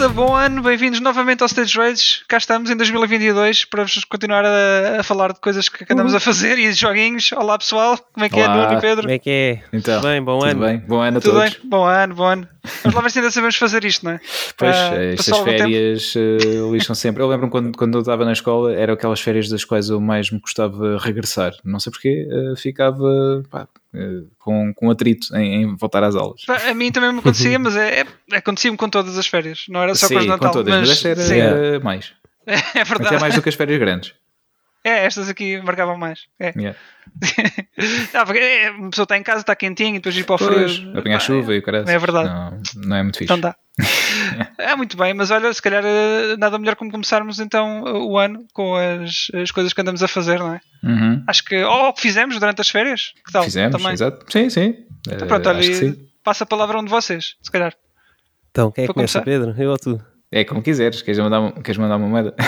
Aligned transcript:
Olá 0.00 0.08
bem-vindos 0.50 1.00
novamente 1.00 1.40
ao 1.42 1.46
Stage 1.46 1.76
Rage. 1.78 2.22
Cá 2.28 2.36
estamos 2.36 2.68
em 2.70 2.76
2022 2.76 3.64
para 3.64 3.82
vos 3.82 4.04
continuar 4.04 4.44
a, 4.44 5.00
a 5.00 5.02
falar 5.02 5.32
de 5.32 5.40
coisas 5.40 5.68
que 5.70 5.90
andamos 5.90 6.14
a 6.14 6.20
fazer 6.20 6.58
e 6.58 6.68
de 6.68 6.74
joguinhos. 6.74 7.32
Olá 7.32 7.56
pessoal, 7.58 7.98
como 8.12 8.26
é 8.26 8.28
que 8.28 8.38
é, 8.38 8.44
Olá. 8.44 8.66
Nuno 8.66 8.78
e 8.78 8.80
Pedro? 8.80 9.02
Como 9.02 9.14
é 9.14 9.18
que 9.18 9.30
é? 9.30 9.62
Então, 9.72 10.00
Tudo 10.00 10.08
bem, 10.10 10.22
bom 10.22 10.38
tudo 10.40 10.50
ano. 10.50 10.60
bem? 10.60 10.78
Bom 10.86 11.00
ano 11.00 11.18
a 11.18 11.20
Tudo 11.20 11.32
todos. 11.34 11.50
bem? 11.54 11.60
Bom 11.64 11.84
ano, 11.86 12.14
bom 12.14 12.24
ano. 12.26 12.48
Vamos 12.82 12.94
lá 12.94 13.02
ver 13.02 13.10
se 13.10 13.18
ainda 13.18 13.30
sabemos 13.30 13.56
fazer 13.56 13.84
isto, 13.84 14.04
não 14.04 14.12
é? 14.12 14.20
Pois, 14.56 14.74
Ah, 14.76 14.94
estas 15.12 15.38
férias 15.38 16.14
eh, 16.16 16.70
lixam 16.72 16.94
sempre. 16.94 17.22
Eu 17.22 17.28
lembro-me 17.28 17.50
quando, 17.50 17.76
quando 17.76 17.94
eu 17.94 18.00
estava 18.00 18.24
na 18.24 18.32
escola, 18.32 18.74
eram 18.74 18.94
aquelas 18.94 19.20
férias 19.20 19.48
das 19.50 19.64
quais 19.64 19.88
eu 19.90 20.00
mais 20.00 20.30
me 20.30 20.38
gostava 20.40 20.98
regressar. 20.98 21.52
Não 21.64 21.78
sei 21.80 21.92
porquê, 21.92 22.26
eh, 22.30 22.56
ficava 22.56 23.42
pá, 23.50 23.68
com, 24.38 24.72
com 24.74 24.90
atrito 24.90 25.36
em, 25.36 25.62
em 25.62 25.76
voltar 25.76 26.02
às 26.04 26.14
aulas. 26.16 26.40
A 26.48 26.72
mim 26.72 26.90
também 26.90 27.12
me 27.12 27.18
acontecia, 27.18 27.58
mas 27.58 27.76
é, 27.76 28.00
é- 28.00 28.36
acontecia-me 28.36 28.76
com 28.78 28.88
todas 28.88 29.16
as 29.18 29.26
férias, 29.26 29.66
não 29.68 29.82
era 29.82 29.94
só 29.94 30.08
com 30.08 30.16
as 30.16 30.22
Sim, 30.24 30.28
Natal. 30.36 30.50
com 30.50 30.58
todas, 30.58 30.80
mas, 30.80 30.90
esta 30.90 31.08
era, 31.08 31.22
era 31.22 31.80
mais. 31.80 32.12
é 32.46 32.54
Até 32.56 32.84
verdade. 32.84 33.20
mais 33.20 33.34
do 33.34 33.42
que 33.42 33.48
as 33.48 33.54
férias 33.54 33.78
grandes. 33.78 34.14
É, 34.86 35.06
estas 35.06 35.30
aqui 35.30 35.58
marcavam 35.62 35.96
mais. 35.96 36.20
É. 36.38 36.52
Yeah. 36.56 36.78
Ah, 38.14 38.24
porque 38.24 38.38
é, 38.38 38.70
uma 38.70 38.90
pessoa 38.90 39.04
está 39.04 39.16
em 39.18 39.22
casa, 39.22 39.40
está 39.40 39.54
quentinho, 39.56 39.90
e 39.96 39.98
depois 39.98 40.16
ir 40.16 40.24
para 40.24 40.36
o 40.36 40.38
Pois, 40.38 40.76
frio. 40.76 40.98
apanhar 40.98 41.18
Pá, 41.18 41.24
chuva 41.24 41.54
e 41.54 41.58
o 41.58 41.62
caralho. 41.62 41.88
é 41.90 41.98
verdade. 41.98 42.28
Não, 42.28 42.62
não 42.88 42.96
é 42.96 43.02
muito 43.02 43.18
fixe. 43.18 43.32
Então 43.32 43.40
dá. 43.40 43.56
É 44.58 44.76
muito 44.76 44.96
bem, 44.96 45.12
mas 45.14 45.30
olha, 45.32 45.52
se 45.52 45.60
calhar 45.60 45.82
eh, 45.84 46.36
nada 46.38 46.58
melhor 46.58 46.76
como 46.76 46.90
começarmos 46.90 47.40
então 47.40 47.82
o 47.82 48.16
ano 48.16 48.46
com 48.52 48.76
as, 48.76 49.26
as 49.34 49.50
coisas 49.50 49.72
que 49.72 49.80
andamos 49.80 50.02
a 50.02 50.08
fazer, 50.08 50.38
não 50.38 50.54
é? 50.54 50.60
Uhum. 50.84 51.24
Acho 51.26 51.44
que. 51.44 51.56
Ou 51.62 51.88
o 51.88 51.92
que 51.92 52.00
fizemos 52.02 52.38
durante 52.38 52.60
as 52.60 52.68
férias. 52.68 53.12
Que 53.26 53.32
tal? 53.32 53.42
Fizemos, 53.44 53.76
Também. 53.76 53.92
exato. 53.92 54.24
Sim, 54.30 54.48
sim. 54.48 54.76
Então 55.06 55.26
Eh, 55.26 55.28
pronto, 55.28 55.48
olha, 55.48 55.62
sim. 55.62 55.96
passa 56.22 56.44
a 56.44 56.46
palavra 56.46 56.76
a 56.78 56.80
um 56.80 56.84
de 56.84 56.90
vocês, 56.90 57.34
se 57.42 57.50
calhar. 57.50 57.74
Então, 58.50 58.70
quem 58.70 58.84
é 58.84 58.86
que 58.86 58.92
começa, 58.94 59.18
começar? 59.20 59.24
Pedro? 59.24 59.60
Eu 59.60 59.70
ou 59.70 59.78
tu? 59.78 60.00
É 60.36 60.42
como 60.44 60.60
quiseres. 60.60 61.00
Queres 61.00 61.20
mandar, 61.20 61.52
queres 61.62 61.78
mandar 61.78 61.96
uma 61.96 62.08
moeda? 62.08 62.34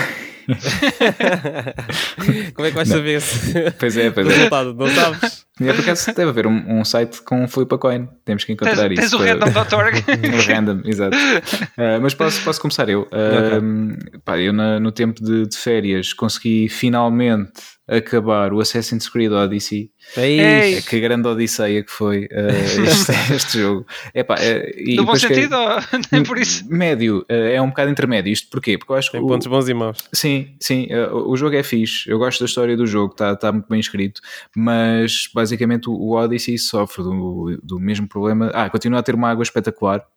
Como 2.55 2.67
é 2.67 2.70
que 2.70 2.77
vais 2.77 2.89
Não. 2.89 2.97
saber 2.97 3.20
se 3.20 3.70
pois 3.78 3.97
é, 3.97 4.09
o 4.09 4.12
pois 4.12 4.27
é. 4.28 4.31
resultado? 4.33 4.75
Não 4.75 4.87
sabes? 4.89 5.47
É 5.61 5.73
por 5.73 5.81
acaso 5.81 6.06
deve 6.15 6.31
haver 6.31 6.47
um, 6.47 6.78
um 6.81 6.84
site 6.84 7.23
com 7.23 7.47
flip 7.48 7.75
a 7.75 7.78
coin. 7.78 8.09
Temos 8.25 8.45
que 8.45 8.55
Tens, 8.55 8.69
encontrar 8.70 8.89
tens 8.89 9.06
isso. 9.06 9.17
o 9.17 9.19
para- 9.19 9.33
random.org. 9.47 9.98
o 9.98 10.43
random, 10.53 10.83
exato. 10.84 11.17
Uh, 11.17 11.98
mas 12.03 12.15
posso, 12.15 12.43
posso 12.43 12.61
começar 12.61 12.89
eu. 12.89 13.03
Uh, 13.03 14.21
pá, 14.25 14.39
eu 14.39 14.53
na- 14.53 14.78
no 14.81 14.93
tempo 14.93 15.23
de, 15.23 15.47
de 15.47 15.56
férias 15.56 16.12
consegui 16.12 16.69
finalmente 16.69 17.53
acabar 17.89 18.53
o 18.53 18.61
Assassin's 18.61 19.09
Creed 19.09 19.33
Odyssey. 19.33 19.91
Ei. 20.17 20.41
Ei, 20.41 20.83
Que 20.83 21.01
grande 21.01 21.29
odisseia 21.29 21.83
que 21.83 21.91
foi 21.91 22.25
uh, 22.25 22.49
este, 22.89 23.35
este 23.35 23.59
jogo. 23.61 23.87
Epá, 24.15 24.35
uh, 24.35 24.39
e 24.77 24.97
No 24.97 25.05
bom 25.05 25.12
depois 25.12 25.25
que- 25.25 25.35
sentido, 25.35 25.57
ou 25.57 25.69
nem 26.12 26.23
por 26.23 26.39
isso? 26.39 26.65
Médio, 26.69 27.19
uh, 27.31 27.33
é 27.33 27.61
um 27.61 27.69
bocado 27.69 27.91
intermédio. 27.91 28.33
Isto 28.33 28.49
porquê? 28.51 28.79
Porque 28.79 28.93
eu 28.93 28.97
acho 28.97 29.11
que 29.11 29.17
tem 29.19 29.25
o- 29.25 29.29
pontos 29.29 29.47
bons 29.47 29.69
e 29.69 29.75
maus. 29.75 29.99
Sim, 30.12 30.55
sim, 30.61 30.89
uh, 30.93 31.29
o 31.29 31.37
jogo 31.37 31.57
é 31.57 31.62
fixe. 31.62 32.09
Eu 32.11 32.19
gosto 32.19 32.41
da 32.41 32.47
história 32.47 32.77
do 32.77 32.87
jogo, 32.87 33.12
está 33.12 33.34
tá 33.37 33.53
muito 33.53 33.67
bem 33.69 33.81
escrito, 33.81 34.21
mas 34.55 35.29
basicamente 35.34 35.89
o, 35.89 35.93
o 35.93 36.12
Odyssey 36.15 36.57
sofre 36.59 37.03
do, 37.03 37.59
do 37.62 37.79
mesmo 37.81 38.09
problema. 38.09 38.51
Ah, 38.55 38.71
continua 38.71 39.01
a 39.01 39.03
ter 39.03 39.15
uma 39.15 39.31
água 39.31 39.43
espetacular. 39.43 40.05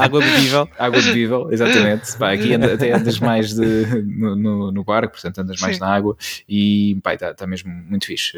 Água 0.00 0.20
bebível. 0.20 0.68
água 0.78 1.00
bebível, 1.00 1.48
exatamente. 1.50 2.16
Pá, 2.18 2.32
aqui 2.32 2.54
anda, 2.54 2.74
até 2.74 2.92
andas 2.92 3.18
mais 3.18 3.54
de, 3.54 4.02
no, 4.02 4.36
no, 4.36 4.72
no 4.72 4.84
barco, 4.84 5.12
portanto 5.12 5.38
andas 5.40 5.60
mais 5.60 5.76
Sim. 5.76 5.80
na 5.82 5.88
água 5.94 6.16
e 6.48 6.96
está 7.06 7.34
tá 7.34 7.46
mesmo 7.46 7.70
muito 7.70 8.06
fixe. 8.06 8.32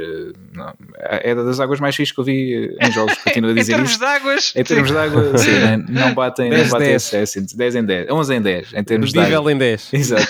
Não, 0.55 0.72
é 1.00 1.34
das 1.34 1.59
águas 1.59 1.81
mais 1.81 1.97
fixes 1.97 2.15
que 2.15 2.21
eu 2.21 2.25
vi 2.25 2.77
em 2.81 2.93
jogos, 2.93 3.17
continuo 3.19 3.50
a 3.50 3.53
Em 3.55 3.56
dizer 3.56 3.72
termos 3.72 3.91
isto. 3.91 3.99
de 4.00 4.06
águas. 4.06 4.53
Em 4.55 4.62
termos 4.65 4.91
de 4.91 4.97
água, 4.97 5.39
sim, 5.39 5.50
né? 5.59 5.84
não 5.89 6.15
batem, 6.15 6.49
não 6.50 6.56
10 6.56 6.71
batem 6.71 6.89
10. 6.89 7.03
Assassins. 7.15 7.53
10 7.55 7.75
em 7.77 7.84
10, 7.84 8.11
11 8.11 8.34
em 8.34 8.41
10, 8.43 8.73
em 8.75 8.84
termos 8.84 9.12
de 9.12 9.19
água. 9.19 9.53
Em 9.53 9.59
10. 9.59 9.93
Exato. 9.93 10.27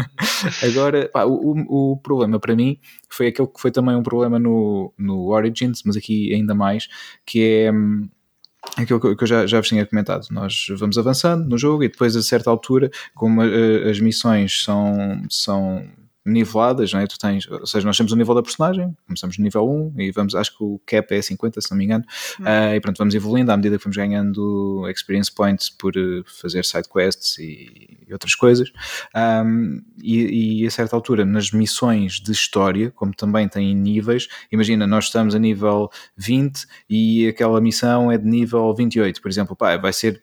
Agora, 0.66 1.08
pá, 1.12 1.24
o, 1.24 1.92
o- 1.92 1.96
problema 1.98 2.38
para 2.40 2.56
mim 2.56 2.78
foi 3.08 3.28
aquele 3.28 3.48
que 3.48 3.60
foi 3.60 3.70
também 3.70 3.94
um 3.94 4.02
problema 4.02 4.38
no, 4.38 4.92
no 4.98 5.28
Origins, 5.30 5.82
mas 5.84 5.96
aqui 5.96 6.32
ainda 6.34 6.54
mais, 6.54 6.88
que 7.26 7.42
é 7.66 7.72
hum, 7.72 8.08
aquilo 8.76 9.00
que 9.00 9.14
que 9.14 9.22
eu 9.24 9.26
já, 9.28 9.46
já 9.46 9.58
vos 9.60 9.68
tinha 9.68 9.84
comentado. 9.86 10.26
Nós 10.30 10.66
vamos 10.78 10.96
avançando 10.96 11.46
no 11.48 11.58
jogo 11.58 11.84
e 11.84 11.88
depois, 11.88 12.16
a 12.16 12.22
certa 12.22 12.48
altura, 12.50 12.90
como 13.14 13.42
eh, 13.42 13.90
as 13.90 14.00
missões 14.00 14.62
são. 14.64 15.22
são 15.28 15.84
niveladas, 16.30 16.92
não 16.92 17.00
é? 17.00 17.06
Tu 17.06 17.18
tens, 17.18 17.46
ou 17.48 17.66
seja, 17.66 17.86
nós 17.86 17.96
temos 17.96 18.12
o 18.12 18.16
nível 18.16 18.34
da 18.34 18.42
personagem, 18.42 18.96
começamos 19.06 19.38
no 19.38 19.44
nível 19.44 19.68
1 19.68 20.00
e 20.00 20.10
vamos, 20.10 20.34
acho 20.34 20.56
que 20.56 20.62
o 20.62 20.80
cap 20.86 21.14
é 21.14 21.20
50, 21.20 21.60
se 21.60 21.70
não 21.70 21.78
me 21.78 21.84
engano, 21.84 22.04
ah, 22.42 22.74
e 22.74 22.80
pronto, 22.80 22.98
vamos 22.98 23.14
evoluindo 23.14 23.50
à 23.52 23.56
medida 23.56 23.78
que 23.78 23.84
vamos 23.84 23.96
ganhando 23.96 24.86
experience 24.88 25.30
points 25.30 25.70
por 25.70 25.96
eh, 25.96 26.22
fazer 26.40 26.64
side 26.64 26.88
quests 26.88 27.38
e, 27.38 27.98
e 28.06 28.12
outras 28.12 28.34
coisas. 28.34 28.70
Um, 29.14 29.82
e, 30.02 30.62
e 30.62 30.66
a 30.66 30.70
certa 30.70 30.96
altura, 30.96 31.24
nas 31.24 31.50
missões 31.50 32.20
de 32.20 32.32
história, 32.32 32.90
como 32.90 33.14
também 33.14 33.48
têm 33.48 33.74
níveis, 33.74 34.28
imagina, 34.50 34.86
nós 34.86 35.04
estamos 35.04 35.34
a 35.34 35.38
nível 35.38 35.90
20 36.16 36.66
e 36.88 37.28
aquela 37.28 37.60
missão 37.60 38.10
é 38.10 38.18
de 38.18 38.26
nível 38.26 38.74
28, 38.74 39.20
por 39.20 39.28
exemplo, 39.28 39.56
pá, 39.56 39.76
vai 39.76 39.92
ser 39.92 40.22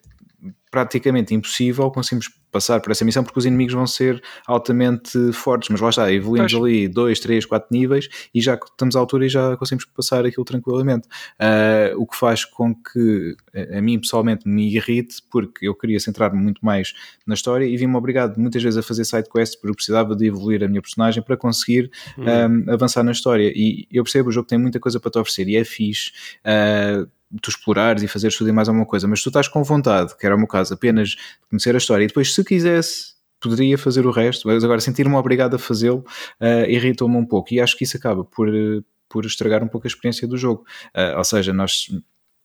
praticamente 0.70 1.34
impossível 1.34 1.90
conseguirmos 1.90 2.30
passar 2.50 2.80
por 2.80 2.90
essa 2.90 3.04
missão 3.04 3.22
porque 3.22 3.38
os 3.38 3.46
inimigos 3.46 3.74
vão 3.74 3.86
ser 3.86 4.22
altamente 4.46 5.32
fortes, 5.32 5.68
mas 5.68 5.80
lá 5.80 5.90
está, 5.90 6.12
evoluímos 6.12 6.52
Pois. 6.52 6.64
ali 6.64 6.88
2, 6.88 7.20
3, 7.20 7.46
4 7.46 7.68
níveis 7.70 8.08
e 8.34 8.40
já 8.40 8.54
estamos 8.54 8.96
à 8.96 9.00
altura 9.00 9.26
e 9.26 9.28
já 9.28 9.56
conseguimos 9.56 9.84
passar 9.84 10.24
aquilo 10.24 10.44
tranquilamente. 10.44 11.08
Ah, 11.38 11.92
o 11.96 12.06
que 12.06 12.16
faz 12.16 12.44
com 12.44 12.74
que 12.74 13.36
a, 13.54 13.78
a 13.78 13.82
mim 13.82 13.98
pessoalmente 13.98 14.48
me 14.48 14.74
irrite 14.74 15.16
porque 15.30 15.68
eu 15.68 15.74
queria 15.74 16.00
centrar-me 16.00 16.40
muito 16.40 16.64
mais 16.64 16.94
na 17.26 17.34
história 17.34 17.64
e 17.64 17.76
vi-me 17.76 17.96
obrigado 17.96 18.38
muitas 18.38 18.62
vezes 18.62 18.78
a 18.78 18.82
fazer 18.82 19.04
side 19.04 19.28
quests 19.28 19.56
porque 19.56 19.70
eu 19.70 19.74
precisava 19.74 20.16
de 20.16 20.26
evoluir 20.26 20.64
a 20.64 20.68
minha 20.68 20.80
personagem 20.80 21.22
para 21.22 21.36
conseguir 21.36 21.90
um, 22.16 22.72
avançar 22.72 23.02
na 23.02 23.12
história 23.12 23.52
e 23.54 23.86
eu 23.92 24.02
percebo 24.02 24.30
o 24.30 24.32
jogo 24.32 24.46
tem 24.46 24.58
muita 24.58 24.80
coisa 24.80 24.98
para 24.98 25.10
te 25.10 25.18
oferecer 25.18 25.48
e 25.48 25.56
é 25.56 25.64
fixe 25.64 26.12
uh, 26.44 27.08
tu 27.42 27.50
explorares 27.50 28.02
e 28.02 28.08
fazeres 28.08 28.36
tudo 28.36 28.50
e 28.50 28.52
mais 28.52 28.68
alguma 28.68 28.86
coisa, 28.86 29.06
mas 29.06 29.22
tu 29.22 29.28
estás 29.28 29.48
com 29.48 29.62
vontade, 29.62 30.16
que 30.16 30.24
era 30.24 30.34
o 30.34 30.38
meu 30.38 30.46
caso, 30.46 30.74
apenas 30.74 31.10
de 31.10 31.18
conhecer 31.50 31.74
a 31.74 31.78
história. 31.78 32.04
E 32.04 32.06
depois 32.06 32.34
se 32.34 32.44
quisesse 32.44 33.18
poderia 33.40 33.78
fazer 33.78 34.04
o 34.06 34.10
resto, 34.10 34.48
mas 34.48 34.64
agora 34.64 34.80
sentir-me 34.80 35.14
obrigado 35.14 35.54
a 35.54 35.58
fazê-lo 35.58 36.04
uh, 36.40 36.68
irritou-me 36.68 37.16
um 37.16 37.24
pouco. 37.24 37.54
E 37.54 37.60
acho 37.60 37.76
que 37.76 37.84
isso 37.84 37.96
acaba 37.96 38.24
por, 38.24 38.48
uh, 38.48 38.84
por 39.08 39.24
estragar 39.24 39.62
um 39.62 39.68
pouco 39.68 39.86
a 39.86 39.88
experiência 39.88 40.26
do 40.26 40.36
jogo, 40.36 40.64
Uh, 40.96 41.16
ou 41.16 41.24
seja, 41.24 41.52
nós 41.52 41.86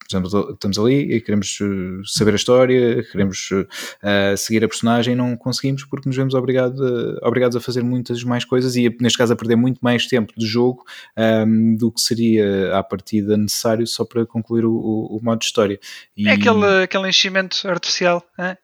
estamos, 0.08 0.78
ali 0.80 1.14
e 1.16 1.22
queremos 1.22 1.60
uh, 1.62 2.02
saber 2.06 2.34
a 2.34 2.36
história, 2.36 3.04
queremos 3.12 3.50
uh, 3.52 4.38
seguir 4.38 4.64
a 4.64 4.68
personagem 4.68 5.14
e 5.14 5.16
não 5.16 5.36
conseguimos 5.36 5.84
porque 5.86 6.08
nos 6.08 6.16
vemos 6.16 6.34
obrigado 6.34 6.84
a- 6.84 7.28
obrigados 7.28 7.56
a 7.56 7.62
fazer 7.62 7.84
muitas 7.84 8.24
mais 8.24 8.46
coisas 8.46 8.76
e 8.76 8.96
neste 9.02 9.18
caso 9.18 9.34
a 9.34 9.36
perder 9.36 9.56
muito 9.56 9.80
mais 9.82 10.06
tempo 10.08 10.34
de 10.38 10.46
jogo 10.46 10.84
um, 11.18 11.76
do 11.76 11.92
que 11.92 12.02
seria 12.02 12.78
à 12.78 12.84
partida 12.84 13.38
necessário 13.38 13.86
só 13.88 14.04
para 14.06 14.26
concluir 14.26 14.66
o, 14.66 14.72
o- 14.74 15.18
o 15.18 15.24
modo 15.24 15.40
de 15.40 15.46
história. 15.46 15.80
E- 16.16 16.28
É 16.28 16.34
aquele, 16.34 16.84
aquele 16.84 17.08
enchimento 17.10 17.68
artificial. 17.68 18.24
hã? 18.38 18.58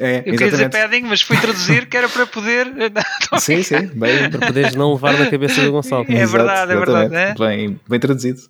É, 0.00 0.20
Eu 0.20 0.32
queria 0.32 0.50
dizer 0.50 0.70
padding, 0.70 1.02
mas 1.02 1.20
fui 1.20 1.36
traduzir 1.36 1.86
que 1.86 1.94
era 1.94 2.08
para 2.08 2.26
poder. 2.26 2.66
Sim, 3.38 3.62
sim, 3.62 3.86
bem, 3.94 4.30
Para 4.30 4.46
poderes 4.46 4.74
não 4.74 4.94
levar 4.94 5.18
na 5.18 5.30
cabeça 5.30 5.62
do 5.62 5.72
Gonçalo. 5.72 6.06
É 6.08 6.24
verdade, 6.24 6.72
é 6.72 6.76
verdade, 6.76 7.14
exatamente. 7.14 7.38
Bem, 7.38 7.80
bem 7.86 8.00
traduzido, 8.00 8.40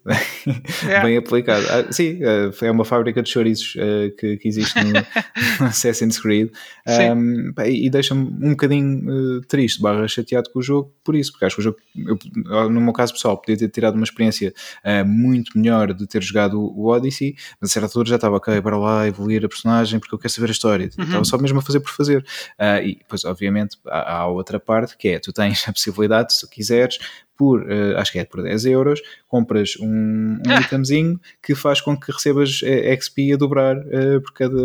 É. 0.88 1.02
bem 1.02 1.16
aplicado. 1.16 1.66
Ah, 1.68 1.92
sim, 1.92 2.20
ah, 2.22 2.50
é 2.64 2.70
uma 2.70 2.84
fábrica 2.84 3.20
de 3.20 3.28
chouriços 3.28 3.74
ah, 3.78 4.14
que, 4.16 4.36
que 4.36 4.48
existe 4.48 4.78
no, 4.80 4.92
no 4.92 5.66
Assassin's 5.66 6.20
Creed. 6.20 6.50
Um, 6.86 7.52
pá, 7.52 7.66
e 7.66 7.90
deixa-me 7.90 8.22
um 8.22 8.50
bocadinho 8.50 9.04
ah, 9.10 9.46
triste, 9.48 9.82
barra 9.82 10.06
chateado 10.06 10.50
com 10.50 10.60
o 10.60 10.62
jogo 10.62 10.92
por 11.04 11.16
isso, 11.16 11.32
porque 11.32 11.46
acho 11.46 11.56
que 11.56 11.62
o 11.62 11.64
jogo, 11.64 11.78
eu, 11.96 12.70
no 12.70 12.80
meu 12.80 12.92
caso 12.92 13.12
pessoal, 13.12 13.36
podia 13.36 13.56
ter 13.56 13.68
tirado 13.68 13.96
uma 13.96 14.04
experiência 14.04 14.54
ah, 14.84 15.02
muito 15.04 15.58
melhor 15.58 15.92
de 15.92 16.06
ter 16.06 16.22
jogado 16.22 16.60
o 16.60 16.86
Odyssey, 16.86 17.34
mas 17.60 17.70
a 17.70 17.72
certa 17.72 17.86
altura 17.86 18.08
já 18.08 18.14
estava, 18.16 18.36
ok, 18.36 18.60
para 18.62 18.78
lá 18.78 19.06
evoluir 19.08 19.44
a 19.44 19.48
personagem 19.48 19.98
porque 19.98 20.14
eu 20.14 20.18
quero 20.18 20.32
saber 20.32 20.48
a 20.48 20.52
história. 20.52 20.84
Estava 20.96 21.24
só 21.24 21.39
mesmo 21.40 21.58
a 21.58 21.62
fazer 21.62 21.80
por 21.80 21.90
fazer. 21.90 22.24
Ah, 22.58 22.80
e 22.80 22.96
depois, 22.96 23.24
obviamente, 23.24 23.78
há, 23.86 24.16
há 24.16 24.26
outra 24.26 24.60
parte 24.60 24.96
que 24.96 25.08
é: 25.08 25.18
tu 25.18 25.32
tens 25.32 25.66
a 25.68 25.72
possibilidade, 25.72 26.34
se 26.34 26.40
tu 26.40 26.48
quiseres, 26.48 26.98
por 27.40 27.64
eh, 27.72 27.94
acho 27.96 28.12
que 28.12 28.18
é 28.18 28.24
por 28.26 28.42
10 28.42 28.66
euros, 28.66 29.00
compras 29.26 29.72
um, 29.80 29.86
um 29.86 30.40
Ah. 30.46 30.60
itemzinho 30.60 31.18
que 31.42 31.54
faz 31.54 31.80
com 31.80 31.96
que 31.98 32.12
recebas 32.12 32.60
eh, 32.62 32.94
XP 33.00 33.32
a 33.32 33.36
dobrar 33.38 33.78
eh, 33.90 34.20
por 34.20 34.34
cada 34.34 34.60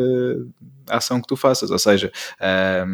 ação 0.90 1.20
que 1.22 1.28
tu 1.28 1.36
faças. 1.36 1.72
Ou 1.72 1.80
seja, 1.80 2.12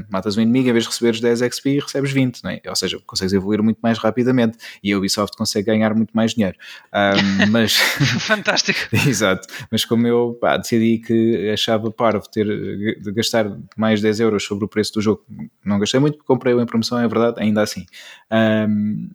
matas 0.09 0.37
um 0.37 0.41
inimigo, 0.41 0.69
em 0.69 0.71
vez 0.71 0.83
de 0.85 0.89
receberes 0.91 1.19
10 1.19 1.41
XP, 1.41 1.79
recebes 1.79 2.11
20, 2.11 2.41
não 2.43 2.51
é? 2.51 2.61
ou 2.67 2.75
seja, 2.75 2.97
consegues 3.05 3.33
evoluir 3.33 3.61
muito 3.61 3.79
mais 3.81 3.97
rapidamente 3.97 4.57
e 4.83 4.93
a 4.93 4.97
Ubisoft 4.97 5.35
consegue 5.35 5.65
ganhar 5.65 5.93
muito 5.93 6.11
mais 6.13 6.33
dinheiro. 6.33 6.55
Mas. 7.51 7.73
Fantástico. 8.21 8.79
Exato, 9.07 9.45
mas 9.71 9.83
como 9.83 10.07
eu 10.07 10.37
pá, 10.39 10.55
decidi 10.57 10.99
que 10.99 11.49
achava 11.51 11.91
parvo 11.91 12.23
ter 12.29 12.45
de 12.45 13.11
gastar 13.11 13.51
mais 13.75 13.99
10 14.01 14.19
euros 14.21 14.43
sobre 14.45 14.63
o 14.65 14.67
preço 14.67 14.93
do 14.93 15.01
jogo, 15.01 15.25
não 15.65 15.79
gastei 15.79 15.99
muito, 15.99 16.23
comprei-o 16.23 16.61
em 16.61 16.65
promoção, 16.65 16.97
é 16.99 17.07
verdade, 17.07 17.41
ainda 17.41 17.61
assim. 17.61 17.85
Ahm, 18.29 19.09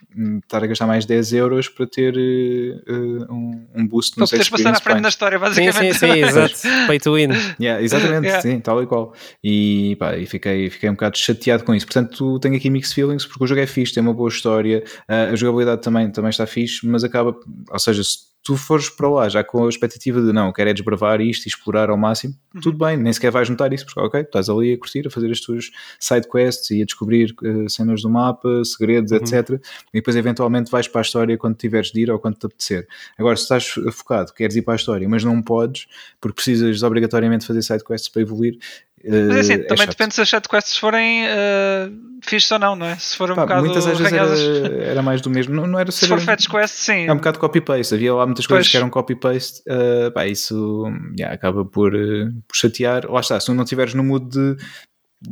estar 0.56 0.64
a 0.64 0.66
gastar 0.66 0.86
mais 0.86 1.04
10 1.04 1.32
euros 1.34 1.68
para 1.68 1.86
ter 1.86 2.14
uh, 2.16 3.32
um, 3.32 3.66
um 3.74 3.86
boost 3.86 4.16
para 4.16 4.24
poderes 4.24 4.48
passar 4.48 4.70
à 4.70 4.80
frente 4.80 5.02
da 5.02 5.08
história, 5.08 5.38
basicamente. 5.38 5.74
Sim, 5.74 5.92
sim, 5.92 5.98
sim, 6.12 6.24
exato. 6.24 6.54
Pay 6.86 6.98
to 6.98 7.14
win. 7.14 7.28
Yeah, 7.60 7.82
exatamente, 7.82 8.26
Yeah. 8.26 8.42
sim, 8.42 8.60
tal 8.60 8.82
e 8.82 8.86
qual. 8.86 9.14
E, 9.42 9.96
pá, 10.00 10.16
e 10.16 10.26
fiquei, 10.26 10.68
fiquei 10.70 10.88
um 10.88 10.94
bocado 10.94 11.16
chateado 11.16 11.64
com 11.64 11.74
isso. 11.74 11.86
Portanto, 11.86 12.38
tenho 12.40 12.56
aqui 12.56 12.70
mixed 12.70 12.94
feelings 12.94 13.24
porque 13.24 13.44
o 13.44 13.46
jogo 13.46 13.60
é 13.60 13.66
fixe, 13.66 13.94
tem 13.94 14.02
uma 14.02 14.14
boa 14.14 14.28
história, 14.28 14.82
uh, 15.08 15.32
a 15.32 15.36
jogabilidade 15.36 15.82
também, 15.82 16.10
também 16.10 16.30
está 16.30 16.46
fixe, 16.46 16.86
mas 16.86 17.04
acaba, 17.04 17.36
ou 17.70 17.78
seja, 17.78 18.02
se 18.02 18.35
tu 18.46 18.56
fores 18.56 18.88
para 18.88 19.08
lá 19.08 19.28
já 19.28 19.42
com 19.42 19.66
a 19.66 19.68
expectativa 19.68 20.22
de 20.22 20.32
não, 20.32 20.52
quero 20.52 20.70
é 20.70 20.72
desbravar 20.72 21.20
isto 21.20 21.46
e 21.46 21.48
explorar 21.48 21.90
ao 21.90 21.96
máximo, 21.96 22.32
Uhum. 22.54 22.60
tudo 22.60 22.78
bem, 22.78 22.96
nem 22.96 23.12
sequer 23.12 23.32
vais 23.32 23.50
notar 23.50 23.72
isso, 23.72 23.84
porque 23.84 23.98
ok, 24.00 24.20
estás 24.20 24.48
ali 24.48 24.72
a 24.72 24.78
curtir, 24.78 25.04
a 25.06 25.10
fazer 25.10 25.30
as 25.32 25.40
tuas 25.40 25.70
side 25.98 26.28
quests 26.30 26.70
e 26.70 26.80
a 26.80 26.84
descobrir 26.84 27.34
uh, 27.42 27.68
cenas 27.68 28.02
do 28.02 28.08
mapa, 28.08 28.64
segredos, 28.64 29.10
Uhum. 29.10 29.18
etc. 29.18 29.60
E 29.92 29.98
depois 29.98 30.14
eventualmente 30.16 30.70
vais 30.70 30.86
para 30.86 31.00
a 31.00 31.02
história 31.02 31.36
quando 31.36 31.56
tiveres 31.56 31.90
de 31.90 32.00
ir 32.02 32.10
ou 32.10 32.18
quando 32.20 32.36
te 32.36 32.46
apetecer. 32.46 32.86
Agora, 33.18 33.36
se 33.36 33.42
estás 33.42 33.66
focado, 33.92 34.32
queres 34.32 34.54
ir 34.54 34.62
para 34.62 34.74
a 34.74 34.76
história, 34.76 35.08
mas 35.08 35.24
não 35.24 35.42
podes, 35.42 35.86
porque 36.20 36.36
precisas 36.36 36.82
obrigatoriamente 36.84 37.44
fazer 37.44 37.62
side 37.62 37.82
quests 37.84 38.08
para 38.08 38.22
evoluir. 38.22 38.56
Mas 39.04 39.36
assim, 39.36 39.52
uh, 39.52 39.56
é 39.56 39.58
também 39.64 39.76
chato. 39.84 39.88
depende 39.90 40.14
se 40.14 40.20
as 40.22 40.28
chat 40.28 40.48
quests 40.48 40.76
forem 40.78 41.24
uh, 41.26 42.18
fixes 42.22 42.50
ou 42.50 42.58
não, 42.58 42.74
não 42.74 42.86
é? 42.86 42.96
Se 42.96 43.16
forem 43.16 43.34
um 43.34 43.36
Pá, 43.36 43.42
bocado 43.42 43.64
muitas 43.64 43.84
vezes 43.84 44.12
era, 44.12 44.74
era 44.84 45.02
mais 45.02 45.20
do 45.20 45.30
mesmo. 45.30 45.54
Não, 45.54 45.66
não 45.66 45.78
era 45.78 45.92
Se 45.92 46.00
ser. 46.00 46.08
for 46.08 46.20
fetch 46.20 46.48
quest, 46.48 46.74
sim. 46.74 47.06
É 47.06 47.12
um 47.12 47.16
bocado 47.16 47.38
copy-paste. 47.38 47.94
Havia 47.94 48.14
lá 48.14 48.26
muitas 48.26 48.46
coisas 48.46 48.64
Pois. 48.66 48.70
que 48.70 48.76
eram 48.76 48.90
copy-paste. 48.90 49.62
uh, 49.68 50.10
pá, 50.12 50.26
isso 50.26 50.84
yeah, 51.16 51.34
acaba 51.34 51.64
por, 51.64 51.94
uh, 51.94 52.32
por 52.48 52.56
chatear. 52.56 53.08
Lá 53.10 53.20
está, 53.20 53.38
se 53.38 53.52
não 53.52 53.62
estiveres 53.64 53.94
no 53.94 54.02
mood 54.02 54.28
de 54.28 54.56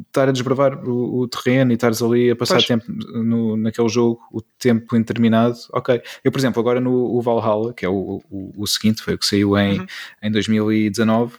estar 0.06 0.28
a 0.28 0.32
desbravar 0.32 0.82
o, 0.88 1.20
o 1.20 1.28
terreno 1.28 1.70
e 1.72 1.74
estares 1.74 2.00
ali 2.02 2.30
a 2.30 2.36
passar 2.36 2.54
Pois. 2.54 2.66
tempo 2.66 2.84
no, 2.88 3.56
naquele 3.56 3.88
jogo, 3.88 4.20
o 4.32 4.40
tempo 4.40 4.96
interminado, 4.96 5.56
ok. 5.72 6.00
Eu, 6.24 6.32
por 6.32 6.38
exemplo, 6.38 6.60
agora 6.60 6.80
no 6.80 7.20
Valhalla, 7.20 7.72
que 7.74 7.84
é 7.84 7.88
o, 7.88 8.22
o, 8.30 8.52
o 8.56 8.66
seguinte, 8.66 9.02
foi 9.02 9.14
o 9.14 9.18
que 9.18 9.26
saiu 9.26 9.56
em, 9.58 9.80
Uhum. 9.80 9.86
em 10.22 10.30
2019, 10.30 11.34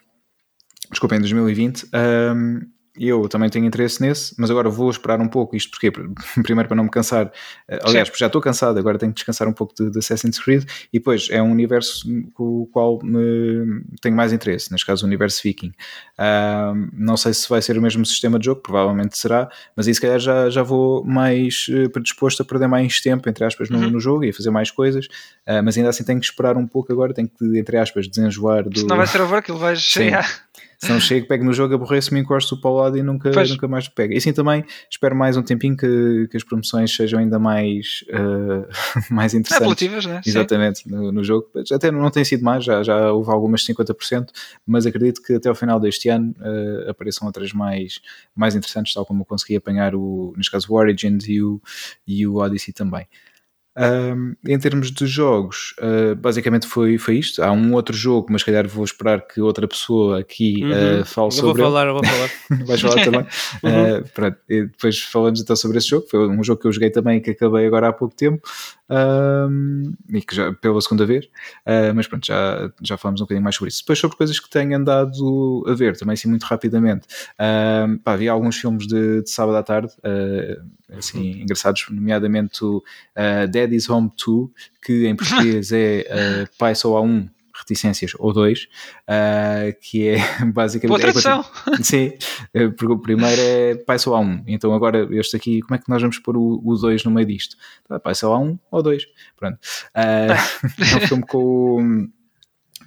desculpa, 0.92 1.16
em 1.16 1.20
2020. 1.20 1.86
um, 1.94 2.62
eu 2.98 3.28
também 3.28 3.50
tenho 3.50 3.66
interesse 3.66 4.02
nesse, 4.02 4.34
mas 4.38 4.50
agora 4.50 4.70
vou 4.70 4.90
esperar 4.90 5.20
um 5.20 5.28
pouco. 5.28 5.54
Isto 5.54 5.70
porque, 5.72 5.92
primeiro, 6.42 6.70
para 6.70 6.78
não 6.78 6.86
me 6.86 6.90
cansar, 6.90 7.30
eh, 7.68 7.78
aliás, 7.84 8.08
porque 8.08 8.20
já 8.22 8.28
estou 8.28 8.42
cansado, 8.42 8.80
agora 8.80 8.98
tenho 8.98 9.12
que 9.12 9.18
descansar 9.18 9.50
um 9.50 9.52
pouco 9.52 9.74
de, 9.78 9.92
de 9.92 10.00
Assassin's 10.00 10.40
Creed. 10.40 10.64
E 10.94 10.98
depois 11.00 11.28
é 11.30 11.42
um 11.42 11.52
universo 11.52 12.08
com 12.34 12.62
o 12.62 12.68
qual 12.68 12.98
me 13.04 13.84
tenho 14.02 14.16
mais 14.16 14.32
interesse, 14.32 14.72
neste 14.72 14.86
caso, 14.88 15.04
o 15.04 15.08
universo 15.08 15.42
Viking. 15.44 15.74
Não 16.94 17.18
sei 17.18 17.34
se 17.34 17.50
vai 17.50 17.62
ser 17.62 17.78
o 17.78 17.82
mesmo 17.82 18.06
sistema 18.06 18.40
de 18.40 18.46
jogo, 18.46 18.62
provavelmente 18.62 19.18
será, 19.18 19.50
mas 19.76 19.90
aí 19.90 19.94
se 19.94 20.00
calhar 20.00 20.20
já, 20.20 20.50
já 20.50 20.64
vou 20.64 21.04
mais 21.04 21.66
eh, 21.70 21.90
predisposto 21.90 22.42
a 22.44 22.46
perder 22.46 22.68
mais 22.68 23.02
tempo, 23.02 23.28
entre 23.30 23.44
aspas, 23.44 23.70
no, 23.70 23.78
Uhum. 23.78 23.90
no 23.90 24.00
jogo 24.00 24.24
e 24.24 24.30
a 24.30 24.34
fazer 24.34 24.52
mais 24.52 24.72
coisas. 24.72 25.08
Ah, 25.46 25.62
mas 25.62 25.76
ainda 25.78 25.90
assim 25.90 26.06
tenho 26.06 26.20
que 26.22 26.26
esperar 26.28 26.56
um 26.56 26.66
pouco 26.66 26.94
agora, 26.94 27.14
tenho 27.14 27.28
que, 27.28 27.60
entre 27.60 27.78
aspas, 27.78 28.08
desenjoar 28.08 28.64
do. 28.70 28.80
Se 28.80 28.86
não 28.86 28.96
vai 28.96 29.06
ser 29.06 29.20
overkill, 29.20 29.58
vais. 29.58 29.84
Sim. 29.84 30.12
Se 30.78 30.90
não 30.90 31.00
chego, 31.00 31.28
pego 31.28 31.44
no 31.44 31.54
jogo, 31.54 31.76
aborreço-me, 31.76 32.20
encosto 32.20 32.60
para 32.60 32.70
o 32.70 32.76
lado 32.76 32.98
e 32.98 33.04
nunca, 33.04 33.32
Pois. 33.32 33.50
nunca 33.50 33.68
mais 33.68 33.88
pego. 33.88 34.14
E 34.14 34.18
assim 34.18 34.34
também 34.34 34.64
espero 34.90 35.16
mais 35.16 35.38
um 35.38 35.42
tempinho 35.42 35.76
que, 35.76 36.28
que 36.30 36.38
as 36.38 36.44
promoções 36.44 36.94
sejam 36.94 37.20
ainda 37.20 37.40
mais, 37.40 38.04
uh, 38.10 38.68
mais 39.14 39.34
interessantes. 39.34 39.62
Apelativas, 39.62 40.06
né? 40.06 40.22
Exatamente, 40.26 40.90
no, 40.90 41.12
no 41.12 41.24
jogo. 41.24 41.48
Até 41.72 41.92
não 41.92 42.10
tem 42.10 42.24
sido 42.24 42.44
mais, 42.44 42.64
já, 42.64 42.84
já 42.84 43.12
houve 43.12 43.32
algumas 43.32 43.62
de 43.62 43.74
50%, 43.74 44.28
mas 44.66 44.86
acredito 44.86 45.22
que 45.22 45.34
até 45.34 45.50
ao 45.50 45.56
final 45.56 45.80
deste 45.80 46.10
ano 46.10 46.36
uh, 46.40 46.90
apareçam 46.90 47.26
outras 47.28 47.54
mais, 47.54 48.00
mais 48.36 48.56
interessantes, 48.56 48.94
tal 48.94 49.06
como 49.06 49.22
eu 49.22 49.26
consegui 49.26 49.56
apanhar 49.56 49.96
o, 49.96 50.34
neste 50.36 50.52
caso, 50.52 50.68
o 50.70 50.76
Origins 50.76 51.28
e 51.28 51.42
o, 51.42 51.62
e 52.08 52.28
o 52.28 52.36
Odyssey 52.36 52.74
também. 52.74 53.08
Um, 53.78 54.36
em 54.48 54.58
termos 54.58 54.90
de 54.90 55.06
jogos, 55.06 55.76
uh, 55.80 56.16
basicamente 56.16 56.66
foi, 56.66 56.98
foi 56.98 57.18
isto. 57.18 57.44
Há 57.44 57.52
um 57.52 57.74
outro 57.74 57.96
jogo, 57.96 58.28
mas 58.30 58.42
calhar 58.42 58.66
vou 58.68 58.86
esperar 58.86 59.20
que 59.28 59.42
outra 59.42 59.68
pessoa 59.68 60.20
aqui 60.20 60.64
Uhum. 60.64 61.02
uh, 61.02 61.06
fale 61.06 61.28
Eu 61.28 61.32
vou 61.32 61.32
sobre 61.32 61.62
ele. 61.62 61.70
falar, 61.70 61.88
eu 61.88 61.94
vou 61.94 62.04
falar. 62.06 62.30
Vais 62.66 62.82
falar 62.82 63.04
também. 63.04 63.22
Uhum. 63.22 63.26
Uh, 63.76 64.08
pronto, 64.14 64.38
e 64.50 64.62
depois 64.64 65.00
falamos 65.02 65.42
então 65.42 65.56
sobre 65.56 65.78
esse 65.78 65.90
jogo. 65.90 66.08
Foi 66.10 66.28
um 66.28 66.44
jogo 66.44 66.62
que 66.62 66.68
eu 66.68 66.72
joguei 66.72 66.90
também 66.90 67.20
que 67.20 67.32
acabei 67.32 67.66
agora 67.68 67.90
há 67.90 67.94
pouco 67.94 68.16
tempo 68.16 68.42
um, 68.90 69.94
e 70.10 70.22
que 70.22 70.36
já 70.36 70.54
pela 70.54 70.80
segunda 70.82 71.06
vez. 71.06 71.28
Mas 71.94 72.08
pronto, 72.08 72.26
já, 72.26 72.72
já 72.82 72.98
falamos 72.98 73.22
um 73.22 73.24
bocadinho 73.26 73.44
mais 73.44 73.56
sobre 73.56 73.70
isso. 73.70 73.82
Depois 73.82 74.00
sobre 74.00 74.18
coisas 74.18 74.40
que 74.40 74.50
tenho 74.50 74.76
andado 74.78 75.64
a 75.68 75.74
ver, 75.74 75.98
também 75.98 76.14
assim 76.14 76.30
muito 76.30 76.44
rapidamente. 76.44 77.08
Um, 77.40 77.98
pá, 77.98 78.16
vi 78.16 78.30
alguns 78.30 78.58
filmes 78.58 78.88
de, 78.88 79.22
de 79.24 79.30
sábado 79.30 79.58
à 79.58 79.64
tarde, 79.64 79.92
assim, 80.98 81.42
engraçados, 81.42 81.86
nomeadamente 81.90 82.64
uh, 82.64 82.82
Dead 83.50 83.65
is 83.74 83.90
Home 83.90 84.12
2, 84.26 84.50
que 84.84 85.08
em 85.08 85.16
português 85.16 85.72
é 85.72 86.06
uh, 86.46 86.50
Pai 86.60 86.76
Só 86.76 86.98
Há 86.98 87.02
Um 87.02 87.30
reticências 87.58 88.12
ou 88.20 88.34
dois, 88.34 88.68
uh, 89.10 89.74
que 89.82 90.10
é 90.10 90.18
basicamente. 90.54 90.90
Boa 90.90 91.00
tradução. 91.00 91.46
É, 91.72 91.78
sim, 91.84 92.14
eh, 92.54 92.68
porque 92.68 92.94
o 92.94 93.00
primeiro 93.00 93.42
é 93.42 93.76
pai 93.76 93.98
só 93.98 94.16
há 94.16 94.20
um, 94.20 94.44
então 94.46 94.74
agora 94.74 95.08
este 95.12 95.36
aqui, 95.36 95.62
como 95.62 95.76
é 95.76 95.78
que 95.78 95.90
nós 95.90 96.02
vamos 96.02 96.20
pôr 96.20 96.36
o, 96.38 96.62
o 96.64 96.76
dois 96.76 97.04
no 97.04 97.12
meio 97.12 97.26
disto? 97.26 97.56
Tá, 97.88 98.00
pai 98.00 98.14
só 98.14 98.34
há 98.34 98.40
um 98.40 98.60
ou 98.70 98.84
dois, 98.84 99.06
pronto. 99.38 99.58
Uh, 99.96 100.34
é 100.94 100.98
um 100.98 101.08
filme 101.08 101.26
com 101.26 101.38
o 101.38 102.08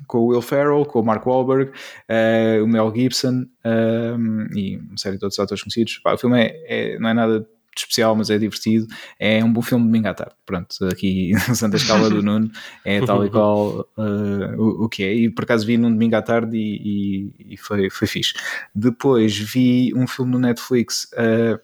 com 0.07 0.19
o 0.19 0.27
Will 0.29 0.43
Ferrell, 0.43 0.87
com 0.87 1.01
o 1.01 1.05
Mark 1.05 1.27
Wahlberg, 1.27 1.71
uh, 1.71 2.65
o 2.65 2.67
Mel 2.67 2.93
Gibson 2.95 3.45
um, 3.65 4.47
e 4.57 4.79
uma 4.79 4.97
série 4.97 5.19
de 5.19 5.25
outros 5.25 5.39
atores 5.39 5.63
conhecidos. 5.63 5.99
Pá, 5.99 6.15
o 6.15 6.19
filme 6.19 6.41
é, 6.41 6.95
é, 6.95 6.99
não 6.99 7.09
é 7.11 7.15
nada 7.15 7.47
de 7.79 7.85
especial, 7.85 8.15
mas 8.15 8.31
é 8.31 8.39
divertido. 8.39 8.87
É 9.19 9.43
um 9.45 9.53
bom 9.53 9.63
filme 9.63 9.85
de 9.85 9.91
domingo 9.91 10.09
à 10.09 10.15
tarde. 10.15 10.35
Pronto, 10.45 10.75
aqui 10.87 11.33
usando 11.51 11.75
a 11.75 11.77
escala 11.77 12.11
do 12.11 12.23
Nuno, 12.23 12.51
é 12.85 13.01
tal 13.01 13.25
e 13.25 13.31
qual 13.31 13.89
uh, 13.97 14.57
o, 14.57 14.85
o, 14.85 14.89
que 14.89 15.03
é. 15.03 15.15
E 15.15 15.31
por 15.31 15.45
acaso 15.45 15.67
vi 15.67 15.77
num 15.77 15.91
domingo 15.91 16.17
à 16.17 16.23
tarde 16.23 16.57
e, 16.57 17.33
e, 17.39 17.55
e 17.55 17.57
foi, 17.57 17.91
foi 17.91 18.07
fixe. 18.07 18.35
Depois 18.75 19.37
vi 19.37 19.93
um 19.95 20.07
filme 20.07 20.33
no 20.33 20.39
Netflix 20.39 21.11
uh, 21.15 21.59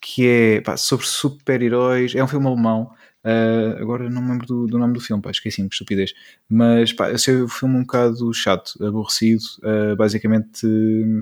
que 0.00 0.26
é 0.26 0.60
pá, 0.60 0.76
sobre 0.76 1.06
super-heróis. 1.06 2.14
É 2.14 2.22
um 2.22 2.28
filme 2.28 2.46
alemão. 2.46 2.90
Uh, 3.24 3.80
agora 3.80 4.10
não 4.10 4.20
me 4.20 4.30
lembro 4.32 4.46
do, 4.46 4.66
do 4.66 4.78
nome 4.78 4.94
do 4.94 5.00
filme, 5.00 5.22
pá, 5.22 5.30
esqueci-me, 5.30 5.68
que 5.68 5.74
estupidez. 5.74 6.12
Mas 6.48 6.92
pá, 6.92 7.10
esse 7.12 7.30
é 7.30 7.34
um 7.34 7.48
filme 7.48 7.76
um 7.76 7.82
bocado 7.82 8.32
chato, 8.34 8.72
aborrecido. 8.84 9.42
Uh, 9.62 9.96
basicamente 9.96 10.66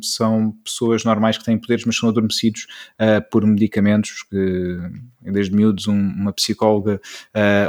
são 0.02 0.52
pessoas 0.64 1.04
normais 1.04 1.36
que 1.36 1.44
têm 1.44 1.58
poderes, 1.58 1.84
mas 1.84 1.96
são 1.96 2.08
adormecidos 2.08 2.66
uh, 2.98 3.28
por 3.30 3.46
medicamentos. 3.46 4.22
Que, 4.22 4.78
desde 5.20 5.54
miúdos, 5.54 5.86
um, 5.86 5.94
uma 5.94 6.32
psicóloga 6.32 7.00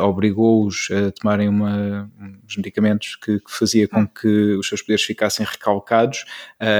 obrigou-os 0.01 0.87
a 0.91 1.11
tomarem 1.11 1.49
uma, 1.49 2.09
uns 2.45 2.55
medicamentos 2.55 3.17
que, 3.17 3.39
que, 3.39 3.51
fazia 3.51 3.87
com 3.87 4.07
que 4.07 4.55
os 4.55 4.67
seus 4.67 4.81
poderes 4.81 5.03
ficassem 5.03 5.45
recalcados. 5.45 6.23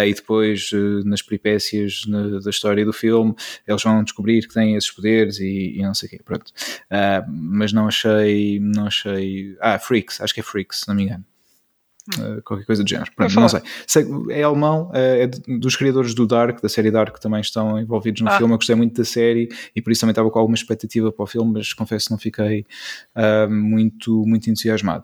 e 0.07 0.13
depois, 0.13 0.71
nas 1.03 1.21
peripécias 1.21 2.05
na, 2.07 2.39
da 2.39 2.49
história 2.49 2.85
do 2.85 2.93
filme, 2.93 3.35
eles 3.67 3.83
vão 3.83 4.01
descobrir 4.01 4.47
que 4.47 4.53
têm 4.53 4.75
esses 4.75 4.89
poderes 4.89 5.39
e, 5.39 5.73
e 5.77 5.81
não 5.81 5.93
sei 5.93 6.07
o 6.07 6.09
quê. 6.09 6.21
Pronto 6.23 6.53
mas 7.41 7.73
não 7.73 7.87
achei, 7.87 8.59
não 8.59 8.87
achei. 8.87 9.57
Ah, 9.59 9.79
Freaks, 9.79 10.21
acho 10.21 10.33
que 10.33 10.39
é 10.39 10.43
Freaks, 10.43 10.81
se 10.81 10.87
não 10.87 10.95
me 10.95 11.03
engano. 11.03 11.25
Uh, 12.19 12.41
qualquer 12.43 12.65
coisa 12.65 12.83
do 12.83 12.89
género. 12.89 13.11
Pronto, 13.15 13.33
não 13.39 13.49
sei. 13.49 13.61
sei. 13.87 14.05
É 14.29 14.43
alemão, 14.43 14.89
uh, 14.89 14.95
é 14.95 15.27
dos 15.27 15.75
criadores 15.75 16.13
do 16.13 16.27
Dark, 16.27 16.61
da 16.61 16.69
série 16.69 16.91
Dark, 16.91 17.15
que 17.15 17.21
também 17.21 17.41
estão 17.41 17.79
envolvidos 17.79 18.21
no 18.21 18.29
ah. 18.29 18.37
filme. 18.37 18.53
Eu 18.53 18.57
gostei 18.57 18.75
muito 18.75 18.95
da 18.95 19.05
série 19.05 19.49
e 19.75 19.81
por 19.81 19.91
isso 19.91 20.01
também 20.01 20.11
estava 20.11 20.29
com 20.29 20.39
alguma 20.39 20.55
expectativa 20.55 21.11
para 21.11 21.23
o 21.23 21.27
filme, 21.27 21.53
mas 21.53 21.73
confesso 21.73 22.07
que 22.07 22.11
não 22.11 22.17
fiquei 22.17 22.65
uh, 23.15 23.49
muito, 23.49 24.25
muito 24.25 24.49
entusiasmado. 24.49 25.03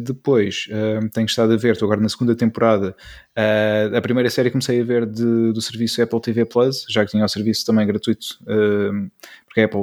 depois 0.00 0.68
tenho 1.12 1.26
estado 1.26 1.52
a 1.52 1.56
ver, 1.56 1.72
estou 1.72 1.86
agora 1.86 2.00
na 2.00 2.08
segunda 2.08 2.34
temporada. 2.34 2.94
a 3.96 4.00
primeira 4.00 4.30
série 4.30 4.50
comecei 4.50 4.80
a 4.80 4.84
ver 4.84 5.06
de, 5.06 5.52
do 5.52 5.60
serviço 5.60 6.02
Apple 6.02 6.20
TV 6.20 6.44
Plus, 6.44 6.86
já 6.88 7.04
que 7.04 7.10
tinha 7.10 7.24
o 7.24 7.28
serviço 7.28 7.64
também 7.64 7.86
gratuito, 7.86 8.38
porque 9.46 9.60
a 9.60 9.64
Apple 9.64 9.80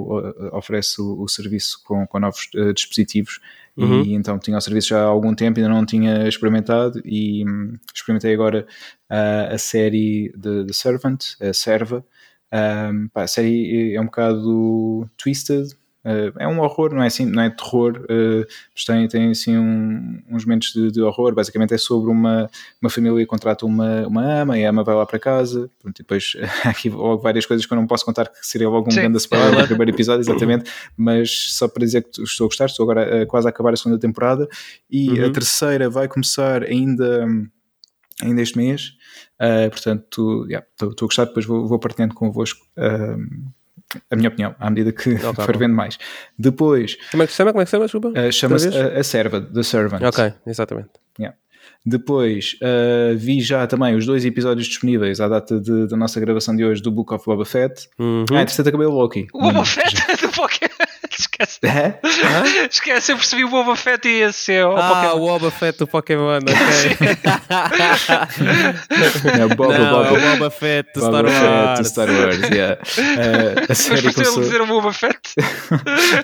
oferece 0.54 1.02
o, 1.02 1.22
o 1.22 1.28
serviço 1.28 1.82
com, 1.84 2.06
com 2.08 2.20
novos 2.20 2.50
dispositivos. 2.76 3.40
Uhum. 3.78 4.04
E 4.04 4.14
então 4.14 4.40
tinha 4.40 4.58
o 4.58 4.62
serviço 4.62 4.90
já 4.90 5.02
há 5.02 5.06
algum 5.06 5.36
tempo, 5.36 5.60
ainda 5.60 5.70
não 5.70 5.86
tinha 5.86 6.28
experimentado 6.28 7.00
e 7.06 7.46
hum, 7.48 7.74
experimentei 7.94 8.34
agora 8.34 8.66
uh, 9.12 9.54
a 9.54 9.58
série 9.58 10.34
de, 10.36 10.66
The 10.66 10.74
Servant, 10.74 11.24
a 11.40 11.54
Serva. 11.54 12.04
Um, 12.52 13.08
pá, 13.10 13.24
a 13.24 13.28
série 13.28 13.94
é 13.94 14.02
um 14.02 14.06
bocado 14.06 15.08
twisted, 15.18 15.68
uh, 16.08 16.34
é 16.40 16.48
um 16.48 16.60
horror, 16.62 16.94
não 16.94 17.04
é 17.04 17.08
assim, 17.08 17.26
não 17.26 17.44
é 17.44 17.50
terror, 17.50 17.98
uh, 18.04 18.46
mas 18.74 18.86
tem, 18.86 19.08
tem 19.08 19.32
assim 19.32 19.58
um, 19.58 20.24
uns 20.30 20.46
momentos 20.46 20.72
de, 20.72 20.92
de, 20.92 21.02
horror. 21.02 21.34
Basicamente 21.36 21.74
é 21.74 21.78
sobre 21.78 22.10
uma, 22.10 22.50
uma 22.82 22.90
família 22.90 23.20
que 23.20 23.26
contrata 23.26 23.66
uma, 23.66 24.08
uma 24.08 24.24
ama 24.42 24.58
e 24.58 24.66
a 24.66 24.70
ama 24.70 24.84
vai 24.84 24.96
lá 24.96 25.06
para 25.06 25.20
casa. 25.20 25.70
Pronto, 25.80 26.00
e 26.00 26.04
depois 26.04 26.38
há 26.64 26.70
aqui 26.70 26.90
logo 26.90 27.22
várias 27.22 27.46
coisas 27.46 27.66
que 27.66 27.74
eu 27.74 27.76
não 27.76 27.86
posso 27.86 28.06
contar, 28.06 28.28
que 28.28 28.48
seria 28.48 28.70
logo 28.70 28.88
um 28.88 28.92
Sim. 28.92 29.02
grande 29.02 29.18
spoiler 29.18 29.60
no 29.60 29.68
primeiro 29.68 29.92
episódio, 29.92 30.22
exatamente. 30.22 30.72
Mas 30.96 31.54
só 31.54 31.68
para 31.68 31.84
dizer 31.84 32.04
que 32.04 32.22
estou 32.24 32.46
a 32.46 32.48
gostar, 32.48 32.66
estou 32.66 32.84
agora 32.84 33.26
quase 33.26 33.48
a 33.48 33.50
acabar 33.50 33.74
a 33.74 33.78
segunda 33.78 34.00
temporada 34.00 34.48
e 34.90 35.10
uhum. 35.10 35.28
a 35.28 35.32
terceira 35.32 35.90
vai 35.90 36.08
começar 36.08 36.64
ainda. 36.64 37.28
Ainda 38.20 38.42
este 38.42 38.58
mês, 38.58 38.94
uh, 39.40 39.70
portanto, 39.70 40.04
estou 40.06 40.48
yeah, 40.48 40.66
a 40.82 41.06
gostar. 41.06 41.26
Depois 41.26 41.46
vou, 41.46 41.68
vou 41.68 41.78
partilhando 41.78 42.16
convosco 42.16 42.66
uh, 42.76 43.52
a 44.12 44.16
minha 44.16 44.28
opinião, 44.30 44.56
à 44.60 44.70
medida 44.70 44.92
que 44.92 45.14
Ok, 45.16 45.46
for 45.46 45.58
vendo 45.58 45.74
mais. 45.76 45.98
Depois, 46.38 46.98
Como 47.12 47.24
é 47.24 47.26
que 47.26 47.32
se 47.32 47.38
chama? 47.38 47.52
Como 47.52 47.62
é 47.62 47.66
que 47.66 47.70
se 47.70 47.76
chama? 47.76 47.86
Desculpa. 47.86 48.08
uh, 48.10 48.32
chama-se 48.32 48.68
a, 48.70 49.00
a 49.00 49.04
Serva, 49.04 49.42
The 49.42 49.64
Servant. 49.64 50.02
Ok, 50.04 50.34
exatamente. 50.46 50.90
Yeah. 51.20 51.36
Depois 51.86 52.58
uh, 52.62 53.16
vi 53.18 53.40
já 53.40 53.66
também 53.66 53.96
os 53.96 54.06
dois 54.06 54.26
episódios 54.26 54.68
disponíveis 54.68 55.22
à 55.22 55.28
data 55.30 55.58
de- 55.60 55.88
da 55.88 55.96
nossa 55.96 56.20
gravação 56.20 56.54
de 56.56 56.66
hoje 56.66 56.82
do 56.82 56.92
Book 56.92 57.14
of 57.14 57.26
Boba 57.26 57.46
Fett. 57.46 57.88
Uhum. 57.98 58.26
Ah, 58.32 58.42
entretanto 58.42 58.68
acabei 58.68 58.88
o 58.88 58.92
Loki. 58.92 59.28
O 59.34 59.40
Boba 59.40 59.54
Não- 59.54 59.66
Fett 59.66 59.96
do 60.22 60.30
Pokémon. 60.34 60.67
Esquece. 61.40 61.60
É? 61.64 62.66
Esquece, 62.72 63.12
eu 63.12 63.18
percebi 63.18 63.44
o 63.44 63.50
Boba 63.50 63.76
Fett 63.76 64.08
e 64.08 64.22
esse 64.24 64.54
é 64.54 64.66
o 64.66 64.76
Ah, 64.76 64.90
Pokémon. 64.90 65.16
o 65.16 65.20
Boba 65.28 65.52
Fett 65.52 65.78
do 65.80 65.88
Pokémon, 65.88 66.38
ok. 66.38 67.18
Não, 69.40 69.50
Boba, 69.56 69.78
Não, 69.78 69.92
Boba, 69.92 70.08
é 70.08 70.12
o 70.12 70.32
Boba 70.38 70.50
Fett 70.52 70.90
do 70.94 71.00
Star 71.00 71.12
Boba 71.12 71.30
Fett 71.30 71.46
Wars. 71.46 71.80
do 71.80 71.86
Star 71.86 72.10
Wars, 72.10 72.40
yeah. 72.50 72.78
Uh, 72.98 73.60
a 73.60 73.66
Mas 73.70 73.78
série 73.78 74.00
ele 74.00 74.14
começou... 74.14 74.44
dizer 74.44 74.62
o 74.62 74.68
Boba 74.68 74.94
Fett. 74.94 75.20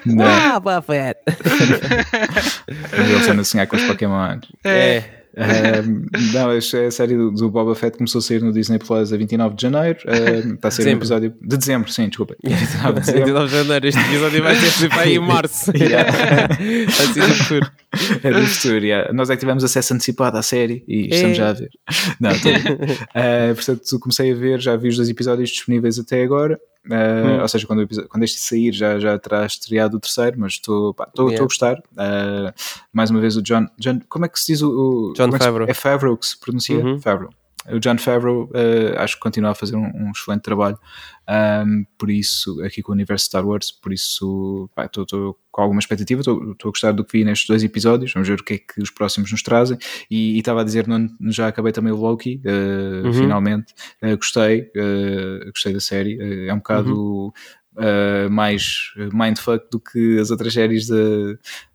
Não, 0.06 0.26
Ah, 0.26 0.60
Boba 0.60 0.82
Fett. 0.82 1.20
ele 2.94 3.24
sendo 3.24 3.42
a 3.42 3.44
sonhar 3.44 3.68
com 3.68 3.76
os 3.76 3.84
Pokémon. 3.84 4.40
É. 4.64 5.04
Um, 5.36 6.06
não, 6.34 6.50
a 6.52 6.58
a 6.58 6.92
série 6.92 7.16
do, 7.18 7.32
do 7.32 7.50
Boba 7.50 7.74
Fett 7.74 7.98
começou 7.98 8.20
a 8.20 8.22
sair 8.22 8.42
no 8.42 8.52
Disney 8.54 8.78
Plus 8.78 9.12
a 9.12 9.18
29 9.18 9.56
de 9.56 9.62
janeiro. 9.64 10.00
Um, 10.08 10.54
está 10.54 10.68
a 10.68 10.72
ser 10.72 10.88
um 10.88 10.92
episódio 10.92 11.34
de 11.42 11.58
dezembro, 11.58 11.92
sim, 11.92 12.08
desculpa. 12.08 12.36
29 12.44 12.94
de 12.94 13.00
dezembro. 13.00 13.26
29 13.26 13.48
de 13.48 13.56
janeiro, 13.64 13.88
este 13.88 14.02
episódio 14.02 14.44
vai 14.44 14.56
ser 14.56 14.72
tipo 14.88 15.00
aí 15.00 15.16
em 15.16 15.20
março. 15.26 15.72
Yeah. 15.76 16.10
assim 16.88 17.20
no 17.20 17.28
futuro. 17.36 17.72
É 18.24 18.32
do 18.32 18.48
futuro, 18.48 18.86
yeah. 18.86 19.14
Nós 19.14 19.30
é 19.30 19.36
que 19.36 19.40
tivemos 19.40 19.64
acesso 19.64 19.94
antecipado 19.94 20.38
à 20.38 20.42
série 20.42 20.84
e 20.88 21.08
estamos 21.10 21.32
É. 21.32 21.36
já 21.36 21.50
a 21.50 21.54
ver. 21.54 21.70
Não, 22.20 22.32
tô... 22.32 22.50
uh, 22.50 23.56
portanto, 23.56 24.00
comecei 24.00 24.32
a 24.32 24.36
ver, 24.36 24.60
já 24.62 24.76
vi 24.76 24.90
os 24.90 24.98
dois 24.98 25.10
episódios 25.10 25.50
disponíveis 25.50 25.98
até 26.00 26.22
agora. 26.24 26.60
Uh, 26.86 26.94
Hum. 26.94 27.42
Ou 27.42 27.48
seja, 27.48 27.66
quando, 27.66 27.88
quando 28.10 28.24
este 28.24 28.40
sair 28.40 28.74
já, 28.74 29.00
já 29.00 29.18
terá 29.18 29.46
estreado 29.46 29.96
o 29.96 30.00
terceiro, 30.02 30.38
mas 30.38 30.54
estou 30.54 30.94
pá, 30.94 31.06
estou- 31.08 31.30
estou 31.30 31.30
Yeah. 31.30 31.44
a 31.44 31.46
gostar. 31.46 31.78
Uh, 31.94 32.54
mais 32.92 33.10
uma 33.10 33.22
vez, 33.22 33.38
o 33.38 33.42
John, 33.42 33.68
John. 33.80 34.00
Como 34.10 34.26
é 34.26 34.28
que 34.30 34.38
se 34.40 34.52
diz 34.52 34.62
o. 34.62 34.70
o 35.12 35.14
John 35.16 35.28
é 35.28 35.32
que 35.32 35.38
se- 35.38 35.44
Favreau. 35.46 35.70
É 35.70 35.74
Favreau 35.74 36.18
que 36.18 36.26
se 36.26 36.38
pronuncia? 36.40 36.78
Uhum. 36.78 37.00
Favreau. 37.00 37.30
O 37.72 37.80
John 37.80 37.98
Favreau 37.98 38.46
uh, 38.46 38.98
acho 39.00 39.16
que 39.16 39.22
continua 39.22 39.52
a 39.52 39.56
fazer 39.56 39.76
um, 39.76 39.86
um 39.96 40.12
excelente 40.12 40.42
trabalho, 40.42 40.78
um, 41.66 41.86
por 41.98 42.10
isso, 42.10 42.62
aqui 42.64 42.82
com 42.82 42.92
o 42.92 42.96
universo 42.96 43.26
Star 43.26 43.48
Wars, 43.48 43.72
por 43.72 43.94
isso 43.94 44.70
estou 44.78 45.40
com 45.52 45.62
alguma 45.62 45.80
expectativa, 45.80 46.20
estou 46.22 46.56
a 46.64 46.66
gostar 46.66 46.92
do 46.92 47.06
que 47.06 47.18
vi 47.18 47.24
nestes 47.24 47.48
dois 47.48 47.64
episódios, 47.64 48.12
vamos 48.14 48.28
ver 48.28 48.40
o 48.40 48.44
que 48.44 48.54
é 48.56 48.58
que 48.58 48.82
os 48.82 48.90
próximos 48.90 49.32
nos 49.32 49.42
trazem. 49.44 49.78
E 50.12 50.38
estava 50.38 50.62
a 50.62 50.64
dizer, 50.64 50.88
não, 50.88 51.08
já 51.32 51.48
acabei 51.48 51.72
também 51.72 51.94
o 51.94 51.96
Loki, 51.98 52.42
uh, 52.46 53.06
Uhum. 53.08 53.14
finalmente, 53.14 53.74
Uh, 54.04 54.18
gostei, 54.18 54.70
gostei 55.54 55.74
da 55.74 55.80
série, 55.80 56.48
é 56.48 56.54
um 56.54 56.58
bocado 56.58 56.92
Uhum. 56.94 57.32
uh, 57.78 58.30
mais 58.30 58.92
mindfuck 59.14 59.66
do 59.72 59.80
que 59.80 60.20
as 60.20 60.30
outras 60.32 60.54
séries 60.54 60.88
da, 60.88 60.96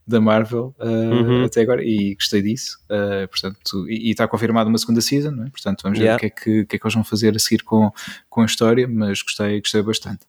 da 0.08 0.20
Marvel 0.20 0.74
uh, 0.80 0.84
Uhum. 0.88 1.44
até 1.44 1.60
agora 1.60 1.84
e 1.84 2.14
gostei 2.14 2.40
disso. 2.42 2.78
Uh, 2.90 3.28
portanto, 3.28 3.88
e 3.88 4.10
está 4.10 4.26
confirmada 4.26 4.68
uma 4.68 4.78
segunda 4.78 5.00
season, 5.00 5.30
não 5.32 5.44
é? 5.46 5.50
portanto 5.50 5.82
vamos 5.82 5.98
ver 5.98 6.04
Yeah. 6.06 6.16
o 6.16 6.20
que 6.20 6.26
é 6.26 6.30
que, 6.30 6.64
que 6.66 6.76
é 6.76 6.78
que 6.78 6.86
eles 6.86 6.94
vão 6.94 7.04
fazer 7.04 7.36
a 7.36 7.38
seguir 7.38 7.62
com, 7.62 7.90
com 8.30 8.40
a 8.40 8.46
história, 8.46 8.88
mas 8.88 9.20
gostei, 9.22 9.60
gostei 9.60 9.82
bastante. 9.82 10.20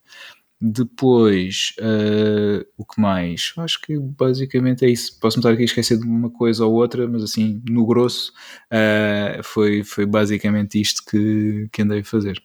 Depois, 0.61 1.73
uh, 1.79 2.65
o 2.77 2.83
que 2.83 2.99
mais? 2.99 3.53
Eu 3.55 3.63
Acho 3.63 3.79
que 3.81 3.97
basicamente 3.97 4.83
é 4.83 4.89
isso. 4.89 5.17
Posso-me 5.17 5.39
estar 5.39 5.51
aqui 5.53 5.61
a 5.61 5.65
esquecer 5.65 5.97
de 5.97 6.05
uma 6.05 6.29
coisa 6.29 6.65
ou 6.65 6.73
outra, 6.73 7.07
mas 7.07 7.23
assim, 7.23 7.61
no 7.69 7.85
grosso, 7.85 8.33
uh, 8.65 9.41
foi, 9.41 9.83
foi 9.85 10.05
basicamente 10.05 10.79
isto 10.79 11.01
que, 11.09 11.69
que 11.71 11.81
andei 11.81 12.01
a 12.01 12.03
fazer. 12.03 12.43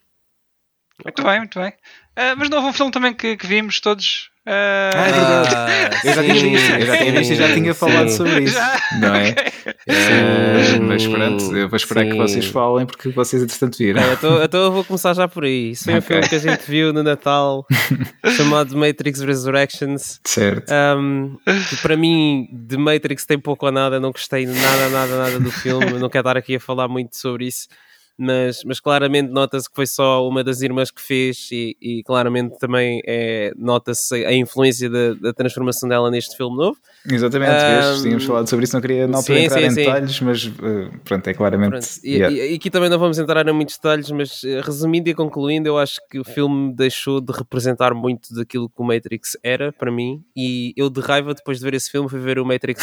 Muito 1.05 1.25
bem, 1.25 1.39
muito 1.41 1.59
bem. 1.59 1.73
Ah, 2.15 2.37
mas 2.37 2.49
não 2.49 2.59
houve 2.59 2.69
um 2.69 2.73
filme 2.73 2.93
também 2.93 3.13
que, 3.13 3.37
que 3.37 3.47
vimos 3.49 3.81
todos. 3.81 4.31
Ah, 4.47 4.91
Ah, 4.95 5.09
é 5.09 5.13
verdade. 5.13 5.55
Ah, 5.55 6.01
Eu 6.05 6.15
já 6.15 6.23
tinha 6.23 6.35
sim, 6.35 6.51
visto, 6.51 6.71
eu 6.73 6.87
já 6.87 6.97
tinha 6.99 7.13
visto 7.13 7.31
e 7.33 7.35
já 7.37 7.49
sim, 7.49 7.55
tinha 7.55 7.75
falado 7.75 8.09
sim. 8.11 8.17
sobre 8.17 8.43
isso, 8.45 8.55
Já? 8.55 8.81
não 9.01 9.15
é? 9.15 9.35
Sim, 9.87 10.79
Uh, 10.81 10.83
mas 10.83 11.07
pronto, 11.07 11.55
eu 11.57 11.69
vou 11.69 11.77
esperar 11.77 12.05
que 12.05 12.13
sim. 12.13 12.17
vocês 12.19 12.47
falem 12.47 12.87
porque 12.87 13.11
vocês 13.11 13.43
entretanto 13.43 13.77
viram. 13.79 14.03
É, 14.03 14.13
então, 14.15 14.43
então 14.43 14.61
eu 14.65 14.73
vou 14.73 14.83
começar 14.85 15.13
já 15.15 15.29
por 15.29 15.45
aí. 15.45 15.71
Isso 15.73 15.85
foi 15.85 15.95
um 15.95 15.99
Ok. 15.99 16.07
filme 16.09 16.29
que 16.29 16.35
a 16.35 16.39
gente 16.39 16.63
viu 16.71 16.93
no 16.93 17.03
Natal 17.03 17.67
chamado 18.37 18.75
Matrix 18.77 19.21
Resurrections. 19.21 20.21
Certo. 20.25 20.73
Um, 20.97 21.37
que 21.69 21.77
para 21.83 21.97
mim, 21.99 22.49
de 22.51 22.77
Matrix 22.79 23.27
tem 23.27 23.39
pouco 23.39 23.67
ou 23.67 23.73
nada, 23.73 24.01
não 24.01 24.11
gostei 24.11 24.47
nada, 24.47 24.89
nada, 24.91 25.19
nada 25.19 25.41
do 25.41 25.51
filme. 25.51 25.99
Não 25.99 26.09
quero 26.09 26.23
estar 26.29 26.37
aqui 26.39 26.57
a 26.57 26.61
falar 26.61 26.89
muito 26.89 27.17
sobre 27.19 27.47
isso, 27.47 27.69
mas, 28.19 28.63
mas 28.65 28.81
claramente 28.81 29.31
nota-se 29.31 29.69
que 29.69 29.75
foi 29.75 29.87
só 29.87 30.27
uma 30.29 30.45
das 30.45 30.61
irmãs 30.61 30.91
que 30.91 31.01
fez, 31.01 31.49
e, 31.51 31.77
e 31.81 32.03
claramente 32.03 32.59
também 32.59 33.03
é, 33.07 33.53
nota-se 33.57 34.25
a 34.25 34.33
influência 34.33 34.89
da, 34.89 35.15
da 35.15 35.33
transformação 35.33 35.89
dela 35.89 36.11
neste 36.11 36.37
filme 36.37 36.57
novo. 36.57 36.79
Exatamente, 37.11 37.53
Um? 37.53 38.03
Tínhamos 38.03 38.25
falado 38.25 38.49
sobre 38.49 38.65
isso, 38.65 38.75
não 38.75 38.81
queria 38.81 39.05
altura 39.05 39.23
sim, 39.23 39.45
entrar 39.45 39.59
sim, 39.59 39.67
em 39.67 39.71
sim. 39.71 39.77
detalhes, 39.77 40.21
mas 40.21 40.45
uh, 40.47 40.99
pronto, 41.05 41.27
é 41.27 41.35
claramente. 41.35 41.71
Pronto, 41.71 41.89
e, 42.03 42.11
yeah. 42.11 42.37
e- 42.37 42.55
aqui 42.55 42.71
também 42.71 42.89
não 42.89 42.99
vamos 42.99 43.19
entrar 43.19 43.47
em 43.47 43.53
muitos 43.53 43.77
detalhes, 43.77 44.11
mas 44.11 44.43
eh, 44.45 44.61
resumindo 44.61 45.09
e 45.09 45.15
concluindo, 45.15 45.69
eu 45.69 45.79
acho 45.79 46.01
que 46.11 46.19
o 46.19 46.25
filme 46.25 46.75
deixou 46.75 47.21
de 47.21 47.33
representar 47.33 47.95
muito 47.95 48.35
daquilo 48.35 48.69
que 48.69 48.81
o 48.81 48.85
Matrix 48.85 49.37
era 49.43 49.73
para 49.73 49.91
mim. 49.91 50.23
E 50.37 50.73
eu, 50.77 50.89
de 50.89 51.01
raiva, 51.01 51.35
depois 51.35 51.59
de 51.59 51.65
ver 51.65 51.75
esse 51.75 51.91
filme, 51.91 52.09
fui 52.09 52.21
ver 52.21 52.39
o 52.39 52.45
Matrix 52.45 52.83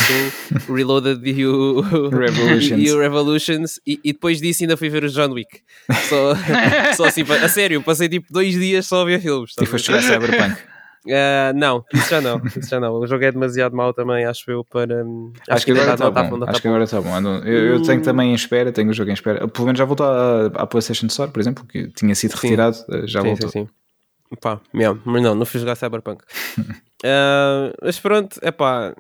1, 0.68 0.72
o 0.72 0.76
Reloaded 0.76 1.22
e 1.28 1.46
o 1.46 1.82
Revolutions. 2.10 2.82
e 2.82 2.92
o 2.92 3.00
Revolutions. 3.00 3.80
E, 3.86 4.00
e 4.04 4.14
depois 4.14 4.40
disso, 4.40 4.64
ainda 4.64 4.78
fui 4.78 4.90
ver 4.90 5.04
o 5.04 5.10
John 5.28 5.34
Wick. 5.34 5.62
Só, 6.10 6.34
só 6.96 7.06
assim, 7.06 7.24
a 7.24 7.48
sério, 7.50 7.82
passei 7.82 8.10
tipo 8.10 8.28
dois 8.32 8.54
dias 8.54 8.86
só 8.86 9.02
a 9.02 9.06
ver 9.06 9.22
filmes. 9.22 9.54
E 9.62 9.66
foste 9.66 9.88
jogar 9.88 10.02
Cyberpunk. 10.02 10.58
Ah, 11.10 11.52
não, 11.56 11.84
isso 11.92 12.10
já 12.12 12.22
não, 12.22 12.40
isso 12.46 12.70
já 12.70 12.80
não. 12.80 12.94
O 12.94 13.08
jogo 13.08 13.24
é 13.24 13.32
demasiado 13.32 13.76
mau 13.76 13.92
também, 13.92 14.24
acho 14.24 14.52
eu, 14.52 14.64
para. 14.64 15.04
hum, 15.04 15.34
Acho, 15.50 15.66
que 15.66 15.72
ainda 15.72 15.82
agora 15.82 15.96
está 15.96 16.22
não 16.22 16.30
bom. 16.30 16.38
não 16.38 16.48
Acho 16.48 16.62
que 16.62 16.68
agora 16.68 16.84
está 16.84 17.02
bom. 17.02 17.20
Eu, 17.44 17.66
eu 17.74 17.82
tenho 17.82 18.04
também 18.04 18.30
em 18.30 18.36
espera, 18.36 18.72
tenho 18.72 18.92
o 18.92 18.94
jogo 18.94 19.10
em 19.10 19.14
espera. 19.14 19.48
Pelo 19.48 19.66
menos 19.66 19.80
já 19.80 19.86
voltou 19.86 20.06
à, 20.06 20.46
à 20.54 20.68
PlayStation 20.68 21.08
Store, 21.08 21.32
por 21.32 21.40
exemplo, 21.40 21.66
que 21.66 21.88
tinha 21.88 22.14
sido 22.14 22.34
retirado, 22.34 22.78
uh, 22.88 23.08
já 23.08 23.20
sim, 23.22 23.28
voltou. 23.30 23.50
Sim, 23.50 23.66
sim. 23.66 24.38
Pá, 24.40 24.62
mesmo, 24.72 25.02
mas 25.04 25.24
não, 25.24 25.34
não 25.34 25.46
fui 25.46 25.60
jogar 25.60 25.76
Cyberpunk. 25.76 26.24
Ah, 27.04 27.74
mas 27.82 28.00
pronto, 28.00 28.38
é 28.44 28.52
pá, 28.52 28.94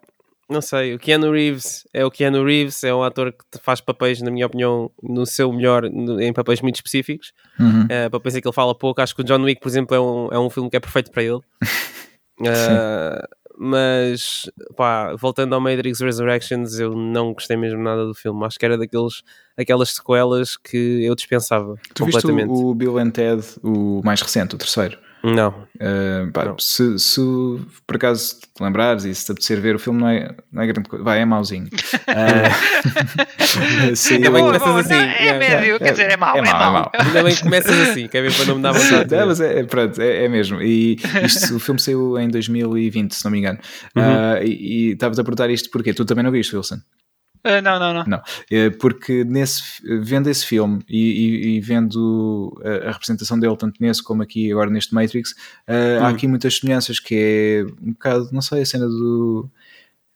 não 0.51 0.61
sei. 0.61 0.93
O 0.93 0.99
Keanu 0.99 1.31
Reeves 1.31 1.87
é 1.93 2.05
o 2.05 2.11
Keanu 2.11 2.43
Reeves, 2.43 2.83
é 2.83 2.93
um 2.93 3.01
ator 3.01 3.31
que 3.31 3.59
faz 3.61 3.81
papéis, 3.81 4.21
na 4.21 4.29
minha 4.29 4.45
opinião, 4.45 4.91
no 5.01 5.25
seu 5.25 5.51
melhor, 5.51 5.85
em 5.85 6.33
papéis 6.33 6.61
muito 6.61 6.75
específicos. 6.75 7.31
Uhum. 7.59 7.87
Ah, 7.89 8.09
papéis 8.09 8.35
em 8.35 8.41
que 8.41 8.47
ele 8.47 8.53
fala 8.53 8.75
pouco. 8.75 9.01
Acho 9.01 9.15
que 9.15 9.21
o 9.21 9.23
John 9.23 9.41
Wick, 9.41 9.61
por 9.61 9.69
exemplo, 9.69 9.95
é 9.95 9.99
um, 9.99 10.27
é 10.31 10.39
um 10.39 10.49
filme 10.49 10.69
que 10.69 10.77
é 10.77 10.79
perfeito 10.79 11.11
para 11.11 11.23
ele. 11.23 11.39
Ah, 12.43 13.23
mas 13.55 14.49
pá, 14.75 15.15
voltando 15.15 15.53
ao 15.53 15.61
Matrix 15.61 15.99
Resurrections, 15.99 16.79
eu 16.79 16.95
não 16.95 17.33
gostei 17.33 17.55
mesmo 17.55 17.83
nada 17.83 18.03
do 18.03 18.15
filme. 18.15 18.43
Acho 18.43 18.57
que 18.57 18.65
era 18.65 18.75
daqueles, 18.79 19.21
aquelas 19.55 19.91
sequelas 19.91 20.57
que 20.57 21.03
eu 21.05 21.13
dispensava 21.13 21.75
Tu 21.93 22.05
viste 22.05 22.21
completamente. 22.23 22.49
o, 22.49 22.69
o 22.69 22.73
Bill 22.73 22.97
and 22.97 23.11
Ted, 23.11 23.45
o 23.61 24.01
mais 24.03 24.19
recente, 24.19 24.55
o 24.55 24.57
terceiro? 24.57 24.97
Não, 25.23 25.67
Uh, 25.81 26.31
pá, 26.31 26.45
Não. 26.45 26.59
se, 26.59 26.99
se 26.99 27.19
por 27.87 27.95
acaso 27.95 28.35
te 28.39 28.63
lembrares 28.63 29.03
e 29.03 29.15
se 29.15 29.25
te 29.25 29.31
apetecer 29.31 29.59
ver 29.59 29.75
o 29.75 29.79
filme, 29.79 29.99
não 29.99 30.07
é, 30.07 30.35
não 30.51 30.61
é 30.61 30.67
grande 30.67 30.87
coisa. 30.87 31.03
Vai, 31.03 31.19
é 31.19 31.25
mauzinho. 31.25 31.67
Uh, 33.51 34.13
Ainda 34.13 34.31
bem 34.31 34.43
que 34.45 34.59
começas 34.59 34.85
assim, 34.85 34.93
é 34.93 35.23
yeah. 35.23 35.39
médio, 35.39 35.77
quer 35.77 35.91
dizer, 35.91 36.09
é 36.09 36.15
mau, 36.15 36.37
é, 36.37 36.41
mau. 36.41 36.89
Ainda 36.97 37.23
bem 37.23 37.35
que 37.35 37.41
começas 37.43 37.89
assim, 37.89 38.07
quer 38.07 38.21
ver 38.21 38.33
para 38.33 38.45
não 38.45 38.55
me 38.55 38.61
dar 38.61 38.71
vontade. 38.71 39.09
de 39.09 39.15
É, 39.15 39.25
mas 39.25 39.41
é, 39.41 39.59
é, 39.59 39.63
pronto, 39.63 40.01
é, 40.01 40.23
é 40.23 40.29
mesmo. 40.29 40.61
E 40.61 40.97
isto, 41.21 41.57
o 41.57 41.59
filme 41.59 41.77
saiu 41.77 42.17
em 42.17 42.29
2020, 42.29 43.11
se 43.13 43.25
não 43.25 43.31
me 43.31 43.39
engano. 43.39 43.59
Uhum. 43.93 44.03
Uh, 44.03 44.43
e 44.43 44.61
e 44.71 44.91
estavas 44.93 45.19
a 45.19 45.23
perguntar 45.23 45.49
isto 45.49 45.69
porque 45.69 45.93
tu 45.93 46.05
também 46.05 46.23
não 46.23 46.31
viste, 46.31 46.55
Wilson? 46.55 46.77
Ah, 47.43 47.61
não, 47.61 47.79
não, 47.79 47.93
não. 47.93 48.03
Não, 48.05 48.21
É, 48.51 48.69
porque 48.69 49.23
nesse, 49.23 49.63
vendo 50.01 50.29
esse 50.29 50.45
filme 50.45 50.83
e, 50.87 50.97
e- 50.97 51.57
e 51.57 51.59
vendo 51.61 52.53
a, 52.63 52.89
a 52.89 52.91
representação 52.91 53.39
dele, 53.39 53.57
tanto 53.57 53.81
nesse 53.81 54.03
como 54.03 54.21
aqui 54.21 54.51
agora 54.51 54.69
neste 54.69 54.93
Matrix, 54.93 55.31
uh, 55.31 56.03
há 56.03 56.09
Hum. 56.09 56.13
aqui 56.13 56.27
muitas 56.27 56.57
semelhanças 56.57 56.99
que 56.99 57.15
é 57.15 57.63
um 57.81 57.93
bocado, 57.93 58.29
não 58.31 58.41
sei, 58.41 58.61
a 58.61 58.65
cena 58.65 58.85
do. 58.87 59.49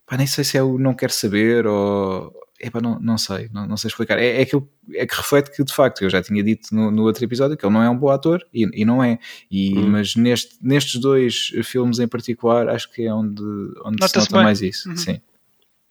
Pá, 0.05 0.17
nem 0.17 0.27
sei 0.27 0.43
se 0.43 0.55
é 0.57 0.61
o 0.63 0.77
não 0.77 0.93
quer 0.93 1.09
saber 1.11 1.65
ou. 1.65 2.31
Epá, 2.61 2.79
não, 2.79 2.97
não 2.99 3.17
sei, 3.17 3.49
não, 3.51 3.67
não 3.67 3.75
sei 3.75 3.89
explicar. 3.89 4.17
É, 4.17 4.37
é, 4.39 4.41
aquilo, 4.43 4.69
é 4.93 5.05
que 5.05 5.15
reflete 5.15 5.51
que, 5.51 5.61
de 5.63 5.73
facto, 5.73 6.03
eu 6.03 6.09
já 6.09 6.21
tinha 6.21 6.41
dito 6.41 6.73
no, 6.73 6.89
no 6.89 7.03
outro 7.03 7.23
episódio 7.23 7.57
que 7.57 7.65
ele 7.65 7.73
não 7.73 7.83
é 7.83 7.89
um 7.89 7.97
bom 7.97 8.09
ator 8.09 8.45
e, 8.53 8.69
e 8.81 8.85
não 8.85 9.03
é. 9.03 9.17
E, 9.51 9.77
Hum. 9.77 9.89
Mas 9.89 10.15
neste, 10.15 10.55
nestes 10.61 11.01
dois 11.01 11.51
filmes 11.63 11.99
em 11.99 12.07
particular, 12.07 12.69
acho 12.69 12.89
que 12.91 13.03
é 13.05 13.13
onde, 13.13 13.41
onde 13.83 14.07
se 14.07 14.15
nota 14.17 14.31
bem. 14.35 14.43
mais 14.43 14.61
isso. 14.61 14.87
Uhum. 14.89 14.95
Sim. 14.95 15.19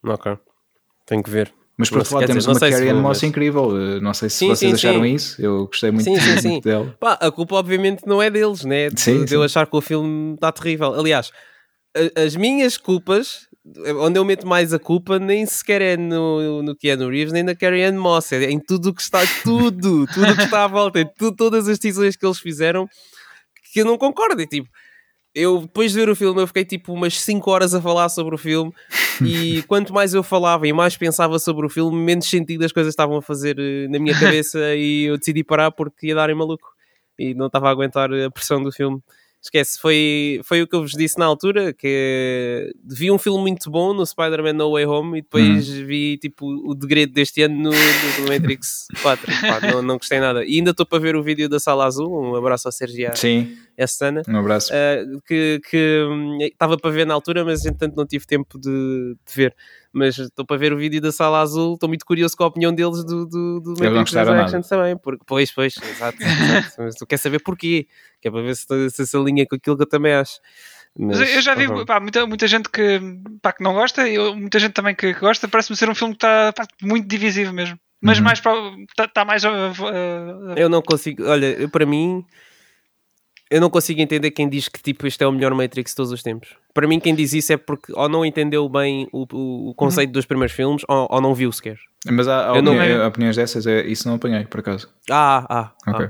Ok, 0.04 0.38
tenho 1.06 1.22
que 1.22 1.30
ver. 1.30 1.52
Mas 1.76 1.90
por 1.90 1.98
outro 1.98 2.14
lado 2.14 2.26
temos 2.26 2.46
dizer, 2.46 2.56
uma 2.64 2.70
Carrie 2.70 2.90
Ann 2.90 3.00
Moss 3.02 3.22
incrível. 3.24 3.64
Uh, 3.70 4.00
Não 4.00 4.14
sei 4.14 4.30
se 4.30 4.36
Sim, 4.36 4.48
vocês 4.50 4.70
sim, 4.70 4.74
acharam 4.88 5.04
sim. 5.04 5.14
isso. 5.14 5.42
Eu 5.42 5.66
gostei 5.66 5.90
muito, 5.90 6.04
Sim, 6.04 6.20
sim, 6.20 6.28
muito 6.30 6.40
sim. 6.42 6.60
dela. 6.60 6.96
Pá, 7.00 7.14
a 7.20 7.30
culpa 7.32 7.56
obviamente 7.56 8.06
não 8.06 8.22
é 8.22 8.30
deles, 8.30 8.64
né? 8.64 8.90
De, 8.90 9.00
Sim, 9.00 9.24
de 9.24 9.30
sim. 9.30 9.34
eu 9.34 9.42
achar 9.42 9.66
que 9.66 9.76
o 9.76 9.80
filme 9.80 10.34
está 10.34 10.52
terrível. 10.52 10.94
Aliás, 10.94 11.32
a- 11.96 12.20
as 12.22 12.36
minhas 12.36 12.76
culpas, 12.78 13.48
onde 14.00 14.16
eu 14.20 14.24
meto 14.24 14.46
mais 14.46 14.72
a 14.72 14.78
culpa, 14.78 15.18
nem 15.18 15.44
sequer 15.46 15.82
é 15.82 15.96
no, 15.96 16.62
no 16.62 16.76
Keanu 16.76 17.08
Reeves, 17.08 17.32
nem 17.32 17.42
na 17.42 17.56
Carrie 17.56 17.82
Ann 17.82 17.96
Moss. 17.98 18.30
É 18.32 18.44
em 18.50 18.60
tudo 18.60 18.90
o 18.90 18.94
que 18.94 19.02
está, 19.02 19.20
tudo, 19.42 20.06
tudo 20.06 20.32
o 20.32 20.36
que 20.36 20.42
está 20.44 20.62
à 20.62 20.68
volta, 20.68 21.00
em 21.00 21.06
tu- 21.18 21.32
todas 21.34 21.66
as 21.68 21.76
decisões 21.78 22.14
que 22.14 22.24
eles 22.24 22.38
fizeram 22.38 22.88
que 23.72 23.80
eu 23.80 23.84
não 23.84 23.98
concordo. 23.98 24.40
E, 24.40 24.46
tipo, 24.46 24.68
eu 25.34 25.60
depois 25.62 25.92
de 25.92 25.98
ver 25.98 26.08
o 26.08 26.14
filme 26.16 26.40
eu 26.40 26.46
fiquei 26.46 26.64
tipo 26.64 26.92
umas 26.92 27.20
5 27.20 27.50
horas 27.50 27.74
a 27.74 27.80
falar 27.82 28.08
sobre 28.08 28.34
o 28.34 28.38
filme 28.38 28.72
e 29.22 29.62
quanto 29.68 29.92
mais 29.92 30.14
eu 30.14 30.22
falava 30.22 30.66
e 30.68 30.72
mais 30.72 30.96
pensava 30.96 31.38
sobre 31.38 31.66
o 31.66 31.68
filme, 31.68 31.96
menos 31.96 32.26
sentido 32.28 32.64
as 32.64 32.72
coisas 32.72 32.92
estavam 32.92 33.16
a 33.16 33.22
fazer 33.22 33.56
eh, 33.58 33.88
na 33.88 33.98
minha 33.98 34.18
cabeça 34.18 34.58
e 34.76 35.04
eu 35.04 35.18
decidi 35.18 35.42
parar 35.42 35.70
porque 35.70 36.08
ia 36.08 36.14
dar 36.14 36.30
em 36.30 36.34
maluco 36.34 36.68
e 37.18 37.34
não 37.34 37.46
estava 37.46 37.68
a 37.68 37.70
aguentar 37.70 38.12
a 38.12 38.30
pressão 38.30 38.62
do 38.62 38.72
filme. 38.72 39.00
Esquece, 39.40 39.78
foi, 39.78 40.40
foi 40.42 40.62
o 40.62 40.66
que 40.66 40.74
eu 40.74 40.80
vos 40.80 40.92
disse 40.92 41.18
na 41.18 41.26
altura, 41.26 41.74
que 41.74 42.72
vi 42.82 43.10
um 43.10 43.18
filme 43.18 43.38
muito 43.42 43.70
bom 43.70 43.92
no 43.92 44.04
Spider-Man 44.06 44.54
No 44.54 44.72
Way 44.72 44.86
Home 44.86 45.18
e 45.18 45.22
depois 45.22 45.68
Hum. 45.68 45.84
vi 45.86 46.16
tipo 46.16 46.46
o 46.46 46.74
degredo 46.74 47.12
deste 47.12 47.42
ano 47.42 47.54
no, 47.54 47.70
no 47.70 48.28
Matrix 48.32 48.86
4. 49.02 49.30
Pá, 49.42 49.60
não, 49.60 49.82
não 49.82 49.98
gostei 49.98 50.18
nada. 50.18 50.46
E 50.46 50.56
ainda 50.56 50.70
estou 50.70 50.86
para 50.86 50.98
ver 50.98 51.14
o 51.14 51.22
vídeo 51.22 51.46
da 51.46 51.60
Sala 51.60 51.84
Azul, 51.84 52.10
um 52.10 52.34
abraço 52.34 52.68
ao 52.68 52.72
Sergio 52.72 53.10
Sim, 53.16 53.54
essa 53.76 53.96
Sana. 53.96 54.22
um 54.28 54.36
abraço. 54.38 54.72
Uh, 54.72 55.20
que 55.26 55.60
que, 55.68 56.06
hum, 56.08 56.38
estava 56.40 56.76
para 56.76 56.90
ver 56.90 57.06
na 57.06 57.14
altura, 57.14 57.44
mas 57.44 57.64
entretanto 57.64 57.96
não 57.96 58.06
tive 58.06 58.26
tempo 58.26 58.58
de, 58.58 58.70
de 59.26 59.34
ver. 59.34 59.54
Mas 59.92 60.18
estou 60.18 60.44
para 60.44 60.56
ver 60.56 60.72
o 60.72 60.76
vídeo 60.76 61.00
da 61.00 61.12
Sala 61.12 61.40
Azul, 61.40 61.74
estou 61.74 61.88
muito 61.88 62.04
curioso 62.04 62.36
com 62.36 62.44
a 62.44 62.46
opinião 62.48 62.72
deles 62.74 63.04
do, 63.04 63.26
do, 63.26 63.60
do 63.60 63.74
não 63.74 63.90
Matrix 63.92 64.12
Resurrections 64.12 64.68
também. 64.68 64.96
Porque, 64.96 65.22
pois, 65.26 65.52
pois, 65.52 65.74
exato. 65.76 66.18
exato. 66.22 66.74
mas 66.78 66.94
tu 66.96 67.06
quer 67.06 67.16
saber 67.16 67.40
porquê, 67.40 67.86
que 68.20 68.28
é 68.28 68.30
para 68.30 68.42
ver 68.42 68.56
se, 68.56 68.90
se 68.90 69.06
se 69.06 69.16
alinha 69.16 69.46
com 69.46 69.56
aquilo 69.56 69.76
que 69.76 69.82
eu 69.82 69.88
também 69.88 70.12
acho. 70.14 70.40
Mas 70.96 71.18
eu- 71.20 71.42
já 71.42 71.54
vi 71.56 71.66
pá, 71.84 71.98
muita, 71.98 72.24
muita 72.26 72.46
gente 72.46 72.68
que, 72.68 73.00
pá, 73.42 73.52
que 73.52 73.64
não 73.64 73.74
gosta 73.74 74.08
e 74.08 74.14
eu- 74.14 74.34
muita 74.36 74.58
gente 74.60 74.72
também 74.72 74.94
que, 74.94 75.12
que 75.12 75.20
gosta. 75.20 75.48
Parece-me 75.48 75.76
ser 75.76 75.88
um 75.90 75.94
filme 75.94 76.14
que 76.14 76.24
está 76.24 76.52
muito 76.82 77.06
divisivo 77.08 77.52
mesmo. 77.52 77.78
Mas 78.00 78.18
Uhum. 78.18 78.24
mais 78.24 78.40
para. 78.40 78.52
Está 78.90 79.08
tá 79.08 79.24
mais. 79.24 79.42
uh, 79.44 79.48
uh, 79.48 80.54
Eu 80.56 80.68
não 80.68 80.82
consigo, 80.82 81.24
olha, 81.24 81.66
para 81.68 81.86
mim, 81.86 82.24
eu 83.54 83.60
não 83.60 83.70
consigo 83.70 84.00
entender 84.00 84.30
quem 84.32 84.48
diz 84.48 84.68
que 84.68 84.82
tipo 84.82 85.06
este 85.06 85.22
é 85.22 85.26
o 85.26 85.32
melhor 85.32 85.54
Matrix 85.54 85.92
de 85.92 85.96
todos 85.96 86.10
os 86.12 86.22
tempos. 86.22 86.48
Para 86.72 86.86
mim, 86.88 86.98
quem 86.98 87.14
diz 87.14 87.32
isso 87.32 87.52
é 87.52 87.56
porque 87.56 87.92
ou 87.94 88.08
não 88.08 88.24
entendeu 88.24 88.68
bem 88.68 89.08
o, 89.12 89.26
o, 89.32 89.70
o 89.70 89.74
conceito 89.74 90.12
dos 90.12 90.26
primeiros 90.26 90.54
filmes 90.54 90.82
ou, 90.88 91.06
ou 91.10 91.20
não 91.20 91.34
viu 91.34 91.52
sequer. 91.52 91.76
Mas 92.10 92.26
há, 92.28 92.52
há 92.52 92.56
eu 92.56 92.62
não- 92.62 92.74
opini- 92.76 92.98
opiniões 92.98 93.36
dessas, 93.36 93.66
é, 93.66 93.86
isso 93.86 94.08
não 94.08 94.16
apanhei, 94.16 94.44
por 94.44 94.60
acaso. 94.60 94.88
Ah, 95.10 95.46
ah, 95.48 95.72
ah. 95.86 95.90
Ok. 95.92 96.08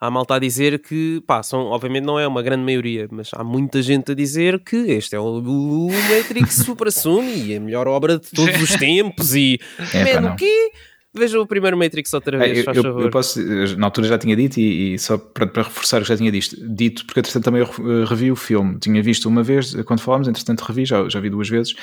Há 0.00 0.10
malta 0.10 0.34
a 0.34 0.38
dizer 0.38 0.80
que, 0.80 1.22
pá, 1.26 1.42
são, 1.42 1.60
obviamente 1.66 2.04
não 2.04 2.18
é 2.20 2.28
uma 2.28 2.42
grande 2.42 2.62
maioria, 2.62 3.08
mas 3.10 3.30
há 3.32 3.42
muita 3.42 3.80
gente 3.80 4.12
a 4.12 4.14
dizer 4.14 4.58
que 4.62 4.76
este 4.76 5.16
é 5.16 5.18
o, 5.18 5.38
o 5.38 5.88
Matrix 5.90 6.56
Super 6.64 6.92
Sony 6.92 7.46
e 7.52 7.56
a 7.56 7.60
melhor 7.60 7.88
obra 7.88 8.18
de 8.18 8.30
todos 8.30 8.60
os 8.60 8.70
tempos 8.76 9.34
e, 9.34 9.58
É, 9.94 10.20
man, 10.20 10.32
o 10.32 10.36
quê? 10.36 10.70
Veja 11.16 11.40
o 11.40 11.46
primeiro 11.46 11.76
Matrix 11.78 12.12
outra 12.12 12.36
Ah, 12.36 12.40
vez, 12.40 12.58
eu, 12.58 12.64
faz 12.64 12.76
eu- 12.76 12.82
favor. 12.82 13.02
eu 13.04 13.10
posso, 13.10 13.40
eu 13.40 13.76
na 13.78 13.86
altura 13.86 14.08
já 14.08 14.18
tinha 14.18 14.34
dito 14.34 14.58
e, 14.58 14.94
e 14.94 14.98
só 14.98 15.16
para, 15.16 15.46
para 15.46 15.62
reforçar 15.62 15.98
o 15.98 16.02
que 16.02 16.08
já 16.08 16.16
tinha 16.16 16.32
dito, 16.32 16.56
dito 16.74 17.06
porque 17.06 17.20
entretanto 17.20 17.44
também 17.44 17.60
eu 17.62 17.68
eh, 17.68 18.04
revi 18.04 18.30
o 18.32 18.36
filme. 18.36 18.78
Tinha 18.80 19.00
visto 19.02 19.26
uma 19.28 19.42
vez 19.42 19.74
eh, 19.74 19.82
quando 19.84 20.00
falámos, 20.00 20.26
entretanto 20.26 20.62
revi, 20.62 20.84
já, 20.84 21.08
já 21.08 21.20
vi 21.20 21.30
duas 21.30 21.48
vezes 21.48 21.74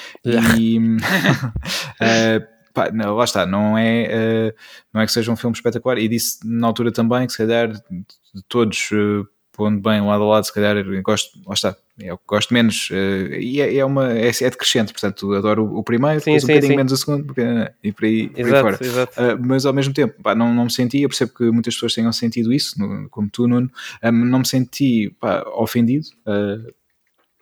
e 0.59 0.79
eh, 2.01 2.41
pá, 2.73 2.91
não, 2.91 3.15
lá 3.15 3.23
está, 3.23 3.45
não 3.45 3.77
é, 3.77 4.07
eh, 4.09 4.55
não 4.93 5.01
é 5.01 5.05
que 5.05 5.11
seja 5.11 5.31
um 5.31 5.35
filme 5.35 5.55
espetacular 5.55 5.97
e 5.97 6.07
disse 6.07 6.39
na 6.45 6.67
altura 6.67 6.91
também 6.91 7.25
que 7.25 7.31
se 7.31 7.38
calhar 7.38 7.69
de 7.71 8.43
todos 8.47 8.89
eh, 8.93 9.23
pondo 9.53 9.79
bem 9.81 10.01
lado 10.01 10.23
a 10.23 10.27
lado, 10.27 10.45
se 10.45 10.53
calhar 10.53 10.77
eu 10.77 11.01
gosto, 11.03 11.38
lá 11.45 11.53
está, 11.53 11.75
é 12.03 12.13
o 12.13 12.17
que 12.17 12.24
gosto 12.27 12.53
menos 12.53 12.89
eh, 12.91 13.39
e 13.39 13.62
é, 13.62 13.77
é 13.77 13.86
uma, 13.86 14.12
é, 14.13 14.27
é 14.29 14.50
decrescente, 14.50 14.91
portanto 14.91 15.34
adoro 15.34 15.65
o, 15.65 15.79
o 15.79 15.84
primeiro, 15.84 16.20
Sim, 16.20 16.25
depois 16.31 16.43
um 16.43 16.48
sim, 16.48 16.53
bocadinho 16.53 16.72
sim. 16.72 16.77
menos 16.77 16.91
o 16.91 16.98
segundo 16.98 17.34
eh, 17.38 17.74
e 17.84 17.91
por 17.91 18.05
aí, 18.05 18.29
por 18.29 18.39
aí 18.46 18.46
fora. 18.46 18.77
Exato, 18.81 18.84
exato. 18.84 19.22
Uh, 19.22 19.48
mas 19.48 19.65
ao 19.65 19.74
mesmo 19.74 19.93
tempo 19.93 20.22
pá, 20.22 20.34
não, 20.36 20.53
não 20.53 20.65
me 20.65 20.72
senti, 20.72 21.01
eu 21.01 21.10
percebo 21.10 21.34
que 21.34 21.43
muitas 21.51 21.74
pessoas 21.74 21.93
tenham 21.93 22.12
sentido 22.12 22.51
isso, 22.53 22.79
no- 22.79 23.10
como 23.10 23.29
tu, 23.29 23.48
Nuno, 23.48 23.70
um, 24.04 24.12
não 24.12 24.39
me 24.39 24.47
senti 24.47 25.15
pá, 25.19 25.43
ofendido 25.56 26.08
uh, 26.28 26.73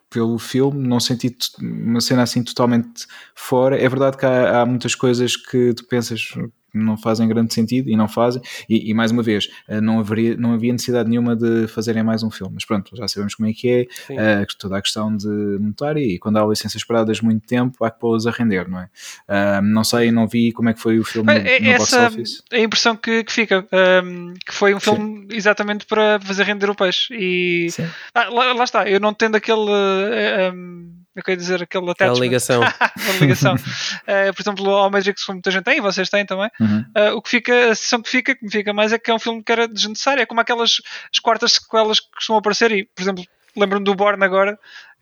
pelo 0.09 0.39
filme, 0.39 0.87
não 0.87 0.99
senti 0.99 1.35
uma 1.61 2.01
cena 2.01 2.23
assim 2.23 2.43
totalmente 2.43 3.05
fora. 3.35 3.77
É 3.79 3.87
verdade 3.87 4.17
que 4.17 4.25
há, 4.25 4.61
há 4.61 4.65
muitas 4.65 4.95
coisas 4.95 5.35
que 5.35 5.73
tu 5.75 5.85
pensas 5.85 6.33
não 6.73 6.97
fazem 6.97 7.27
grande 7.27 7.53
sentido 7.53 7.89
e 7.89 7.95
não 7.95 8.07
fazem, 8.07 8.41
e, 8.69 8.89
e 8.89 8.93
mais 8.93 9.11
uma 9.11 9.23
vez, 9.23 9.45
uh, 9.67 9.81
não, 9.81 9.99
haveria, 9.99 10.35
não 10.37 10.53
havia 10.53 10.71
necessidade 10.71 11.09
nenhuma 11.09 11.35
de 11.35 11.67
fazerem 11.67 12.03
mais 12.03 12.23
um 12.23 12.29
filme, 12.31 12.53
mas 12.55 12.65
pronto, 12.65 12.95
já 12.95 13.07
sabemos 13.07 13.35
como 13.35 13.49
é 13.49 13.53
que 13.53 13.69
é, 13.69 13.87
Sim. 14.07 14.15
uh, 14.15 14.45
toda 14.57 14.77
a 14.77 14.81
questão 14.81 15.15
de 15.15 15.27
monetária 15.27 15.99
e 16.01 16.17
quando 16.19 16.37
há 16.37 16.45
licenças 16.45 16.83
paradas 16.83 17.21
muito 17.21 17.45
tempo, 17.47 17.83
há 17.83 17.91
que 17.91 17.99
pô-las 17.99 18.25
a 18.25 18.31
render, 18.31 18.67
não 18.69 18.79
é? 18.79 18.89
Uh, 19.27 19.61
não 19.61 19.83
sei, 19.83 20.11
não 20.11 20.27
vi 20.27 20.51
como 20.51 20.69
é 20.69 20.73
que 20.73 20.79
foi 20.81 20.99
o 20.99 21.03
filme 21.03 21.33
no, 21.33 21.39
É, 21.39 21.59
no 21.59 21.77
box 21.77 21.93
essa 21.93 22.07
office. 22.07 22.43
é 22.51 22.57
a 22.57 22.61
impressão 22.61 22.95
que, 22.95 23.23
que 23.23 23.31
fica. 23.31 23.65
um, 24.03 24.33
que 24.45 24.53
foi 24.53 24.73
um 24.73 24.79
filme 24.79 25.27
exatamente 25.31 25.85
para 25.85 26.19
fazer 26.21 26.43
render 26.43 26.69
o 26.69 26.75
peixe. 26.75 27.13
E 27.13 27.69
Sim. 27.71 27.87
Ah, 28.13 28.29
lá, 28.29 28.53
lá 28.53 28.63
está, 28.63 28.89
eu 28.89 28.99
não 28.99 29.13
tendo 29.13 29.35
aquele. 29.35 29.69
eh, 29.69 30.51
um, 30.53 30.98
eu 31.19 31.23
quero 31.23 31.37
dizer, 31.37 31.61
aquele 31.63 31.89
Aquela 31.89 31.91
attachment. 31.91 32.21
ligação. 32.25 32.61
aquela 32.79 33.17
ligação. 33.19 33.55
Eh, 34.07 34.31
por 34.31 34.41
exemplo, 34.41 34.69
ao 34.69 34.89
Matrix, 34.89 35.23
como 35.23 35.35
muita 35.37 35.51
gente 35.51 35.63
tem, 35.63 35.77
e 35.77 35.81
vocês 35.81 36.09
têm 36.09 36.25
também. 36.25 36.49
Uhum. 36.59 36.79
Uh, 36.97 37.15
o 37.17 37.21
que 37.21 37.29
fica, 37.29 37.53
a 37.71 37.75
sensação 37.75 38.01
que 38.01 38.09
fica, 38.09 38.35
que 38.35 38.43
me 38.43 38.51
fica 38.51 38.73
mais 38.73 38.91
é 38.93 38.97
que 38.97 39.11
é 39.11 39.13
um 39.13 39.19
filme 39.19 39.43
que 39.43 39.51
era 39.51 39.67
desnecessário. 39.67 40.21
É 40.21 40.25
como 40.25 40.41
aquelas 40.41 40.77
as 41.13 41.19
quartas 41.19 41.53
sequelas 41.53 41.99
que 41.99 42.07
costumam 42.15 42.39
aparecer. 42.39 42.71
E, 42.71 42.85
por 42.85 43.01
exemplo, 43.01 43.23
lembro-me 43.55 43.83
do 43.85 43.93
Born 43.95 44.23
agora, 44.23 44.57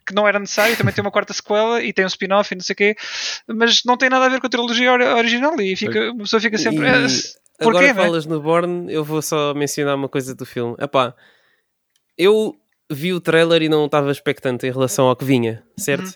que 0.06 0.14
não 0.14 0.28
era 0.28 0.40
necessário. 0.40 0.76
Também 0.76 0.94
tem 0.94 1.02
uma 1.04 1.12
quarta 1.12 1.34
sequela 1.34 1.82
e 1.82 1.94
tem 1.94 2.04
um 2.04 2.08
spin-off 2.08 2.54
e 2.54 2.58
não 2.58 2.64
sei 2.64 2.74
o 2.74 2.78
quê. 2.78 2.96
Mas 3.48 3.84
não 3.86 3.96
tem 3.98 4.10
nada 4.10 4.26
a 4.26 4.30
ver 4.30 4.40
com 4.42 4.48
a 4.48 4.50
trilogia 4.50 4.92
ori- 4.92 5.06
original. 5.06 5.60
E 5.62 5.76
fica, 5.76 6.12
uma 6.12 6.24
pessoa 6.24 6.40
fica 6.42 6.58
sempre. 6.58 6.86
E 6.86 6.90
"Ah, 6.90 7.08
Porquê, 7.64 7.78
agora 7.80 7.94
não 7.94 8.02
é?" 8.04 8.06
falas 8.06 8.26
no 8.26 8.42
Born, 8.42 8.92
eu 8.94 9.04
vou 9.04 9.22
só 9.22 9.54
mencionar 9.54 9.96
uma 9.96 10.10
coisa 10.10 10.36
do 10.36 10.46
filme. 10.46 10.76
Epá, 10.80 11.14
eu 12.18 12.56
vi 12.90 13.14
o 13.14 13.20
trailer 13.20 13.62
e 13.62 13.70
não 13.70 13.86
estava 13.86 14.12
expectante 14.12 14.66
em 14.66 14.72
relação 14.72 15.08
ao 15.08 15.16
que 15.16 15.26
vinha, 15.26 15.64
certo? 15.78 16.06
Uhum. 16.06 16.14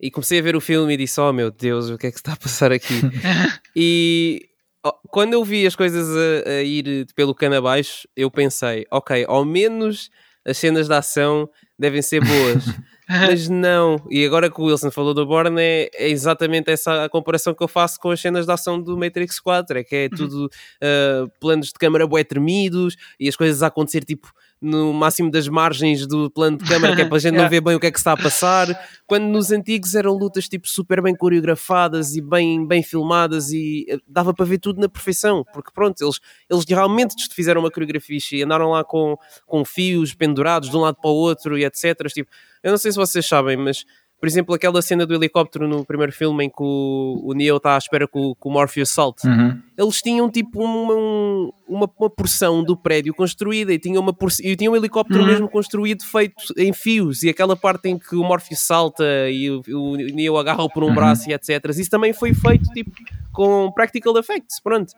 E 0.00 0.10
comecei 0.10 0.38
a 0.38 0.42
ver 0.42 0.56
o 0.56 0.60
filme 0.60 0.94
e 0.94 0.96
disse: 0.96 1.20
Oh 1.20 1.32
meu 1.32 1.50
Deus, 1.50 1.90
o 1.90 1.98
que 1.98 2.06
é 2.06 2.10
que 2.10 2.16
se 2.16 2.20
está 2.20 2.32
a 2.32 2.36
passar 2.36 2.72
aqui? 2.72 2.94
e 3.76 4.48
ó, 4.84 4.92
quando 5.08 5.34
eu 5.34 5.44
vi 5.44 5.66
as 5.66 5.76
coisas 5.76 6.08
a, 6.16 6.50
a 6.50 6.62
ir 6.62 7.06
pelo 7.14 7.34
cano 7.34 7.56
abaixo, 7.56 8.08
eu 8.16 8.30
pensei: 8.30 8.86
Ok, 8.90 9.24
ao 9.28 9.44
menos 9.44 10.10
as 10.46 10.56
cenas 10.56 10.88
de 10.88 10.94
ação 10.94 11.48
devem 11.78 12.00
ser 12.00 12.20
boas. 12.24 12.64
Mas 13.08 13.48
não, 13.48 13.96
e 14.08 14.24
agora 14.24 14.48
que 14.48 14.60
o 14.60 14.66
Wilson 14.66 14.88
falou 14.92 15.12
do 15.12 15.26
Born, 15.26 15.60
é, 15.60 15.90
é 15.94 16.08
exatamente 16.08 16.70
essa 16.70 17.04
a 17.04 17.08
comparação 17.08 17.52
que 17.52 17.62
eu 17.62 17.66
faço 17.66 17.98
com 17.98 18.10
as 18.10 18.20
cenas 18.20 18.46
de 18.46 18.52
ação 18.52 18.80
do 18.80 18.96
Matrix 18.96 19.40
4: 19.40 19.78
é 19.78 19.84
que 19.84 19.96
é 19.96 20.08
tudo 20.08 20.46
uh, 20.46 21.28
planos 21.40 21.68
de 21.68 21.74
câmara 21.74 22.06
bué 22.06 22.22
tremidos 22.22 22.96
e 23.18 23.28
as 23.28 23.34
coisas 23.34 23.64
a 23.64 23.66
acontecer 23.66 24.04
tipo 24.04 24.32
no 24.60 24.92
máximo 24.92 25.30
das 25.30 25.48
margens 25.48 26.06
do 26.06 26.30
plano 26.30 26.58
de 26.58 26.64
câmara, 26.64 26.94
que 26.94 27.02
é 27.02 27.04
para 27.06 27.16
a 27.16 27.20
gente 27.20 27.36
não 27.36 27.48
ver 27.50 27.60
bem 27.60 27.74
o 27.74 27.80
que 27.80 27.86
é 27.86 27.90
que 27.90 27.98
está 27.98 28.12
a 28.12 28.16
passar. 28.16 28.68
Quando 29.06 29.24
nos 29.24 29.50
antigos 29.50 29.94
eram 29.94 30.12
lutas 30.12 30.48
tipo 30.48 30.68
super 30.68 31.00
bem 31.02 31.16
coreografadas 31.16 32.14
e 32.14 32.20
bem, 32.20 32.66
bem 32.66 32.82
filmadas 32.82 33.50
e 33.50 33.86
eh, 33.88 33.98
dava 34.06 34.34
para 34.34 34.44
ver 34.44 34.58
tudo 34.58 34.80
na 34.80 34.88
perfeição, 34.88 35.44
porque 35.52 35.70
pronto, 35.72 36.02
eles, 36.02 36.20
eles 36.48 36.64
realmente 36.68 37.14
fizeram 37.34 37.60
uma 37.60 37.70
coreografia 37.70 38.18
e 38.32 38.42
andaram 38.42 38.70
lá 38.70 38.84
com, 38.84 39.16
com 39.46 39.64
fios 39.64 40.14
pendurados 40.14 40.68
de 40.68 40.76
um 40.76 40.80
lado 40.80 40.96
para 41.00 41.10
o 41.10 41.14
outro 41.14 41.56
e 41.56 41.64
etc. 41.64 41.94
Tipo, 42.12 42.30
eu 42.62 42.70
não 42.70 42.78
sei 42.78 42.92
se 42.92 42.98
vocês 42.98 43.26
sabem, 43.26 43.56
mas 43.56 43.84
por 44.20 44.26
exemplo, 44.26 44.54
aquela 44.54 44.82
cena 44.82 45.06
do 45.06 45.14
helicóptero 45.14 45.66
no 45.66 45.84
primeiro 45.84 46.12
filme 46.12 46.44
em 46.44 46.48
que 46.50 46.62
o, 46.62 47.22
o 47.24 47.32
Neo 47.32 47.56
está 47.56 47.74
à 47.74 47.78
espera 47.78 48.06
que 48.06 48.18
o, 48.18 48.34
que 48.34 48.46
o 48.46 48.50
Morpheus 48.50 48.90
salte, 48.90 49.26
Uhum. 49.26 49.58
eles 49.78 50.02
tinham 50.02 50.30
tipo 50.30 50.62
uma, 50.62 50.94
um- 50.94 51.50
uma, 51.66 51.90
uma 51.98 52.10
porção 52.10 52.62
do 52.62 52.76
prédio 52.76 53.14
construída 53.14 53.72
e 53.72 53.78
tinham, 53.78 54.02
uma 54.02 54.14
e 54.42 54.54
tinham 54.56 54.74
um 54.74 54.76
helicóptero 54.76 55.20
Uhum. 55.20 55.26
mesmo 55.26 55.48
construído 55.48 56.04
feito 56.04 56.34
em 56.56 56.72
fios 56.72 57.22
e 57.22 57.30
aquela 57.30 57.56
parte 57.56 57.88
em 57.88 57.98
que 57.98 58.14
o 58.14 58.22
Morpheus 58.22 58.60
salta 58.60 59.04
e 59.30 59.50
o, 59.50 59.62
o 59.68 59.96
Neo 59.96 60.36
agarra-o 60.36 60.68
por 60.68 60.84
um 60.84 60.88
Uhum. 60.88 60.94
braço 60.94 61.30
e 61.30 61.32
etc. 61.32 61.64
Isso 61.70 61.88
também 61.90 62.12
foi 62.12 62.34
feito 62.34 62.68
tipo 62.74 62.90
com 63.32 63.72
practical 63.72 64.16
effects, 64.18 64.60
pronto. 64.62 64.92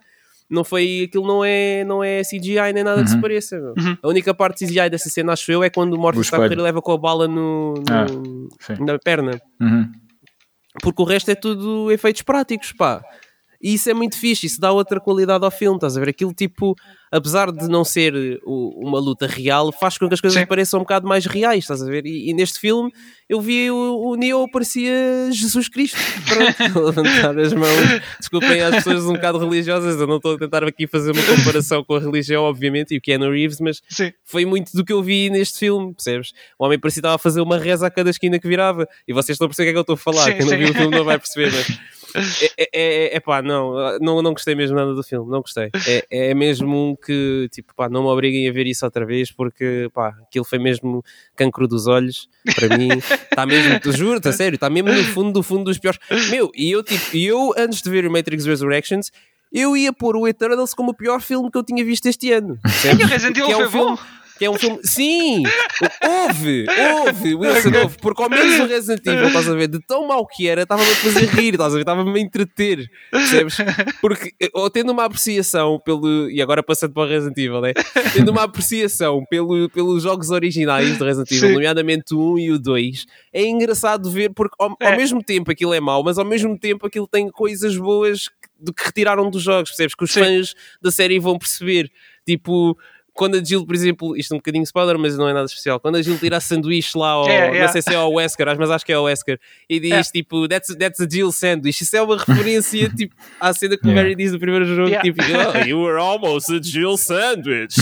Não 0.53 0.63
foi, 0.65 1.07
aquilo 1.09 1.27
não 1.27 1.43
é, 1.45 1.83
não 1.85 2.05
é 2.05 2.21
CGI 2.23 2.73
nem 2.75 2.85
nada 2.85 3.03
que 3.03 3.09
se 3.09 3.15
Uhum. 3.17 3.21
pareça. 3.23 3.57
Uhum. 3.79 3.97
A 4.03 4.09
única 4.09 4.35
parte 4.35 4.65
CGI 4.67 4.91
dessa 4.91 5.09
cena, 5.09 5.33
acho 5.33 5.51
eu, 5.51 5.65
é 5.65 5.71
quando 5.71 5.95
o 5.95 5.99
Morpheus 5.99 6.27
está 6.27 6.37
a 6.37 6.41
correr 6.41 6.55
e 6.59 6.61
leva 6.63 6.83
com 6.83 6.93
a 6.93 6.99
bala 6.99 7.27
no, 7.27 7.75
no- 7.75 7.83
Ah, 7.91 8.75
na 8.85 8.99
perna 8.99 9.41
Uhum. 9.61 9.91
porque 10.83 11.01
o 11.03 11.05
resto 11.05 11.31
é 11.31 11.35
tudo 11.35 11.91
efeitos 11.91 12.23
práticos, 12.23 12.73
pá. 12.73 13.03
E 13.63 13.75
isso 13.75 13.89
é 13.89 13.95
muito 13.95 14.19
fixe, 14.19 14.47
isso 14.47 14.61
dá 14.61 14.73
outra 14.73 14.99
qualidade 15.01 15.45
ao 15.45 15.51
filme, 15.51 15.77
estás 15.77 15.97
a 15.97 16.01
ver? 16.01 16.09
Aquilo 16.09 16.35
tipo, 16.35 16.75
apesar 17.13 17.53
de 17.53 17.69
não 17.69 17.85
ser 17.85 18.41
o- 18.45 18.87
uma 18.89 18.99
luta 18.99 19.27
real, 19.27 19.71
faz 19.73 19.97
com 19.97 20.09
que 20.09 20.15
as 20.15 20.21
coisas 20.21 20.41
Sim. 20.41 20.47
pareçam 20.47 20.81
um 20.81 20.83
bocado 20.83 21.07
mais 21.07 21.27
reais, 21.27 21.61
estás 21.65 21.81
a 21.83 21.87
ver? 21.87 22.05
E, 22.07 22.31
e 22.31 22.35
neste 22.35 22.59
filme 22.59 22.91
eu 23.29 23.41
vi 23.41 23.71
o, 23.71 24.09
o 24.11 24.17
Neo 24.17 24.47
parecia 24.51 24.93
Jesus 25.31 25.69
Cristo, 25.69 25.97
pronto, 26.29 26.79
a 26.79 26.83
levantar 26.83 27.39
as 27.39 27.53
mãos. 27.53 28.03
Desculpem 28.19 28.61
às 28.63 28.75
pessoas 28.77 29.05
um 29.05 29.13
bocado 29.13 29.39
religiosas, 29.39 30.01
eu 30.01 30.07
não 30.07 30.17
estou 30.17 30.35
a 30.35 30.39
tentar 30.39 30.65
aqui 30.65 30.87
fazer 30.87 31.13
uma 31.13 31.23
comparação 31.23 31.85
com 31.85 31.95
a 31.95 32.01
religião, 32.01 32.43
obviamente, 32.45 32.95
e 32.95 32.99
o 32.99 33.01
Keanu 33.01 33.31
Reeves, 33.31 33.61
mas 33.61 33.81
Sim. 33.89 34.13
foi 34.25 34.45
muito 34.45 34.73
do 34.77 34.85
que 34.85 34.93
eu 34.93 35.03
vi 35.03 35.31
neste 35.31 35.61
filme, 35.61 35.95
percebes? 35.95 36.33
O 36.59 36.65
homem 36.67 36.79
parecia 36.79 37.01
estar 37.01 37.15
a 37.15 37.19
fazer 37.19 37.41
uma 37.41 37.59
reza 37.59 37.87
a 37.87 37.91
cada 37.91 38.11
esquina 38.11 38.39
que 38.41 38.49
virava. 38.49 38.89
E 39.07 39.13
vocês 39.13 39.37
estão 39.37 39.47
a 39.47 39.49
perceber 39.49 39.65
o 39.65 39.67
que 39.67 39.71
é 39.71 39.73
que 39.73 39.79
eu 39.79 39.95
estou 39.95 39.95
a 39.95 39.97
falar. 39.97 40.25
Sim, 40.33 40.37
Quem 40.39 40.47
não 40.47 40.59
viu 40.59 40.71
o 40.71 40.75
filme 40.75 40.97
não 40.97 41.05
vai 41.05 41.19
perceber, 41.19 41.53
mas 41.53 41.79
é, 42.59 42.69
é, 42.73 43.17
é 43.17 43.21
pá, 43.21 43.43
não, 43.43 43.99
não, 44.01 44.23
não 44.23 44.33
gostei 44.33 44.55
mesmo 44.55 44.77
nada 44.77 44.95
do 44.95 45.03
filme, 45.03 45.31
não 45.31 45.41
gostei. 45.41 45.71
É, 45.87 46.31
é 46.31 46.35
mesmo 46.35 46.91
um 46.91 46.97
que, 46.97 47.49
tipo, 47.53 47.75
pá, 47.75 47.89
não 47.89 48.03
me 48.03 48.09
obriguem 48.09 48.49
a 48.49 48.53
ver 48.53 48.67
isso 48.67 48.85
outra 48.85 49.05
vez 49.05 49.31
porque, 49.31 49.89
pá, 49.95 50.09
aquilo 50.27 50.45
foi 50.45 50.59
mesmo 50.59 51.05
cancro 51.37 51.67
dos 51.67 51.87
olhos 51.87 52.29
para 52.55 52.77
mim. 52.77 52.89
Está 53.31 53.47
mesmo, 53.47 53.79
te 53.81 53.93
juro, 53.93 54.19
está 54.19 54.33
sério, 54.33 54.57
está 54.57 54.69
mesmo 54.69 54.93
no 54.93 55.05
fundo 55.05 55.33
do 55.33 55.43
fundo 55.43 55.65
dos 55.65 55.79
piores. 55.79 55.99
Meu, 56.31 56.51
e 56.55 56.71
eu, 56.71 56.83
tipo, 56.83 57.17
eu 57.17 57.55
antes 57.57 57.83
de 57.83 57.91
ver 57.91 58.07
o 58.07 58.11
Matrix 58.11 58.45
Resurrections, 58.47 59.11
eu 59.53 59.77
ia 59.77 59.93
pôr 59.93 60.17
o 60.17 60.27
Eternals 60.27 60.73
como 60.73 60.93
o 60.93 60.95
pior 60.95 61.21
filme 61.21 61.51
que 61.51 61.59
eu 61.59 61.63
tinha 61.63 61.85
visto 61.85 62.07
este 62.07 62.33
ano. 62.33 62.59
E 62.99 63.05
o 63.05 63.07
Resident 63.07 63.37
Evil 63.37 63.51
é 63.51 63.55
foi 63.55 63.67
um 63.67 63.71
filme, 63.71 63.97
bom. 63.97 63.99
Que 64.43 64.47
é 64.47 64.51
um 64.51 64.59
filme. 64.59 64.81
Sim! 64.83 65.45
Houve! 66.03 66.67
Houve! 66.69 67.35
Wilson, 67.37 67.71
houve! 67.81 67.97
Porque 67.99 68.23
ao 68.25 68.29
menos 68.29 68.59
o 68.59 68.67
Resident 68.67 69.07
Evil, 69.07 69.29
estás 69.29 69.49
a 69.49 69.55
ver, 69.55 69.69
de 69.69 69.79
tão 69.87 70.09
mau 70.09 70.27
que 70.27 70.49
era, 70.49 70.63
estava-me 70.63 70.91
a 70.91 70.95
fazer 70.97 71.27
rir, 71.27 71.55
estás 71.55 71.73
a 71.73 71.77
ver? 71.77 71.83
Estava-me 71.83 72.19
a 72.19 72.23
entreter, 72.23 72.91
percebes? 73.11 73.57
Porque, 74.01 74.33
ou 74.53 74.69
tendo 74.69 74.91
uma 74.91 75.05
apreciação 75.05 75.79
pelo. 75.85 76.29
E 76.29 76.43
agora 76.43 76.61
passando 76.61 76.93
para 76.93 77.05
o 77.05 77.07
Resident 77.09 77.39
Evil, 77.39 77.61
né? 77.61 77.73
Tendo 78.13 78.33
uma 78.33 78.43
apreciação 78.43 79.25
pelo, 79.31 79.71
pelos 79.71 80.03
jogos 80.03 80.31
originais 80.31 80.99
do 80.99 81.05
Resident 81.05 81.31
Evil, 81.31 81.49
Sim. 81.49 81.55
nomeadamente 81.55 82.13
o 82.15 82.35
1 82.35 82.39
e 82.41 82.51
o 82.51 82.59
2, 82.59 83.07
é 83.33 83.45
engraçado 83.47 84.11
ver, 84.11 84.31
porque 84.35 84.57
ao, 84.59 84.71
ao 84.71 84.77
É. 84.93 84.97
mesmo 84.97 85.23
tempo 85.23 85.53
aquilo 85.53 85.73
é 85.73 85.79
mau, 85.79 86.03
mas 86.03 86.19
ao 86.19 86.25
mesmo 86.25 86.59
tempo 86.59 86.85
aquilo 86.85 87.07
tem 87.07 87.31
coisas 87.31 87.77
boas 87.77 88.29
do 88.59 88.73
que 88.75 88.85
retiraram 88.85 89.31
dos 89.31 89.43
jogos, 89.43 89.71
percebes? 89.71 89.95
Que 89.95 90.03
os 90.05 90.13
Sim. 90.13 90.21
fãs 90.21 90.55
da 90.83 90.91
série 90.91 91.21
vão 91.21 91.39
perceber. 91.39 91.89
Tipo, 92.25 92.79
quando 93.15 93.37
a 93.37 93.45
Jill, 93.45 93.67
por 93.67 93.75
exemplo, 93.75 94.17
isto 94.17 94.33
é 94.33 94.35
um 94.35 94.39
bocadinho 94.39 94.63
spoiler, 94.65 94.99
mas 94.99 95.17
não 95.19 95.29
é 95.29 95.33
nada 95.33 95.45
especial. 95.47 95.79
Quando 95.79 95.97
a 95.97 96.03
Jill 96.03 96.19
tira 96.19 96.39
a 96.39 96.41
sanduíche 96.41 96.97
lá 96.97 97.11
ao, 97.11 97.29
É, 97.31 97.57
é. 97.59 97.61
não 97.61 97.69
sei 97.69 97.83
se 97.83 97.93
é 97.93 97.97
ao 97.97 98.13
Wesker, 98.13 98.47
mas 98.59 98.71
acho 98.71 98.85
que 98.87 98.93
é 98.93 98.95
ao 98.95 99.05
Wesker, 99.05 99.39
e 99.69 99.79
diz 99.81 100.09
É. 100.09 100.13
tipo, 100.13 100.49
that's, 100.49 100.75
that's 100.77 101.01
a 101.01 101.07
Jill 101.09 101.31
sandwich. 101.33 101.83
Isso 101.83 101.97
é 101.97 102.03
uma 102.03 102.17
referência 102.17 102.89
tipo, 102.97 103.15
à 103.41 103.53
cena 103.53 103.77
que 103.77 103.85
o 103.85 103.89
Yeah. 103.89 104.03
Mary 104.03 104.15
diz 104.17 104.33
no 104.33 104.39
primeiro 104.39 104.65
jogo, 104.65 104.89
Yeah. 104.89 105.03
tipo, 105.03 105.21
oh, 105.63 105.69
you 105.69 105.79
were 105.81 105.99
almost 105.99 106.51
a 106.51 106.61
Jill 106.63 106.97
sandwich. 106.97 107.77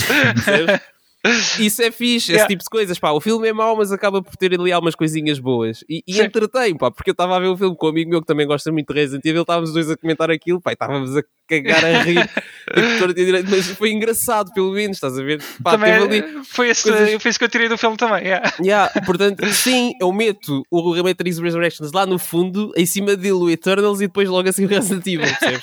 Isso 1.59 1.83
é 1.83 1.91
fixe, 1.91 2.17
esse 2.17 2.33
Yeah. 2.33 2.49
tipo 2.49 2.63
de 2.65 2.71
coisas, 2.71 2.99
pá. 2.99 3.11
O 3.11 3.21
filme 3.21 3.47
é 3.49 3.53
mau, 3.53 3.77
mas 3.77 3.93
acaba 3.93 4.23
por 4.23 4.35
ter 4.37 4.55
ali 4.59 4.73
algumas 4.73 4.95
coisinhas 4.95 5.39
boas. 5.39 5.85
E, 5.89 6.03
e 6.07 6.15
Sim. 6.15 6.23
entretém, 6.25 6.77
pá, 6.77 6.91
porque 6.91 7.11
eu 7.11 7.13
estava 7.13 7.37
a 7.37 7.41
ver 7.41 7.49
o 7.49 7.57
filme 7.57 7.77
com 7.77 7.87
um 7.87 7.91
amigo 7.91 8.11
meu 8.11 8.21
que 8.21 8.27
também 8.27 8.47
gosta 8.47 8.73
muito 8.73 8.93
de 8.93 8.99
Resident 9.01 9.25
Evil, 9.27 9.43
estávamos 9.43 9.71
os 9.71 9.75
dois 9.75 9.91
a 9.91 9.97
comentar 9.97 10.31
aquilo, 10.31 10.61
pá, 10.61 10.73
estávamos 10.73 11.15
a 11.17 11.23
cagar 11.47 11.85
a 11.85 12.03
rir, 12.03 12.31
direito, 13.15 13.51
mas 13.51 13.67
foi 13.73 13.91
engraçado, 13.91 14.53
pelo 14.55 14.71
menos, 14.73 14.97
estás 14.97 15.19
a 15.19 15.23
ver? 15.23 15.43
Pá, 15.63 15.73
também 15.73 16.43
foi, 16.45 16.69
esse, 16.71 16.85
coisas- 16.85 17.21
foi 17.23 17.29
isso 17.31 17.39
que 17.39 17.45
eu 17.45 17.49
tirei 17.49 17.69
do 17.69 17.77
filme 17.77 17.97
também. 17.97 18.25
yeah. 18.25 18.53
Yeah, 18.63 18.93
portanto, 19.05 19.45
sim, 19.53 19.93
eu 20.01 20.11
meto 20.13 20.63
o 20.71 21.03
Matrix 21.03 21.39
Resurrections 21.39 21.93
lá 21.93 22.07
no 22.07 22.19
fundo, 22.19 22.73
em 22.77 22.87
cima 22.87 23.17
dele 23.17 23.33
o 23.35 23.51
Eternals 23.51 24.01
e 24.01 24.07
depois 24.07 24.29
logo 24.29 24.49
assim 24.49 24.65
o 24.65 24.69
Resident 24.69 25.07
Evil, 25.07 25.21
percebes? 25.27 25.63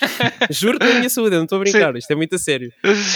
Juro 0.51 0.77
pela 0.77 0.93
minha 0.95 1.09
saúde, 1.09 1.35
não 1.35 1.43
estou 1.43 1.55
a 1.57 1.59
brincar, 1.61 1.95
isto 1.95 2.11
é 2.11 2.15
muito 2.15 2.35
a 2.35 2.37
sério. 2.39 2.71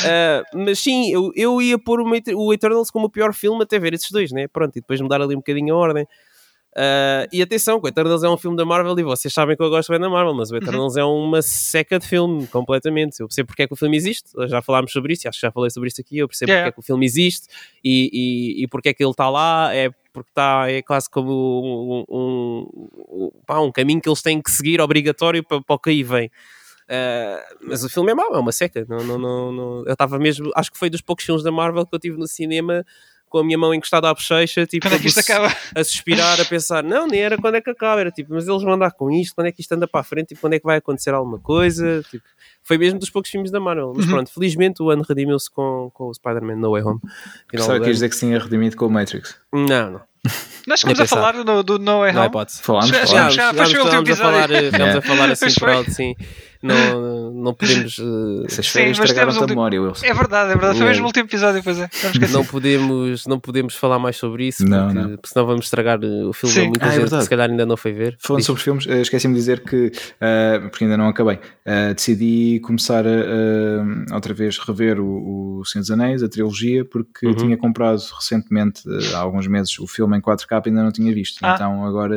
Ah, 0.06 0.42
mas 0.56 0.80
sim, 0.80 1.12
eu, 1.14 1.32
eu 1.36 1.62
ia 1.62 1.78
pôr 1.78 2.00
o, 2.00 2.06
Mat- 2.06 2.31
o 2.36 2.54
Eternals 2.54 2.92
como 2.92 3.08
o 3.08 3.10
pior 3.10 3.34
filme 3.34 3.64
até 3.64 3.80
ver 3.80 3.94
esses 3.94 4.12
dois, 4.12 4.32
né? 4.32 4.48
Pronto, 4.48 4.76
e 4.78 4.82
depois 4.82 5.00
mudar 5.02 5.22
ali 5.22 5.36
um 5.36 5.40
bocadinho 5.40 5.74
a 5.74 5.78
ordem. 5.78 6.08
Ah, 6.76 7.28
e 7.32 7.42
atenção, 7.42 7.80
o 7.84 7.88
Eternals 7.88 8.24
é 8.24 8.30
um 8.30 8.38
filme 8.38 8.56
da 8.56 8.64
Marvel 8.64 8.98
e 8.98 9.04
vocês 9.04 9.34
sabem 9.34 9.58
que 9.58 9.64
eu 9.64 9.70
gosto 9.70 9.90
bem 9.90 10.00
da 10.00 10.10
Marvel, 10.10 10.34
mas 10.34 10.52
o 10.52 10.56
Eternals 10.56 10.96
é 10.96 11.04
uma 11.04 11.42
seca 11.42 12.00
de 12.00 12.08
filme, 12.08 12.48
completamente. 12.48 13.20
Eu 13.20 13.28
percebo 13.28 13.48
porque 13.48 13.64
é 13.64 13.68
que 13.68 13.74
o 13.74 13.76
filme 13.76 13.98
existe, 13.98 14.30
já 14.48 14.62
falámos 14.62 14.92
sobre 14.92 15.14
isso, 15.14 15.28
acho 15.28 15.40
que 15.40 15.46
já 15.46 15.52
falei 15.52 15.70
sobre 15.70 15.90
isso 15.90 16.00
aqui. 16.00 16.18
Eu 16.18 16.28
percebo 16.28 16.52
Yeah. 16.52 16.70
porque 16.70 16.74
é 16.74 16.76
que 16.76 16.80
o 16.80 16.86
filme 16.86 17.06
existe 17.06 17.48
e, 17.84 18.10
e, 18.60 18.64
e 18.64 18.68
porque 18.68 18.90
é 18.90 18.94
que 18.94 19.04
ele 19.04 19.12
está 19.12 19.30
lá. 19.30 19.74
É 19.74 19.90
porque 20.14 20.30
está, 20.30 20.70
é 20.70 20.82
quase 20.82 21.10
como 21.10 21.32
um, 21.32 22.04
um, 22.14 22.68
um, 23.10 23.32
pá, 23.46 23.62
um 23.62 23.72
caminho 23.72 24.02
que 24.02 24.10
eles 24.10 24.22
têm 24.22 24.42
que 24.42 24.52
seguir 24.52 24.82
obrigatório 24.82 25.42
para, 25.42 25.62
para 25.62 25.76
o 25.76 25.80
que 25.80 25.90
aí 25.90 26.04
vem. 26.04 26.30
Ah, 26.94 27.42
mas 27.62 27.84
o 27.86 27.90
filme 27.90 28.12
é 28.12 28.16
mau, 28.16 28.36
é 28.36 28.40
uma 28.40 28.52
seca. 28.52 28.86
Não, 28.90 28.98
não, 29.04 29.18
não, 29.18 29.52
não- 29.52 29.84
Eu 29.86 29.94
estava 29.94 30.20
mesmo, 30.20 30.52
acho 30.56 30.70
que 30.72 30.78
foi 30.78 30.90
dos 30.90 31.00
poucos 31.02 31.24
filmes 31.24 31.42
da 31.44 31.52
Marvel 31.52 31.86
que 31.86 31.96
eu 31.96 32.00
tive 32.00 32.18
no 32.18 32.28
cinema 32.28 32.86
com 33.30 33.38
a 33.38 33.44
minha 33.46 33.58
mão 33.58 33.74
encostada 33.74 34.10
à 34.10 34.14
bochecha, 34.14 34.66
tipo, 34.68 34.86
Quando 34.86 34.96
é 34.96 35.00
que 35.00 35.08
isto 35.08 35.20
a- 35.20 35.22
acaba? 35.22 35.56
a 35.74 35.84
suspirar, 35.86 36.42
a 36.42 36.44
pensar, 36.44 36.84
não, 36.84 37.08
nem 37.08 37.22
era 37.22 37.38
quando 37.38 37.56
é 37.56 37.62
que 37.62 37.70
acaba, 37.70 38.02
era 38.02 38.12
tipo, 38.12 38.34
mas 38.34 38.46
eles 38.46 38.62
vão 38.62 38.74
andar 38.74 38.92
com 38.92 39.10
isto, 39.10 39.34
quando 39.34 39.48
é 39.48 39.54
que 39.54 39.62
isto 39.62 39.72
anda 39.72 39.88
para 39.88 40.02
a 40.02 40.04
frente, 40.04 40.28
tipo, 40.30 40.42
quando 40.42 40.52
é 40.56 40.60
que 40.60 40.66
vai 40.66 40.76
acontecer 40.80 41.14
alguma 41.14 41.40
coisa, 41.40 42.04
tipo, 42.12 42.26
foi 42.62 42.78
mesmo 42.78 43.00
dos 43.00 43.10
poucos 43.10 43.32
filmes 43.32 43.50
da 43.50 43.58
Marvel, 43.58 43.94
mas 43.96 44.04
Uhum. 44.04 44.12
pronto, 44.12 44.34
felizmente 44.34 44.84
o 44.84 44.90
ano 44.90 45.06
redimiu-se 45.08 45.50
com, 45.50 45.90
com 45.94 46.10
o 46.10 46.14
Spider-Man 46.14 46.58
No 46.58 46.72
Way 46.72 46.84
Home. 46.84 47.00
Final 47.50 47.66
Só 47.68 47.74
do 47.76 47.80
quis 47.80 47.86
ano. 47.86 47.94
dizer 47.94 48.10
que 48.10 48.16
se 48.16 48.26
tinha 48.28 48.38
redimido 48.38 48.76
com 48.76 48.88
o 48.88 48.90
Matrix. 48.92 49.38
Não, 49.54 49.92
não, 49.92 50.02
Nós 50.68 50.82
chegamos 50.82 51.00
a 51.00 51.08
falar 51.08 51.34
no, 51.34 51.64
do 51.64 51.80
No 51.80 52.00
Way 52.02 52.12
não 52.12 52.20
há 52.20 52.26
Home. 52.26 52.32
hipótese. 52.32 52.62
Falámos, 52.62 52.90
Já- 52.90 53.08
falámos. 53.08 53.34
já- 53.34 53.54
foi 53.54 53.58
o 53.62 53.62
último 53.64 53.78
chegámos 53.86 54.10
a 54.12 54.16
falar, 54.18 54.44
episódio. 54.52 54.72
chegámos 54.72 54.96
a 54.98 55.02
falar 55.02 55.32
assim 55.32 55.46
Pois 55.46 55.54
por 55.56 55.60
foi. 55.62 55.74
alto, 55.74 55.92
sim. 55.92 56.16
Não, 56.62 57.32
não 57.32 57.54
podemos, 57.54 58.00
Essas 58.46 58.68
Sim, 58.68 58.72
férias 58.74 59.00
estragaram 59.00 59.44
a 59.44 59.48
memória, 59.48 59.82
Wilson. 59.82 60.06
É 60.06 60.14
verdade, 60.14 60.52
é 60.52 60.54
verdade. 60.54 60.78
Foi 60.78 60.82
Yeah. 60.82 60.90
mesmo 60.92 61.04
o 61.04 61.08
último 61.08 61.26
episódio, 61.26 61.64
pois 61.64 61.80
é. 61.80 61.90
Não 62.32 62.46
podemos, 62.46 63.26
não 63.28 63.40
podemos 63.40 63.76
falar 63.76 63.98
mais 64.00 64.16
sobre 64.18 64.48
isso, 64.48 64.66
Não, 64.68 64.86
porque, 64.88 65.00
não. 65.00 65.10
porque 65.16 65.28
senão 65.30 65.46
vamos 65.48 65.66
estragar 65.66 66.00
eh, 66.04 66.26
o 66.26 66.34
filme 66.34 66.54
Sim. 66.56 66.62
a 66.62 66.68
muita 66.70 66.86
Ah, 66.86 66.88
é 66.88 66.92
gente 66.92 66.96
que 66.98 67.02
verdade. 67.10 67.24
se 67.24 67.30
calhar 67.30 67.50
ainda 67.50 67.66
não 67.66 67.78
foi 67.78 67.94
ver. 67.94 68.16
Falando 68.20 68.40
Diz. 68.40 68.46
sobre 68.48 68.62
filmes, 68.62 68.88
eh, 68.88 69.02
esqueci-me 69.02 69.34
de 69.34 69.40
dizer 69.40 69.64
que, 69.64 69.92
eh, 70.20 70.60
porque 70.70 70.84
ainda 70.84 70.98
não 70.98 71.08
acabei, 71.08 71.40
eh, 71.66 71.94
decidi 71.94 72.60
começar 72.64 73.06
a, 73.08 74.14
outra 74.16 74.34
vez 74.34 74.58
rever 74.60 75.00
o, 75.00 75.60
o 75.60 75.66
Senhor 75.66 75.82
dos 75.82 75.92
Anéis, 75.92 76.24
a 76.24 76.30
trilogia, 76.30 76.86
porque 76.86 77.26
Uhum. 77.28 77.34
tinha 77.36 77.58
comprado 77.58 78.00
recentemente, 78.16 78.82
há 79.16 79.20
alguns 79.20 79.48
meses, 79.48 79.78
o 79.80 79.88
filme 79.88 80.18
em 80.18 80.22
4K 80.22 80.62
e 80.66 80.70
ainda 80.70 80.84
não 80.84 80.92
tinha 80.92 81.14
visto. 81.14 81.40
Ah. 81.44 81.54
Então 81.56 81.86
agora 81.86 82.16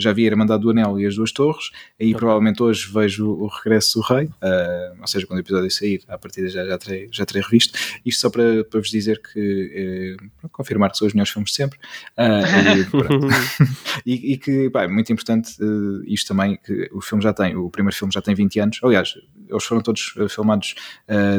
já 0.00 0.12
vi 0.12 0.22
a 0.24 0.26
Irmandade 0.26 0.62
do 0.62 0.70
Anel 0.70 0.98
e 1.00 1.06
as 1.06 1.16
Duas 1.16 1.32
Torres, 1.32 1.70
aí 2.00 2.14
provavelmente 2.14 2.62
hoje 2.62 2.88
vejo 2.92 3.28
o 3.28 3.46
Regresso 3.48 3.73
do 3.94 4.00
Rei, 4.00 4.28
eh, 4.42 4.92
ou 5.00 5.06
seja, 5.06 5.26
quando 5.26 5.38
o 5.38 5.40
episódio 5.40 5.70
sair, 5.70 6.02
à 6.08 6.18
partida 6.18 6.48
já, 6.48 6.64
já, 6.64 6.78
terei, 6.78 7.08
já 7.10 7.24
terei 7.24 7.42
revisto. 7.42 7.78
Isto 8.04 8.20
só 8.20 8.30
para, 8.30 8.64
para 8.64 8.80
vos 8.80 8.90
dizer 8.90 9.20
que, 9.20 10.16
eh, 10.20 10.24
para 10.40 10.50
confirmar 10.50 10.90
que 10.90 10.98
são 10.98 11.06
os 11.06 11.14
melhores 11.14 11.32
filmes 11.32 11.50
de 11.50 11.56
sempre. 11.56 11.78
Ah, 12.16 12.42
e. 12.76 12.84
E, 14.04 14.32
e 14.32 14.38
que, 14.38 14.68
pá, 14.70 14.84
é 14.84 14.88
muito 14.88 15.12
importante 15.12 15.56
eh, 15.60 16.04
isto 16.06 16.28
também, 16.28 16.58
que 16.62 16.90
o 16.92 17.00
filme 17.00 17.22
já 17.22 17.32
tem, 17.32 17.56
o 17.56 17.70
primeiro 17.70 17.96
filme 17.96 18.12
já 18.12 18.20
tem 18.20 18.34
20 18.34 18.60
anos, 18.60 18.80
aliás, 18.82 19.14
eles 19.48 19.64
foram 19.64 19.82
todos 19.82 20.14
eh, 20.18 20.28
filmados 20.28 20.74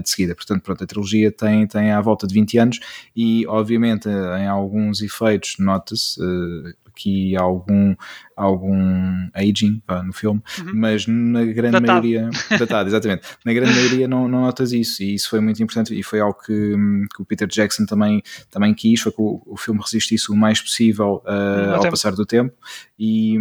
de 0.03 0.09
seguida, 0.09 0.33
portanto, 0.35 0.61
pronto, 0.63 0.83
a 0.83 0.87
trilogia 0.87 1.31
tem, 1.31 1.67
tem 1.67 1.91
à 1.91 2.01
volta 2.01 2.25
de 2.25 2.33
20 2.33 2.57
anos 2.57 2.79
e, 3.15 3.45
obviamente, 3.47 4.07
em 4.07 4.47
alguns 4.47 5.01
efeitos 5.01 5.55
nota-se 5.59 6.19
que 6.95 7.35
há 7.35 7.41
algum, 7.41 7.95
algum 8.35 9.27
aging 9.33 9.81
pá, 9.85 10.01
no 10.03 10.13
filme, 10.13 10.41
Uhum. 10.59 10.71
mas 10.75 11.05
na 11.07 11.43
grande 11.45 11.71
Datado. 11.71 11.87
maioria, 11.87 12.29
datado, 12.57 12.89
exatamente, 12.89 13.23
na 13.45 13.53
grande 13.53 13.73
maioria 13.73 14.07
não, 14.07 14.27
não 14.27 14.41
notas 14.41 14.71
isso 14.71 15.03
e 15.03 15.15
isso 15.15 15.29
foi 15.29 15.39
muito 15.39 15.61
importante 15.61 15.97
e 15.97 16.03
foi 16.03 16.19
algo 16.19 16.37
que, 16.45 16.53
que 17.15 17.21
o 17.21 17.25
Peter 17.25 17.47
Jackson 17.47 17.85
também, 17.85 18.21
também 18.49 18.73
quis, 18.73 19.01
foi 19.01 19.11
que 19.11 19.21
o, 19.21 19.41
o 19.45 19.57
filme 19.57 19.79
resistisse 19.81 20.31
o 20.31 20.35
mais 20.35 20.61
possível 20.61 21.21
uh, 21.25 21.29
Ao 21.69 21.75
ao 21.75 21.79
tempo. 21.81 21.91
passar 21.91 22.13
do 22.15 22.25
tempo 22.25 22.53
e, 22.97 23.35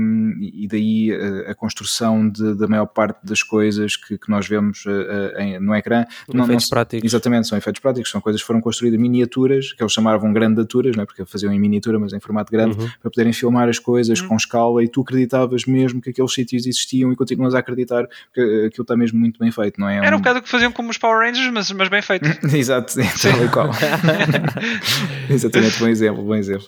e 0.64 0.66
daí 0.68 1.12
uh, 1.12 1.50
a 1.50 1.54
construção 1.54 2.28
de- 2.28 2.54
da 2.56 2.66
maior 2.66 2.86
parte 2.86 3.24
das 3.24 3.42
coisas 3.42 3.96
que, 3.96 4.18
que 4.18 4.28
nós 4.30 4.46
vemos 4.48 4.84
uh, 4.86 4.90
uh, 4.90 5.40
em- 5.40 5.58
no 5.60 5.74
ecrã 5.74 6.04
não, 6.28 6.38
não 6.38 6.44
Efeitos 6.44 6.64
se- 6.64 6.70
práticos. 6.70 7.04
Exatamente, 7.10 7.48
são 7.48 7.56
efeitos 7.58 7.80
práticos, 7.80 8.10
são 8.10 8.20
coisas 8.20 8.40
que 8.40 8.46
foram 8.46 8.60
construídas 8.60 8.98
miniaturas, 9.00 9.72
que 9.72 9.82
eles 9.82 9.92
chamavam 9.92 10.32
grandaturas, 10.32 10.96
não 10.96 11.02
é? 11.02 11.06
porque 11.06 11.24
faziam 11.24 11.52
em 11.52 11.58
miniatura, 11.60 11.98
mas 11.98 12.12
em 12.12 12.20
formato 12.20 12.50
grande, 12.50 12.64
Uhum. 12.78 12.88
para 13.00 13.10
poderem 13.10 13.32
filmar 13.32 13.43
as 13.52 13.78
coisas 13.78 14.20
Uhum. 14.20 14.28
com 14.28 14.36
escala 14.36 14.82
e 14.84 14.88
tu 14.88 15.00
acreditavas 15.02 15.64
mesmo 15.66 16.00
que 16.00 16.10
aqueles 16.10 16.32
sítios 16.32 16.66
existiam 16.66 17.12
e 17.12 17.16
continuas 17.16 17.54
a 17.54 17.58
acreditar 17.58 18.06
que 18.32 18.40
aquilo 18.66 18.82
está 18.82 18.96
mesmo 18.96 19.18
muito 19.18 19.38
bem 19.38 19.50
feito, 19.50 19.80
não 19.80 19.88
é? 19.88 19.96
Era 19.98 20.14
um 20.16 20.18
bocado 20.18 20.38
o 20.38 20.42
que 20.42 20.48
faziam 20.48 20.70
como 20.72 20.90
os 20.90 20.98
Power 20.98 21.18
Rangers, 21.26 21.50
mas, 21.52 21.70
mas 21.72 21.88
bem 21.88 22.02
feito. 22.02 22.24
Exato, 22.54 22.94
tal 22.94 23.44
e 23.44 23.48
qual. 23.48 23.70
Exatamente, 25.28 25.78
bom 25.78 25.88
exemplo, 25.88 26.22
bom 26.22 26.34
exemplo. 26.34 26.66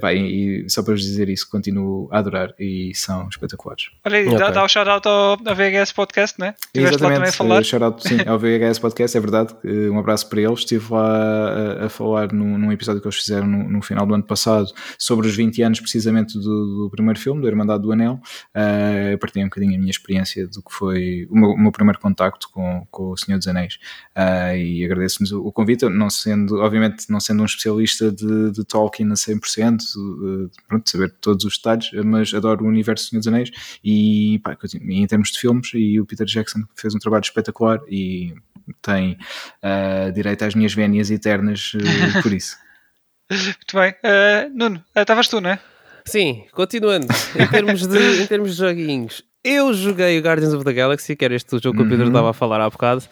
Pá, 0.00 0.12
e, 0.14 0.64
só 0.68 0.82
para 0.82 0.94
vos 0.94 1.02
dizer 1.02 1.28
isso, 1.28 1.48
continuo 1.50 2.08
a 2.12 2.18
adorar 2.18 2.52
e 2.58 2.92
são 2.94 3.28
espetaculares. 3.28 3.86
Olha 4.04 4.18
aí, 4.18 4.26
Ok. 4.26 4.38
dá, 4.38 4.50
dá 4.50 4.64
o 4.64 4.68
shout-out 4.68 5.06
ao, 5.06 5.30
ao 5.44 5.54
VHS 5.54 5.92
Podcast, 5.92 6.40
né? 6.40 6.54
Estiveste 6.66 7.02
lá 7.02 7.10
também 7.12 7.28
a 7.28 7.32
falar. 7.32 7.60
eh, 7.60 7.64
shout-out, 7.64 8.02
sim, 8.08 8.18
ao 8.26 8.38
VHS 8.38 8.78
Podcast, 8.78 9.16
é 9.16 9.20
verdade. 9.20 9.54
eh, 9.64 9.90
Um 9.90 9.98
abraço 9.98 10.28
para 10.28 10.40
eles. 10.40 10.60
Estive 10.60 10.92
lá 10.92 11.80
a, 11.82 11.86
a 11.86 11.88
falar 11.88 12.32
num, 12.32 12.58
num 12.58 12.72
episódio 12.72 13.00
que 13.00 13.06
eles 13.06 13.16
fizeram 13.18 13.46
no, 13.46 13.68
no 13.68 13.82
final 13.82 14.06
do 14.06 14.14
ano 14.14 14.24
passado 14.24 14.68
sobre 14.98 15.26
os 15.28 15.36
20 15.36 15.62
anos 15.62 15.80
precisamente 15.80 15.95
do, 16.04 16.84
do 16.84 16.90
primeiro 16.90 17.18
filme, 17.18 17.40
do 17.40 17.48
Irmandade 17.48 17.82
do 17.82 17.92
Anel. 17.92 18.20
Uh, 18.54 19.18
partilhei 19.18 19.44
um 19.44 19.48
bocadinho 19.48 19.74
a 19.74 19.78
minha 19.78 19.90
experiência 19.90 20.46
do 20.46 20.62
que 20.62 20.72
foi 20.72 21.26
o 21.30 21.36
meu, 21.36 21.50
o 21.50 21.58
meu 21.58 21.72
primeiro 21.72 21.98
contacto 21.98 22.48
com, 22.50 22.86
com 22.90 23.10
o 23.10 23.16
Senhor 23.16 23.38
dos 23.38 23.46
Anéis. 23.46 23.78
Uh, 24.16 24.56
e 24.56 24.84
agradeço-me 24.84 25.30
o, 25.32 25.46
o 25.46 25.52
convite, 25.52 25.82
Eu 25.82 25.90
não 25.90 26.10
sendo, 26.10 26.56
obviamente, 26.60 27.06
não 27.08 27.20
sendo 27.20 27.42
um 27.42 27.46
especialista 27.46 28.10
de, 28.10 28.50
de 28.50 28.64
Tolkien 28.64 29.10
a 29.10 29.14
100%, 29.14 29.80
uh, 29.96 30.50
pronto, 30.68 30.90
saber 30.90 31.14
todos 31.20 31.44
os 31.44 31.56
detalhes, 31.56 31.90
mas 32.04 32.32
adoro 32.34 32.64
o 32.64 32.68
universo 32.68 33.06
do 33.06 33.08
Senhor 33.10 33.20
dos 33.20 33.28
Anéis 33.28 33.50
e, 33.84 34.40
pá, 34.42 34.56
em 34.80 35.06
termos 35.06 35.30
de 35.30 35.38
filmes, 35.38 35.70
e 35.74 36.00
o 36.00 36.06
Peter 36.06 36.26
Jackson 36.26 36.60
fez 36.74 36.94
um 36.94 36.98
trabalho 36.98 37.22
espetacular 37.22 37.80
e 37.88 38.34
tem 38.82 39.18
uh, 39.62 40.12
direito 40.12 40.44
às 40.44 40.54
minhas 40.54 40.74
vénias 40.74 41.10
eternas 41.10 41.72
uh, 41.74 42.22
por 42.22 42.32
isso. 42.32 42.56
Muito 43.30 43.74
bem. 43.74 43.90
Uh, 43.92 44.56
Nuno, 44.56 44.84
estavas 44.94 45.28
tu, 45.28 45.40
não 45.40 45.50
é? 45.50 45.60
Sim, 46.06 46.44
continuando, 46.52 47.06
em 47.38 47.46
termos 47.48 47.86
de, 47.86 48.22
em 48.22 48.26
termos 48.26 48.52
de 48.52 48.58
joguinhos, 48.58 49.24
eu 49.42 49.74
joguei 49.74 50.18
o 50.18 50.22
Guardians 50.22 50.54
of 50.54 50.64
the 50.64 50.72
Galaxy, 50.72 51.16
que 51.16 51.24
era 51.24 51.34
este 51.34 51.58
jogo 51.58 51.78
que 51.78 51.82
o 51.84 51.88
Pedro 51.88 52.04
Uhum. 52.04 52.10
estava 52.10 52.30
a 52.30 52.32
falar 52.32 52.60
há 52.60 52.70
bocado. 52.70 53.02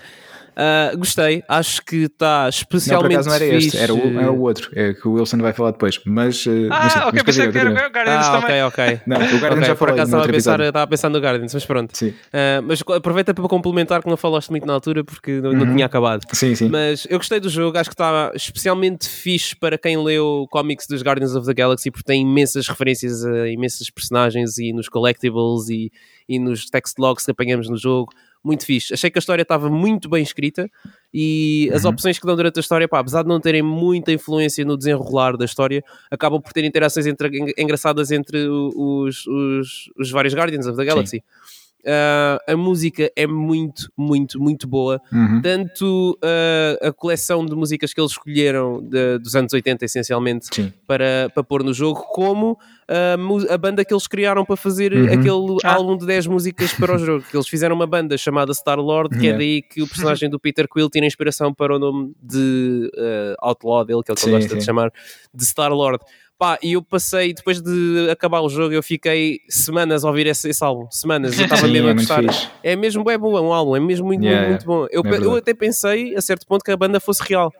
Ah, 0.57 0.93
gostei, 0.97 1.43
acho 1.49 1.83
que 1.85 2.05
está 2.05 2.37
Não, 2.37 2.43
por 2.45 2.49
especialmente 2.49 3.13
acaso 3.15 3.29
não 3.29 3.35
era 3.37 3.45
fixe. 3.47 3.67
este, 3.69 3.79
era 3.79 3.95
o, 3.95 4.21
era 4.21 4.33
o 4.33 4.41
outro, 4.41 4.71
é 4.75 4.95
que 4.95 5.09
o 5.09 5.13
Wilson 5.15 5.39
vai 5.39 5.53
falar 5.53 5.73
depois. 5.73 6.01
Mas. 6.07 6.47
mas 6.47 6.93
sim, 6.93 6.99
Ah, 6.99 7.09
ok, 7.09 7.13
mas 7.15 7.23
pensei 7.25 7.51
que 7.53 7.59
era 7.59 7.71
o 7.71 7.75
Guardians 7.75 8.27
Ah, 8.27 8.41
também. 8.41 8.63
ok, 8.63 8.85
ok. 8.87 9.01
Não, 9.07 9.17
o 9.17 9.21
Guardians 9.21 9.53
Ok, 9.53 9.65
já 9.67 9.75
por 9.75 9.79
falei 9.89 9.95
acaso 9.95 10.09
estava 10.11 10.25
a, 10.25 10.29
pensar, 10.33 10.61
estava 10.61 10.85
a 10.85 10.87
pensar 10.87 11.09
no 11.11 11.19
Guardians, 11.19 11.55
mas 11.55 11.65
pronto. 11.67 11.97
Sim, 11.97 12.15
Ah, 12.33 12.61
mas 12.63 12.83
aproveita 12.83 13.35
para 13.35 13.49
complementar 13.49 14.03
que 14.03 14.09
não 14.09 14.17
falaste 14.17 14.51
muito 14.51 14.67
na 14.67 14.73
altura 14.75 15.03
porque 15.05 15.41
não, 15.41 15.53
não 15.53 15.67
Uhum. 15.67 15.73
tinha 15.75 15.87
acabado. 15.87 16.23
sim. 16.33 16.55
sim. 16.55 16.69
Mas 16.69 17.07
eu 17.11 17.19
gostei 17.19 17.41
do 17.41 17.49
jogo, 17.49 17.77
acho 17.79 17.91
que 17.91 17.95
está 17.95 18.31
especialmente 18.35 19.09
fixe 19.09 19.57
para 19.57 19.77
quem 19.79 19.97
leu 20.03 20.47
comics 20.51 20.87
dos 20.87 21.03
Guardians 21.03 21.35
of 21.35 21.47
the 21.47 21.55
Galaxy, 21.55 21.91
porque 21.91 22.05
tem 22.07 22.23
imensas 22.23 22.69
referências 22.69 23.25
a 23.25 23.49
imensas 23.49 23.91
personagens 23.91 24.59
e 24.59 24.73
nos 24.73 24.89
collectibles 24.89 25.69
e, 25.69 25.91
e 26.29 26.39
nos 26.39 26.67
text 26.67 26.99
logs 26.99 27.25
que 27.25 27.31
apanhamos 27.31 27.69
no 27.69 27.77
jogo. 27.77 28.13
Muito 28.45 28.67
fixe. 28.67 28.93
Achei 28.93 29.11
que 29.11 29.17
a 29.17 29.21
história 29.21 29.41
estava 29.43 29.71
muito 29.71 30.07
bem 30.07 30.23
escrita 30.23 30.69
e 31.13 31.71
as 31.73 31.85
Uhum. 31.85 31.91
opções 31.93 32.19
que 32.19 32.27
dão 32.27 32.37
durante 32.37 32.59
a 32.59 32.61
história, 32.61 32.87
pá, 32.87 32.99
apesar 32.99 33.23
de 33.23 33.29
não 33.29 33.41
terem 33.41 33.63
muita 33.63 34.13
influência 34.13 34.63
no 34.67 34.77
desenrolar 34.77 35.35
da 35.39 35.47
história, 35.47 35.83
acabam 36.11 36.41
por 36.43 36.53
ter 36.53 36.63
interações 36.65 37.07
entre- 37.07 37.29
en- 37.39 37.53
engraçadas 37.57 38.11
entre 38.11 38.47
os, 38.47 39.27
os, 39.27 39.91
os 39.99 40.11
vários 40.11 40.35
Guardians 40.35 40.67
of 40.67 40.77
the 40.77 40.85
Galaxy. 40.85 41.25
Ah, 41.87 42.39
a 42.49 42.57
música 42.57 43.11
é 43.15 43.27
muito, 43.27 43.91
muito, 43.97 44.41
muito 44.41 44.67
boa 44.67 45.01
Uhum. 45.13 45.41
tanto 45.43 46.19
uh, 46.25 46.89
a 46.89 46.93
coleção 46.93 47.45
de 47.45 47.55
músicas 47.55 47.93
que 47.93 48.01
eles 48.01 48.13
escolheram 48.13 48.83
de- 48.83 49.19
dos 49.19 49.37
anos 49.37 49.53
80, 49.53 49.85
essencialmente, 49.85 50.47
Sim. 50.51 50.73
para, 50.87 51.31
para 51.35 51.43
pôr 51.45 51.63
no 51.63 51.73
jogo, 51.75 52.01
como 52.13 52.59
a, 52.89 53.17
mu- 53.17 53.47
a 53.51 53.59
banda 53.59 53.85
que 53.85 53.93
eles 53.93 54.07
criaram 54.07 54.45
para 54.45 54.57
fazer 54.57 54.93
Uhum. 54.95 55.05
aquele 55.07 55.59
Ah. 55.65 55.75
álbum 55.75 55.97
de 55.97 56.07
10 56.07 56.27
músicas 56.27 56.73
para 56.73 56.95
o 56.97 56.99
jogo. 56.99 57.25
Que 57.31 57.37
eles 57.37 57.49
fizeram 57.49 57.75
uma 57.77 57.87
banda 57.87 58.17
chamada 58.17 58.53
Star 58.55 58.79
Lord, 58.81 59.11
que 59.11 59.27
é 59.27 59.31
Yeah. 59.35 59.39
daí 59.39 59.63
que 59.63 59.83
o 59.83 59.87
personagem 59.89 60.31
do 60.31 60.39
Peter 60.41 60.67
Quill 60.69 60.89
tira 60.89 61.05
inspiração 61.07 61.53
para 61.53 61.77
o 61.77 61.79
nome 61.79 62.15
de 62.23 62.91
uh, 62.95 63.35
Outlaw 63.47 63.85
dele, 63.85 64.03
que 64.03 64.11
é 64.11 64.15
o 64.15 64.17
que 64.17 64.25
ele 64.25 64.33
Sim, 64.33 64.39
gosta 64.41 64.55
de 64.55 64.61
sim. 64.63 64.67
chamar, 64.67 64.91
de 65.35 65.45
Star 65.45 65.73
Lord. 65.73 66.03
Pá, 66.37 66.59
e 66.61 66.73
eu 66.73 66.83
passei, 66.83 67.33
depois 67.33 67.61
de 67.63 68.09
acabar 68.11 68.41
o 68.41 68.49
jogo, 68.49 68.75
eu 68.75 68.83
fiquei 68.83 69.39
semanas 69.49 70.05
a 70.05 70.09
ouvir 70.09 70.27
esse, 70.27 70.49
esse 70.49 70.65
álbum. 70.65 70.91
Semanas, 70.91 71.39
eu 71.39 71.45
estava 71.45 71.69
mesmo 71.69 71.87
é 71.89 71.91
a 71.93 71.95
gostar. 71.95 72.23
fixe. 72.25 72.49
É 72.63 72.75
mesmo 72.75 73.09
é 73.09 73.17
bom, 73.17 73.39
é 73.39 73.41
um 73.41 73.53
álbum, 73.53 73.77
é 73.77 73.81
mesmo 73.81 74.07
muito, 74.07 74.25
Yeah, 74.25 74.49
muito, 74.49 74.67
muito 74.67 74.67
bom. 74.67 74.87
Eu, 74.91 75.03
é 75.15 75.17
eu 75.25 75.37
até 75.37 75.55
pensei, 75.55 76.15
a 76.17 76.21
certo 76.21 76.45
ponto, 76.45 76.65
que 76.65 76.73
a 76.73 76.77
banda 76.77 76.99
fosse 76.99 77.23
real. 77.23 77.53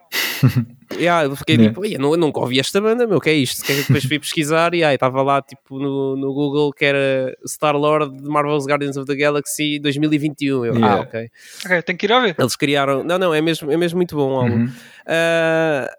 yeah, 0.99 1.23
eu 1.23 1.35
fiquei 1.37 1.55
Yeah. 1.55 1.73
tipo, 1.73 1.85
"Ei, 1.85 1.95
eu, 1.95 1.99
não, 1.99 2.17
nunca 2.17 2.39
ouvi 2.41 2.59
esta 2.59 2.81
banda, 2.81 3.07
meu, 3.07 3.17
o 3.17 3.21
que 3.21 3.29
é 3.29 3.33
isto? 3.33 3.63
Que 3.63 3.71
é 3.71 3.75
que 3.75 3.81
depois 3.83 4.03
fui 4.03 4.19
pesquisar 4.19 4.73
e 4.73 4.83
aí 4.83 4.95
estava 4.95 5.21
lá 5.21 5.41
tipo 5.41 5.79
no, 5.79 6.17
no 6.17 6.33
Google 6.33 6.73
que 6.73 6.83
era 6.83 7.33
Star-Lord 7.47 8.21
de 8.21 8.27
Marvel's 8.29 8.65
Guardians 8.67 8.97
of 8.97 9.07
the 9.07 9.15
Galaxy 9.15 9.79
2021. 9.79 10.65
Eu, 10.65 10.75
Yeah. 10.75 10.95
ah, 10.95 10.99
ok. 11.01 11.29
Ok, 11.65 11.81
tenho 11.83 11.97
que 11.97 12.05
ir 12.07 12.11
ouvir. 12.11 12.35
Eles 12.37 12.55
criaram, 12.57 13.03
não, 13.05 13.17
não, 13.17 13.33
é 13.33 13.41
mesmo, 13.41 13.71
é 13.71 13.77
mesmo 13.77 13.97
muito 13.97 14.15
bom 14.17 14.33
o 14.33 14.35
álbum. 14.41 14.55
Uhum. 14.55 14.69
Ah, 15.07 15.89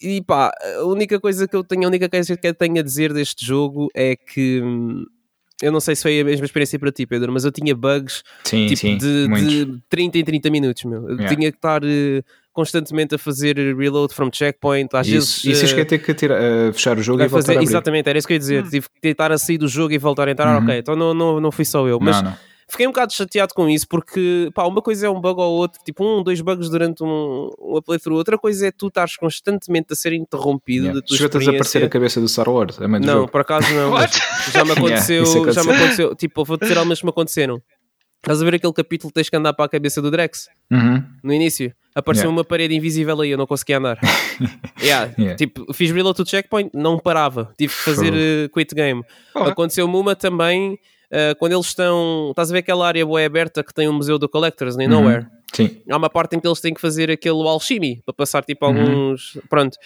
e 0.00 0.22
pá, 0.22 0.50
a 0.80 0.84
única 0.84 1.18
coisa 1.20 1.46
que 1.48 1.54
eu 1.56 1.64
tenho, 1.64 1.84
a 1.84 1.88
única 1.88 2.08
coisa 2.08 2.36
que 2.36 2.46
eu 2.46 2.54
tenho 2.54 2.78
a 2.78 2.82
dizer 2.82 3.12
deste 3.12 3.44
jogo 3.44 3.88
é 3.94 4.14
que 4.16 4.60
hum, 4.62 5.04
eu 5.62 5.72
não 5.72 5.80
sei 5.80 5.96
se 5.96 6.02
foi 6.02 6.20
a 6.20 6.24
mesma 6.24 6.46
experiência 6.46 6.78
para 6.78 6.92
ti, 6.92 7.04
Pedro, 7.06 7.32
mas 7.32 7.44
eu 7.44 7.50
tinha 7.50 7.74
bugs 7.74 8.22
Sim, 8.44 8.66
tipo 8.66 8.80
sim. 8.80 8.96
de, 8.96 9.26
de 9.66 9.78
30 9.90 10.18
em 10.18 10.24
30 10.24 10.50
minutos, 10.50 10.84
meu. 10.84 11.02
Eu 11.08 11.16
Yeah. 11.16 11.34
tinha 11.34 11.50
que 11.50 11.58
estar 11.58 11.82
eh, 11.84 12.22
constantemente 12.52 13.14
a 13.16 13.18
fazer 13.18 13.56
reload 13.76 14.14
from 14.14 14.30
checkpoint, 14.32 14.88
às 14.94 15.06
Isso, 15.08 15.14
vezes. 15.14 15.44
isso 15.44 15.62
eh, 15.62 15.64
acho 15.64 15.74
que 15.74 15.80
é 15.80 15.84
ter 15.84 15.98
que 15.98 16.14
tirar, 16.14 16.40
eh, 16.40 16.72
fechar 16.72 16.96
o 16.96 17.02
jogo 17.02 17.20
e 17.22 17.26
voltar 17.26 17.42
fazer, 17.46 17.52
a 17.52 17.60
abrir. 17.60 17.68
exatamente, 17.70 18.08
era 18.08 18.18
isso 18.18 18.26
que 18.28 18.32
eu 18.34 18.36
ia 18.36 18.38
dizer. 18.40 18.62
Tive 18.68 18.88
que 18.88 19.00
tentar 19.00 19.32
a 19.32 19.38
sair 19.38 19.58
do 19.58 19.66
jogo 19.66 19.92
e 19.92 19.98
voltar 19.98 20.28
a 20.28 20.30
entrar. 20.30 20.56
Uhum. 20.56 20.62
Ok, 20.64 20.78
então 20.78 20.94
não, 20.94 21.12
não, 21.12 21.40
não 21.40 21.50
fui 21.50 21.64
só 21.64 21.86
eu. 21.88 21.98
Mas 22.00 22.16
Não, 22.22 22.30
não. 22.30 22.36
Fiquei 22.70 22.86
um 22.86 22.90
bocado 22.90 23.12
chateado 23.12 23.54
com 23.54 23.68
isso 23.68 23.86
porque, 23.88 24.50
pá, 24.54 24.64
uma 24.64 24.80
coisa 24.82 25.06
é 25.06 25.10
um 25.10 25.20
bug 25.20 25.40
ou 25.40 25.52
outro, 25.56 25.80
tipo 25.84 26.04
um, 26.04 26.22
dois 26.22 26.40
bugs 26.40 26.68
durante 26.68 27.02
um, 27.02 27.50
uma 27.58 27.82
playthrough. 27.82 28.16
Outra 28.18 28.36
coisa 28.38 28.68
é 28.68 28.70
tu 28.70 28.88
estares 28.88 29.16
constantemente 29.16 29.92
a 29.92 29.96
ser 29.96 30.12
interrompido 30.12 30.86
Yeah. 30.86 31.00
da 31.00 31.06
tua 31.06 31.26
a 31.26 31.28
desaparecer 31.38 31.84
a 31.84 31.88
cabeça 31.88 32.20
do 32.20 32.28
Star 32.28 32.48
Wars, 32.48 32.80
a 32.80 32.86
meio 32.86 33.04
Não, 33.04 33.14
jogo. 33.20 33.28
por 33.32 33.40
acaso 33.40 33.66
não. 33.74 33.92
já 34.52 34.64
me 34.64 34.72
aconteceu, 34.78 35.22
isso 35.22 35.52
já 35.52 35.64
me 35.64 35.72
aconteceu. 35.72 36.14
Tipo, 36.14 36.44
vou 36.44 36.56
dizer 36.56 36.76
algumas 36.78 36.98
que 37.00 37.04
me 37.06 37.10
aconteceram. 37.10 37.60
Estás 38.20 38.42
a 38.42 38.44
ver 38.44 38.56
aquele 38.56 38.72
capítulo 38.72 39.10
que 39.10 39.14
tens 39.14 39.30
que 39.30 39.36
andar 39.36 39.52
para 39.54 39.64
a 39.64 39.68
cabeça 39.68 40.02
do 40.02 40.10
Drex? 40.10 40.48
Uhum. 40.70 41.02
no 41.22 41.32
início. 41.32 41.72
Apareceu 41.94 42.24
Yeah. 42.24 42.36
uma 42.36 42.44
parede 42.44 42.74
invisível 42.74 43.20
aí, 43.20 43.30
eu 43.30 43.38
não 43.38 43.46
conseguia 43.46 43.78
andar. 43.78 43.98
Yeah, 44.82 45.12
Yeah. 45.18 45.36
Tipo, 45.36 45.72
fiz 45.72 45.90
reload 45.90 46.16
to 46.16 46.28
checkpoint, 46.28 46.70
não 46.74 46.98
parava. 46.98 47.52
Tive 47.58 47.72
que 47.74 47.80
fazer 47.80 48.12
eh, 48.14 48.48
quit 48.54 48.74
game. 48.74 49.02
Aconteceu-me 49.34 49.96
uma 49.96 50.14
também, 50.14 50.78
eh, 51.10 51.34
quando 51.38 51.52
eles 51.52 51.66
estão. 51.66 52.28
Estás 52.30 52.50
a 52.50 52.52
ver 52.52 52.58
aquela 52.60 52.86
área 52.86 53.04
boa 53.04 53.24
aberta 53.24 53.62
que 53.64 53.72
tem 53.74 53.88
o 53.88 53.92
Museu 53.92 54.18
do 54.18 54.28
Collectors, 54.28 54.76
nem 54.76 54.86
Uhum. 54.88 55.00
Nowhere? 55.02 55.26
Sim. 55.54 55.80
Há 55.90 55.96
uma 55.96 56.10
parte 56.10 56.36
em 56.36 56.40
que 56.40 56.46
eles 56.46 56.60
têm 56.60 56.74
que 56.74 56.80
fazer 56.80 57.10
aquele 57.10 57.40
alchemy 57.48 58.02
para 58.04 58.12
passar 58.14 58.44
tipo 58.44 58.66
Uhum. 58.66 58.78
alguns. 58.80 59.38
Pronto. 59.48 59.76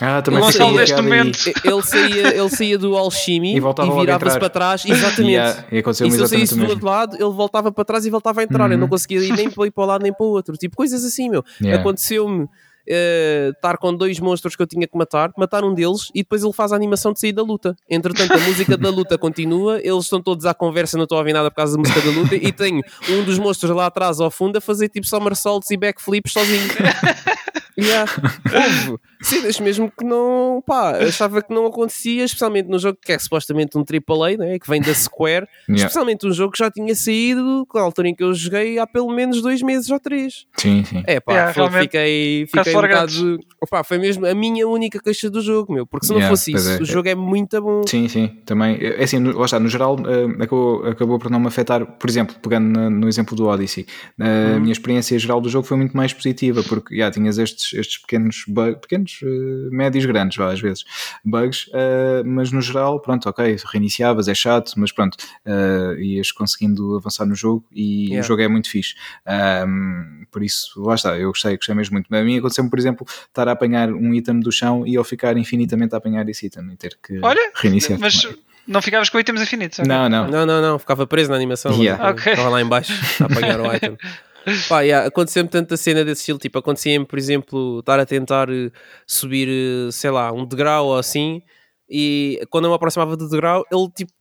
Ah, 0.00 0.22
também 0.22 0.40
neste 0.40 0.62
aí. 0.94 1.02
momento. 1.02 1.38
Ele 1.64 1.82
saía, 1.82 2.28
ele 2.36 2.48
saía 2.50 2.78
do 2.78 2.96
alchemy 2.96 3.54
E 3.56 3.56
e, 3.58 3.60
virava-se 4.00 4.38
para 4.38 4.48
trás. 4.48 4.84
Exatamente. 4.86 5.26
Yeah, 5.34 5.64
e 5.72 5.78
aconteceu 5.78 6.06
E 6.06 6.10
se 6.12 6.20
eu 6.20 6.28
saísse 6.28 6.56
do 6.56 6.68
outro 6.68 6.86
lado, 6.86 7.16
ele 7.16 7.32
voltava 7.32 7.72
para 7.72 7.84
trás 7.84 8.06
e 8.06 8.10
voltava 8.10 8.40
a 8.40 8.44
entrar. 8.44 8.70
Eu 8.70 8.78
não 8.78 8.84
Uhum. 8.84 8.90
conseguia 8.90 9.18
ir 9.18 9.32
nem 9.32 9.50
para 9.50 9.66
ir 9.66 9.72
para 9.72 9.82
o 9.82 9.86
lado 9.88 10.02
nem 10.04 10.12
para 10.12 10.24
o 10.24 10.28
outro. 10.30 10.56
Tipo, 10.56 10.76
coisas 10.76 11.04
assim, 11.04 11.28
meu. 11.28 11.44
Yeah. 11.60 11.80
Aconteceu-me 11.80 12.46
eh, 12.88 13.50
estar 13.54 13.76
com 13.78 13.94
dois 13.94 14.18
monstros 14.18 14.56
que 14.56 14.62
eu 14.62 14.66
tinha 14.66 14.86
que 14.86 14.96
matar, 14.96 15.30
matar 15.36 15.64
um 15.64 15.74
deles 15.74 16.10
e 16.14 16.22
depois 16.22 16.42
ele 16.42 16.52
faz 16.52 16.72
a 16.72 16.76
animação 16.76 17.12
de 17.12 17.20
sair 17.20 17.32
da 17.32 17.42
luta. 17.42 17.76
Entretanto, 17.88 18.32
a 18.32 18.38
música 18.38 18.76
da 18.76 18.90
luta 18.90 19.18
continua, 19.18 19.78
eles 19.82 20.04
estão 20.04 20.22
todos 20.22 20.46
à 20.46 20.54
conversa, 20.54 20.96
não 20.96 21.04
estou 21.04 21.16
a 21.16 21.20
ouvir 21.20 21.32
nada 21.32 21.50
por 21.50 21.56
causa 21.56 21.76
da 21.76 21.78
música 21.80 22.00
da 22.00 22.10
luta, 22.10 22.34
e 22.34 22.52
tenho 22.52 22.82
um 23.10 23.22
dos 23.24 23.38
monstros 23.38 23.74
lá 23.74 23.86
atrás 23.86 24.20
ao 24.20 24.30
fundo 24.30 24.58
a 24.58 24.60
fazer 24.60 24.88
tipo 24.88 25.06
somersaults 25.06 25.70
e 25.70 25.76
backflips 25.76 26.32
sozinho. 26.32 26.68
Yeah. 27.78 28.10
Houve 28.52 28.98
cenas 29.22 29.58
mesmo 29.60 29.90
que 29.96 30.04
não, 30.04 30.62
pá, 30.66 30.92
achava 30.98 31.42
que 31.42 31.52
não 31.52 31.66
acontecia, 31.66 32.24
especialmente 32.24 32.68
no 32.68 32.78
jogo 32.78 32.98
que 33.02 33.12
é 33.12 33.18
supostamente 33.18 33.76
um 33.76 33.82
AAA, 33.84 34.36
né, 34.36 34.58
que 34.58 34.68
vem 34.68 34.80
da 34.80 34.94
Square, 34.94 35.46
Yeah. 35.68 35.86
especialmente 35.86 36.26
um 36.26 36.32
jogo 36.32 36.52
que 36.52 36.58
já 36.58 36.70
tinha 36.70 36.94
saído 36.94 37.64
com 37.68 37.78
a 37.78 37.82
altura 37.82 38.08
em 38.08 38.14
que 38.14 38.22
eu 38.22 38.32
joguei 38.34 38.78
há 38.78 38.86
pelo 38.86 39.10
menos 39.14 39.42
dois 39.42 39.60
meses 39.62 39.90
ou 39.90 39.98
três. 40.00 40.46
Sim, 40.56 40.84
sim. 40.84 41.02
É 41.06 41.20
pá, 41.20 41.32
Yeah, 41.32 41.52
foi- 41.70 41.80
fiquei, 41.82 42.46
fiquei 42.46 42.76
um 42.76 42.80
bocado. 42.80 43.38
Opá, 43.62 43.82
foi 43.84 43.98
mesmo 43.98 44.24
a 44.26 44.34
minha 44.34 44.66
única 44.68 44.98
queixa 45.00 45.28
do 45.30 45.40
jogo, 45.40 45.72
meu, 45.72 45.86
porque 45.86 46.06
se 46.06 46.12
não 46.12 46.18
Yeah, 46.18 46.36
fosse 46.36 46.52
isso, 46.52 46.70
é. 46.70 46.78
o 46.82 46.84
jogo 46.84 47.08
é 47.08 47.14
muito 47.14 47.60
bom. 47.60 47.82
Sim, 47.86 48.08
sim, 48.08 48.28
também. 48.46 48.78
É 48.80 49.02
assim, 49.02 49.18
no, 49.18 49.36
lá 49.36 49.44
está, 49.44 49.58
no 49.60 49.68
geral, 49.68 49.96
eh, 50.06 50.42
acabou, 50.44 50.86
acabou 50.86 51.18
por 51.18 51.30
não 51.30 51.40
me 51.40 51.48
afetar. 51.48 51.84
Por 51.84 52.08
exemplo, 52.08 52.36
pegando 52.40 52.68
na- 52.78 52.90
no 52.90 53.08
exemplo 53.08 53.36
do 53.36 53.46
Odyssey, 53.46 53.86
a 54.18 54.58
minha 54.60 54.72
experiência 54.72 55.18
geral 55.18 55.40
do 55.40 55.48
jogo 55.48 55.66
foi 55.66 55.76
muito 55.76 55.96
mais 55.96 56.12
positiva, 56.12 56.62
porque 56.62 56.96
já 56.96 57.10
tinhas 57.10 57.38
estes, 57.38 57.72
estes 57.72 57.98
pequenos 57.98 58.44
bugs, 58.46 58.80
pequenos, 58.80 59.07
eh, 59.22 59.68
médios, 59.70 60.04
grandes, 60.06 60.36
vá, 60.36 60.52
às 60.52 60.60
vezes, 60.60 60.84
bugs, 61.24 61.70
eh, 61.72 62.22
mas 62.24 62.50
no 62.52 62.60
geral, 62.60 63.00
pronto, 63.00 63.28
ok, 63.28 63.56
reiniciavas, 63.72 64.28
é 64.28 64.34
chato, 64.34 64.72
mas 64.76 64.92
pronto, 64.92 65.16
eh, 65.44 65.96
ias 65.98 66.30
conseguindo 66.32 66.96
avançar 66.96 67.26
no 67.26 67.34
jogo 67.34 67.64
e 67.72 68.08
Yeah. 68.08 68.24
o 68.24 68.28
jogo 68.28 68.42
é 68.42 68.48
muito 68.48 68.70
fixe. 68.70 68.94
Ahm, 69.26 70.24
por 70.30 70.42
isso, 70.42 70.80
lá 70.82 70.94
está, 70.94 71.18
eu 71.18 71.28
gostei, 71.28 71.56
gostei 71.56 71.74
mesmo 71.74 71.94
muito. 71.94 72.14
A 72.14 72.22
mim 72.22 72.38
aconteceu-me, 72.38 72.70
por 72.70 72.78
exemplo, 72.78 73.06
estar 73.26 73.48
a 73.48 73.52
apanhar 73.52 73.90
um 73.92 74.14
item 74.14 74.40
do 74.40 74.50
chão 74.52 74.86
e 74.86 74.94
eu 74.94 75.04
ficar 75.04 75.36
infinitamente 75.36 75.94
a 75.94 75.98
apanhar 75.98 76.28
esse 76.28 76.46
item 76.46 76.72
e 76.72 76.76
ter 76.76 76.98
que 77.02 77.18
Olha, 77.22 77.50
reiniciar. 77.54 77.98
Mas 77.98 78.26
não 78.66 78.82
ficavas 78.82 79.08
com 79.08 79.18
itens 79.18 79.40
infinitos. 79.40 79.78
Não, 79.86 80.08
não. 80.08 80.28
Não, 80.28 80.44
não, 80.44 80.60
não, 80.60 80.78
ficava 80.78 81.06
preso 81.06 81.30
na 81.30 81.36
animação. 81.36 81.72
Yeah. 81.72 82.02
mas 82.02 82.12
Ok. 82.12 82.32
Estava 82.32 82.50
lá 82.50 82.60
em 82.60 82.66
baixo 82.66 82.92
a 83.22 83.24
apanhar 83.26 83.60
o 83.60 83.74
item. 83.74 83.96
Pá, 84.68 84.80
yeah, 84.80 85.06
aconteceu-me 85.06 85.48
tanta 85.48 85.76
cena 85.76 86.04
desse 86.04 86.22
estilo, 86.22 86.38
tipo, 86.38 86.58
acontecia-me, 86.58 87.04
por 87.04 87.18
exemplo, 87.18 87.80
estar 87.80 87.98
a 87.98 88.06
tentar 88.06 88.48
eh, 88.50 88.70
subir, 89.06 89.48
eh, 89.48 89.90
sei 89.92 90.10
lá, 90.10 90.32
um 90.32 90.46
degrau 90.46 90.86
ou 90.86 90.98
assim, 90.98 91.42
e 91.88 92.40
quando 92.50 92.66
eu 92.66 92.70
me 92.70 92.76
aproximava 92.76 93.16
do 93.16 93.28
degrau, 93.28 93.64
ele 93.70 93.88
tipo 93.94 94.12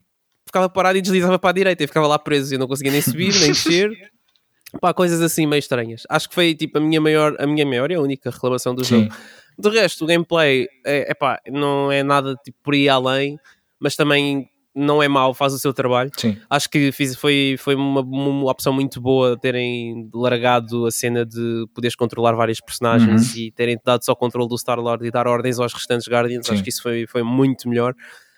ficava 0.45 0.69
parado 0.69 0.97
e 0.97 1.01
deslizava 1.01 1.37
para 1.37 1.49
a 1.49 1.53
direita 1.53 1.83
e 1.83 1.87
ficava 1.87 2.07
lá 2.07 2.17
preso, 2.17 2.55
eu 2.55 2.59
não 2.59 2.67
conseguia 2.67 2.91
nem 2.91 3.01
subir, 3.01 3.33
nem 3.39 3.51
descer. 3.51 3.91
Pá, 4.81 4.93
coisas 4.93 5.21
assim 5.21 5.45
meio 5.45 5.59
estranhas. 5.59 6.03
Acho 6.09 6.27
que 6.27 6.35
foi 6.35 6.53
tipo 6.53 6.77
a 6.77 6.81
minha 6.81 6.99
maior, 6.99 7.35
a 7.39 7.47
minha 7.47 7.65
maior 7.65 7.89
e 7.89 7.95
a 7.95 8.01
única 8.01 8.29
reclamação 8.29 8.75
do 8.75 8.83
Sim. 8.83 9.03
jogo. 9.03 9.15
De 9.57 9.69
resto, 9.69 10.03
o 10.03 10.07
gameplay 10.07 10.67
é, 10.85 11.11
epá, 11.11 11.39
não 11.47 11.91
é 11.91 12.03
nada 12.03 12.35
tipo 12.43 12.57
por 12.61 12.73
aí 12.73 12.87
além, 12.87 13.39
mas 13.79 13.95
também 13.95 14.49
não 14.77 15.01
é 15.01 15.07
mau, 15.07 15.33
faz 15.33 15.53
o 15.53 15.59
seu 15.59 15.73
trabalho. 15.73 16.11
Sim. 16.15 16.37
Acho 16.49 16.69
que 16.69 16.91
fiz, 16.91 17.15
foi, 17.15 17.55
foi 17.57 17.75
uma, 17.75 18.01
uma 18.01 18.51
opção 18.51 18.71
muito 18.71 19.01
boa 19.01 19.37
terem 19.37 20.09
largado 20.13 20.85
a 20.85 20.91
cena 20.91 21.25
de 21.25 21.65
poderes 21.73 21.95
controlar 21.95 22.33
vários 22.33 22.61
personagens 22.61 23.35
e 23.35 23.51
terem 23.51 23.79
dado 23.83 24.05
só 24.05 24.11
o 24.11 24.15
controle 24.15 24.47
do 24.47 24.57
Star-Lord 24.57 25.05
e 25.05 25.11
dar 25.11 25.27
ordens 25.27 25.59
aos 25.59 25.73
restantes 25.73 26.07
Guardians. 26.07 26.45
Sim. 26.45 26.53
Acho 26.53 26.63
que 26.63 26.69
isso 26.69 26.83
foi, 26.83 27.07
foi 27.07 27.23
muito 27.23 27.67
melhor. 27.67 27.95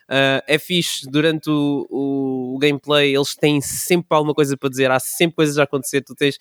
Ah, 0.10 0.44
é 0.48 0.58
fixe, 0.58 1.08
durante 1.08 1.52
o, 1.52 1.86
o, 1.88 2.56
o 2.56 2.58
gameplay 2.58 3.16
eles 3.16 3.36
têm 3.36 3.62
sempre 3.62 4.08
alguma 4.10 4.34
coisa 4.34 4.58
para 4.58 4.70
dizer, 4.70 4.90
há 4.90 5.00
sempre 5.00 5.36
coisas 5.36 5.60
a 5.60 5.64
acontecer, 5.64 6.02
tu 6.02 6.16
tens 6.16 6.40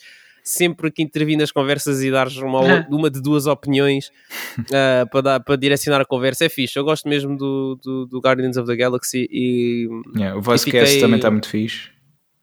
sempre 0.48 0.90
que 0.90 1.02
intervir 1.02 1.36
nas 1.36 1.52
conversas 1.52 2.02
e 2.02 2.10
dares 2.10 2.36
uma, 2.38 2.86
uma 2.88 3.10
de 3.10 3.20
duas 3.20 3.46
opiniões 3.46 4.10
ah, 4.72 5.06
para, 5.10 5.20
dar, 5.20 5.40
para 5.40 5.56
direcionar 5.56 6.00
a 6.00 6.04
conversa, 6.04 6.44
é 6.44 6.48
fixe, 6.48 6.78
eu 6.78 6.84
gosto 6.84 7.08
mesmo 7.08 7.36
do, 7.36 7.78
do, 7.82 8.06
do 8.06 8.18
Guardians 8.20 8.56
of 8.56 8.66
the 8.66 8.76
Galaxy 8.76 9.28
e 9.30 9.86
Yeah, 10.16 10.36
o 10.36 10.40
voice 10.42 10.64
fiquei- 10.64 10.80
cast 10.80 11.00
também 11.00 11.16
está 11.16 11.30
muito 11.30 11.48
fixe. 11.48 11.90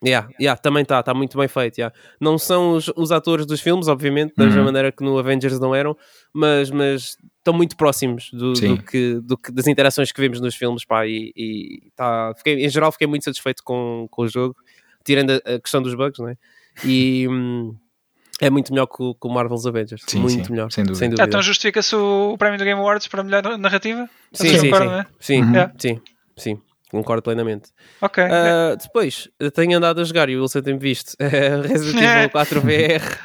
Yeah, 0.05 0.29
yeah, 0.39 0.59
também 0.61 0.83
está, 0.83 0.99
está 0.99 1.13
muito 1.15 1.35
bem 1.35 1.47
feito. 1.47 1.79
Yeah. 1.79 1.95
Não 2.21 2.37
são 2.37 2.73
os, 2.75 2.91
os 2.95 3.11
atores 3.11 3.45
dos 3.47 3.59
filmes, 3.59 3.87
obviamente, 3.87 4.33
da 4.37 4.43
mesma 4.45 4.59
Uhum. 4.59 4.65
maneira 4.65 4.91
que 4.91 5.03
no 5.03 5.17
Avengers 5.17 5.59
não 5.59 5.73
eram, 5.73 5.97
mas, 6.31 6.69
mas 6.69 7.17
estão 7.39 7.53
muito 7.53 7.75
próximos 7.75 8.29
do, 8.31 8.53
do 8.53 8.83
que, 8.83 9.19
do 9.21 9.35
que- 9.35 9.51
das 9.51 9.65
interações 9.65 10.11
que 10.11 10.21
vemos 10.21 10.39
nos 10.39 10.53
filmes. 10.53 10.85
Pá, 10.85 11.07
e, 11.07 11.31
e 11.35 11.89
tá, 11.95 12.33
fiquei, 12.37 12.63
em 12.65 12.69
geral, 12.69 12.91
fiquei 12.91 13.07
muito 13.07 13.23
satisfeito 13.23 13.63
com, 13.63 14.05
com 14.11 14.23
o 14.23 14.27
jogo, 14.27 14.55
tirando 15.03 15.31
a, 15.31 15.55
a 15.55 15.59
questão 15.59 15.81
dos 15.81 15.95
bugs, 15.95 16.19
não 16.19 16.29
é? 16.29 16.35
E 16.83 17.27
hum, 17.27 17.73
é 18.41 18.49
muito 18.49 18.71
melhor 18.73 18.87
que 18.87 19.01
o, 19.01 19.13
que 19.15 19.27
o 19.27 19.29
Marvel's 19.29 19.65
Avengers. 19.65 20.03
Sim, 20.07 20.19
muito 20.19 20.45
sim, 20.45 20.51
melhor, 20.51 20.71
sem 20.71 20.83
dúvida. 20.83 20.99
Sem 20.99 21.07
Ah, 21.07 21.09
dúvida. 21.11 21.27
então 21.27 21.41
justifica-se 21.41 21.95
o, 21.95 22.33
o 22.33 22.37
prémio 22.37 22.57
do 22.59 22.65
Game 22.65 22.79
Awards 22.79 23.07
para 23.07 23.21
a 23.21 23.23
melhor 23.23 23.57
narrativa? 23.57 24.09
sim, 24.33 24.49
sim, 24.57 24.69
concordam, 24.69 24.89
sim, 24.89 24.95
é? 24.99 25.05
sim, 25.19 25.41
Uhum. 25.41 25.53
Yeah. 25.53 25.73
sim, 25.77 26.01
sim, 26.37 26.61
concordo 26.91 27.21
plenamente. 27.23 27.69
Ok. 28.01 28.23
Ah, 28.23 28.75
depois, 28.81 29.29
eu 29.39 29.49
tenho 29.51 29.77
andado 29.77 30.01
a 30.01 30.03
jogar 30.03 30.29
e 30.29 30.35
o 30.37 30.41
Wilson 30.41 30.61
tem 30.61 30.77
visto 30.77 31.15
Resident 31.65 32.01
Evil 32.01 32.29
4 32.31 32.61
VR, 32.61 33.19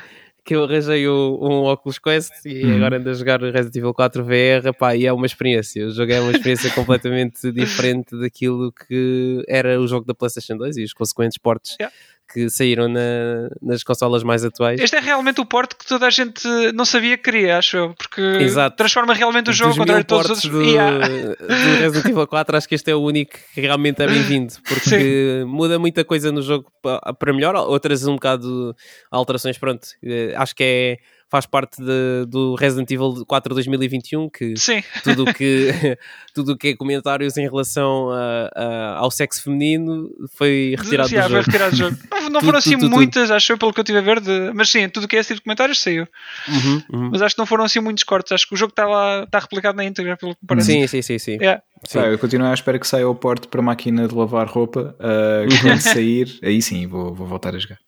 que 0.44 0.54
eu 0.54 0.64
arranjei 0.64 1.06
o- 1.06 1.38
um 1.42 1.64
Oculus 1.66 1.98
Quest 1.98 2.32
e 2.46 2.64
Uhum. 2.64 2.76
agora 2.76 2.96
ando 2.96 3.10
a 3.10 3.14
jogar 3.14 3.40
Resident 3.42 3.76
Evil 3.76 3.92
4 3.92 4.24
VR, 4.24 4.72
pá, 4.78 4.96
e 4.96 5.06
é 5.06 5.12
uma 5.12 5.26
experiência. 5.26 5.86
O 5.86 5.90
jogo 5.90 6.12
é 6.12 6.20
uma 6.20 6.30
experiência 6.32 6.70
completamente 6.74 7.50
diferente 7.52 8.18
daquilo 8.18 8.72
que 8.72 9.44
era 9.48 9.78
o 9.80 9.86
jogo 9.86 10.06
da 10.06 10.14
PlayStation 10.14 10.56
2 10.56 10.76
e 10.78 10.84
os 10.84 10.92
consequentes 10.94 11.36
portes 11.36 11.76
Yeah. 11.80 11.94
Que 12.32 12.48
saíram 12.50 12.88
na- 12.88 13.48
nas 13.60 13.82
consolas 13.82 14.22
mais 14.22 14.44
atuais. 14.44 14.80
Este 14.80 14.96
é 14.96 15.00
realmente 15.00 15.40
o 15.40 15.44
porte 15.46 15.74
que 15.76 15.84
toda 15.86 16.06
a 16.06 16.10
gente 16.10 16.46
não 16.74 16.84
sabia 16.84 17.16
que 17.16 17.24
queria, 17.24 17.58
acho 17.58 17.76
eu, 17.76 17.94
porque 17.94 18.20
Exato. 18.20 18.76
transforma 18.76 19.12
realmente 19.14 19.50
o 19.50 19.52
jogo 19.52 19.84
de 19.84 20.04
todos 20.04 20.30
os 20.30 20.44
outros. 20.44 20.50
do, 20.50 20.62
Yeah. 20.62 21.06
do 21.08 21.80
Resident 21.80 22.06
Evil 22.06 22.26
4, 22.26 22.56
acho 22.56 22.68
que 22.68 22.74
este 22.74 22.90
é 22.90 22.94
o 22.94 23.00
único 23.00 23.32
que 23.54 23.60
realmente 23.60 24.00
é 24.02 24.06
bem-vindo, 24.06 24.54
porque 24.68 25.44
muda 25.46 25.78
muita 25.78 26.04
coisa 26.04 26.30
no 26.30 26.42
jogo 26.42 26.70
pa- 26.82 27.00
para 27.18 27.32
melhor, 27.32 27.54
outras 27.56 28.06
um 28.06 28.14
bocado 28.14 28.74
alterações, 29.10 29.58
pronto, 29.58 29.86
eh, 30.04 30.32
acho 30.36 30.54
que 30.54 30.62
é, 30.64 30.98
faz 31.30 31.46
parte 31.46 31.80
de- 31.80 32.26
do 32.28 32.54
Resident 32.56 32.90
Evil 32.90 33.24
4 33.26 33.54
2021, 33.54 34.28
que 34.28 34.56
Sim, 34.56 34.82
tudo 35.04 35.24
o 35.24 35.32
que, 35.32 35.68
tudo 36.34 36.56
que 36.56 36.68
é 36.68 36.76
comentários 36.76 37.36
em 37.36 37.42
relação 37.48 38.10
a- 38.10 38.50
a- 38.54 38.96
ao 38.98 39.10
sexo 39.10 39.42
feminino 39.44 40.08
foi 40.36 40.74
retirado 40.76 41.08
Yeah, 41.10 41.28
do 41.28 41.34
foi 41.34 41.42
jogo. 41.42 41.46
retirado 41.52 41.70
do 41.70 41.76
jogo. 41.76 41.96
Não, 42.30 42.40
foram 42.40 42.58
assim 42.58 42.70
tudo, 42.72 42.82
tudo, 42.82 42.94
muitas, 42.94 43.30
acho 43.30 43.52
eu, 43.52 43.58
pelo 43.58 43.72
que 43.72 43.80
eu 43.80 43.84
tive 43.84 43.98
a 43.98 44.02
ver, 44.02 44.20
de... 44.20 44.52
mas 44.54 44.68
sim, 44.70 44.88
tudo 44.88 45.04
o 45.04 45.08
que 45.08 45.16
é 45.16 45.20
esse 45.20 45.28
tipo 45.28 45.40
de 45.40 45.44
comentários 45.44 45.80
saiu. 45.80 46.06
Uhum, 46.48 46.82
uhum. 46.92 47.10
Mas 47.12 47.22
acho 47.22 47.34
que 47.34 47.38
não 47.40 47.46
foram 47.46 47.64
assim 47.64 47.80
muitos 47.80 48.04
cortes, 48.04 48.30
acho 48.32 48.46
que 48.48 48.54
o 48.54 48.56
jogo 48.56 48.70
está 48.70 48.86
lá, 48.86 49.24
está 49.24 49.38
replicado 49.38 49.76
na 49.76 49.84
íntegra, 49.84 50.16
pelo 50.16 50.34
que 50.34 50.40
parece. 50.46 50.66
Sim, 50.72 50.86
sim, 50.86 51.02
sim, 51.02 51.18
sim. 51.18 51.32
Yeah. 51.40 51.62
Sim. 51.84 51.98
Pá, 52.00 52.06
eu 52.06 52.18
continuo 52.18 52.46
à 52.46 52.54
espera 52.54 52.78
que 52.78 52.86
saia 52.86 53.08
o 53.08 53.14
porte 53.14 53.48
para 53.48 53.60
a 53.60 53.62
máquina 53.64 54.06
de 54.06 54.14
lavar 54.14 54.46
roupa. 54.46 54.94
ah, 55.00 55.46
que 55.48 55.60
quando 55.62 55.80
sair, 55.80 56.38
aí 56.42 56.60
sim 56.62 56.86
vou, 56.86 57.14
vou 57.14 57.26
voltar 57.26 57.54
a 57.54 57.58
jogar. 57.58 57.78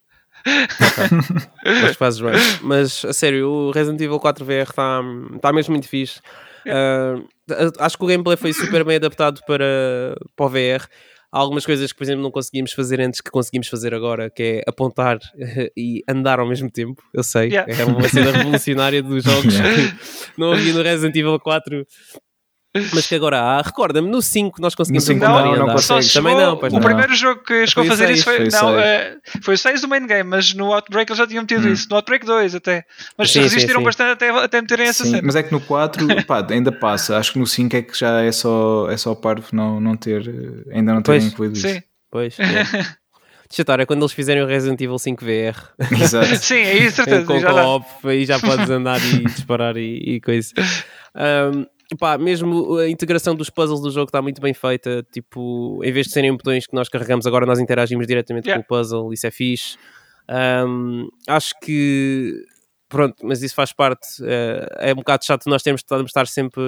Que 0.45 1.95
fazes 1.95 2.21
bem. 2.21 2.33
Mas 2.63 3.05
a 3.05 3.13
sério, 3.13 3.49
o 3.49 3.71
Resident 3.71 4.01
Evil 4.01 4.19
4 4.19 4.45
VR 4.45 4.53
está 4.69 5.01
tá 5.41 5.53
mesmo 5.53 5.73
muito 5.73 5.89
fixe. 5.89 6.21
Ah, 6.67 7.15
acho 7.81 7.97
que 7.99 8.05
o 8.05 8.07
gameplay 8.07 8.37
foi 8.37 8.53
super 8.53 8.85
bem 8.85 8.97
adaptado 8.97 9.41
para, 9.47 10.17
para 10.37 10.47
o 10.47 10.49
VR. 10.49 10.87
Há 11.35 11.39
algumas 11.39 11.65
coisas 11.65 11.91
que, 11.91 11.97
por 11.97 12.05
exemplo, 12.05 12.23
não 12.23 12.31
conseguimos 12.31 12.73
fazer 12.73 13.01
antes 13.01 13.21
que 13.23 13.31
conseguimos 13.31 13.67
fazer 13.67 13.95
agora, 13.95 14.29
que 14.29 14.43
é 14.43 14.63
apontar 14.69 15.19
e 15.77 16.03
andar 16.07 16.39
ao 16.39 16.47
mesmo 16.47 16.71
tempo. 16.71 17.03
Eu 17.15 17.23
sei, 17.23 17.49
Yeah. 17.49 17.73
é 17.73 17.85
uma 17.87 18.07
cena 18.07 18.31
revolucionária 18.33 19.03
dos 19.03 19.25
jogos 19.25 19.53
Yeah. 19.55 19.77
que 19.93 20.39
não 20.41 20.53
havia 20.53 20.75
no 20.75 20.83
Resident 20.83 21.17
Evil 21.17 21.39
4. 21.41 21.87
Mas 22.95 23.07
que 23.07 23.15
agora 23.15 23.39
há, 23.39 23.61
recorda-me, 23.61 24.09
no 24.09 24.23
5 24.23 24.59
nós 24.63 24.75
conseguimos 24.75 25.07
No 25.07 25.13
cinco 25.15 25.25
apontar 25.27 25.45
não, 25.45 25.53
e 25.55 25.57
não 25.59 25.65
andar. 25.65 25.73
consegue. 25.75 26.03
Só 26.05 26.21
Também 26.21 26.33
chegou- 26.35 26.51
não, 26.53 26.57
pois 26.59 26.73
o 26.73 26.77
não. 26.77 26.83
primeiro 26.83 27.15
jogo 27.15 27.43
que 27.43 27.67
chegou 27.67 27.85
a 27.85 27.87
fazer 27.87 28.07
seis, 28.07 28.19
isso 28.19 28.25
foi, 28.25 28.37
foi 28.37 28.47
o 28.49 28.51
não, 28.51 28.73
seis. 28.73 28.83
eh, 28.87 29.17
foi 29.43 29.55
o 29.55 29.59
6 29.59 29.81
do 29.83 29.89
main 29.89 30.07
game, 30.07 30.23
mas 30.31 30.55
no 30.55 30.73
Outbreak 30.73 31.11
eles 31.13 31.19
já 31.19 31.27
tinham 31.27 31.43
metido 31.43 31.69
isso. 31.69 31.87
No 31.91 31.97
Outbreak 31.97 32.25
2 32.25 32.55
até. 32.55 32.85
Mas 33.19 33.29
Sim, 33.31 33.35
sim, 33.41 33.43
resistiram 33.43 33.81
sim. 33.81 33.85
bastante 33.85 34.13
até, 34.13 34.31
até 34.31 34.61
meterem 34.63 34.87
essa 34.89 35.05
Sim, 35.05 35.11
cena. 35.11 35.23
mas 35.23 35.37
é 35.37 35.43
que 35.43 35.53
no 35.53 35.61
4 35.61 36.07
pá, 36.27 36.47
ainda 36.51 36.73
passa. 36.73 37.19
Acho 37.19 37.35
que 37.35 37.39
no 37.39 37.47
5 37.47 37.77
é 37.77 37.83
que 37.83 37.99
já 37.99 38.23
é 38.23 38.33
só, 38.33 38.89
é 38.91 38.97
só 38.97 39.15
parvo 39.15 39.49
não, 39.53 39.79
não 39.79 39.95
ter, 39.95 40.27
eh, 40.27 40.75
ainda 40.77 40.95
não 40.95 41.03
terem 41.03 41.27
incluído 41.27 41.59
isso. 41.59 41.69
Sim. 41.69 41.83
Pois, 42.11 42.39
é. 42.41 42.45
Deixa 43.53 43.61
eu 43.61 43.65
estar, 43.65 43.81
é 43.81 43.85
quando 43.85 44.01
eles 44.01 44.13
fizerem 44.13 44.43
o 44.43 44.47
Resident 44.47 44.81
Evil 44.81 44.99
5 44.99 45.23
VR. 45.23 45.59
Exato. 46.03 46.37
Sim, 46.43 46.55
é 46.55 46.75
isso, 46.79 46.97
certeza. 46.97 47.27
com 47.27 47.39
já 47.39 47.53
dá. 47.53 47.63
co-op, 47.65 47.85
aí 48.09 48.25
já 48.25 48.39
podes 48.39 48.71
andar 48.71 48.99
e 49.05 49.25
disparar 49.27 49.77
e, 49.77 50.15
e 50.15 50.21
coisa. 50.23 50.55
Um, 51.15 51.67
pá, 51.97 52.17
mesmo 52.19 52.77
a 52.79 52.89
integração 52.89 53.35
dos 53.35 53.51
puzzles 53.51 53.81
do 53.81 53.91
jogo 53.91 54.07
está 54.09 54.21
muito 54.23 54.41
bem 54.41 54.55
feita. 54.55 55.05
Tipo, 55.13 55.81
em 55.85 55.93
vez 55.93 56.07
de 56.07 56.13
serem 56.13 56.33
botões 56.33 56.67
que 56.67 56.75
nós 56.75 56.89
carregamos, 56.89 57.27
agora 57.27 57.47
nós 57.47 57.59
interagimos 57.59 58.07
diretamente 58.07 58.47
Yeah. 58.47 58.63
com 58.65 58.75
o 58.75 58.79
puzzle. 58.79 59.13
Isso 59.13 59.27
é 59.27 59.31
fixe. 59.31 59.77
Um, 60.29 61.09
acho 61.29 61.53
que 61.63 62.45
pronto, 62.89 63.17
mas 63.27 63.43
isso 63.43 63.55
faz 63.55 63.73
parte. 63.73 64.07
eh, 64.23 64.67
é 64.81 64.93
um 64.93 64.97
bocado 64.97 65.25
chato 65.25 65.49
nós 65.49 65.63
temos 65.63 65.83
de 65.83 66.05
estar 66.05 66.27
sempre, 66.27 66.63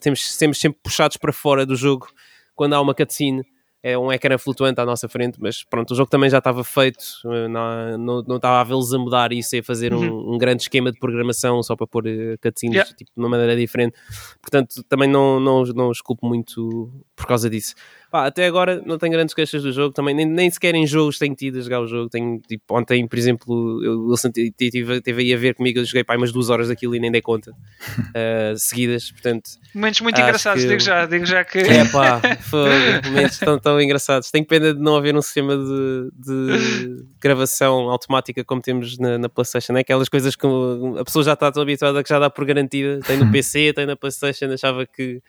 temos, 0.00 0.36
temos 0.36 0.58
sempre 0.58 0.78
puxados 0.82 1.16
para 1.16 1.32
fora 1.32 1.66
do 1.66 1.74
jogo 1.74 2.06
quando 2.54 2.74
há 2.74 2.80
uma 2.80 2.94
cutscene. 2.94 3.42
É 3.86 3.98
um 3.98 4.10
ecrã 4.10 4.38
flutuante 4.38 4.80
à 4.80 4.86
nossa 4.86 5.06
frente, 5.10 5.36
mas 5.38 5.62
pronto, 5.62 5.90
o 5.90 5.94
jogo 5.94 6.08
também 6.08 6.30
já 6.30 6.38
estava 6.38 6.64
feito, 6.64 7.04
eh, 7.26 7.48
não, 7.48 7.98
não, 7.98 8.22
não 8.22 8.36
estava 8.36 8.58
a 8.58 8.64
vê-los 8.64 8.94
a 8.94 8.98
mudar 8.98 9.30
isso 9.30 9.54
e 9.56 9.58
a 9.58 9.62
fazer 9.62 9.92
um, 9.92 10.34
um 10.34 10.38
grande 10.38 10.62
esquema 10.62 10.90
de 10.90 10.98
programação 10.98 11.62
só 11.62 11.76
para 11.76 11.86
pôr 11.86 12.06
eh, 12.06 12.38
cutscenes 12.40 12.76
Yeah. 12.76 12.94
tipo, 12.96 13.10
de 13.14 13.20
uma 13.22 13.28
maneira 13.28 13.54
diferente. 13.54 13.94
Portanto, 14.40 14.82
também 14.88 15.06
não, 15.06 15.38
não, 15.38 15.64
não 15.64 15.90
os 15.90 16.00
culpo 16.00 16.26
muito 16.26 16.90
por 17.14 17.26
causa 17.26 17.50
disso. 17.50 17.74
Pá, 18.14 18.26
até 18.26 18.46
agora 18.46 18.80
não 18.86 18.96
tenho 18.96 19.10
grandes 19.12 19.34
queixas 19.34 19.60
do 19.64 19.72
jogo, 19.72 19.92
também 19.92 20.14
nem, 20.14 20.24
nem 20.24 20.48
sequer 20.48 20.72
em 20.76 20.86
jogos 20.86 21.18
tenho 21.18 21.34
tido 21.34 21.58
a 21.58 21.62
jogar 21.62 21.80
o 21.80 21.88
jogo. 21.88 22.08
Tenho, 22.08 22.38
tipo, 22.46 22.62
ontem, 22.70 23.08
por 23.08 23.18
exemplo, 23.18 23.82
eu, 23.82 24.08
eu 24.08 24.16
senti- 24.16 24.52
tive, 24.56 25.00
teve 25.00 25.22
aí 25.22 25.34
a 25.34 25.36
ver 25.36 25.56
comigo, 25.56 25.80
eu 25.80 25.84
joguei 25.84 26.04
pá, 26.04 26.16
umas 26.16 26.30
duas 26.30 26.48
horas 26.48 26.68
daquilo 26.68 26.94
e 26.94 27.00
nem 27.00 27.10
dei 27.10 27.20
conta 27.20 27.50
eh, 28.14 28.54
seguidas, 28.56 29.10
portanto. 29.10 29.50
Momentos 29.74 30.00
muito 30.00 30.20
engraçados, 30.20 30.62
que- 30.62 30.68
digo 30.68 30.80
já, 30.80 31.06
digo 31.06 31.26
já 31.26 31.44
que. 31.44 31.58
É 31.58 31.84
pá, 31.86 32.20
fogo, 32.48 32.70
momentos 33.06 33.36
tão, 33.40 33.58
tão 33.58 33.80
engraçados. 33.80 34.30
Tenho 34.30 34.46
pena 34.46 34.72
de 34.72 34.80
não 34.80 34.94
haver 34.94 35.16
um 35.16 35.20
sistema 35.22 35.56
de, 35.56 36.10
de 36.16 37.04
gravação 37.20 37.90
automática 37.90 38.44
como 38.44 38.62
temos 38.62 38.96
na, 38.96 39.18
na 39.18 39.28
PlayStation. 39.28 39.72
É 39.76 39.80
aquelas 39.80 40.08
coisas 40.08 40.36
que 40.36 40.46
a 41.00 41.04
pessoa 41.04 41.24
já 41.24 41.32
está 41.32 41.50
tão 41.50 41.64
habituada 41.64 42.00
que 42.00 42.08
já 42.08 42.20
dá 42.20 42.30
por 42.30 42.44
garantida. 42.44 43.00
Tem 43.04 43.16
no 43.16 43.32
PC, 43.32 43.72
tem 43.74 43.86
na 43.86 43.96
PlayStation. 43.96 44.44
Achava 44.52 44.86
que, 44.86 45.20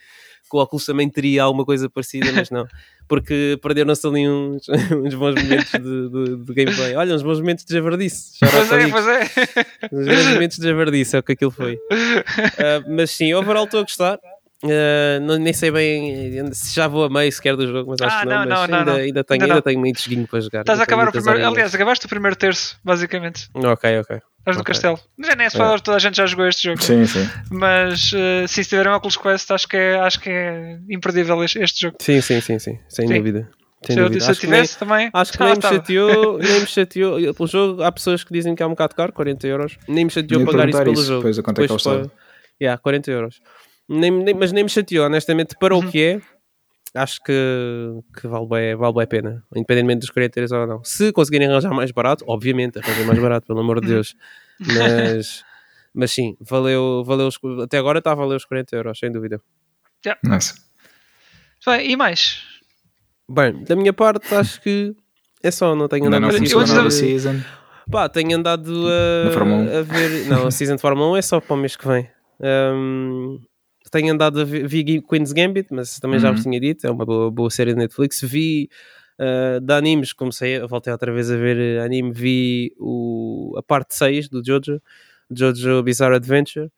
que 0.49 0.55
o 0.55 0.59
Oculus 0.61 0.85
também 0.85 1.09
teria 1.09 1.43
alguma 1.43 1.65
coisa 1.65 1.89
parecida, 1.89 2.31
mas 2.33 2.49
não. 2.49 2.67
Porque 3.07 3.57
perderam-se 3.61 4.05
ali 4.07 4.27
uns, 4.27 4.67
uns 5.03 5.13
bons 5.13 5.35
momentos 5.41 5.71
de, 5.71 6.09
de- 6.09 6.37
de 6.45 6.53
gameplay. 6.53 6.95
Olha, 6.95 7.15
uns 7.15 7.21
bons 7.23 7.39
momentos 7.39 7.63
de 7.65 7.73
javardice. 7.73 8.37
Pois 8.39 8.71
é, 8.71 8.87
pois 8.89 9.07
é. 9.07 9.21
Os 9.91 10.05
grandes 10.05 10.27
momentos 10.33 10.57
de 10.57 10.67
javardice 10.67 11.15
é 11.15 11.19
o 11.19 11.23
que 11.23 11.31
aquilo 11.33 11.51
foi. 11.51 11.77
Ah, 12.57 12.83
mas 12.87 13.11
sim, 13.11 13.33
overall 13.33 13.65
estou 13.65 13.79
a 13.79 13.83
gostar. 13.83 14.19
Não, 15.21 15.37
nem 15.37 15.53
sei 15.53 15.71
bem 15.71 16.51
se 16.53 16.73
já 16.75 16.87
vou 16.87 17.05
a 17.05 17.09
meio 17.09 17.31
sequer 17.31 17.55
do 17.55 17.67
jogo, 17.67 17.91
mas 17.91 18.01
acho 18.01 18.15
Ah, 18.15 18.19
que 18.21 18.25
não. 18.25 18.31
não, 18.33 18.39
mas 18.49 18.69
não, 18.69 18.77
ainda, 18.79 18.91
não. 18.91 18.97
ainda 18.99 19.23
tenho, 19.23 19.35
Ainda 19.41 19.45
ainda 19.45 19.55
não. 19.55 19.61
tenho 19.61 19.79
muito 19.79 20.01
joguinho 20.01 20.27
para 20.27 20.39
jogar. 20.41 20.61
Estás 20.61 20.79
a 20.79 20.83
acabar 20.83 21.07
o 21.07 21.11
primeiro. 21.11 21.45
Aliás, 21.47 21.73
acabaste 21.75 22.05
o 22.05 22.09
primeiro 22.09 22.35
terço, 22.35 22.77
basicamente. 22.83 23.49
Ok, 23.53 23.99
ok. 23.99 24.17
Estás 24.39 24.57
no 24.57 24.61
Ok. 24.61 24.63
castelo. 24.73 24.99
Já 25.23 25.35
nem 25.35 25.45
é 25.45 25.47
spoiler, 25.47 25.81
toda 25.81 25.97
a 25.97 25.99
gente 25.99 26.17
já 26.17 26.25
jogou 26.27 26.47
este 26.47 26.63
jogo. 26.69 26.81
Sim, 26.83 27.05
sim. 27.07 27.27
Mas 27.49 28.11
eh, 28.13 28.45
sim, 28.47 28.61
se 28.61 28.69
tiverem 28.69 28.91
Oculus 28.93 29.17
Quest, 29.17 29.49
acho 29.51 29.67
que 29.67 29.75
é, 29.75 29.99
acho 29.99 30.19
que 30.19 30.29
é 30.29 30.77
imperdível 30.89 31.43
este, 31.43 31.59
este 31.59 31.81
jogo. 31.81 31.97
Sim, 31.99 32.21
sim, 32.21 32.39
sim, 32.41 32.59
sim. 32.59 32.77
Sem 32.87 33.07
Sim. 33.07 33.15
dúvida. 33.15 33.49
Sem 33.85 33.95
Se 33.95 33.99
eu, 34.01 34.05
dúvida. 34.05 34.21
se 34.23 34.27
eu 34.27 34.31
acho 34.31 34.41
que 34.41 34.47
nem, 34.47 34.61
tivesse 34.61 34.77
também. 34.79 35.09
acho 35.11 35.31
que 35.31 35.39
nem 35.43 35.55
me 35.55 35.61
chateou, 35.63 36.37
nem 36.37 36.59
me 36.61 36.67
chateou. 36.67 37.17
O 37.39 37.47
jogo, 37.47 37.81
há 37.81 37.91
pessoas 37.91 38.23
que 38.23 38.31
dizem 38.31 38.53
que 38.53 38.61
é 38.61 38.65
um 38.67 38.69
bocado 38.71 38.93
caro, 38.95 39.11
40 39.13 39.47
euros. 39.47 39.77
Nem 39.87 40.05
me 40.05 40.11
chateou 40.11 40.39
Ia 40.41 40.45
pagar 40.45 40.69
isso 40.69 40.77
pelo 40.83 40.93
isso, 40.93 41.03
jogo. 41.05 41.21
pois, 41.23 41.39
a 41.39 41.43
quanto 41.43 41.61
é 41.61 41.67
que 41.67 41.73
Depois 41.73 41.85
ele 41.85 41.95
estava? 42.03 42.11
Yeah, 42.61 42.79
40 42.81 43.11
euros. 43.11 43.41
Nem, 43.87 44.11
nem- 44.11 44.33
mas 44.35 44.51
nem 44.51 44.63
me 44.63 44.69
chateou, 44.69 45.05
honestamente, 45.05 45.55
para 45.59 45.75
Uhum. 45.75 45.87
o 45.87 45.91
que 45.91 46.01
é, 46.03 46.21
acho 46.99 47.21
que, 47.23 47.33
que 48.19 48.27
vale, 48.27 48.47
bem, 48.47 48.75
vale 48.75 48.93
bem 48.93 49.03
a 49.03 49.07
pena, 49.07 49.43
independentemente 49.55 49.99
dos 49.99 50.09
40 50.09 50.39
euros 50.39 50.51
ou 50.51 50.65
não. 50.67 50.83
Se 50.83 51.11
conseguirem 51.11 51.47
arranjar 51.47 51.73
mais 51.73 51.91
barato, 51.91 52.23
obviamente, 52.27 52.79
arranjem 52.79 53.05
mais 53.05 53.19
barato, 53.19 53.45
pelo 53.47 53.59
amor 53.59 53.81
de 53.81 53.87
Deus. 53.87 54.15
Mas, 54.59 55.43
mas 55.93 56.11
sim, 56.11 56.35
valeu, 56.39 57.03
valeu 57.05 57.27
os- 57.27 57.39
até 57.63 57.77
agora 57.77 57.99
está 57.99 58.11
a 58.11 58.15
valer 58.15 58.35
os 58.37 58.45
40 58.45 58.75
euros, 58.75 58.97
sem 58.97 59.11
dúvida. 59.11 59.39
Nice. 60.23 60.53
Bem, 61.65 61.91
e 61.91 61.95
mais? 61.95 62.43
Bem, 63.29 63.63
da 63.63 63.75
minha 63.75 63.91
parte, 63.93 64.33
acho 64.35 64.61
que 64.61 64.95
é 65.43 65.49
só, 65.51 65.75
não 65.75 65.87
tenho 65.87 66.05
nada 66.09 66.19
não 66.21 66.27
a 66.87 66.91
season. 66.91 67.41
Pá, 67.91 68.07
tenho 68.09 68.35
andado 68.37 68.71
a, 68.87 69.25
Na 69.25 69.31
Fórmula 69.31 69.57
1. 69.63 69.77
a 69.77 69.81
ver. 69.81 70.25
Não, 70.27 70.47
a 70.47 70.51
season 70.51 70.75
de 70.75 70.81
Fórmula 70.81 71.11
1 71.11 71.17
é 71.17 71.21
só 71.21 71.39
para 71.39 71.53
o 71.55 71.57
mês 71.57 71.75
que 71.75 71.87
vem. 71.87 72.07
Ahm, 72.41 73.37
tenho 73.99 74.13
andado 74.13 74.41
a 74.41 74.43
ver 74.43 74.67
vi 74.67 75.01
Queen's 75.01 75.31
Gambit, 75.31 75.67
mas 75.71 75.99
também 75.99 76.19
já 76.19 76.29
Uhum. 76.29 76.35
vos 76.35 76.43
tinha 76.43 76.59
dito, 76.59 76.85
é 76.85 76.91
uma 76.91 77.05
boa, 77.05 77.31
boa 77.31 77.49
série 77.49 77.73
de 77.73 77.79
Netflix. 77.79 78.21
Vi 78.21 78.69
ah, 79.17 79.59
de 79.61 79.73
animes, 79.73 80.11
comecei, 80.13 80.57
a- 80.57 80.65
voltei 80.67 80.91
outra 80.91 81.11
vez 81.13 81.31
a 81.31 81.37
ver 81.37 81.57
eh, 81.57 81.79
anime, 81.83 82.11
vi 82.11 82.73
o, 82.77 83.53
a 83.57 83.63
parte 83.63 83.95
6 83.95 84.27
do 84.27 84.41
Jojo, 84.45 84.81
Jojo 85.31 85.81
Bizarre 85.83 86.15
Adventure. 86.15 86.69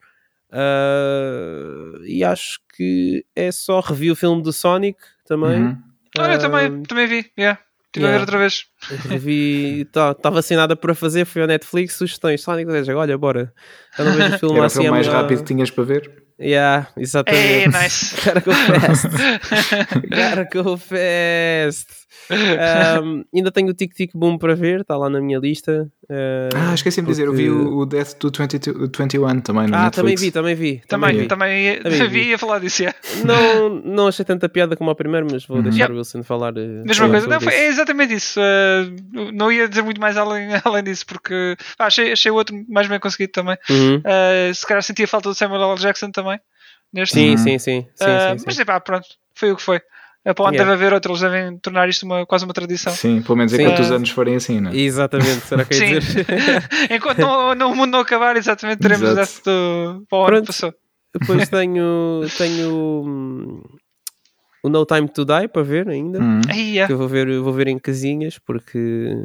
Ah, 0.52 1.92
e 2.06 2.24
acho 2.24 2.60
que 2.76 3.26
é 3.36 3.52
só 3.52 3.80
revi 3.80 4.12
o 4.12 4.16
filme 4.16 4.42
do 4.42 4.54
Sonic 4.54 5.00
também. 5.26 5.62
Uhum. 5.64 5.78
Olha, 6.20 6.34
eu 6.34 6.40
também, 6.40 6.66
Ahm, 6.68 6.84
também 6.84 7.08
vi. 7.08 7.32
Yeah. 7.38 7.60
Estive 7.88 8.06
a 8.06 8.10
Yeah. 8.10 8.18
ver 8.18 8.22
outra 8.22 8.38
vez. 8.38 8.66
Revi, 9.10 9.82
estava 9.82 10.42
sem 10.42 10.58
nada 10.58 10.76
para 10.76 10.94
fazer, 10.94 11.26
fui 11.26 11.42
ao 11.42 11.48
Netflix, 11.48 11.96
sugestões, 11.96 12.42
Sonic 12.42 12.70
olha, 12.92 13.18
bora. 13.18 13.54
Já 13.98 14.04
não 14.04 14.14
vejo 14.14 14.36
o 14.36 14.40
filme 14.40 14.54
Era 14.56 14.64
o 14.64 14.66
assim 14.66 14.76
filme 14.82 14.88
há 14.90 14.92
mais 14.92 15.08
melhor- 15.08 15.22
rápido 15.22 15.40
que 15.40 15.46
tinhas 15.46 15.72
para 15.72 15.84
ver. 15.84 16.27
Yeah, 16.40 16.88
É, 16.96 17.02
exatamente. 17.02 17.68
nice. 17.70 18.16
Gotta 18.24 18.42
go 18.42 18.54
fast. 18.54 19.08
Gotta 20.10 20.48
go 20.54 20.78
fast. 20.78 22.08
Um, 22.30 23.24
ainda 23.34 23.52
tenho 23.52 23.70
o 23.70 23.74
Tic 23.74 23.94
Tic 23.94 24.12
Boom 24.14 24.38
para 24.38 24.54
ver, 24.54 24.82
está 24.82 24.98
lá 24.98 25.10
na 25.10 25.22
minha 25.22 25.40
lista. 25.40 25.90
Uh, 26.10 26.50
Ah, 26.56 26.74
esqueci-me 26.74 27.06
de 27.06 27.12
dizer, 27.14 27.28
eu 27.28 27.34
vi 27.34 27.50
o, 27.50 27.78
o 27.80 27.86
Death 27.86 28.18
do 28.20 28.30
22, 28.38 28.90
21 28.98 29.40
também 29.42 29.68
na 29.68 29.86
Ah, 29.88 29.90
também 29.92 30.12
Netflix. 30.12 30.22
vi, 30.22 30.32
também 30.32 30.56
vi. 30.56 30.82
Também, 30.88 31.18
vi. 31.20 31.28
também, 31.28 31.80
Também 31.82 32.08
vi 32.10 32.24
vi. 32.26 32.34
a 32.34 32.38
falar 32.38 32.60
disso. 32.60 32.82
yeah. 32.84 32.98
Não, 33.24 33.70
não 33.70 34.08
achei 34.08 34.26
tanta 34.26 34.50
piada 34.50 34.76
como 34.76 34.90
a 34.90 34.96
primeira, 34.96 35.26
mas 35.30 35.46
vou 35.46 35.58
Uhum. 35.58 35.64
deixar 35.64 35.84
Yep. 35.86 35.94
o 35.94 35.96
Wilson 35.98 36.24
falar. 36.24 36.54
uh, 36.54 36.84
Mesma 36.86 37.10
coisa. 37.10 37.28
Não, 37.28 37.40
foi, 37.40 37.54
é 37.54 37.68
exatamente 37.68 38.14
isso. 38.14 38.40
Uh, 38.42 39.32
não 39.34 39.50
ia 39.52 39.68
dizer 39.70 39.82
muito 39.84 40.02
mais 40.02 40.18
além, 40.18 40.50
além 40.66 40.84
disso, 40.84 41.06
porque 41.06 41.56
ah, 41.80 41.86
achei, 41.86 42.12
achei 42.12 42.30
o 42.32 42.36
outro 42.36 42.56
mais 42.68 42.88
bem 42.88 43.00
conseguido 43.00 43.32
também. 43.32 43.58
Uhum. 43.70 43.98
Uh, 44.00 44.54
se 44.54 44.66
calhar 44.68 44.84
sentia 44.84 45.08
falta 45.08 45.30
do 45.30 45.36
Samuel 45.36 45.72
L. 45.72 45.80
Jackson 45.80 46.12
também. 46.12 46.27
Neste. 46.94 47.14
Sim, 47.16 47.32
Uhum. 47.32 47.38
sim, 47.38 47.60
sim. 47.60 47.82
sim, 47.96 48.06
Uh, 48.06 48.20
sim, 48.32 48.38
sim. 48.40 48.44
Mas 48.48 48.60
epá, 48.60 48.80
pronto, 48.80 49.08
foi 49.36 49.52
o 49.52 49.56
que 49.56 49.62
foi. 49.62 49.82
É 50.26 50.34
para 50.34 50.46
onde 50.46 50.56
Yeah. 50.58 50.72
deve 50.72 50.84
haver 50.84 50.94
outro, 50.94 51.12
eles 51.14 51.22
devem 51.22 51.58
tornar 51.60 51.88
isto 51.88 52.04
uma, 52.06 52.26
quase 52.26 52.44
uma 52.44 52.54
tradição. 52.54 52.92
Sim, 52.94 53.22
pelo 53.22 53.38
menos 53.38 53.54
Sim. 53.54 53.62
enquanto 53.62 53.80
os 53.80 53.92
Ah. 53.92 53.96
anos 53.96 54.10
forem 54.10 54.36
assim, 54.36 54.60
não 54.60 54.72
é? 54.72 54.76
Exatamente, 54.76 55.46
será 55.48 55.64
que 55.64 55.74
Sim. 55.74 56.00
dizer? 56.00 56.26
Enquanto 56.92 57.20
não, 57.20 57.56
não- 57.56 57.72
o 57.72 57.76
mundo 57.76 57.92
não 57.92 58.00
acabar, 58.00 58.36
exatamente, 58.36 58.80
teremos 58.80 59.08
Exato. 59.10 59.16
Death 59.16 59.44
do, 59.46 60.06
para 60.10 60.26
Pronto. 60.28 60.48
passou. 60.48 60.74
Depois 61.14 61.48
tenho, 61.48 62.26
tenho 62.38 63.04
hum, 63.06 63.62
o 64.64 64.68
No 64.70 64.86
Time 64.86 65.08
to 65.08 65.24
Die 65.24 65.48
para 65.48 65.64
ver 65.64 65.88
ainda. 65.88 66.20
Hum. 66.22 66.42
Aí, 66.50 66.74
Que 66.74 66.80
é. 66.80 66.92
eu 66.92 66.98
vou 66.98 67.08
ver, 67.08 67.40
vou 67.40 67.54
ver 67.54 67.68
em 67.70 67.80
casinhas, 67.80 68.38
porque 68.38 68.78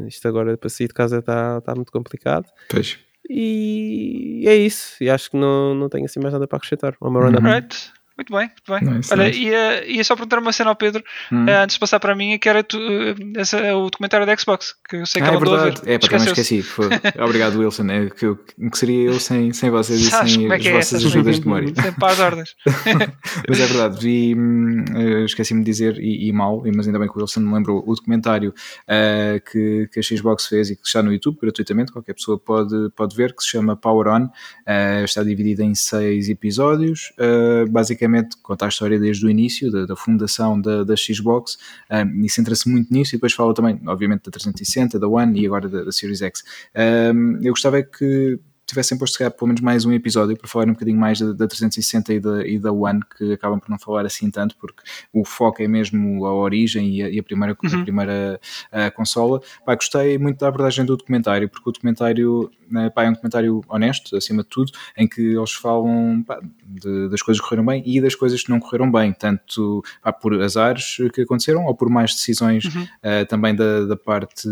isto 0.07 0.27
agora 0.29 0.57
para 0.57 0.71
sair 0.71 0.87
de 0.87 0.95
casa 0.95 1.19
está 1.19 1.61
tá 1.63 1.75
muito 1.75 1.91
complicado. 1.91 2.47
Pois. 2.69 2.97
E 3.31 4.45
é 4.47 4.55
isso. 4.57 4.97
E 5.03 5.09
acho 5.11 5.31
que 5.31 5.37
não, 5.37 5.75
não 5.75 5.89
tenho 5.89 6.05
assim 6.05 6.21
mais 6.21 6.33
nada 6.33 6.47
para 6.47 6.57
acrescentar. 6.59 6.95
Uma 7.01 7.11
Uhum. 7.21 7.27
roundup. 7.27 7.45
Right. 7.47 7.93
Muito 8.31 8.33
bem, 8.33 8.49
muito 8.71 8.87
bem. 8.91 8.99
Nice, 8.99 9.13
Olha, 9.13 9.25
nice. 9.29 9.41
ia, 9.43 9.85
ia 9.91 10.05
só 10.05 10.15
perguntar 10.15 10.39
uma 10.39 10.53
cena 10.53 10.71
ao 10.71 10.77
Pedro 10.77 11.03
Hum. 11.33 11.47
eh, 11.49 11.63
antes 11.65 11.75
de 11.75 11.81
passar 11.81 11.99
para 11.99 12.15
mim, 12.15 12.39
que 12.39 12.49
era 12.49 12.63
tu, 12.63 12.79
eh, 12.79 13.15
essa, 13.41 13.59
o 13.77 13.91
documentário 13.91 14.27
da 14.27 14.37
Xbox, 14.37 14.75
que 14.89 14.97
eu 14.97 15.07
sei 15.07 15.21
que 15.23 15.29
Ah, 15.29 15.33
é 15.33 15.35
ela 15.35 15.41
andou 15.41 15.55
a 15.55 15.57
ver. 15.59 15.65
verdade. 15.73 15.91
É, 15.93 15.99
para 15.99 16.09
também 16.11 16.27
esqueci. 16.27 16.63
Foi. 16.63 16.87
Obrigado, 17.25 17.59
Wilson. 17.59 17.87
É, 17.91 18.11
que, 18.11 18.27
eu- 18.27 18.37
que 18.37 18.79
seria 18.79 19.07
eu 19.09 19.19
sem, 19.19 19.53
sem 19.53 19.71
vocês 19.71 20.01
e 20.01 20.11
Sabes 20.11 20.33
sem 20.33 20.43
como 20.43 20.53
é 20.53 20.57
as 20.57 20.67
é? 20.67 20.73
vossas 20.73 21.05
ajudas 21.05 21.35
de 21.37 21.41
é 21.41 21.43
é? 21.43 21.45
memória. 21.45 21.75
Sempre 21.83 22.05
às 22.07 22.21
ordens. 22.21 22.55
Mas 23.49 23.61
é 23.61 23.67
verdade, 23.67 23.99
vi, 24.01 24.35
hum, 24.37 24.85
eh, 24.95 25.25
esqueci-me 25.25 25.61
de 25.61 25.67
dizer, 25.71 25.99
e, 25.99 26.29
e 26.29 26.33
mal, 26.33 26.63
mas 26.77 26.87
ainda 26.87 26.99
bem 26.99 27.09
que 27.09 27.17
o 27.17 27.21
Wilson 27.21 27.41
me 27.41 27.53
lembrou, 27.55 27.83
o 27.87 27.95
documentário 27.95 28.55
eh, 28.87 29.41
que, 29.51 29.89
que 29.93 30.01
a 30.01 30.03
Xbox 30.03 30.47
fez 30.47 30.71
e 30.71 30.77
que 30.77 30.87
está 30.87 31.03
no 31.03 31.13
YouTube 31.13 31.39
gratuitamente, 31.41 31.93
qualquer 31.93 32.15
pessoa 32.15 32.39
pode, 32.39 32.91
pode 32.95 33.17
ver, 33.17 33.35
que 33.35 33.43
se 33.43 33.51
chama 33.51 33.77
Power 33.77 34.09
On, 34.09 34.29
Eh, 34.67 35.03
está 35.05 35.23
dividido 35.23 35.63
em 35.63 35.75
seis 35.75 36.29
episódios, 36.29 37.13
Eh, 37.19 37.65
basicamente 37.69 38.12
conta 38.43 38.67
a 38.67 38.69
história 38.69 38.99
desde 38.99 39.25
o 39.27 39.31
início, 39.31 39.71
da, 39.71 39.87
da 39.87 39.97
fundação 39.97 40.61
da, 40.61 40.85
da 40.85 40.95
Xbox, 40.97 41.59
eh, 41.91 42.05
e 42.23 42.29
centra-se 42.29 42.69
muito 42.69 42.93
nisso, 42.93 43.15
e 43.15 43.17
depois 43.17 43.33
fala 43.33 43.55
também, 43.55 43.81
obviamente, 43.87 44.25
da 44.25 44.31
360, 44.31 44.99
da 44.99 45.09
One 45.09 45.41
e 45.41 45.47
agora 45.47 45.69
da, 45.69 45.85
da 45.85 45.93
Series 45.93 46.23
X. 46.23 46.43
Eh, 46.75 47.13
eu 47.43 47.53
gostava 47.53 47.79
é 47.79 47.83
que 47.83 48.39
tivessem 48.67 48.97
posto 48.99 49.17
se 49.19 49.31
pelo 49.31 49.49
menos 49.49 49.61
mais 49.61 49.85
um 49.85 49.93
episódio 49.93 50.37
para 50.37 50.49
falar 50.49 50.67
um 50.67 50.73
bocadinho 50.73 50.99
mais 50.99 51.21
da, 51.21 51.33
da 51.33 51.47
360 51.47 52.15
e 52.15 52.21
da, 52.21 52.47
e 52.47 52.59
da 52.59 52.73
One, 52.73 53.01
que 53.19 53.33
acabam 53.33 53.59
por 53.61 53.69
não 53.69 53.79
falar 53.79 54.07
assim 54.07 54.31
tanto, 54.31 54.57
porque 54.57 54.83
o 55.13 55.25
foco 55.25 55.63
é 55.63 55.69
mesmo 55.69 56.25
a 56.25 56.33
origem 56.35 56.89
e 56.97 57.03
a, 57.03 57.11
e 57.11 57.19
a 57.19 57.23
primeira, 57.23 57.53
a 57.61 57.67
Uhum. 57.77 57.83
primeira 57.83 58.41
ah, 58.71 58.91
consola. 58.91 59.41
Pá, 59.67 59.75
gostei 59.75 60.17
muito 60.19 60.39
da 60.39 60.49
abordagem 60.49 60.85
do 60.85 60.97
documentário, 60.97 61.49
porque 61.49 61.69
o 61.69 61.73
documentário 61.73 62.51
né, 62.71 62.89
pá, 62.89 63.05
é 63.05 63.09
um 63.11 63.13
documentário 63.13 63.63
honesto, 63.69 64.17
acima 64.17 64.43
de 64.43 64.49
tudo, 64.49 64.73
em 64.97 65.07
que 65.07 65.21
eles 65.21 65.53
falam 65.53 66.23
pá, 66.27 66.41
de- 66.65 67.09
das 67.11 67.21
coisas 67.21 67.41
que 67.41 67.47
correram 67.47 67.67
bem 67.67 67.83
e 67.85 68.01
das 68.01 68.15
coisas 68.15 68.43
que 68.43 68.49
não 68.51 68.59
correram 68.59 68.91
bem, 68.91 69.13
tanto 69.13 69.85
pá, 70.03 70.11
por 70.13 70.41
azares 70.41 70.97
que 71.13 71.21
aconteceram 71.23 71.65
ou 71.67 71.75
por 71.75 71.91
mais 71.91 72.15
decisões 72.15 72.65
Uhum. 72.65 72.83
Uh, 72.83 73.27
também 73.29 73.55
da, 73.55 73.85
da 73.87 73.97
parte, 73.97 74.49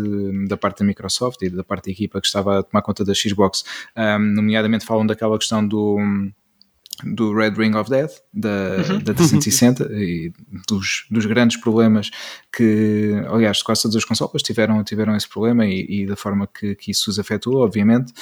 da 0.47 0.57
parte 0.57 0.79
da 0.79 0.85
Microsoft 0.85 1.41
e 1.41 1.49
da 1.49 1.63
parte 1.63 1.85
da 1.85 1.91
equipa 1.91 2.19
que 2.21 2.27
estava 2.27 2.59
a 2.59 2.63
tomar 2.63 2.81
conta 2.81 3.03
da 3.05 3.13
Xbox, 3.13 3.63
um, 4.01 4.19
nomeadamente 4.19 4.85
falam 4.85 5.05
daquela 5.05 5.37
questão 5.37 5.65
do 5.65 5.97
do 7.03 7.33
Red 7.33 7.51
Ring 7.51 7.75
of 7.75 7.89
Death 7.89 8.11
da, 8.33 8.77
da 9.03 9.13
360 9.13 9.83
e 9.91 10.31
dos, 10.67 11.05
dos 11.09 11.25
grandes 11.25 11.57
problemas 11.57 12.09
que, 12.55 13.11
aliás, 13.29 13.61
quase 13.63 13.83
todas 13.83 13.95
as 13.97 14.05
consolas 14.05 14.41
tiveram, 14.41 14.83
tiveram 14.83 15.15
esse 15.15 15.27
problema 15.27 15.65
e, 15.65 15.85
e 16.01 16.05
da 16.05 16.15
forma 16.15 16.47
que, 16.47 16.75
que 16.75 16.91
isso 16.91 17.09
os 17.09 17.17
afetou, 17.19 17.57
obviamente. 17.63 18.13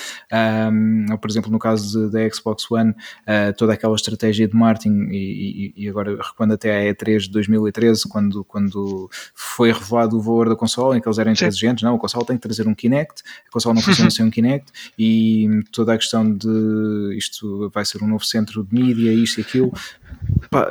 Um, 0.72 1.06
por 1.18 1.30
exemplo, 1.30 1.52
no 1.52 1.60
caso 1.60 2.10
da 2.10 2.20
Xbox 2.30 2.70
One, 2.72 2.92
uh, 2.92 3.54
toda 3.58 3.74
aquela 3.74 3.96
estratégia 3.96 4.48
de 4.48 4.56
marketing 4.56 5.10
e, 5.12 5.74
e- 5.76 5.84
e 5.84 5.90
agora 5.90 6.16
recuando 6.22 6.54
até 6.54 6.90
à 6.90 6.94
E3 6.94 7.22
de 7.22 7.32
2013, 7.32 8.08
quando, 8.08 8.44
quando 8.44 9.10
foi 9.34 9.72
revelado 9.72 10.18
o 10.18 10.22
valor 10.22 10.50
da 10.50 10.56
consola, 10.56 10.98
em 10.98 11.02
que 11.02 11.08
eles 11.08 11.18
eram 11.18 11.32
intransigentes, 11.32 11.84
não, 11.84 11.96
a 11.96 12.00
consola 12.00 12.26
tem 12.26 12.36
que 12.36 12.42
trazer 12.42 12.68
um 12.68 12.76
Kinect, 12.76 13.24
a 13.48 13.52
consola 13.52 13.76
não 13.76 13.82
funciona 13.82 14.10
sem 14.12 14.26
um 14.26 14.30
Kinect 14.30 14.72
e 14.98 15.48
toda 15.72 15.94
a 15.94 15.98
questão 15.98 16.32
de 16.36 17.16
isto 17.18 17.70
vai 17.74 17.86
ser 17.86 18.04
um 18.04 18.08
novo 18.08 18.24
centro 18.26 18.64
de 18.70 18.76
mídia, 18.82 19.12
isto 19.12 19.40
e 19.40 19.42
aquilo, 19.42 19.72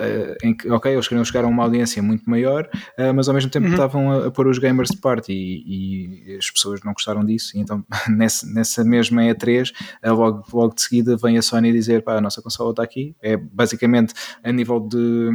eh, 0.00 0.36
em 0.42 0.54
que, 0.54 0.70
ok, 0.70 0.92
eles 0.92 1.06
queriam 1.08 1.24
chegar 1.24 1.44
a 1.44 1.48
uma 1.48 1.62
audiência 1.64 2.02
muito 2.02 2.28
maior, 2.28 2.68
eh, 2.96 3.12
mas 3.12 3.28
ao 3.28 3.34
mesmo 3.34 3.50
tempo 3.50 3.66
estavam 3.68 4.10
a, 4.10 4.26
a 4.26 4.30
pôr 4.30 4.46
os 4.46 4.58
gamers 4.58 4.90
de 4.90 4.96
parte 4.98 5.32
e, 5.32 6.32
e 6.32 6.36
as 6.36 6.50
pessoas 6.50 6.80
não 6.84 6.92
gostaram 6.92 7.24
disso, 7.24 7.56
e 7.56 7.60
então 7.60 7.84
nessa, 8.08 8.46
nessa 8.46 8.84
mesma 8.84 9.22
E3, 9.22 9.72
eh, 10.02 10.10
logo, 10.10 10.44
logo 10.52 10.74
de 10.74 10.82
seguida 10.82 11.16
vem 11.16 11.38
a 11.38 11.42
Sony 11.42 11.72
dizer, 11.72 12.02
pá, 12.02 12.16
a 12.16 12.20
nossa 12.20 12.42
consola 12.42 12.70
está 12.70 12.82
aqui, 12.82 13.14
é 13.22 13.36
basicamente 13.36 14.14
a 14.42 14.52
nível 14.52 14.80
de, 14.80 15.30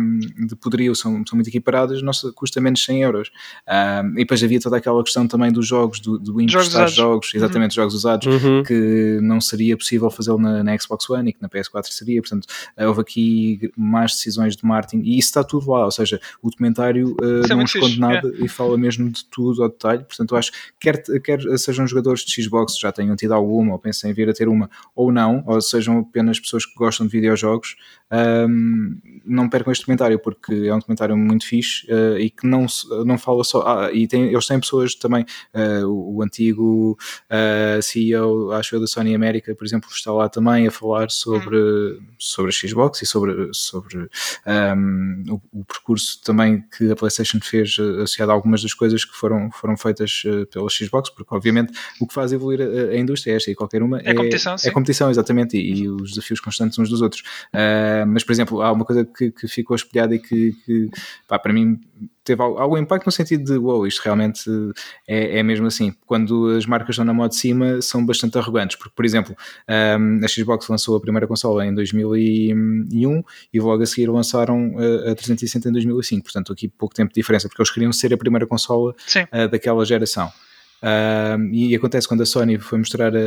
de 0.47 0.55
poderio 0.55 0.95
são, 0.95 1.23
são 1.27 1.35
muito 1.35 1.47
equiparadas, 1.49 2.01
nossa 2.01 2.31
custa 2.33 2.59
menos 2.61 2.83
100 2.83 3.01
euros. 3.03 3.31
E 4.13 4.17
depois 4.17 4.43
havia 4.43 4.59
toda 4.59 4.77
aquela 4.77 5.03
questão 5.03 5.27
também 5.27 5.51
dos 5.51 5.67
jogos, 5.67 5.99
do, 5.99 6.17
do 6.17 6.41
emprestar 6.41 6.67
usados. 6.85 6.93
jogos, 6.93 7.31
exatamente, 7.35 7.75
jogos 7.75 7.93
usados, 7.93 8.27
Uhum. 8.27 8.63
que 8.63 9.19
não 9.21 9.39
seria 9.41 9.77
possível 9.77 10.09
fazê-lo 10.09 10.39
na, 10.39 10.63
na 10.63 10.77
Xbox 10.77 11.09
One 11.09 11.29
e 11.29 11.33
que 11.33 11.41
na 11.41 11.49
PS4 11.49 11.87
seria, 11.89 12.21
portanto 12.21 12.47
houve 12.77 13.01
aqui 13.01 13.71
más 13.75 14.13
decisões 14.13 14.55
de 14.55 14.65
marketing 14.65 15.03
e 15.03 15.17
isso 15.17 15.29
está 15.29 15.43
tudo 15.43 15.71
lá, 15.71 15.85
ou 15.85 15.91
seja, 15.91 16.19
o 16.41 16.49
documentário 16.49 17.15
eh, 17.21 17.51
é 17.51 17.55
não 17.55 17.63
esconde 17.63 17.87
fixe, 17.87 17.99
nada 17.99 18.31
e 18.39 18.47
fala 18.47 18.77
mesmo 18.77 19.09
de 19.09 19.25
tudo 19.25 19.63
ao 19.63 19.69
detalhe, 19.69 20.03
portanto 20.03 20.33
eu 20.33 20.37
acho 20.37 20.51
que 20.51 20.57
quer, 20.79 21.03
quer 21.21 21.57
sejam 21.57 21.87
jogadores 21.87 22.21
de 22.21 22.43
Xbox 22.43 22.77
já 22.77 22.91
tenham 22.91 23.15
tido 23.15 23.33
alguma 23.33 23.73
ou 23.73 23.79
pensem 23.79 24.11
em 24.11 24.13
vir 24.13 24.29
a 24.29 24.33
ter 24.33 24.47
uma 24.47 24.69
ou 24.95 25.11
não, 25.11 25.43
ou 25.45 25.61
sejam 25.61 25.99
apenas 25.99 26.39
pessoas 26.39 26.65
que 26.65 26.75
gostam 26.75 27.05
de 27.05 27.11
videojogos, 27.11 27.75
ahm, 28.13 28.97
não 29.25 29.49
percam 29.49 29.71
este 29.71 29.81
documentário 29.81 30.19
porque 30.19 30.53
é 30.53 30.73
um 30.73 30.79
documentário 30.79 31.17
muito 31.17 31.45
fixe 31.45 31.85
eh, 31.89 32.19
e 32.19 32.29
que 32.29 32.45
não, 32.45 32.65
não 33.05 33.17
fala 33.17 33.43
só, 33.43 33.63
ah, 33.65 33.89
e 33.91 34.07
tem, 34.07 34.25
eles 34.25 34.45
têm 34.45 34.59
pessoas 34.59 34.95
também, 34.95 35.25
eh, 35.53 35.83
o, 35.85 36.17
o 36.17 36.23
antigo 36.23 36.97
uh, 37.29 37.81
CEO, 37.81 38.51
acho 38.51 38.75
eu, 38.75 38.81
da 38.81 38.87
Sony 38.87 39.15
América, 39.15 39.55
por 39.55 39.65
exemplo, 39.65 39.89
está 39.91 40.11
lá 40.11 40.27
também 40.27 40.67
a 40.67 40.71
falar 40.71 41.09
sobre, 41.09 41.57
sobre 42.17 42.49
a 42.49 42.53
Xbox 42.53 43.01
e 43.01 43.05
sobre, 43.05 43.49
sobre 43.53 44.09
um, 44.45 45.23
o, 45.29 45.59
o 45.59 45.65
percurso 45.65 46.21
também 46.23 46.63
que 46.77 46.91
a 46.91 46.95
PlayStation 46.95 47.39
fez 47.41 47.77
uh, 47.77 48.01
associado 48.01 48.31
a 48.31 48.33
algumas 48.35 48.61
das 48.61 48.73
coisas 48.73 49.05
que 49.05 49.15
foram, 49.15 49.49
foram 49.51 49.77
feitas 49.77 50.23
uh, 50.25 50.45
pela 50.47 50.69
Xbox, 50.69 51.09
porque 51.09 51.33
obviamente 51.33 51.73
o 51.99 52.07
que 52.07 52.13
faz 52.13 52.31
evoluir 52.31 52.61
a, 52.61 52.93
a 52.93 52.97
indústria 52.97 53.33
é 53.33 53.35
esta 53.37 53.51
e 53.51 53.55
qualquer 53.55 53.81
uma 53.81 53.99
É 54.03 54.13
competição, 54.13 54.55
é 54.55 54.57
sim. 54.57 54.71
competição, 54.71 55.09
exatamente, 55.09 55.57
e, 55.57 55.83
e 55.83 55.89
os 55.89 56.11
desafios 56.11 56.39
constantes 56.39 56.77
uns 56.77 56.89
dos 56.89 57.01
outros. 57.01 57.23
Uh, 57.53 58.02
mas, 58.05 58.23
por 58.23 58.31
exemplo, 58.31 58.61
há 58.61 58.71
uma 58.71 58.85
coisa 58.85 59.05
que, 59.05 59.31
que 59.31 59.47
ficou 59.47 59.75
espelhada 59.75 60.13
e 60.15 60.19
que, 60.19 60.53
que 60.65 60.89
pá, 61.27 61.37
para 61.39 61.51
mim 61.53 61.79
teve 62.23 62.41
al- 62.41 62.57
algum 62.57 62.77
impacto 62.77 63.05
no 63.05 63.11
sentido 63.11 63.43
de 63.43 63.57
wow, 63.57 63.85
isto 63.85 64.01
realmente 64.03 64.49
é, 65.07 65.39
é 65.39 65.43
mesmo 65.43 65.67
assim. 65.67 65.93
Quando 66.05 66.47
as 66.57 66.65
marcas 66.65 66.91
estão 66.93 67.03
na 67.05 67.13
moda 67.13 67.29
de 67.29 67.35
cima, 67.35 67.81
são 67.81 68.05
bastante 68.05 68.37
arrogantes, 68.37 68.77
porque, 68.77 68.93
por 68.95 69.03
exemplo, 69.05 69.35
um, 69.99 70.19
a 70.23 70.27
Xbox 70.27 70.67
lançou 70.69 70.95
a 70.95 71.01
primeira 71.01 71.27
consola 71.27 71.65
em 71.65 71.73
2001 71.73 73.23
e 73.53 73.59
logo 73.59 73.83
a 73.83 73.85
seguir 73.85 74.07
lançaram 74.09 74.75
a, 74.77 75.11
a 75.11 75.15
360 75.15 75.69
em 75.69 75.71
2005, 75.71 76.23
portanto, 76.23 76.53
aqui 76.53 76.67
pouco 76.67 76.95
tempo 76.95 77.09
de 77.13 77.15
diferença, 77.19 77.47
porque 77.47 77.61
eles 77.61 77.71
queriam 77.71 77.91
ser 77.91 78.13
a 78.13 78.17
primeira 78.17 78.45
consola 78.47 78.95
uh, 79.25 79.47
daquela 79.49 79.85
geração. 79.85 80.31
Um, 80.83 81.53
e 81.53 81.73
acontece 81.73 82.05
quando 82.05 82.23
a 82.23 82.25
Sony 82.25 82.59
foi 82.59 82.77
mostrar 82.77 83.15
a, 83.15 83.19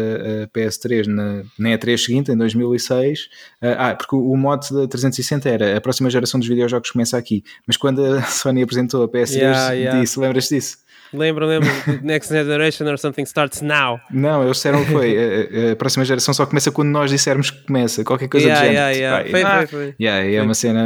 a 0.45 0.49
PS3 0.49 1.07
na, 1.07 1.43
na 1.59 1.71
E3 1.71 1.97
seguinte, 1.97 2.31
em 2.31 2.37
2006. 2.37 3.21
Uh, 3.21 3.67
ah, 3.79 3.95
porque 3.95 4.15
o, 4.15 4.31
o 4.31 4.37
mote 4.37 4.75
da 4.75 4.87
360 4.87 5.49
era 5.49 5.77
a 5.77 5.81
próxima 5.81 6.11
geração 6.11 6.39
dos 6.39 6.49
videojogos 6.49 6.91
começa 6.91 7.17
aqui. 7.17 7.43
Mas 7.67 7.79
quando 7.79 8.05
a 8.05 8.23
Sony 8.29 8.63
apresentou 8.63 9.03
a 9.05 9.09
PS3, 9.09 9.37
Yeah, 9.37 9.73
yeah. 9.73 10.01
disse: 10.01 10.21
Lembras 10.21 10.49
disso? 10.49 10.79
Lembro, 11.13 11.47
lembro. 11.47 11.69
Next 12.03 12.33
Generation 12.33 12.87
or 12.91 12.99
something 12.99 13.23
starts 13.25 13.61
now. 13.63 14.01
Não, 14.11 14.43
eles 14.43 14.57
disseram 14.57 14.85
que 14.85 14.91
foi. 14.93 15.17
A, 15.17 15.73
a, 15.73 15.77
próxima 15.77 16.05
geração 16.05 16.33
só 16.35 16.45
começa 16.47 16.71
quando 16.73 16.89
nós 16.89 17.11
dissermos 17.11 17.51
que 17.51 17.65
começa. 17.67 18.05
Qualquer 18.05 18.29
coisa 18.29 18.47
yeah, 18.47 18.67
do 18.67 18.73
yeah, 18.73 18.91
yeah. 18.91 19.23
Vai, 19.23 19.31
Foi, 19.31 19.43
Ah. 19.43 19.57
foi, 19.59 19.67
foi. 19.67 19.95
Yeah, 20.01 20.31
é 20.35 20.43
uma 20.43 20.55
cena. 20.55 20.83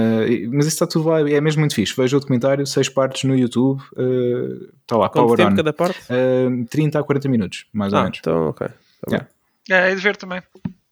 Mas 0.52 0.66
isso 0.66 0.74
está 0.74 0.86
tudo 0.86 1.08
lá, 1.08 1.20
é 1.28 1.40
mesmo 1.40 1.60
muito 1.60 1.74
fixe. 1.74 1.94
Veja 1.96 2.16
o 2.16 2.20
documentário, 2.20 2.66
seis 2.66 2.88
partes 2.88 3.24
no 3.24 3.34
YouTube. 3.36 3.80
uh, 3.96 4.68
Está 4.82 4.96
lá, 4.96 5.08
Quanto 5.08 5.24
Power 5.26 5.36
tempo 5.36 5.52
On. 5.52 5.56
cada 5.56 5.72
parte? 5.72 6.00
Uh, 6.10 6.64
30 6.68 6.98
a 6.98 7.02
40 7.04 7.28
minutos, 7.28 7.66
mais 7.72 7.92
ou 7.92 7.98
Ah, 8.00 8.02
menos. 8.04 8.18
então, 8.20 8.48
ok. 8.48 8.66
Tá. 8.66 8.74
Yeah. 9.08 9.28
É, 9.70 9.92
é 9.92 9.94
de 9.94 10.00
ver 10.00 10.16
também. 10.16 10.42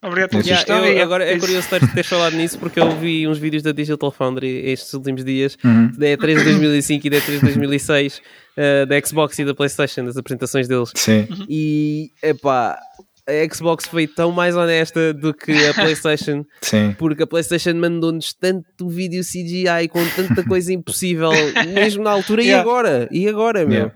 Obrigado 0.01 0.29
pela 0.29 0.43
Yeah, 0.43 0.61
Yeah, 0.61 0.65
sugestão. 0.65 0.85
eu- 0.85 0.97
e- 0.97 1.01
agora 1.01 1.25
é 1.25 1.37
curioso 1.37 1.67
ter, 1.69 1.79
teres 1.91 2.07
falado 2.07 2.33
nisso 2.35 2.57
porque 2.57 2.79
eu 2.79 2.89
vi 2.97 3.27
uns 3.27 3.37
vídeos 3.37 3.61
da 3.61 3.71
Digital 3.73 4.11
Foundry 4.11 4.47
estes 4.69 4.93
últimos 4.93 5.25
dias, 5.25 5.57
Uhum. 5.63 5.91
da 5.97 6.07
E3 6.07 6.37
de 6.37 6.43
2005 6.45 7.05
e 7.07 7.09
da 7.09 7.17
E3 7.17 7.31
de 7.39 7.41
2006, 7.41 8.21
eh, 8.55 8.85
da 8.85 8.99
Xbox 9.05 9.37
e 9.39 9.45
da 9.45 9.53
PlayStation, 9.53 10.05
das 10.05 10.15
apresentações 10.15 10.67
deles. 10.69 10.91
Sim, 10.95 11.27
E, 11.49 12.11
epá, 12.23 12.79
a 13.27 13.53
Xbox 13.53 13.85
foi 13.87 14.07
tão 14.07 14.31
mais 14.31 14.55
honesta 14.55 15.13
do 15.13 15.33
que 15.33 15.51
a 15.67 15.73
PlayStation, 15.73 16.45
sim. 16.61 16.95
porque 16.97 17.23
a 17.23 17.27
PlayStation 17.27 17.73
mandou-nos 17.75 18.33
tanto 18.33 18.87
vídeo 18.87 19.21
CGI 19.21 19.89
com 19.89 19.99
tanta 20.15 20.43
coisa 20.45 20.71
impossível, 20.73 21.31
mesmo 21.73 22.05
na 22.05 22.11
altura 22.11 22.41
e 22.41 22.45
Yeah. 22.47 22.61
agora, 22.61 23.07
e 23.11 23.27
agora, 23.27 23.65
meu. 23.65 23.91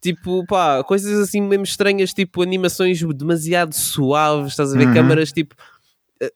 Tipo, 0.00 0.44
pá, 0.46 0.82
coisas 0.84 1.18
assim 1.18 1.40
mesmo 1.40 1.64
estranhas, 1.64 2.12
tipo 2.12 2.42
animações 2.42 3.02
demasiado 3.14 3.74
suaves, 3.74 4.52
estás 4.52 4.74
a 4.74 4.78
ver? 4.78 4.86
Uhum. 4.88 4.94
Câmaras 4.94 5.32
tipo. 5.32 5.54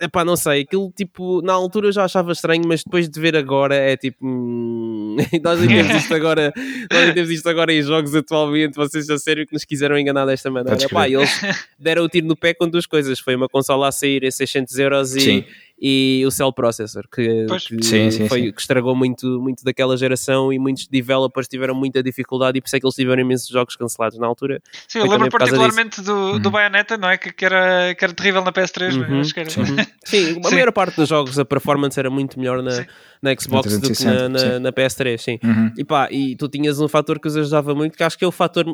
Epá, 0.00 0.24
não 0.24 0.36
sei, 0.36 0.60
aquilo 0.60 0.92
tipo, 0.96 1.42
na 1.42 1.52
altura 1.52 1.88
eu 1.88 1.92
já 1.92 2.04
achava 2.04 2.30
estranho, 2.30 2.62
mas 2.68 2.84
depois 2.84 3.08
de 3.08 3.20
ver 3.20 3.36
agora 3.36 3.74
é 3.74 3.96
tipo. 3.96 4.24
hum, 4.24 5.16
nós 5.42 5.58
nem 5.58 5.68
temos 5.68 5.96
isto 5.96 6.14
agora, 6.14 6.52
nós 6.90 7.04
nem 7.04 7.14
temos 7.14 7.30
isto 7.30 7.48
agora 7.48 7.72
em 7.72 7.82
jogos 7.82 8.14
atualmente, 8.14 8.76
vocês 8.76 9.10
a 9.10 9.18
sério 9.18 9.44
que 9.44 9.52
nos 9.52 9.64
quiseram 9.64 9.98
enganar 9.98 10.24
desta 10.24 10.50
maneira. 10.50 10.80
Epá, 10.80 11.04
crer. 11.04 11.18
eles 11.18 11.40
deram 11.78 12.04
o 12.04 12.08
tiro 12.08 12.26
no 12.28 12.36
pé 12.36 12.54
com 12.54 12.68
duas 12.68 12.86
coisas: 12.86 13.18
foi 13.18 13.34
uma 13.34 13.48
consola 13.48 13.88
a 13.88 13.92
sair 13.92 14.24
a 14.24 14.30
600 14.30 14.78
euros 14.78 15.16
e. 15.16 15.44
e 15.84 16.22
o 16.24 16.30
Cell 16.30 16.52
Processor, 16.52 17.02
que, 17.12 17.44
Pois. 17.48 17.66
que 17.66 17.82
Sim, 17.82 18.08
sim, 18.12 18.28
foi, 18.28 18.42
sim. 18.42 18.52
que 18.52 18.60
estragou 18.60 18.94
muito, 18.94 19.40
muito 19.40 19.64
daquela 19.64 19.96
geração 19.96 20.52
e 20.52 20.58
muitos 20.58 20.86
developers 20.86 21.48
tiveram 21.48 21.74
muita 21.74 22.00
dificuldade 22.04 22.56
e 22.56 22.60
por 22.60 22.68
isso 22.68 22.76
é 22.76 22.78
que 22.80 22.86
eles 22.86 22.94
tiveram 22.94 23.20
imensos 23.20 23.48
jogos 23.48 23.74
cancelados 23.74 24.16
na 24.16 24.24
altura. 24.28 24.62
Sim, 24.86 25.00
eu 25.00 25.06
Foi 25.06 25.14
lembro 25.16 25.28
por 25.28 25.38
causa 25.40 25.56
particularmente 25.56 26.00
do, 26.02 26.38
do 26.38 26.50
Bayonetta, 26.52 26.96
não 26.96 27.08
é? 27.10 27.18
Que, 27.18 27.32
que 27.32 27.44
era, 27.44 27.96
que 27.96 28.04
era 28.04 28.14
terrível 28.14 28.44
na 28.44 28.52
PS3, 28.52 28.94
não 28.94 29.04
é? 29.04 29.08
Uhum, 29.08 29.20
Acho 29.20 29.34
que 29.34 29.40
era. 29.40 29.50
sim. 29.50 29.62
Sim, 30.04 30.40
a 30.44 30.48
Sim. 30.48 30.54
maior 30.54 30.70
parte 30.72 30.96
dos 30.96 31.08
jogos 31.08 31.36
a 31.38 31.44
performance 31.44 31.98
era 31.98 32.10
muito 32.10 32.38
melhor 32.38 32.62
na, 32.62 32.70
Sim. 32.70 32.84
na 33.20 33.34
Xbox 33.34 33.72
do 33.72 33.80
que 33.80 33.86
360, 33.88 34.12
na, 34.14 34.28
na, 34.28 34.38
sim. 34.38 34.58
na 34.60 34.72
PS3, 34.72 35.18
sim. 35.18 35.38
Uhum. 35.42 35.72
E 35.76 35.84
pá, 35.84 36.08
e 36.12 36.36
tu 36.36 36.48
tinhas 36.48 36.78
um 36.80 36.86
fator 36.86 37.18
que 37.18 37.26
os 37.26 37.36
ajudava 37.36 37.74
muito, 37.74 37.96
que 37.96 38.04
acho 38.04 38.16
que 38.16 38.24
é 38.24 38.28
o 38.28 38.32
fator, 38.32 38.66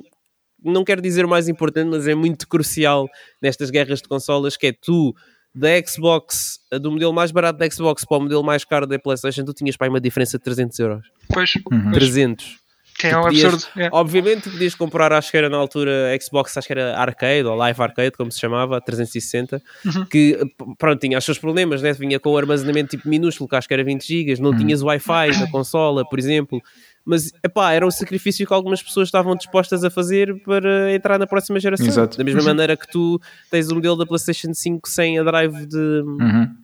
não 0.63 0.85
quero 0.85 1.01
dizer 1.01 1.25
o 1.25 1.29
mais 1.29 1.49
importante, 1.49 1.89
mas 1.89 2.07
é 2.07 2.15
muito 2.15 2.47
crucial 2.49 3.09
nestas 3.41 3.71
guerras 3.71 4.03
de 4.03 4.09
consolas, 4.09 4.57
que 4.57 4.67
é 4.67 4.73
tu, 4.73 5.15
da 5.55 5.69
Xbox, 5.87 6.61
do 6.81 6.91
modelo 6.93 7.13
mais 7.13 7.31
barato 7.31 7.59
da 7.59 7.69
Xbox 7.71 8.05
para 8.05 8.19
o 8.19 8.21
modelo 8.21 8.45
mais 8.45 8.65
caro 8.65 8.87
da 8.87 8.99
Playstation, 8.99 9.45
tu 9.45 9.53
tinhas 9.53 9.77
pá, 9.77 9.89
uma 9.89 10.01
diferença 10.01 10.39
de 10.39 10.45
300 10.45 10.79
euros. 10.79 11.07
Pois, 11.33 11.53
Uhum. 11.71 11.91
300. 11.93 12.59
que 13.01 13.07
é 13.07 13.17
um 13.17 13.23
podias- 13.23 13.55
absurdo. 13.55 13.81
é. 13.81 13.89
Obviamente 13.93 14.43
tu 14.43 14.51
podias 14.51 14.75
comprar, 14.75 15.13
acho 15.13 15.31
que 15.31 15.37
era 15.37 15.49
na 15.49 15.57
altura 15.57 16.19
Xbox, 16.21 16.57
acho 16.57 16.67
que 16.67 16.73
era 16.73 16.99
Arcade 16.99 17.45
ou 17.45 17.55
Live 17.55 17.81
Arcade, 17.81 18.11
como 18.17 18.33
se 18.33 18.41
chamava, 18.41 18.81
360, 18.81 19.63
Uhum. 19.87 20.05
que 20.05 20.37
pronto, 20.77 20.99
tinha 20.99 21.17
os 21.17 21.25
seus 21.25 21.39
problemas, 21.39 21.81
né? 21.81 21.93
vinha 21.93 22.19
com 22.19 22.33
um 22.33 22.37
armazenamento 22.37 22.91
tipo 22.97 23.09
minúsculo, 23.09 23.49
que 23.49 23.55
acho 23.55 23.69
que 23.69 23.75
era 23.75 23.85
20 23.85 24.05
GB, 24.05 24.41
não 24.43 24.57
tinhas 24.57 24.83
Wi-Fi 24.83 25.39
na 25.39 25.49
consola, 25.49 26.05
por 26.09 26.19
exemplo. 26.19 26.61
Mas 27.09 27.33
epá, 27.43 27.73
era 27.73 27.87
um 27.87 27.91
sacrifício 27.91 28.47
que 28.47 28.53
algumas 28.53 28.83
pessoas 28.83 29.09
estavam 29.09 29.35
dispostas 29.35 29.83
a 29.83 29.89
fazer 29.89 30.43
para 30.43 30.95
entrar 30.95 31.19
na 31.19 31.27
próxima 31.27 31.59
geração. 31.59 31.87
Exato. 31.87 32.19
Da 32.19 32.23
mesma 32.23 32.43
maneira 32.43 32.77
que 32.77 32.87
tu 32.87 33.19
tens 33.51 33.71
o 33.71 33.75
modelo 33.75 33.97
da 33.97 34.05
PlayStation 34.05 34.53
5 34.53 34.87
sem 34.87 35.19
a 35.19 35.23
drive 35.23 35.67
de, 35.67 35.77
Uhum. 35.77 36.55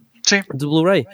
De 0.55 0.67
Blu-ray. 0.67 1.07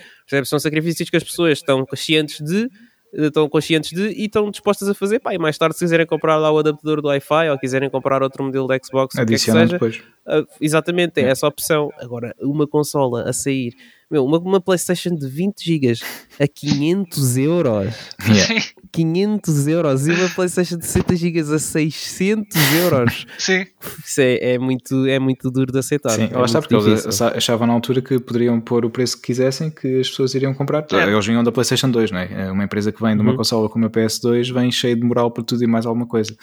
São 0.44 0.58
sacrifícios 0.58 1.08
que 1.08 1.16
as 1.16 1.22
pessoas 1.22 1.58
estão 1.58 1.86
conscientes 1.86 2.40
de 2.40 2.68
estão 3.12 3.48
conscientes 3.48 3.90
de 3.90 4.08
e 4.08 4.26
estão 4.26 4.50
dispostas 4.50 4.88
a 4.88 4.94
fazer 4.94 5.18
pá, 5.18 5.34
e 5.34 5.38
mais 5.38 5.58
tarde 5.58 5.74
se 5.74 5.84
quiserem 5.84 6.06
comprar 6.06 6.36
lá 6.36 6.50
o 6.50 6.58
adaptador 6.58 7.02
do 7.02 7.08
Wi-Fi 7.08 7.50
ou 7.50 7.58
quiserem 7.58 7.90
comprar 7.90 8.22
outro 8.22 8.44
modelo 8.44 8.68
da 8.68 8.78
Xbox 8.82 9.14
o 9.14 9.18
que 9.18 9.22
é 9.22 9.36
que 9.36 9.38
seja, 9.38 9.66
depois. 9.66 10.00
Ah, 10.26 10.42
exatamente, 10.60 11.20
é 11.20 11.24
essa 11.24 11.46
opção 11.46 11.90
agora, 12.00 12.34
uma 12.40 12.66
consola 12.66 13.28
a 13.28 13.32
sair 13.32 13.74
meu, 14.10 14.24
uma, 14.24 14.38
uma 14.40 14.60
Playstation 14.60 15.14
de 15.14 15.28
20 15.28 15.64
GB 15.64 15.94
a 16.40 16.48
500 16.48 17.36
euros 17.36 17.94
Yeah. 18.28 18.64
500 18.92 19.68
euros 19.68 20.06
e 20.08 20.10
uma 20.12 20.28
Playstation 20.30 20.76
de 20.78 20.84
60 20.86 21.14
GB 21.16 21.40
a 21.54 21.58
600 21.60 22.56
euros 22.82 23.24
Sim. 23.38 23.64
isso 24.04 24.20
é, 24.20 24.54
é 24.54 24.58
muito, 24.58 25.06
é 25.06 25.18
muito 25.20 25.48
duro 25.48 25.70
de 25.72 25.78
aceitar 25.78 26.10
Sim, 26.10 26.28
é 26.32 26.36
lá 26.36 26.44
está, 26.44 26.58
muito 26.58 26.68
porque 26.76 26.90
eles 26.90 27.22
achavam 27.22 27.68
na 27.68 27.72
altura 27.72 28.02
que 28.02 28.18
poderiam 28.18 28.60
pôr 28.60 28.84
o 28.84 28.90
preço 28.90 29.16
que 29.16 29.26
quisessem, 29.28 29.70
que 29.70 30.00
as 30.00 30.08
pessoas 30.10 30.34
iriam 30.34 30.52
comprar. 30.54 30.84
É. 30.92 31.04
Eles 31.08 31.24
vinham 31.26 31.44
da 31.44 31.52
PlayStation 31.52 31.88
2, 31.88 32.10
não 32.10 32.18
é? 32.18 32.46
É 32.46 32.50
Uma 32.50 32.64
empresa 32.64 32.90
que 32.90 33.00
vem 33.00 33.14
de 33.14 33.22
uma 33.22 33.30
Uhum. 33.30 33.36
consola 33.36 33.68
como 33.68 33.86
a 33.86 33.90
PS2 33.90 34.52
vem 34.52 34.72
cheia 34.72 34.96
de 34.96 35.02
moral 35.02 35.30
para 35.30 35.44
tudo 35.44 35.62
e 35.62 35.66
mais 35.68 35.86
alguma 35.86 36.06
coisa. 36.06 36.34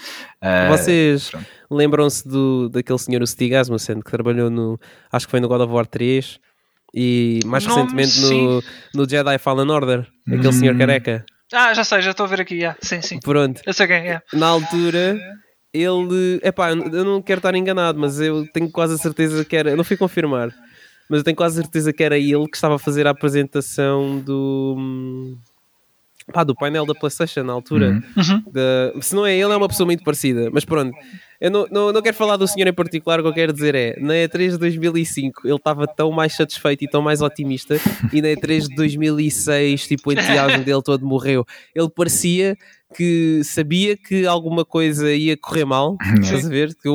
Ah, 0.41 0.69
Vocês 0.69 1.29
pronto. 1.29 1.45
Lembram-se 1.69 2.27
do, 2.27 2.69
daquele 2.69 2.99
senhor, 2.99 3.21
o 3.21 3.27
Stig 3.27 3.53
Asmussen, 3.55 3.99
que 4.01 4.11
trabalhou 4.11 4.49
no. 4.49 4.79
Acho 5.11 5.25
que 5.27 5.31
foi 5.31 5.39
no 5.39 5.47
God 5.47 5.61
of 5.61 5.73
War 5.73 5.85
3 5.85 6.39
e 6.93 7.39
mais 7.45 7.65
Nome, 7.65 7.81
recentemente 7.81 8.19
no, 8.21 8.63
no 8.95 9.09
Jedi 9.09 9.37
Fallen 9.37 9.69
Order, 9.69 10.07
aquele 10.27 10.47
Hum. 10.47 10.51
senhor 10.51 10.77
careca. 10.77 11.25
Ah, 11.53 11.73
já 11.73 11.83
sei, 11.83 12.01
já 12.01 12.11
estou 12.11 12.25
a 12.25 12.29
ver 12.29 12.41
aqui. 12.41 12.55
yeah. 12.55 12.77
Sim, 12.81 13.01
sim. 13.01 13.19
Pronto, 13.19 13.61
Eu 13.65 13.73
sei 13.73 13.87
quem 13.87 13.95
é. 14.09 14.21
na 14.33 14.47
altura. 14.47 15.17
Ele, 15.73 16.39
epá, 16.43 16.71
eu 16.71 17.05
não 17.05 17.21
quero 17.21 17.39
estar 17.39 17.53
enganado, 17.53 17.99
mas 17.99 18.19
eu 18.19 18.47
tenho 18.51 18.69
quase 18.71 18.95
a 18.95 18.97
certeza 18.97 19.45
que 19.45 19.55
era, 19.55 19.69
eu 19.69 19.77
não 19.77 19.83
fui 19.83 19.95
confirmar, 19.95 20.49
mas 21.09 21.19
eu 21.19 21.23
tenho 21.23 21.35
quase 21.37 21.59
a 21.59 21.63
certeza 21.63 21.93
que 21.93 22.03
era 22.03 22.17
ele 22.17 22.47
que 22.47 22.55
estava 22.57 22.75
a 22.75 22.79
fazer 22.79 23.05
a 23.05 23.11
apresentação 23.11 24.19
do, 24.19 25.37
pá, 26.33 26.43
do 26.43 26.55
painel 26.55 26.85
da 26.85 26.95
PlayStation 26.95 27.43
na 27.43 27.53
altura. 27.53 27.89
Uhum. 27.89 28.01
Uhum. 28.17 28.43
Da- 28.51 29.01
se 29.01 29.13
não 29.15 29.25
é 29.25 29.33
ele, 29.37 29.51
é 29.53 29.55
uma 29.55 29.67
pessoa 29.67 29.85
muito 29.85 30.03
parecida. 30.03 30.49
Mas 30.51 30.65
pronto, 30.65 30.95
eu 31.39 31.51
não, 31.51 31.67
não, 31.69 31.93
não 31.93 32.01
quero 32.01 32.15
falar 32.15 32.37
do 32.37 32.47
senhor 32.47 32.67
em 32.67 32.73
particular. 32.73 33.19
O 33.19 33.23
que 33.23 33.29
eu 33.29 33.33
quero 33.33 33.53
dizer 33.53 33.75
é: 33.75 33.95
na 33.99 34.13
E3 34.13 34.51
de 34.51 34.57
2005 34.57 35.47
ele 35.47 35.55
estava 35.55 35.87
tão 35.87 36.11
mais 36.11 36.33
satisfeito 36.33 36.83
e 36.83 36.87
tão 36.87 37.01
mais 37.01 37.21
otimista, 37.21 37.75
e 38.11 38.21
na 38.21 38.29
E3 38.29 38.67
de 38.67 38.75
2006, 38.75 39.87
tipo, 39.87 40.09
o 40.09 40.13
entusiasmo 40.13 40.63
dele 40.63 40.81
todo 40.81 41.05
morreu. 41.05 41.45
Ele 41.75 41.89
parecia 41.89 42.57
que 42.95 43.41
sabia 43.43 43.97
que 43.97 44.25
alguma 44.25 44.63
coisa 44.63 45.13
ia 45.13 45.37
correr 45.37 45.65
mal, 45.65 45.97
estás 46.21 46.45
a 46.45 46.49
ver? 46.49 46.73
Que, 46.75 46.89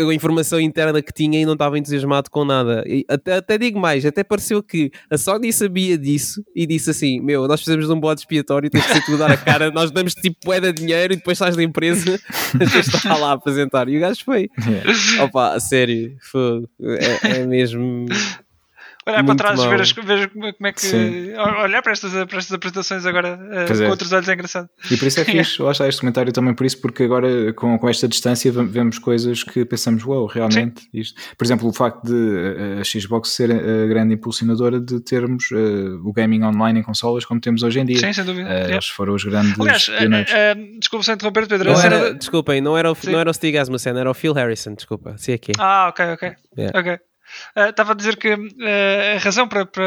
a 0.00 0.14
informação 0.14 0.60
interna 0.60 1.02
que 1.02 1.12
tinha 1.12 1.40
e 1.40 1.44
não 1.44 1.52
estava 1.52 1.78
entusiasmado 1.78 2.30
com 2.30 2.44
nada. 2.44 2.82
E 2.86 3.04
até, 3.08 3.34
até 3.34 3.58
digo 3.58 3.78
mais, 3.78 4.04
até 4.04 4.24
pareceu 4.24 4.62
que 4.62 4.90
a 5.10 5.18
Sony 5.18 5.52
sabia 5.52 5.98
disso 5.98 6.42
e 6.54 6.66
disse 6.66 6.90
assim: 6.90 7.20
Meu, 7.20 7.46
nós 7.46 7.62
de 7.62 7.92
um 7.92 8.00
bode 8.00 8.20
expiatório, 8.20 8.70
tens 8.70 8.86
que 8.86 8.92
ser 8.92 9.04
tu 9.04 9.16
dar 9.18 9.30
a 9.30 9.36
cara, 9.36 9.70
nós 9.70 9.90
damos 9.90 10.14
tipo 10.14 10.36
moeda 10.44 10.72
de 10.72 10.82
dinheiro 10.82 11.12
e 11.12 11.16
depois 11.16 11.38
sais 11.38 11.56
da 11.56 11.62
empresa, 11.62 12.18
tens 12.58 12.70
de 12.70 12.78
estar 12.78 13.16
lá 13.16 13.30
a 13.30 13.32
apresentar. 13.32 13.88
E 13.88 13.96
o 13.96 14.00
gajo 14.00 14.24
foi. 14.24 14.48
Yeah. 14.66 15.24
Opa, 15.24 15.54
a 15.54 15.60
sério, 15.60 16.16
fogo. 16.20 16.68
É, 16.80 17.40
é 17.40 17.46
mesmo. 17.46 18.06
Olhar 19.06 19.24
para 19.24 19.34
trás, 19.34 19.58
mau. 19.58 19.68
ver, 19.70 19.80
as- 19.80 19.92
ver 19.92 20.30
como 20.30 20.52
como 20.54 20.66
é 20.68 20.72
que. 20.72 20.80
Sim. 20.80 21.32
Olhar 21.62 21.82
para 21.82 21.92
estas, 21.92 22.12
para 22.12 22.38
estas 22.38 22.52
apresentações 22.52 23.04
agora 23.04 23.38
eh, 23.52 23.64
Pois 23.66 23.78
com 23.80 23.84
é. 23.86 23.88
outros 23.90 24.12
olhos 24.12 24.28
é 24.28 24.34
engraçado. 24.34 24.68
E 24.90 24.96
por 24.96 25.06
isso 25.08 25.20
é 25.20 25.24
fixe, 25.26 25.60
lá 25.60 25.72
está 25.72 25.88
este 25.88 26.00
comentário 26.00 26.32
também 26.32 26.54
por 26.54 26.64
isso, 26.64 26.80
porque 26.80 27.02
agora 27.02 27.52
com, 27.54 27.76
com 27.78 27.88
esta 27.88 28.06
distância 28.06 28.52
ve- 28.52 28.64
vemos 28.64 28.98
coisas 29.00 29.42
que 29.42 29.64
pensamos, 29.64 30.04
uau, 30.04 30.26
realmente 30.26 30.82
isto. 30.94 31.20
Por 31.36 31.44
exemplo, 31.44 31.68
o 31.68 31.72
facto 31.72 32.04
de 32.06 32.14
eh, 32.76 32.80
a 32.80 32.84
Xbox 32.84 33.30
ser 33.30 33.50
a 33.50 33.86
grande 33.88 34.14
impulsionadora 34.14 34.80
de 34.80 35.00
termos 35.00 35.48
eh, 35.52 35.56
o 36.04 36.12
gaming 36.12 36.44
online 36.44 36.80
em 36.80 36.82
consolas 36.82 37.24
como 37.24 37.40
temos 37.40 37.62
hoje 37.64 37.80
em 37.80 37.84
dia. 37.84 37.98
Sim, 37.98 38.12
sem 38.12 38.24
dúvida. 38.24 38.48
Yeah. 38.48 38.72
Eles 38.74 38.86
foram 38.88 39.14
os 39.14 39.24
grandes 39.24 39.58
Aliás, 39.58 39.86
pioneiros. 39.86 40.30
eh, 40.32 40.54
desculpa 40.78 41.04
só 41.04 41.12
interromper, 41.14 41.48
Pedro. 41.48 41.72
Não 41.72 41.80
era, 41.80 41.98
da- 41.98 42.10
desculpem, 42.12 42.60
não 42.60 42.78
era, 42.78 42.90
o, 42.90 42.94
Sim. 42.94 43.10
não 43.10 43.18
era 43.18 43.30
o 43.30 43.34
Stig 43.34 43.56
Asmussen, 43.58 43.98
era 43.98 44.10
o 44.10 44.14
Phil 44.14 44.32
Harrison, 44.32 44.74
desculpa. 44.74 45.16
Se 45.18 45.32
é 45.32 45.38
que 45.38 45.50
é. 45.50 45.54
Ah, 45.58 45.88
ok, 45.88 46.04
ok. 46.12 46.32
Yeah. 46.56 46.78
Ok. 46.78 46.98
Eh, 47.56 47.70
Estava 47.70 47.92
a 47.92 47.94
dizer 47.96 48.16
que 48.16 48.28
eh, 48.60 49.16
a 49.16 49.18
razão 49.22 49.48
para, 49.48 49.66
para 49.66 49.84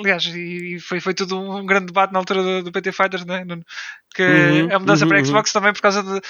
aliás, 0.00 0.24
e 0.26 0.76
e 0.76 0.80
foi, 0.80 1.00
foi 1.00 1.14
tudo 1.14 1.38
um 1.40 1.64
grande 1.66 1.86
debate 1.86 2.12
na 2.12 2.18
altura 2.18 2.42
do, 2.42 2.62
do 2.64 2.72
PT 2.72 2.92
Fighters, 2.92 3.24
né? 3.24 3.44
que 4.14 4.22
Uhum, 4.22 4.74
a 4.74 4.78
mudança 4.78 5.04
uhum, 5.04 5.08
para 5.08 5.18
a 5.18 5.20
uhum. 5.20 5.26
Xbox 5.26 5.52
também 5.52 5.72
por 5.72 5.82
causa 5.82 6.02
de, 6.02 6.20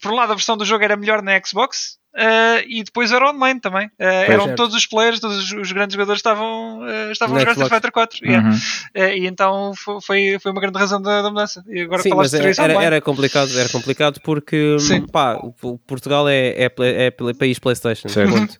por 0.00 0.12
um 0.12 0.14
lado, 0.16 0.32
a 0.32 0.34
versão 0.34 0.56
do 0.56 0.64
jogo 0.64 0.82
era 0.84 0.96
melhor 0.96 1.22
na 1.22 1.38
Xbox 1.44 1.98
eh, 2.16 2.64
e 2.68 2.82
depois 2.84 3.12
era 3.12 3.28
online 3.30 3.60
também. 3.60 3.90
Eram 3.98 4.44
certo. 4.44 4.56
todos 4.56 4.74
os 4.74 4.86
players, 4.86 5.20
todos 5.20 5.36
os, 5.38 5.52
os 5.52 5.72
grandes 5.72 5.94
jogadores 5.94 6.18
estavam, 6.20 6.80
estavam 7.10 7.36
a 7.36 7.40
jogar 7.40 7.52
Street. 7.52 7.70
Fighter 7.70 7.92
4. 7.92 8.26
yeah. 8.26 8.48
Uhum. 8.48 8.58
E 8.94 9.26
então 9.26 9.72
fo- 9.76 10.00
foi, 10.00 10.38
foi 10.40 10.52
uma 10.52 10.60
grande 10.60 10.78
razão 10.78 11.02
da, 11.02 11.22
da 11.22 11.28
mudança. 11.30 11.62
E 11.68 11.82
agora 11.82 12.02
Sim, 12.02 12.10
falaste 12.10 12.32
mas 12.38 12.58
era, 12.58 12.72
era, 12.72 12.84
era 12.84 13.00
complicado, 13.00 13.58
era 13.58 13.68
complicado 13.68 14.20
porque 14.22 14.78
Sim. 14.78 15.06
pá, 15.06 15.34
o- 15.62 15.78
Portugal 15.78 16.28
é, 16.28 16.48
é, 16.50 16.64
é 17.06 17.10
play- 17.10 17.34
país 17.34 17.58
PlayStation, 17.58 18.08
Certo. 18.08 18.56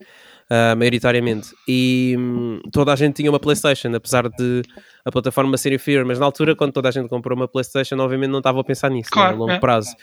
Ah, 0.51 0.75
maioritariamente. 0.77 1.49
E 1.67 2.15
hum, 2.19 2.61
toda 2.71 2.93
a 2.93 2.97
gente 2.97 3.17
tinha 3.17 3.31
uma 3.31 3.41
PlayStation, 3.41 3.95
apesar 3.95 4.29
de 4.29 4.63
a 5.05 5.11
plataforma 5.11 5.57
ser 5.57 5.73
inferior, 5.73 6.05
mas 6.05 6.19
na 6.19 6.27
altura, 6.27 6.55
quando 6.55 6.73
toda 6.73 6.89
a 6.89 6.93
gente 6.93 7.09
comprou 7.09 7.37
uma 7.37 7.49
PlayStation, 7.49 7.97
obviamente 7.99 8.31
não 8.31 8.39
estava 8.39 8.61
a 8.61 8.65
pensar 8.65 8.91
nisso, 8.91 9.09
né, 9.11 9.15
Claro, 9.15 9.37
a 9.37 9.39
longo 9.39 9.53
é. 9.53 9.59
prazo. 9.59 9.95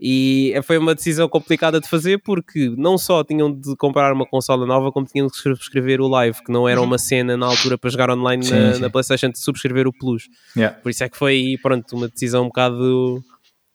E 0.00 0.54
foi 0.62 0.78
uma 0.78 0.94
decisão 0.94 1.28
complicada 1.28 1.80
de 1.80 1.88
fazer 1.88 2.18
porque 2.18 2.72
não 2.76 2.96
só 2.96 3.24
tinham 3.24 3.52
de 3.52 3.74
comprar 3.74 4.12
uma 4.12 4.24
consola 4.24 4.64
nova, 4.64 4.92
como 4.92 5.04
tinham 5.04 5.26
de 5.26 5.36
subscrever 5.36 6.00
o 6.00 6.06
Live, 6.06 6.44
que 6.44 6.52
não 6.52 6.68
era 6.68 6.80
uma 6.80 6.98
cena 6.98 7.36
na 7.36 7.46
altura 7.46 7.76
para 7.76 7.90
jogar 7.90 8.08
online 8.08 8.44
Sim, 8.44 8.54
na, 8.54 8.74
sim. 8.74 8.80
na 8.80 8.90
PlayStation 8.90 9.28
de 9.30 9.40
subscrever 9.40 9.88
o 9.88 9.92
Plus. 9.92 10.28
Yeah. 10.56 10.78
Por 10.78 10.90
isso 10.90 11.02
é 11.02 11.08
que 11.08 11.16
foi, 11.16 11.56
pronto, 11.60 11.96
uma 11.96 12.06
decisão 12.06 12.44
um 12.44 12.46
bocado 12.46 13.20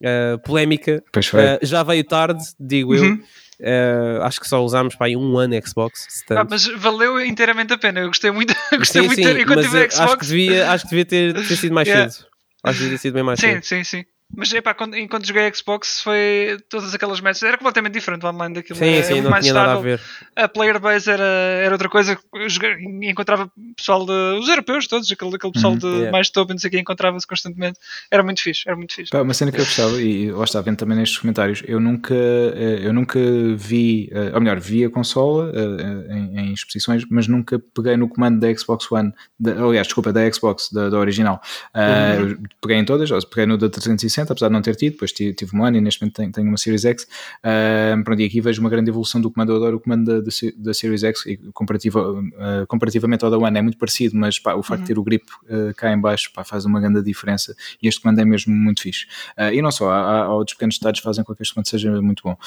eh, 0.02 0.38
polémica. 0.46 1.04
Pois 1.12 1.28
foi. 1.28 1.42
Eh, 1.42 1.60
já 1.62 1.84
veio 1.84 2.06
tarde, 2.06 2.42
digo 2.58 2.96
eu. 2.96 3.18
Eh, 3.66 4.20
acho 4.22 4.42
que 4.42 4.48
só 4.48 4.62
usámos 4.64 4.94
para 4.96 5.08
aí 5.08 5.16
um 5.16 5.38
ano 5.38 5.56
Xbox. 5.66 6.06
Ah, 6.32 6.46
mas 6.50 6.66
valeu 6.66 7.24
inteiramente 7.26 7.72
a 7.74 7.78
pena. 7.78 8.02
Eu 8.02 8.08
gostei 8.08 8.30
muito, 8.30 8.54
gostei 8.78 9.02
sim, 9.02 9.08
muito 9.08 9.24
sim, 9.24 9.42
enquanto 9.42 9.64
eu 9.64 9.70
acho 9.84 9.88
que 9.88 9.96
Xbox. 9.96 10.28
devia, 10.28 10.72
acho 10.72 10.84
que 10.84 10.90
devia 10.90 11.06
ter, 11.06 11.34
ter 11.48 11.56
sido 11.56 11.74
mais 11.74 11.88
Yeah. 11.94 12.12
cedo. 12.12 12.28
Acho 12.64 12.74
que 12.78 12.84
devia 12.84 12.98
ter 12.98 13.02
sido 13.02 13.14
bem 13.14 13.24
mais 13.24 13.40
Sim, 13.40 13.48
cedo. 13.62 13.64
sim, 13.64 13.84
sim. 13.84 14.06
Mas 14.36 14.52
epá, 14.52 14.74
quando, 14.74 14.98
enquanto 14.98 15.28
joguei 15.28 15.54
Xbox 15.54 16.02
foi 16.02 16.58
todas 16.68 16.94
aquelas 16.96 17.22
matches, 17.22 17.44
era 17.44 17.56
completamente 17.58 17.94
diferente 17.94 18.26
o 18.26 18.30
online 18.30 18.56
daquilo. 18.56 18.80
Sim, 18.80 18.86
era 18.96 19.04
sim, 19.04 19.22
não 19.22 19.30
mais 19.30 19.44
tinha 19.46 19.54
nada 19.54 19.74
a 19.74 19.74
estável. 19.76 19.98
ver. 19.98 20.02
A 20.36 20.48
player 20.50 20.80
base 20.80 21.12
era, 21.12 21.24
era 21.24 21.72
outra 21.72 21.88
coisa. 21.88 22.18
Joguei- 22.48 22.78
encontrava 23.10 23.52
pessoal 23.78 24.06
de. 24.06 24.12
os 24.40 24.50
europeus 24.50 24.88
todos, 24.88 25.12
aquele, 25.12 25.36
aquele 25.36 25.54
pessoal 25.54 25.74
Uhum. 25.74 25.80
de 25.80 25.86
Yeah. 25.88 26.12
mais 26.12 26.30
top, 26.32 26.52
não 26.52 26.58
sei 26.58 26.68
o 26.68 26.72
que, 26.72 26.80
encontrava-se 26.80 27.28
constantemente. 27.28 27.80
Era 28.10 28.24
muito 28.24 28.42
fixe, 28.42 28.64
era 28.66 28.76
muito 28.76 28.94
fixe. 28.96 29.12
Pá, 29.12 29.22
uma 29.22 29.34
cena 29.36 29.52
que 29.52 29.60
eu 29.62 29.66
gostava, 29.66 30.02
e 30.02 30.32
lá 30.32 30.44
está 30.44 30.62
vendo 30.62 30.78
também 30.78 30.98
nestes 30.98 31.20
comentários, 31.20 31.62
eu 31.68 31.80
nunca, 31.80 32.16
eh, 32.16 32.80
eu 32.82 32.92
nunca 32.94 33.20
vi, 33.56 34.10
eh, 34.12 34.32
ou 34.34 34.42
melhor, 34.42 34.60
vi 34.60 34.84
a 34.84 34.90
consola 34.90 35.52
eh, 35.54 36.14
em, 36.16 36.40
em 36.50 36.54
exposições, 36.54 37.04
mas 37.10 37.28
nunca 37.28 37.60
peguei 37.76 37.96
no 37.98 38.10
comando 38.10 38.40
da 38.40 38.52
Xbox 38.56 38.92
One, 38.92 39.14
da, 39.40 39.52
aliás, 39.64 39.86
desculpa, 39.86 40.12
da 40.12 40.32
Xbox, 40.32 40.70
da, 40.72 40.90
da 40.90 40.98
original. 40.98 41.40
Eh, 41.76 42.18
eu 42.20 42.38
peguei 42.62 42.78
em 42.78 42.86
todas, 42.86 43.10
peguei 43.26 43.46
no 43.46 43.58
da 43.58 43.70
360, 43.70 44.13
apesar 44.22 44.48
de 44.48 44.54
não 44.54 44.62
ter 44.62 44.76
tido, 44.76 44.94
depois 44.94 45.12
tive, 45.12 45.36
um 45.54 45.64
ano 45.66 45.78
e 45.78 45.82
neste 45.82 46.02
momento 46.02 46.16
tenho, 46.16 46.32
tenho 46.32 46.48
uma 46.48 46.58
Series 46.58 46.86
X. 46.86 47.08
Eh, 47.44 47.96
pronto, 48.04 48.22
e 48.22 48.26
aqui 48.26 48.42
vejo 48.42 48.62
uma 48.62 48.70
grande 48.70 48.90
evolução 48.90 49.20
do 49.20 49.30
comando, 49.32 49.52
eu 49.52 49.56
adoro 49.58 49.78
o 49.78 49.80
comando 49.80 50.06
da, 50.06 50.22
da, 50.22 50.32
Se- 50.32 50.54
da 50.58 50.74
Series 50.74 51.04
X, 51.04 51.26
e 51.26 51.38
comparativa, 51.54 52.24
eh, 52.38 52.66
comparativamente 52.68 53.26
ao 53.26 53.32
da 53.32 53.38
One 53.38 53.58
é 53.58 53.62
muito 53.62 53.78
parecido, 53.78 54.16
mas 54.18 54.40
pá, 54.40 54.54
o 54.56 54.64
facto 54.64 54.82
de 54.82 54.88
ter 54.88 55.00
o 55.00 55.04
grip 55.04 55.26
eh, 55.48 55.74
cá 55.76 55.92
em 55.92 56.00
baixo 56.00 56.32
pá, 56.34 56.44
faz 56.44 56.66
uma 56.66 56.80
grande 56.80 57.02
diferença 57.04 57.56
e 57.82 57.88
este 57.88 58.02
comando 58.02 58.20
é 58.20 58.26
mesmo 58.26 58.54
muito 58.56 58.82
fixe. 58.82 59.06
Ah, 59.36 59.54
e 59.54 59.62
não 59.62 59.72
só, 59.72 59.90
há, 59.92 60.24
há, 60.24 60.34
outros 60.34 60.56
pequenos 60.56 60.78
detalhes 60.78 61.00
que 61.00 61.04
fazem 61.04 61.24
com 61.24 61.36
que 61.36 61.42
este 61.42 61.54
comando 61.54 61.68
seja 61.68 62.02
muito 62.02 62.24
bom. 62.24 62.38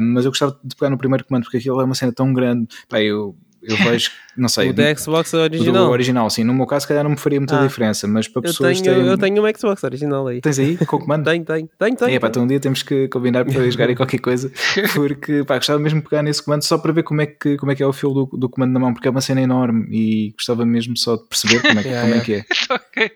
Mas 0.00 0.24
eu 0.24 0.30
gostava 0.30 0.58
de 0.62 0.74
pegar 0.76 0.90
no 0.90 0.98
primeiro 0.98 1.24
comando 1.24 1.44
porque 1.44 1.56
aquilo 1.58 1.80
é 1.80 1.84
uma 1.84 1.94
cena 1.94 2.12
tão 2.12 2.32
grande. 2.32 2.68
Pá, 2.88 3.00
eu, 3.00 3.36
eu 3.62 3.76
vejo, 3.76 4.10
não 4.36 4.48
sei, 4.48 4.70
O 4.70 4.72
da 4.72 4.94
Xbox 4.94 5.32
o 5.32 5.36
do 5.36 5.42
original. 5.42 5.90
original, 5.90 6.30
sim. 6.30 6.44
No 6.44 6.54
meu 6.54 6.66
caso, 6.66 6.82
se 6.82 6.88
calhar 6.88 7.02
não 7.02 7.10
me 7.10 7.16
faria 7.18 7.40
muita 7.40 7.58
Ah. 7.60 7.66
diferença, 7.66 8.06
mas 8.06 8.28
para 8.28 8.40
Eu 8.40 8.42
pessoas 8.44 8.80
tenho, 8.80 8.94
têm- 8.96 9.06
eu 9.06 9.18
tenho 9.18 9.44
um 9.44 9.52
Xbox 9.56 9.82
original 9.84 10.26
aí. 10.28 10.40
Tens 10.40 10.58
aí 10.58 10.76
com 10.78 10.96
o 10.96 10.98
comando? 11.00 11.24
Tenho, 11.28 11.44
tenho, 11.44 11.68
tenho, 11.78 11.96
tenho. 11.96 12.10
É, 12.10 12.18
pá, 12.18 12.28
então 12.28 12.42
um 12.44 12.46
dia 12.46 12.60
temos 12.60 12.82
que 12.82 13.08
combinar 13.08 13.44
para 13.44 13.54
eu 13.54 13.70
jogar 13.70 13.90
em 13.90 13.94
qualquer 13.96 14.18
coisa, 14.20 14.50
porque 14.94 15.44
pá, 15.44 15.56
gostava 15.56 15.78
mesmo 15.78 16.00
de 16.00 16.08
pegar 16.08 16.22
nesse 16.22 16.42
comando 16.42 16.62
só 16.62 16.78
para 16.78 16.92
ver 16.92 17.02
como 17.02 17.20
é 17.20 17.26
que, 17.26 17.56
como 17.56 17.72
é, 17.72 17.74
que 17.74 17.82
é 17.82 17.86
o 17.86 17.92
fio 17.92 18.10
do, 18.10 18.26
do 18.26 18.48
comando 18.48 18.72
na 18.72 18.78
mão, 18.80 18.92
porque 18.94 19.08
é 19.08 19.10
uma 19.10 19.20
cena 19.20 19.40
enorme 19.42 19.86
e 19.90 20.32
gostava 20.32 20.64
mesmo 20.64 20.96
só 20.96 21.16
de 21.16 21.26
perceber 21.28 21.60
como 21.62 21.80
é 21.80 21.82
que, 21.82 21.88
Yeah, 21.88 22.08
como 22.08 22.20
é, 22.20 22.24
que 22.24 22.34
é. 22.34 22.44
ok. 22.70 23.12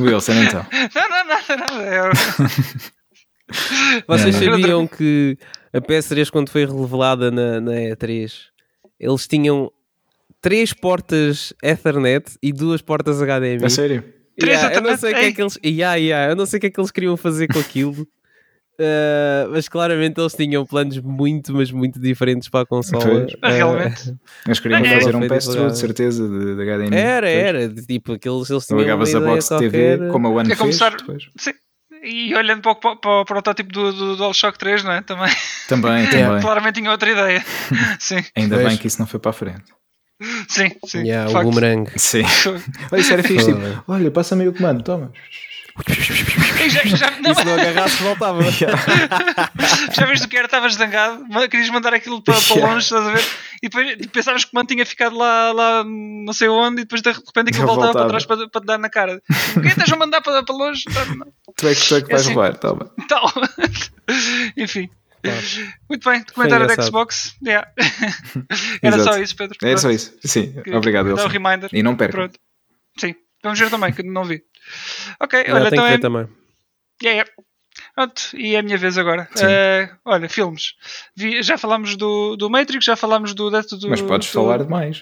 Wilson, 0.00 0.32
então. 0.42 0.66
Não, 0.94 1.08
não, 1.08 1.24
nada, 1.26 1.56
nada. 1.56 2.10
É- 3.98 4.02
Vocês 4.06 4.34
Não, 4.40 4.46
não. 4.46 4.52
sabiam 4.60 4.86
que 4.86 5.38
a 5.72 5.80
PS3, 5.80 6.30
quando 6.30 6.48
foi 6.50 6.64
revelada 6.66 7.30
na, 7.30 7.60
na 7.60 7.72
E3, 7.72 8.32
eles 8.98 9.26
tinham 9.28 9.70
três 10.40 10.72
portas 10.72 11.52
Ethernet 11.62 12.36
e 12.42 12.52
duas 12.52 12.80
portas 12.82 13.20
HDMI? 13.20 13.64
A 13.64 13.68
sério? 13.70 14.02
Três 14.38 14.58
Yeah, 14.58 14.76
eu 14.76 14.82
não 14.82 14.90
Ethernet? 14.92 15.00
sei 15.00 15.12
o 15.12 15.14
que 15.14 15.24
é 15.26 15.32
que 15.32 15.42
eles. 15.42 15.58
Yeah, 15.64 15.94
yeah, 15.96 16.32
eu 16.32 16.36
não 16.36 16.46
sei 16.46 16.56
o 16.58 16.60
que 16.60 16.66
é 16.66 16.70
que 16.70 16.80
eles 16.80 16.90
queriam 16.90 17.16
fazer 17.16 17.46
com 17.48 17.58
aquilo. 17.58 18.02
Uh, 18.76 19.46
mas 19.52 19.68
claramente 19.68 20.20
eles 20.20 20.34
tinham 20.34 20.66
planos 20.66 20.98
muito, 20.98 21.52
mas 21.54 21.70
muito 21.70 22.00
diferentes 22.00 22.48
para 22.48 22.62
a 22.62 22.66
consola. 22.66 23.04
Uh, 23.26 23.26
realmente. 23.42 24.12
Eles 24.44 24.58
queriam 24.58 24.80
É, 24.80 24.98
fazer 25.00 25.14
um 25.14 25.18
foi 25.20 25.28
pass-through, 25.28 25.52
divulgado. 25.54 25.72
de 25.74 25.78
certeza, 25.78 26.28
de, 26.28 26.56
de 26.56 26.62
HDMI. 26.64 26.96
Era, 26.96 27.30
era. 27.30 27.68
de 27.68 27.86
Tipo, 27.86 28.14
aqueles 28.14 28.50
eles 28.50 28.66
tinham 28.66 28.80
Ligavas 28.80 29.14
a 29.14 29.20
box 29.20 29.44
de 29.44 29.48
qualquer. 29.50 29.70
TV, 29.70 30.08
como 30.10 30.26
a 30.26 30.30
One 30.30 30.40
É 30.42 30.44
fez. 30.46 30.58
começar- 30.58 30.96
depois. 30.96 31.28
E 32.04 32.34
olhando 32.34 32.60
para 32.60 32.72
o, 32.72 32.96
para 32.96 33.10
o 33.20 33.24
protótipo 33.24 33.72
do, 33.72 33.92
do 33.92 34.16
DualShock 34.16 34.58
3, 34.58 34.84
não 34.84 34.92
é? 34.92 35.00
Também. 35.00 35.34
Também, 35.68 36.06
também. 36.10 36.40
Claramente 36.40 36.74
tinha 36.74 36.90
outra 36.90 37.10
ideia. 37.10 37.44
Sim, 37.98 38.22
Ainda 38.36 38.56
Pois. 38.56 38.68
bem 38.68 38.76
que 38.76 38.86
isso 38.86 38.98
não 38.98 39.06
foi 39.06 39.18
para 39.18 39.30
a 39.30 39.34
frente. 39.34 39.64
sim, 40.48 40.70
sim. 40.86 40.98
Yeah, 41.02 41.28
o 41.28 41.32
facto. 41.32 41.44
boomerang. 41.46 41.90
Sim. 41.96 42.22
Olha, 42.92 43.00
isso 43.00 43.12
era 43.12 43.22
fixe. 43.22 43.46
Tipo, 43.46 43.84
olha, 43.88 44.10
passa-me 44.10 44.42
aí 44.42 44.48
o 44.48 44.52
comando, 44.54 44.82
toma. 44.84 45.12
E 46.64 46.70
já, 46.70 46.82
já, 46.84 47.10
não, 47.20 47.32
E 47.32 47.34
se 47.34 47.44
não 47.44 47.54
agarrasse, 47.54 48.02
voltava. 48.02 48.42
já 49.92 50.06
viste 50.06 50.26
o 50.26 50.28
que 50.28 50.36
era? 50.36 50.46
Estavas 50.46 50.74
zangado, 50.74 51.24
querias 51.50 51.68
mandar 51.70 51.92
aquilo 51.92 52.22
para, 52.22 52.34
para 52.34 52.44
Yeah. 52.54 52.72
longe, 52.74 52.84
estás 52.84 53.06
a 53.06 53.10
ver? 53.12 53.24
E 53.62 53.68
depois 53.68 54.06
pensavas 54.12 54.44
que 54.44 54.48
o 54.48 54.50
comando 54.52 54.68
tinha 54.68 54.86
ficado 54.86 55.16
lá, 55.16 55.50
lá 55.52 55.84
não 55.84 56.32
sei 56.32 56.48
onde, 56.48 56.82
e 56.82 56.84
depois 56.84 57.02
de 57.02 57.10
repente 57.10 57.48
aquilo 57.48 57.66
Não 57.66 57.74
voltava, 57.74 57.92
para 57.92 58.02
voltava. 58.02 58.08
trás 58.08 58.24
para, 58.26 58.48
para 58.48 58.60
te 58.60 58.64
dar 58.66 58.78
na 58.78 58.88
cara. 58.88 59.20
O 59.56 59.60
que 59.60 59.68
estás 59.68 59.92
a 59.92 59.96
mandar 59.96 60.20
para, 60.20 60.42
para 60.44 60.54
longe? 60.54 60.84
Não, 60.94 61.16
não. 61.16 61.26
Tu 61.56 61.68
é 61.68 61.74
que, 61.74 61.88
tu 61.88 61.96
é 61.96 62.02
que 62.02 62.08
vais 62.08 62.22
assim. 62.22 62.30
levar, 62.30 62.56
toma. 62.56 62.92
Tal. 63.08 63.32
Enfim. 64.56 64.88
Muito 65.88 66.08
bem, 66.08 66.22
comentário 66.34 66.66
da. 66.68 66.82
Xbox. 66.82 67.34
Yeah. 67.44 67.68
Era 68.82 68.96
Exato. 68.96 69.14
só 69.16 69.22
isso, 69.22 69.34
Pedro. 69.36 69.56
É 69.62 69.76
só 69.76 69.90
isso. 69.90 70.14
Sim, 70.24 70.54
obrigado, 70.72 71.06
o 71.06 71.10
Wilson. 71.14 71.28
reminder. 71.28 71.70
E 71.72 71.82
não 71.82 71.96
perca. 71.96 72.12
Pronto. 72.12 72.38
Sim, 72.98 73.14
vamos 73.42 73.58
ver 73.58 73.70
também, 73.70 73.92
que 73.92 74.02
não 74.02 74.24
vi. 74.24 74.42
Ok, 75.20 75.44
Eu 75.46 75.54
olha, 75.56 75.68
então 75.68 75.86
é. 75.86 75.98
também. 75.98 76.28
Yeah, 77.02 77.22
yeah. 77.22 77.30
Pronto, 77.94 78.22
e 78.34 78.54
é 78.54 78.58
a 78.58 78.62
minha 78.62 78.78
vez 78.78 78.96
agora. 78.98 79.28
Eh, 79.40 79.88
olha, 80.04 80.28
filmes. 80.28 80.74
Vi- 81.16 81.42
já 81.42 81.58
falámos 81.58 81.96
do, 81.96 82.36
do 82.36 82.48
Matrix, 82.48 82.84
já 82.84 82.94
falámos 82.96 83.34
do 83.34 83.50
Death 83.50 83.70
do. 83.80 83.88
Mas 83.88 84.00
podes 84.00 84.28
do- 84.28 84.32
falar 84.32 84.58
demais. 84.62 85.00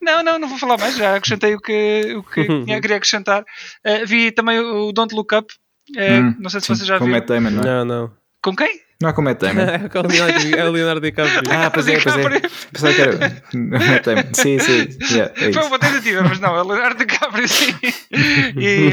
Não, 0.00 0.22
não, 0.22 0.38
não 0.38 0.48
vou 0.48 0.58
falar 0.58 0.78
mais. 0.78 0.96
Já 0.96 1.14
acrescentei 1.16 1.54
o 1.54 1.60
que, 1.60 2.14
o 2.16 2.22
que 2.22 2.44
tinha- 2.64 2.80
queria 2.80 2.96
acrescentar. 2.96 3.44
Eh, 3.84 4.04
vi 4.06 4.32
também 4.32 4.58
o 4.58 4.92
Don't 4.92 5.14
Look 5.14 5.34
Up. 5.34 5.52
Eh, 5.96 6.20
Hum, 6.20 6.34
não 6.40 6.50
sei 6.50 6.60
se 6.60 6.66
sim, 6.66 6.74
vocês 6.74 6.88
já 6.88 6.98
com 6.98 7.04
viram. 7.04 7.18
Matt 7.18 7.28
Damon, 7.28 7.50
não 7.50 7.62
é? 7.62 7.64
Não, 7.64 7.84
não. 7.84 8.12
Com 8.42 8.56
quem? 8.56 8.80
Não 9.00 9.10
é 9.10 9.12
com 9.12 9.20
Matt 9.22 9.40
Damon. 9.40 9.60
É 9.60 9.88
com 9.90 9.98
o 9.98 10.06
Leonardo, 10.06 10.56
é 10.56 10.64
o 10.64 10.70
Leonardo 10.72 11.00
DiCaprio. 11.00 11.42
Ah, 11.50 11.70
pois 11.70 11.86
é, 11.86 12.00
pois 12.00 12.16
é. 12.16 12.40
Pensava 12.72 12.94
que 12.94 13.00
era 13.00 13.42
Matt 13.52 14.04
Damon. 14.04 14.22
Sim, 14.32 14.58
sim. 14.58 14.88
Yeah, 15.12 15.32
é 15.36 15.52
Foi 15.52 15.64
uma 15.64 15.78
tentativa, 15.78 16.22
mas 16.22 16.40
não, 16.40 16.56
é 16.56 16.62
o 16.62 16.66
Leonardo 16.66 17.04
DiCaprio 17.04 17.48
sim. 17.48 17.74
e, 18.56 18.92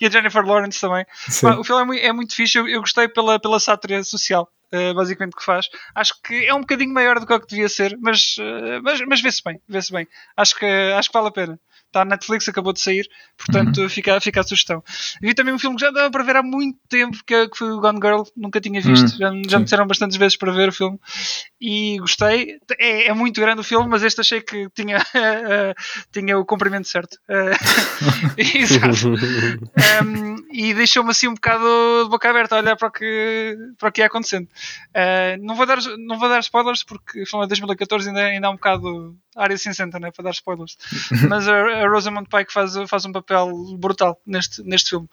e 0.00 0.06
a 0.06 0.10
Jennifer 0.10 0.44
Lawrence 0.44 0.80
também. 0.80 1.06
Pá, 1.40 1.56
o 1.56 1.64
filme 1.64 1.82
é 1.82 1.84
muito, 1.86 2.04
é 2.04 2.12
muito 2.12 2.34
fixe, 2.34 2.58
eu, 2.58 2.68
eu 2.68 2.80
gostei 2.80 3.08
pela, 3.08 3.38
pela 3.38 3.58
sátira 3.58 4.02
social. 4.04 4.48
eh, 4.72 4.92
basicamente 4.94 5.36
que 5.36 5.44
faz, 5.44 5.68
acho 5.94 6.14
que 6.22 6.46
é 6.46 6.54
um 6.54 6.60
bocadinho 6.60 6.92
maior 6.92 7.20
do 7.20 7.26
que 7.26 7.32
o 7.32 7.40
que 7.40 7.46
devia 7.48 7.68
ser, 7.68 7.96
mas, 8.00 8.36
eh, 8.40 8.80
mas, 8.82 9.00
mas 9.06 9.20
vê-se 9.20 9.42
bem, 9.44 9.60
vê-se 9.68 9.92
bem. 9.92 10.06
Acho 10.36 10.56
que, 10.56 10.66
acho 10.66 11.08
que 11.10 11.14
vale 11.14 11.28
a 11.28 11.32
pena. 11.32 11.60
Está 11.92 12.06
na 12.06 12.12
Netflix, 12.16 12.48
acabou 12.48 12.72
de 12.72 12.80
sair, 12.80 13.06
portanto 13.36 13.86
fica, 13.90 14.18
fica 14.18 14.40
a 14.40 14.42
sugestão. 14.42 14.82
Vi 15.20 15.34
também 15.34 15.52
um 15.52 15.58
filme 15.58 15.76
que 15.76 15.82
já 15.84 15.90
dava 15.90 16.10
para 16.10 16.24
ver 16.24 16.36
há 16.36 16.42
muito 16.42 16.78
tempo, 16.88 17.18
que, 17.26 17.48
que 17.48 17.58
foi 17.58 17.70
o 17.70 17.80
Gone 17.80 18.00
Girl, 18.02 18.22
nunca 18.34 18.60
tinha 18.62 18.80
visto, 18.80 19.14
Hum, 19.14 19.18
já, 19.18 19.30
me- 19.30 19.42
já 19.48 19.58
me 19.58 19.64
disseram 19.64 19.86
bastantes 19.86 20.16
vezes 20.16 20.36
para 20.38 20.52
ver 20.52 20.70
o 20.70 20.72
filme 20.72 20.98
e 21.60 21.98
gostei. 22.00 22.56
É, 22.78 23.08
é 23.08 23.12
muito 23.14 23.38
grande 23.40 23.60
o 23.60 23.64
filme, 23.64 23.86
mas 23.88 24.02
este 24.02 24.22
achei 24.22 24.40
que 24.40 24.68
tinha, 24.74 24.96
eh, 25.14 25.74
tinha 26.10 26.38
o 26.38 26.46
comprimento 26.46 26.88
certo. 26.88 27.18
Eh, 27.28 27.52
Exato. 28.56 29.08
Um, 30.02 30.36
e 30.50 30.72
deixou-me 30.74 31.10
assim 31.10 31.28
um 31.28 31.34
bocado 31.34 31.64
de 32.04 32.10
boca 32.10 32.28
aberta 32.30 32.56
a 32.56 32.58
olhar 32.58 32.76
para 32.76 32.88
o 32.88 32.90
que, 32.90 33.56
para 33.78 33.88
o 33.88 33.92
que 33.92 34.00
ia 34.00 34.06
acontecendo. 34.06 34.46
Uh, 34.96 35.36
não, 35.44 35.54
vou 35.54 35.66
dar, 35.66 35.78
não 35.98 36.18
vou 36.18 36.28
dar 36.28 36.40
spoilers 36.40 36.82
porque 36.84 37.22
o 37.22 37.26
filme 37.26 37.44
é 37.44 37.46
de 37.46 37.50
2014 37.50 38.08
ainda, 38.08 38.20
ainda 38.22 38.46
há 38.46 38.50
um 38.50 38.54
bocado 38.54 39.16
área 39.36 39.56
cinzenta 39.56 39.98
né, 39.98 40.10
para 40.10 40.24
dar 40.24 40.30
spoilers. 40.30 40.76
Mas 41.28 41.48
a, 41.48 41.54
a 41.54 41.88
Rosamund 41.88 42.28
Pike 42.28 42.52
faz, 42.52 42.74
faz 42.88 43.04
um 43.04 43.12
papel 43.12 43.50
brutal 43.78 44.20
neste, 44.26 44.62
neste 44.62 44.90
filme. 44.90 45.08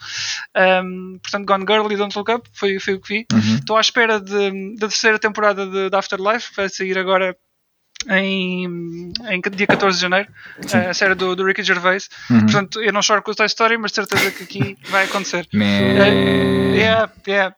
Um, 0.83 1.19
portanto, 1.21 1.45
Gone 1.45 1.65
Girl 1.67 1.91
e 1.91 1.97
Don't 1.97 2.17
Look 2.17 2.31
Up 2.31 2.49
foi, 2.53 2.79
foi 2.79 2.95
o 2.95 3.01
que 3.01 3.07
vi. 3.13 3.25
Uhum. 3.31 3.55
Estou 3.55 3.77
à 3.77 3.81
espera 3.81 4.19
de- 4.19 4.75
da 4.75 4.87
terceira 4.87 5.19
temporada 5.19 5.65
de, 5.65 5.89
de 5.89 5.95
Afterlife, 5.95 6.49
que 6.49 6.55
vai 6.57 6.69
sair 6.69 6.97
agora 6.97 7.35
em, 8.07 9.11
em 9.29 9.41
dia 9.51 9.67
14 9.67 9.97
de 9.97 10.01
janeiro, 10.01 10.29
a 10.89 10.93
série 10.93 11.15
do, 11.15 11.35
do 11.35 11.45
Ricky 11.45 11.63
Gervais. 11.63 12.09
Uhum. 12.29 12.41
Portanto, 12.41 12.81
eu 12.81 12.93
não 12.93 13.01
choro 13.01 13.21
com 13.21 13.31
a 13.31 13.33
Toy 13.35 13.45
Story, 13.45 13.77
mas 13.77 13.91
certeza 13.91 14.31
que 14.31 14.43
aqui 14.43 14.77
vai 14.89 15.05
acontecer. 15.05 15.47
É, 16.79 16.81
yeah, 16.81 17.11
yeah. 17.27 17.55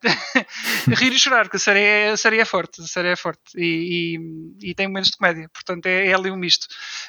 Rir 0.87 1.13
e 1.13 1.19
chorar, 1.19 1.43
porque 1.43 1.57
a 1.57 1.59
série 1.59 1.79
é, 1.81 2.09
a 2.09 2.17
série 2.17 2.39
é 2.39 2.45
forte, 2.45 2.81
a 2.81 2.87
série 2.87 3.09
é 3.09 3.15
forte 3.15 3.41
e, 3.55 4.17
e, 4.61 4.71
e 4.71 4.73
tem 4.73 4.87
momentos 4.87 5.11
de 5.11 5.17
comédia, 5.17 5.47
portanto 5.53 5.85
é, 5.85 6.07
é 6.07 6.13
ali 6.13 6.31
um 6.31 6.35
misto. 6.35 6.65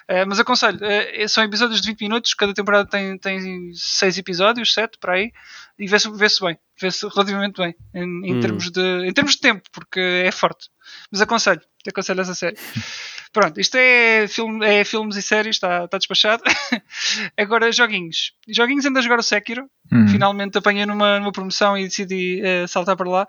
Eh, 0.09 0.25
mas 0.27 0.39
aconselho, 0.39 0.79
eh, 0.83 1.27
são 1.27 1.43
episódios 1.43 1.81
de 1.81 1.89
20 1.89 2.01
minutos, 2.03 2.35
cada 2.35 2.53
temporada 2.53 2.87
tem, 2.89 3.17
tem 3.17 3.73
6 3.73 4.19
episódios, 4.19 4.75
7 4.75 4.99
para 5.01 5.15
aí, 5.15 5.33
e 5.79 5.87
vê-se 5.87 6.11
vê 6.11 6.27
bem, 6.43 6.59
vê-se 6.79 7.09
relativamente 7.09 7.57
bem 7.57 7.75
em, 7.95 8.27
em 8.27 8.35
Hum. 8.37 8.41
termos 8.41 8.71
de, 8.71 9.07
em 9.07 9.13
termos 9.13 9.33
de 9.33 9.41
tempo, 9.41 9.63
porque 9.73 10.01
é 10.01 10.31
forte. 10.31 10.69
Mas 11.11 11.21
aconselho, 11.23 11.63
aconselho 11.89 12.21
essa 12.21 12.35
série. 12.35 12.57
Pronto, 13.33 13.59
isto 13.59 13.77
é, 13.77 14.27
filme, 14.29 14.67
é 14.67 14.85
filmes 14.85 15.17
e 15.17 15.23
séries, 15.23 15.57
está, 15.57 15.85
está 15.87 15.97
despachado. 15.97 16.43
Agora, 17.37 17.73
joguinhos. 17.73 18.33
Joguinhos 18.47 18.85
ando 18.85 18.99
a 18.99 19.03
jogar 19.03 19.19
o 19.19 19.23
Sekiro. 19.23 19.69
Hum. 19.91 20.07
Finalmente 20.09 20.59
apanhei 20.59 20.85
numa, 20.85 21.19
numa 21.19 21.33
promoção 21.33 21.77
e 21.79 21.85
decidi 21.85 22.43
eh, 22.45 22.67
saltar 22.67 22.95
para 22.97 23.09
lá. 23.09 23.27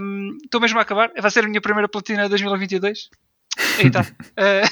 Um, 0.00 0.36
Estou 0.44 0.60
mesmo 0.60 0.78
a 0.78 0.82
acabar. 0.82 1.12
Vai 1.16 1.30
ser 1.30 1.44
a 1.44 1.48
minha 1.48 1.60
primeira 1.60 1.88
platina 1.88 2.24
de 2.24 2.30
2022. 2.30 3.08
Aí 3.78 3.86
está. 3.86 4.04
Eh, 4.36 4.62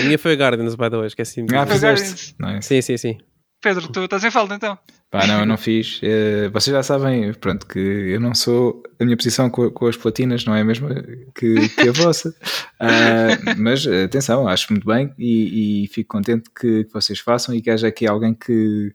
A 0.00 0.04
minha 0.04 0.18
foi 0.18 0.34
a 0.34 0.36
Guardians, 0.36 0.74
by 0.74 0.90
the 0.90 0.96
way, 0.98 1.06
esqueci-me. 1.06 1.48
Ah, 1.56 1.66
fizeste. 1.66 2.34
Nice. 2.38 2.68
Sim, 2.68 2.82
sim, 2.82 2.96
sim. 2.96 3.18
Pedro, 3.62 3.88
tu 3.88 4.00
estás 4.00 4.24
em 4.24 4.30
falta 4.30 4.56
então? 4.56 4.76
Pá, 5.08 5.26
não, 5.26 5.40
eu 5.40 5.46
não 5.46 5.56
fiz. 5.56 6.00
Eh, 6.02 6.48
vocês 6.48 6.74
já 6.74 6.82
sabem, 6.82 7.32
pronto, 7.34 7.66
que 7.66 7.78
eu 7.78 8.18
não 8.20 8.34
sou. 8.34 8.82
A 8.98 9.04
minha 9.04 9.16
posição 9.16 9.48
com, 9.48 9.70
com 9.70 9.86
as 9.86 9.96
platinas 9.96 10.44
não 10.44 10.54
é 10.54 10.62
a 10.62 10.64
mesma 10.64 10.88
que, 11.34 11.68
que 11.68 11.88
a 11.88 11.92
vossa. 11.92 12.34
Ah, 12.84 13.38
mas 13.56 13.86
atenção, 13.86 14.48
acho 14.48 14.72
muito 14.72 14.84
bem 14.84 15.14
e, 15.16 15.84
e 15.84 15.86
fico 15.86 16.16
contente 16.16 16.50
que, 16.50 16.82
que 16.82 16.92
vocês 16.92 17.20
façam 17.20 17.54
e 17.54 17.62
que 17.62 17.70
haja 17.70 17.86
aqui 17.86 18.08
alguém 18.08 18.34
que. 18.34 18.92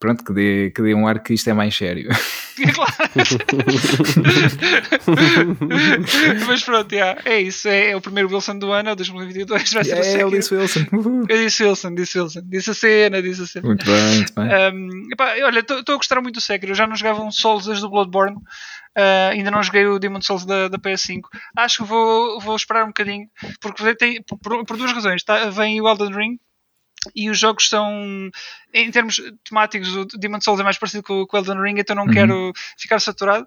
Pronto, 0.00 0.24
que 0.24 0.32
dê, 0.32 0.70
que 0.74 0.80
dê 0.80 0.94
um 0.94 1.06
ar 1.06 1.22
que 1.22 1.34
isto 1.34 1.50
é 1.50 1.52
mais 1.52 1.76
sério. 1.76 2.08
Claro. 2.74 2.92
Mas 6.46 6.62
pronto, 6.62 6.92
yeah, 6.92 7.18
é 7.24 7.40
isso. 7.40 7.66
É, 7.68 7.90
é 7.92 7.96
o 7.96 8.02
primeiro 8.02 8.28
Wilson 8.28 8.58
do 8.58 8.70
ano, 8.70 8.90
é 8.90 8.92
o 8.92 8.96
2022. 8.96 9.72
Vai 9.72 9.84
ser 9.84 9.94
o 9.94 9.98
É, 9.98 10.02
Sekiro. 10.02 10.28
Alice 10.28 10.54
Wilson. 10.54 10.86
Uhul. 10.92 11.24
Eu 11.26 11.38
disse 11.38 11.64
Wilson, 11.64 11.94
disse 11.94 12.20
Wilson. 12.20 12.42
Disse 12.44 12.70
a 12.70 12.74
cena, 12.74 13.22
disse 13.22 13.42
a 13.42 13.46
cena. 13.46 13.66
Muito 13.66 13.86
bem, 13.86 14.16
muito 14.16 14.34
bem. 14.34 14.44
Um, 14.46 15.08
epá, 15.10 15.36
olha, 15.42 15.60
estou 15.60 15.94
a 15.94 15.96
gostar 15.96 16.20
muito 16.20 16.34
do 16.34 16.40
Sekiro. 16.42 16.72
Eu 16.72 16.76
já 16.76 16.86
não 16.86 16.96
jogava 16.96 17.22
um 17.22 17.30
Souls 17.30 17.64
desde 17.64 17.86
o 17.86 17.88
Bloodborne. 17.88 18.36
Uh, 18.36 19.30
ainda 19.32 19.50
não 19.50 19.62
joguei 19.62 19.86
o 19.86 19.98
Demon 19.98 20.20
Souls 20.20 20.44
da, 20.44 20.68
da 20.68 20.78
PS5. 20.78 21.22
Acho 21.56 21.82
que 21.82 21.88
vou, 21.88 22.40
vou 22.40 22.56
esperar 22.56 22.84
um 22.84 22.88
bocadinho. 22.88 23.26
Porque 23.60 23.94
tem, 23.94 24.22
por, 24.22 24.66
por 24.66 24.76
duas 24.76 24.92
razões. 24.92 25.22
Tá? 25.22 25.48
Vem 25.48 25.80
o 25.80 25.88
Elden 25.88 26.14
Ring. 26.14 26.38
E 27.14 27.30
os 27.30 27.38
jogos 27.38 27.68
são, 27.68 28.30
em 28.74 28.90
termos 28.90 29.20
temáticos, 29.48 29.96
o 29.96 30.04
Demon 30.04 30.40
Souls 30.40 30.60
é 30.60 30.64
mais 30.64 30.78
parecido 30.78 31.02
com, 31.02 31.26
o 31.30 31.36
Elden 31.36 31.62
Ring, 31.62 31.78
então 31.78 31.96
não 31.96 32.04
Uhum. 32.04 32.12
quero 32.12 32.52
ficar 32.76 33.00
saturado. 33.00 33.46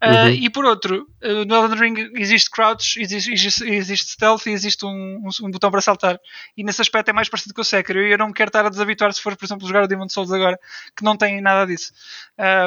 Uh, 0.00 0.28
Uhum. 0.28 0.28
E 0.28 0.50
por 0.50 0.64
outro, 0.64 1.08
uh, 1.24 1.44
no 1.44 1.56
Elden 1.56 1.78
Ring 1.78 2.10
existe 2.14 2.48
crouch, 2.50 3.00
existe, 3.00 3.32
existe, 3.32 3.64
existe 3.64 4.12
stealth 4.12 4.46
e 4.46 4.50
existe 4.50 4.86
um, 4.86 4.90
um, 5.24 5.46
um 5.46 5.50
botão 5.50 5.72
para 5.72 5.80
saltar. 5.80 6.20
E 6.56 6.62
nesse 6.62 6.80
aspecto 6.80 7.08
é 7.08 7.12
mais 7.12 7.28
parecido 7.28 7.52
com 7.52 7.62
o 7.62 7.64
Sekiro. 7.64 8.00
E 8.00 8.12
eu 8.12 8.18
não 8.18 8.32
quero 8.32 8.48
estar 8.48 8.64
a 8.64 8.68
desabituar 8.68 9.12
se 9.12 9.20
for, 9.20 9.36
por 9.36 9.44
exemplo, 9.44 9.66
jogar 9.66 9.82
o 9.82 9.88
Demon 9.88 10.08
Souls 10.08 10.30
agora, 10.30 10.56
que 10.96 11.02
não 11.02 11.16
tem 11.16 11.40
nada 11.40 11.66
disso. 11.66 11.92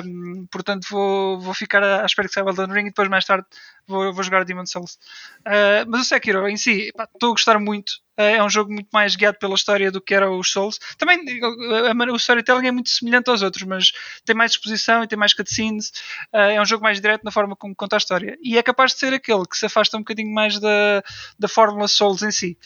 Um, 0.05 0.45
portanto, 0.51 0.85
vou, 0.89 1.39
vou 1.39 1.53
ficar 1.53 1.81
à 1.81 2.01
à 2.01 2.05
espera 2.05 2.27
que 2.27 2.33
saia 2.33 2.45
o 2.45 2.49
Elden 2.49 2.67
Ring 2.67 2.87
e 2.87 2.89
depois 2.89 3.07
mais 3.07 3.23
tarde 3.23 3.45
vou, 3.87 4.13
vou 4.13 4.23
jogar 4.23 4.41
o 4.41 4.45
Demon 4.45 4.65
Souls. 4.65 4.97
Uh, 5.41 5.87
mas 5.87 6.01
o 6.01 6.05
Sekiro 6.05 6.47
em 6.47 6.57
si, 6.57 6.91
estou 7.13 7.29
a 7.29 7.33
gostar 7.33 7.59
muito. 7.59 7.91
Uh, 8.17 8.21
é 8.21 8.43
um 8.43 8.49
jogo 8.49 8.71
muito 8.71 8.89
mais 8.91 9.15
guiado 9.15 9.37
pela 9.39 9.55
história 9.55 9.91
do 9.91 10.01
que 10.01 10.13
era 10.13 10.29
os 10.29 10.51
Souls. 10.51 10.79
Também 10.97 11.19
uh, 11.41 11.87
a 11.87 11.93
man- 11.93 12.11
o 12.11 12.15
storytelling 12.15 12.67
é 12.67 12.71
muito 12.71 12.89
semelhante 12.89 13.29
aos 13.29 13.41
outros, 13.41 13.63
mas 13.63 13.91
tem 14.25 14.35
mais 14.35 14.51
exposição 14.51 15.03
e 15.03 15.07
tem 15.07 15.17
mais 15.17 15.33
cutscenes. 15.33 15.89
Uh, 16.33 16.37
é 16.37 16.61
um 16.61 16.65
jogo 16.65 16.83
mais 16.83 17.01
direto 17.01 17.23
na 17.23 17.31
forma 17.31 17.55
como 17.55 17.75
conta 17.75 17.95
a 17.95 17.97
história. 17.97 18.37
E 18.41 18.57
é 18.57 18.63
capaz 18.63 18.93
de 18.93 18.99
ser 18.99 19.13
aquele 19.13 19.45
que 19.45 19.57
se 19.57 19.65
afasta 19.65 19.97
um 19.97 20.01
bocadinho 20.01 20.33
mais 20.33 20.59
da, 20.59 21.03
da 21.39 21.47
fórmula 21.47 21.87
Souls 21.87 22.21
em 22.21 22.31
si. 22.31 22.57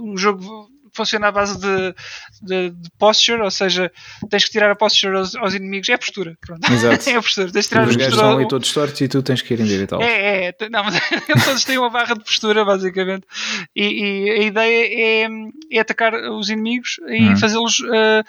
O 0.00 0.16
jogo 0.16 0.71
funciona 0.94 1.28
à 1.28 1.32
base 1.32 1.58
de, 1.58 1.94
de, 2.42 2.70
de 2.70 2.90
posture, 2.98 3.40
ou 3.40 3.50
seja, 3.50 3.90
tens 4.30 4.44
que 4.44 4.50
tirar 4.50 4.70
a 4.70 4.74
posture 4.76 5.16
aos, 5.16 5.34
aos 5.34 5.54
inimigos. 5.54 5.88
É 5.88 5.94
a 5.94 5.98
postura. 5.98 6.36
Pronto. 6.40 6.70
Exato. 6.72 7.08
é 7.10 7.16
a 7.16 7.22
postura. 7.22 7.50
Tens 7.50 7.64
de 7.64 7.68
tirar 7.70 7.88
Os 7.88 7.96
gajos 7.96 8.14
estão 8.14 8.36
ali 8.36 8.48
todos 8.48 8.72
tortos 8.72 9.00
e 9.00 9.08
tu 9.08 9.22
tens 9.22 9.42
que 9.42 9.54
ir 9.54 9.60
endireitá-los. 9.60 10.04
é, 10.04 10.48
é, 10.48 10.54
não, 10.70 10.84
mas 10.84 10.98
todos 11.44 11.64
têm 11.64 11.78
uma 11.78 11.90
barra 11.90 12.14
de 12.14 12.24
postura, 12.24 12.64
basicamente. 12.64 13.26
E, 13.74 13.84
e 14.26 14.30
a 14.30 14.42
ideia 14.42 15.26
é, 15.26 15.28
é 15.76 15.80
atacar 15.80 16.14
os 16.14 16.50
inimigos 16.50 17.00
e 17.08 17.22
Uhum. 17.28 17.36
fazê-los 17.36 17.78
uh, 17.80 18.20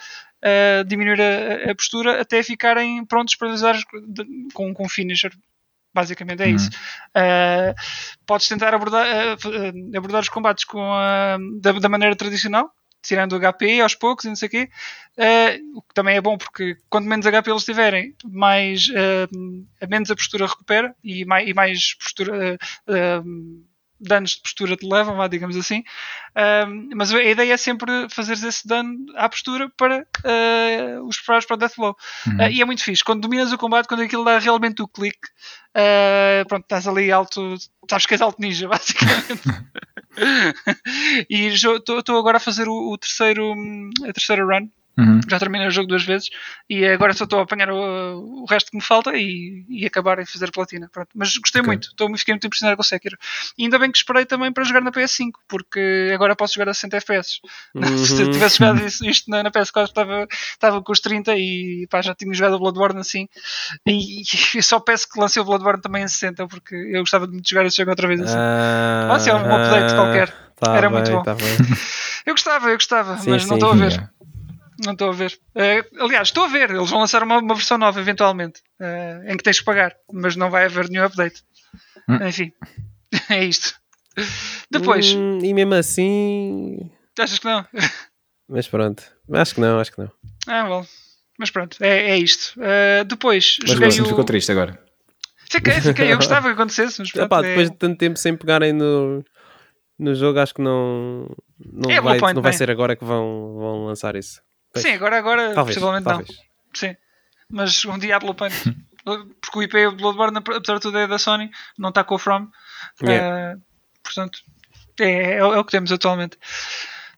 uh, 0.44 0.84
diminuir 0.86 1.20
a, 1.20 1.70
a 1.70 1.74
postura 1.74 2.20
até 2.20 2.42
ficarem 2.42 3.04
prontos 3.04 3.34
para 3.36 3.48
usar 3.50 3.76
com, 4.52 4.72
com 4.72 4.88
finisher. 4.88 5.32
Basicamente 5.94 6.42
é 6.42 6.46
Uhum. 6.48 6.54
isso. 6.56 6.70
Uh, 7.16 7.74
podes 8.26 8.48
tentar 8.48 8.74
abordar, 8.74 9.06
uh, 9.06 9.96
abordar 9.96 10.22
os 10.22 10.28
combates 10.28 10.64
com 10.64 10.82
a, 10.92 11.38
da, 11.60 11.72
da 11.72 11.88
maneira 11.88 12.16
tradicional, 12.16 12.70
tirando 13.00 13.34
o 13.34 13.38
HP 13.40 13.80
aos 13.80 13.94
poucos 13.94 14.24
e 14.24 14.28
não 14.28 14.34
sei 14.36 14.48
o 14.48 14.50
quê. 14.50 14.68
Uh, 15.16 15.78
o 15.78 15.82
que 15.82 15.94
também 15.94 16.16
é 16.16 16.20
bom 16.20 16.36
porque 16.36 16.76
quanto 16.90 17.06
menos 17.06 17.24
HP 17.26 17.50
eles 17.50 17.64
tiverem, 17.64 18.14
mais 18.24 18.86
a 19.80 19.86
menos 19.86 20.10
a 20.10 20.16
postura 20.16 20.46
recupera 20.46 20.94
e 21.04 21.24
mais, 21.24 21.48
e 21.48 21.54
mais 21.54 21.94
postura, 21.94 22.58
danos 24.08 24.32
de 24.32 24.42
postura 24.42 24.76
te 24.76 24.86
levam, 24.86 25.16
vá, 25.16 25.26
digamos 25.26 25.56
assim. 25.56 25.82
Um, 26.36 26.90
mas 26.94 27.12
a 27.12 27.22
ideia 27.22 27.54
é 27.54 27.56
sempre 27.56 28.08
fazeres 28.10 28.42
esse 28.42 28.66
dano 28.66 29.06
à 29.16 29.28
postura 29.28 29.70
para 29.76 30.00
uh, 30.00 31.06
os 31.06 31.16
preparares 31.16 31.46
para 31.46 31.54
o 31.54 31.56
Deathblow. 31.56 31.96
Uhum. 32.26 32.36
Uh, 32.36 32.50
e 32.50 32.60
é 32.60 32.64
muito 32.64 32.82
fixe. 32.82 33.04
Quando 33.04 33.22
dominas 33.22 33.52
o 33.52 33.58
combate, 33.58 33.88
quando 33.88 34.02
aquilo 34.02 34.24
dá 34.24 34.38
realmente 34.38 34.82
o 34.82 34.88
clique, 34.88 35.28
uh, 35.76 36.46
pronto, 36.48 36.64
estás 36.64 36.86
ali 36.86 37.10
alto, 37.10 37.56
sabes 37.88 38.06
que 38.06 38.14
és 38.14 38.20
alto 38.20 38.40
ninja, 38.40 38.66
basicamente. 38.68 39.42
e 41.28 41.46
estou 41.46 42.18
agora 42.18 42.36
a 42.36 42.40
fazer 42.40 42.68
o, 42.68 42.92
o 42.92 42.98
terceiro, 42.98 43.54
a 44.08 44.12
terceira 44.12 44.44
run. 44.44 44.68
Uhum. 44.96 45.20
Já 45.28 45.38
terminei 45.40 45.66
o 45.66 45.70
jogo 45.72 45.88
duas 45.88 46.04
vezes 46.04 46.30
e 46.70 46.86
agora 46.86 47.12
só 47.14 47.24
estou 47.24 47.40
a 47.40 47.42
apanhar 47.42 47.68
o, 47.70 48.42
o 48.42 48.44
resto 48.48 48.70
que 48.70 48.76
me 48.76 48.82
falta 48.82 49.12
e, 49.16 49.64
e 49.68 49.84
acabar 49.84 50.20
em 50.20 50.24
fazer 50.26 50.52
platina. 50.52 50.88
Pronto. 50.92 51.08
Mas 51.14 51.36
gostei 51.36 51.60
Ok. 51.62 51.66
muito, 51.66 51.88
estou, 51.88 52.16
fiquei 52.16 52.32
muito 52.34 52.46
impressionado 52.46 52.76
com 52.76 52.82
o 52.82 52.84
Sekiro. 52.84 53.16
E 53.58 53.64
ainda 53.64 53.78
bem 53.78 53.90
que 53.90 53.98
esperei 53.98 54.24
também 54.24 54.52
para 54.52 54.62
jogar 54.64 54.80
na 54.82 54.92
PS5, 54.92 55.32
porque 55.48 56.12
agora 56.14 56.36
posso 56.36 56.54
jogar 56.54 56.70
a 56.70 56.74
60 56.74 56.96
FPS. 56.98 57.40
Se 58.06 58.22
eu 58.22 58.26
Uhum. 58.26 58.32
tivesse 58.32 58.58
jogado 58.58 58.84
isso- 58.86 59.04
isto 59.04 59.28
na, 59.30 59.42
na 59.42 59.50
PS4 59.50 59.84
estava, 59.88 60.28
estava 60.30 60.80
com 60.82 60.92
os 60.92 61.00
30 61.00 61.34
e 61.36 61.86
pá, 61.90 62.00
já 62.00 62.14
tinha 62.14 62.32
jogado 62.32 62.54
o 62.54 62.58
Bloodborne 62.60 63.00
assim. 63.00 63.28
E, 63.86 64.22
e 64.54 64.62
só 64.62 64.78
peço 64.78 65.08
que 65.08 65.18
lancei 65.18 65.42
o 65.42 65.44
Bloodborne 65.44 65.82
também 65.82 66.04
em 66.04 66.08
60, 66.08 66.46
porque 66.46 66.74
eu 66.74 67.00
gostava 67.00 67.26
de 67.26 67.40
jogar 67.48 67.66
esse 67.66 67.78
jogo 67.78 67.90
outra 67.90 68.06
vez 68.06 68.20
assim. 68.20 68.36
Ah, 68.38 69.14
Ah, 69.14 69.18
se 69.18 69.28
é 69.30 69.34
um 69.34 69.38
update 69.54 69.94
qualquer. 69.94 70.28
tá 70.60 70.76
Era 70.76 70.88
bem, 70.88 70.98
muito 70.98 71.10
bom. 71.10 71.22
tá. 71.22 71.34
Eu 72.26 72.32
gostava, 72.32 72.70
eu 72.70 72.74
gostava, 72.76 73.18
Sim, 73.18 73.30
mas 73.32 73.42
sim. 73.42 73.48
não 73.48 73.56
estou 73.56 73.72
a 73.72 73.74
ver. 73.76 74.10
Não 74.84 74.92
estou 74.92 75.10
a 75.10 75.12
ver. 75.12 75.38
Eh, 75.54 75.84
aliás, 76.00 76.28
estou 76.28 76.44
a 76.44 76.48
ver. 76.48 76.70
Eles 76.70 76.90
vão 76.90 77.00
lançar 77.00 77.22
uma, 77.22 77.38
uma 77.38 77.54
versão 77.54 77.78
nova 77.78 78.00
eventualmente 78.00 78.60
eh, 78.80 79.22
em 79.28 79.36
que 79.36 79.42
tens 79.44 79.58
que 79.60 79.64
pagar, 79.64 79.94
mas 80.12 80.34
não 80.36 80.50
vai 80.50 80.64
haver 80.64 80.88
nenhum 80.88 81.04
update. 81.04 81.42
Hum. 82.08 82.26
Enfim, 82.26 82.52
é 83.30 83.44
isto. 83.44 83.74
Depois, 84.70 85.12
Hum, 85.14 85.38
e 85.42 85.52
mesmo 85.54 85.74
assim. 85.74 86.90
achas 87.18 87.38
que 87.38 87.44
não? 87.46 87.66
Mas 88.48 88.68
pronto. 88.68 89.02
Acho 89.32 89.54
que 89.54 89.60
não, 89.60 89.78
acho 89.80 89.92
que 89.92 90.00
não. 90.00 90.10
Ah, 90.46 90.64
bom. 90.64 90.86
Mas 91.38 91.50
pronto, 91.50 91.76
é, 91.82 92.10
é 92.10 92.18
isto. 92.18 92.54
Eh, 92.62 93.04
depois, 93.04 93.56
Mas 93.62 93.72
joguei 93.72 93.88
o... 93.88 94.06
ficou 94.06 94.24
triste 94.24 94.52
agora. 94.52 94.78
Fiquei, 95.50 95.80
fiquei. 95.80 96.12
Eu 96.12 96.16
gostava 96.16 96.48
que 96.48 96.54
acontecesse, 96.54 97.00
mas 97.00 97.10
pronto, 97.12 97.26
Epá, 97.26 97.38
é- 97.40 97.48
depois 97.48 97.70
de 97.70 97.76
tanto 97.76 97.98
tempo 97.98 98.18
sem 98.18 98.36
pegarem 98.36 98.72
no, 98.72 99.24
no 99.98 100.14
jogo, 100.14 100.38
acho 100.38 100.54
que 100.54 100.62
não, 100.62 101.26
não, 101.72 101.90
É, 101.90 102.00
vai, 102.00 102.18
não 102.34 102.42
vai 102.42 102.50
bem. 102.52 102.58
ser 102.58 102.70
agora 102.70 102.94
que 102.96 103.04
vão, 103.04 103.54
vão 103.56 103.84
lançar 103.86 104.14
isso. 104.16 104.40
Sim, 104.76 104.92
agora, 104.92 105.18
agora 105.18 105.54
Talvez, 105.54 105.76
possivelmente 105.76 106.04
talvez. 106.04 106.28
não. 106.28 106.36
Sim. 106.74 106.96
Mas 107.50 107.84
um 107.84 107.98
dia 107.98 108.16
há. 108.16 108.20
Porque 109.04 109.58
o 109.58 109.62
IP 109.62 109.90
Bloodborne, 109.96 110.38
apesar 110.38 110.74
de 110.76 110.80
tudo, 110.80 110.96
é 110.98 111.06
da 111.06 111.18
Sony, 111.18 111.50
não 111.78 111.90
está 111.90 112.02
com 112.02 112.14
o 112.14 112.18
From. 112.18 112.48
Yeah. 113.02 113.52
Eh, 113.52 113.56
portanto, 114.02 114.38
é, 114.98 115.34
é, 115.34 115.44
o 115.44 115.52
é 115.54 115.58
o 115.58 115.64
que 115.64 115.72
temos 115.72 115.92
atualmente. 115.92 116.38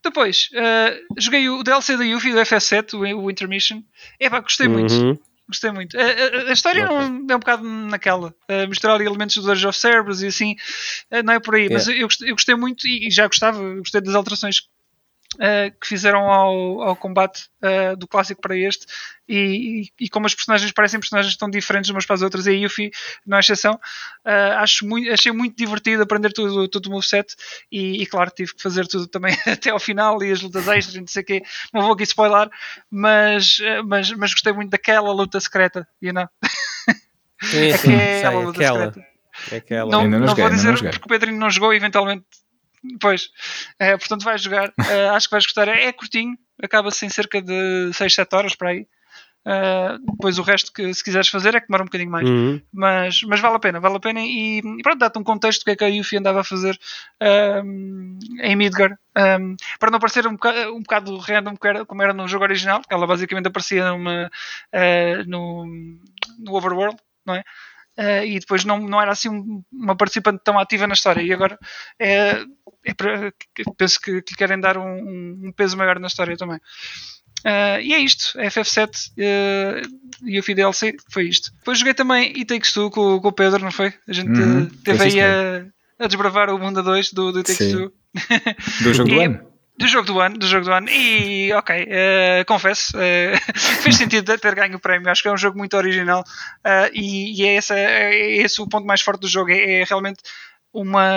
Depois, 0.03 0.49
eh, 0.55 1.01
joguei 1.17 1.49
o 1.49 1.63
DLC 1.63 1.97
da 1.97 2.05
Yuffie 2.05 2.33
do 2.33 2.41
FS7, 2.41 2.95
o, 2.95 3.23
o 3.25 3.31
Intermission. 3.31 3.83
Epá, 4.19 4.41
gostei 4.41 4.67
muito. 4.69 4.93
Uhum. 4.95 5.19
Gostei 5.49 5.71
muito. 5.71 5.97
A, 5.97 6.03
a- 6.03 6.51
a 6.51 6.53
história 6.53 6.85
Ok. 6.87 6.97
não, 6.97 7.05
é 7.31 7.37
um 7.37 7.39
bocado 7.39 7.63
naquela. 7.63 8.35
Uh, 8.51 8.67
misturar 8.69 8.97
ali 8.97 9.07
elementos 9.07 9.37
do 9.37 9.53
Age 9.53 9.65
of 9.69 9.79
Cerberus 9.79 10.21
e 10.23 10.27
assim. 10.27 10.57
uh, 11.13 11.23
não 11.25 11.35
é 11.35 11.39
por 11.39 11.55
aí. 11.55 11.69
Mas 11.71 11.87
eu 11.87 12.03
gostei, 12.09 12.31
eu 12.31 12.35
gostei 12.35 12.55
muito 12.57 12.85
e, 12.89 13.07
e 13.07 13.11
já 13.13 13.29
gostava. 13.29 13.63
Gostei 13.77 14.01
das 14.01 14.17
alterações 14.17 14.63
uh, 15.37 15.79
que 15.81 15.87
fizeram 15.87 16.31
ao, 16.31 16.83
ao 16.83 16.97
combate 16.97 17.49
uh, 17.63 17.97
do 17.97 18.07
clássico 18.07 18.41
para 18.41 18.57
este. 18.57 18.87
E, 19.29 19.89
e, 20.01 20.05
e 20.05 20.09
como 20.09 20.27
as 20.27 20.35
personagens 20.35 20.71
parecem 20.73 21.01
personagens 21.01 21.37
tão 21.37 21.51
diferentes 21.51 21.91
umas 21.91 22.07
para 22.07 22.15
as 22.15 22.23
outras, 22.23 22.47
e 22.47 22.51
a 22.51 22.53
Yuffie 22.53 22.91
não 23.27 23.37
é 23.37 23.41
exceção. 23.41 23.75
Uh, 24.25 24.59
acho 24.59 24.87
muito, 24.87 25.13
achei 25.13 25.33
muito 25.33 25.57
divertido 25.57 26.03
aprender 26.03 26.33
tudo, 26.33 26.69
tudo 26.69 26.89
o 26.89 26.93
moveset. 26.93 27.35
E, 27.71 28.03
e 28.03 28.07
claro, 28.07 28.31
tive 28.31 28.55
que 28.55 28.63
fazer 28.63 28.87
tudo 28.87 29.07
também 29.07 29.37
até 29.47 29.71
ao 29.71 29.81
final 29.81 30.23
e 30.23 30.31
as 30.31 30.43
lutas 30.43 30.67
extras 30.69 30.97
e 30.97 31.01
não 31.01 31.07
sei 31.07 31.23
o 31.23 31.27
quê. 31.27 31.43
Não 31.73 31.83
vou 31.83 31.93
aqui 31.93 32.05
spoiler, 32.05 32.49
mas, 32.91 33.59
mas, 33.85 34.11
mas 34.13 34.33
gostei 34.33 34.53
muito 34.53 34.71
daquela 34.71 35.13
luta 35.13 35.41
secreta, 35.41 35.87
you 36.01 36.13
know? 36.13 36.29
Sim, 37.43 37.73
sim, 37.77 37.95
Aquela 37.95 38.33
sei, 38.33 38.45
luta 38.45 38.59
aquela. 38.61 38.85
secreta. 38.87 39.57
aquela. 39.57 39.91
Não, 39.91 40.09
não 40.09 40.21
não 40.21 40.29
joguei, 40.29 40.45
vou 40.45 40.55
dizer 40.55 40.73
não 40.73 40.91
porque 40.91 41.05
o 41.05 41.09
Pedrinho 41.09 41.39
não 41.39 41.51
jogou, 41.51 41.75
eventualmente. 41.75 42.25
Pois, 43.01 43.29
Eh, 43.79 43.97
portanto, 43.97 44.25
vai 44.25 44.39
jogar. 44.39 44.73
Eh, 44.91 45.09
acho 45.09 45.29
que 45.29 45.33
vais 45.33 45.45
gostar. 45.45 45.69
É, 45.69 45.87
é 45.87 45.93
curtinho, 45.93 46.37
acaba-se 46.63 47.05
em 47.05 47.09
cerca 47.09 47.43
de 47.43 47.93
6, 47.93 48.15
7 48.15 48.35
horas 48.35 48.55
para 48.55 48.71
aí. 48.71 48.87
Uh, 49.47 50.05
depois 50.11 50.41
o 50.41 50.43
resto 50.43 50.73
que 50.73 50.93
se 50.93 51.05
quiseres 51.05 51.29
fazer 51.29 51.55
é 51.55 51.61
que 51.61 51.69
demora 51.69 51.85
um 51.85 51.87
bocadinho 51.87 52.11
mais. 52.11 52.29
Uhum. 52.29 52.61
Mas, 52.73 53.23
mas 53.23 53.39
vale 53.39 53.55
a 53.55 53.61
pena, 53.61 53.79
vale 53.79 53.97
a 53.97 54.01
pena 54.01 54.21
e, 54.21 54.59
e 54.59 54.83
pronto, 54.83 54.99
dá-te 54.99 55.21
um 55.21 55.23
contexto 55.23 55.61
do 55.61 55.67
que 55.67 55.71
é 55.71 55.77
que 55.77 55.85
a 55.85 55.87
Yuffie 55.87 56.19
andava 56.19 56.41
a 56.41 56.45
fazer 56.45 56.77
um, 57.65 58.19
em 58.41 58.57
Midgar. 58.57 58.99
Um, 59.17 59.55
para 59.79 59.93
não 59.93 60.01
parecer 60.01 60.27
um 60.27 60.33
bocado, 60.33 60.75
um 60.75 60.81
bocado 60.81 61.17
random 61.19 61.55
como 61.87 62.03
era 62.03 62.13
no 62.13 62.27
jogo 62.27 62.43
original, 62.43 62.81
porque 62.81 62.93
ela 62.93 63.07
basicamente 63.07 63.47
aparecia 63.47 63.89
numa, 63.89 64.27
uh, 64.27 65.29
no, 65.29 65.65
no 66.41 66.57
Overworld, 66.57 66.97
não 67.25 67.37
é? 67.37 67.45
Uh, 67.99 68.25
e 68.25 68.39
depois 68.39 68.65
não, 68.65 68.79
não 68.79 69.01
era 69.01 69.11
assim 69.11 69.31
uma 69.73 69.97
participante 69.97 70.43
tão 70.45 70.59
ativa 70.59 70.87
na 70.87 70.93
história. 70.93 71.23
E 71.23 71.33
agora 71.33 71.59
é, 71.99 72.45
é 72.85 72.95
para, 72.95 73.33
penso 73.77 74.01
que, 74.01 74.21
que 74.21 74.35
querem 74.35 74.61
dar 74.61 74.77
um, 74.77 75.47
um, 75.47 75.53
peso 75.57 75.77
maior 75.77 75.99
na 75.99 76.07
história 76.07 76.37
também. 76.37 76.59
Uh, 77.45 77.81
e 77.81 77.95
é 77.95 77.99
isto, 77.99 78.39
FF7 78.39 79.11
uh, 79.13 80.27
e 80.27 80.39
o 80.39 80.43
FDLC 80.43 80.97
foi 81.11 81.29
isto. 81.29 81.51
Depois 81.59 81.79
joguei 81.79 81.95
também 81.95 82.29
It 82.29 82.47
Takes 82.47 82.73
Two 82.73 82.91
com, 82.91 83.19
com 83.21 83.29
o 83.29 83.33
Pedro, 83.33 83.63
não 83.63 83.71
foi? 83.71 83.95
A 84.07 84.13
gente 84.13 84.31
uhum, 84.31 84.67
teve 84.85 85.05
aí 85.05 85.21
a, 85.21 85.67
a, 85.99 86.07
desbravar 86.07 86.51
o 86.51 86.59
mundo 86.59 86.81
a 86.81 86.83
dois 86.83 87.13
do, 87.13 87.33
do 87.33 87.43
Takes 87.43 87.73
Two. 87.73 87.93
Do 88.83 88.93
jogo 88.93 89.09
do 89.15 89.21
ano? 89.21 89.56
Do 89.79 89.87
jogo 89.87 90.07
do 90.07 90.21
ano, 90.21 90.39
do 90.39 90.47
jogo 90.47 90.65
do 90.65 90.73
ano. 90.73 90.89
E 90.89 91.53
ok, 91.53 91.83
uh, 91.83 92.45
confesso, 92.47 92.97
uh, 92.97 93.55
fez 93.83 93.97
sentido 93.97 94.37
ter 94.39 94.55
ganho 94.55 94.77
o 94.77 94.81
prémio. 94.81 95.11
Acho 95.11 95.23
que 95.23 95.29
é 95.29 95.33
um 95.33 95.37
jogo 95.37 95.59
muito 95.59 95.77
original 95.77 96.21
uh, 96.21 96.91
e, 96.95 97.41
e, 97.41 97.47
é, 97.47 97.57
essa, 97.57 97.79
é 97.79 98.37
esse 98.37 98.61
o 98.61 98.69
ponto 98.69 98.87
mais 98.87 99.03
forte 99.03 99.21
do 99.21 99.29
jogo. 99.29 99.51
É, 99.51 99.81
é 99.81 99.85
realmente 99.85 100.23
uma, 100.77 101.11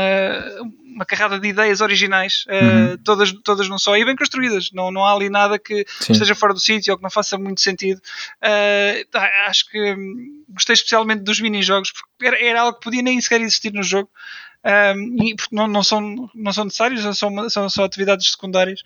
uma 0.86 1.05
carrada 1.05 1.38
de 1.38 1.49
ideias 1.49 1.82
originais, 1.82 2.45
uh, 2.47 2.91
uhum. 2.91 2.97
todas, 3.03 3.32
todas 3.43 3.68
não 3.68 3.78
só, 3.78 3.97
e 3.97 4.05
bem 4.05 4.16
construídas. 4.16 4.70
Não, 4.72 4.89
não 4.89 5.03
há 5.05 5.14
ali 5.14 5.30
nada 5.30 5.60
que 5.60 5.86
Sim. 5.99 6.14
esteja 6.14 6.34
fora 6.34 6.53
do 6.53 6.60
sítio 6.60 6.93
ou 6.93 6.97
que 6.97 7.03
não 7.03 7.10
faça 7.10 7.38
muito 7.38 7.60
sentido. 7.60 7.99
Uh, 8.41 9.18
acho 9.47 9.70
que 9.70 9.93
hum, 9.93 10.45
gostei 10.49 10.74
especialmente 10.74 11.24
dos 11.24 11.41
mini-jogos, 11.41 11.91
porque 11.91 12.26
era, 12.26 12.41
era 12.41 12.62
algo 12.62 12.78
que 12.78 12.84
podia 12.86 13.01
nem 13.01 13.20
sequer 13.20 13.41
existir 13.41 13.74
no 13.74 13.84
jogo. 13.84 14.10
Um, 14.66 15.24
e 15.24 15.36
não, 15.51 15.68
não, 15.68 15.82
são, 15.82 16.30
não 16.36 16.51
são 16.51 16.66
necessários, 16.66 17.18
são, 17.18 17.49
são 17.49 17.70
só 17.70 17.86
atividades 17.86 18.32
secundárias 18.32 18.84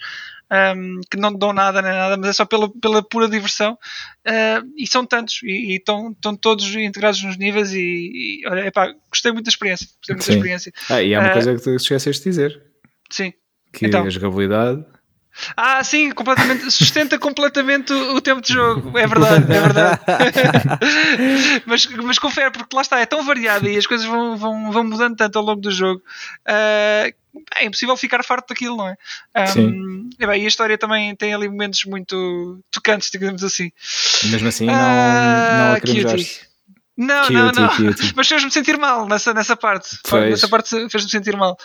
um, 0.53 1.01
que 1.09 1.17
não 1.17 1.33
dão 1.33 1.51
nada 1.51 1.81
nem 1.81 1.91
nada, 1.91 2.15
mas 2.15 2.29
é 2.29 2.33
só 2.33 2.45
pela, 2.45 2.69
pela 2.69 3.01
pura 3.01 3.27
diversão. 3.27 3.73
Uh, 4.25 4.71
e 4.77 4.85
são 4.85 5.05
tantos, 5.05 5.41
e, 5.43 5.75
estão, 5.77 6.11
estão 6.11 6.35
todos 6.35 6.75
integrados 6.75 7.23
nos 7.23 7.37
níveis. 7.37 7.73
E, 7.73 8.41
e 8.41 8.47
olha, 8.47 8.67
epá, 8.67 8.93
gostei 9.09 9.31
muito 9.31 9.45
da 9.45 9.49
experiência. 9.49 9.87
Gostei 9.97 10.15
muito 10.15 10.27
da 10.27 10.33
experiência. 10.33 10.73
Ah, 10.89 11.01
e 11.01 11.15
há 11.15 11.19
uma 11.19 11.29
uh, 11.29 11.33
coisa 11.33 11.55
que 11.55 11.61
tu 11.61 11.75
esqueceste 11.75 12.23
de 12.23 12.29
dizer: 12.29 12.61
sim. 13.09 13.33
que 13.71 13.85
então, 13.87 14.05
a 14.05 14.09
jogabilidade 14.09 14.85
ah, 15.55 15.83
sim, 15.83 16.11
completamente, 16.11 16.69
sustenta 16.71 17.17
completamente 17.17 17.91
o, 17.91 18.15
o 18.15 18.21
tempo 18.21 18.41
de 18.41 18.53
jogo. 18.53 18.97
É 18.97 19.07
verdade, 19.07 19.51
é 19.51 19.61
verdade. 19.61 19.99
mas, 21.65 21.85
mas 21.87 22.19
confere, 22.19 22.51
porque 22.51 22.75
lá 22.75 22.81
está, 22.81 22.99
é 22.99 23.05
tão 23.05 23.23
variado 23.23 23.67
e 23.67 23.77
as 23.77 23.87
coisas 23.87 24.05
vão, 24.05 24.37
vão, 24.37 24.71
vão 24.71 24.83
mudando 24.83 25.15
tanto 25.15 25.37
ao 25.37 25.45
longo 25.45 25.61
do 25.61 25.71
jogo. 25.71 26.01
Uh, 26.47 27.13
é 27.55 27.65
impossível 27.65 27.97
ficar 27.97 28.23
farto 28.23 28.49
daquilo, 28.49 28.77
não 28.77 28.87
é? 28.87 28.95
Um, 29.35 29.47
sim. 29.47 30.09
E, 30.19 30.27
bem, 30.27 30.41
e 30.43 30.45
a 30.45 30.47
história 30.47 30.77
também 30.77 31.15
tem 31.15 31.33
ali 31.33 31.49
momentos 31.49 31.83
muito 31.85 32.59
tocantes, 32.71 33.09
digamos 33.09 33.43
assim. 33.43 33.71
Mesmo 34.25 34.47
assim, 34.47 34.65
não, 34.65 34.73
uh, 34.73 35.73
não 35.73 35.75
não, 36.95 37.21
cute, 37.23 37.33
não, 37.33 37.51
não. 37.51 37.67
Cute. 37.69 38.13
Mas 38.15 38.27
fez-me 38.27 38.51
sentir 38.51 38.77
mal 38.77 39.07
nessa, 39.07 39.33
nessa 39.33 39.55
parte. 39.55 39.97
Fez. 40.05 40.29
Nessa 40.29 40.47
parte 40.47 40.69
fez-me 40.89 41.09
sentir 41.09 41.35
mal. 41.35 41.57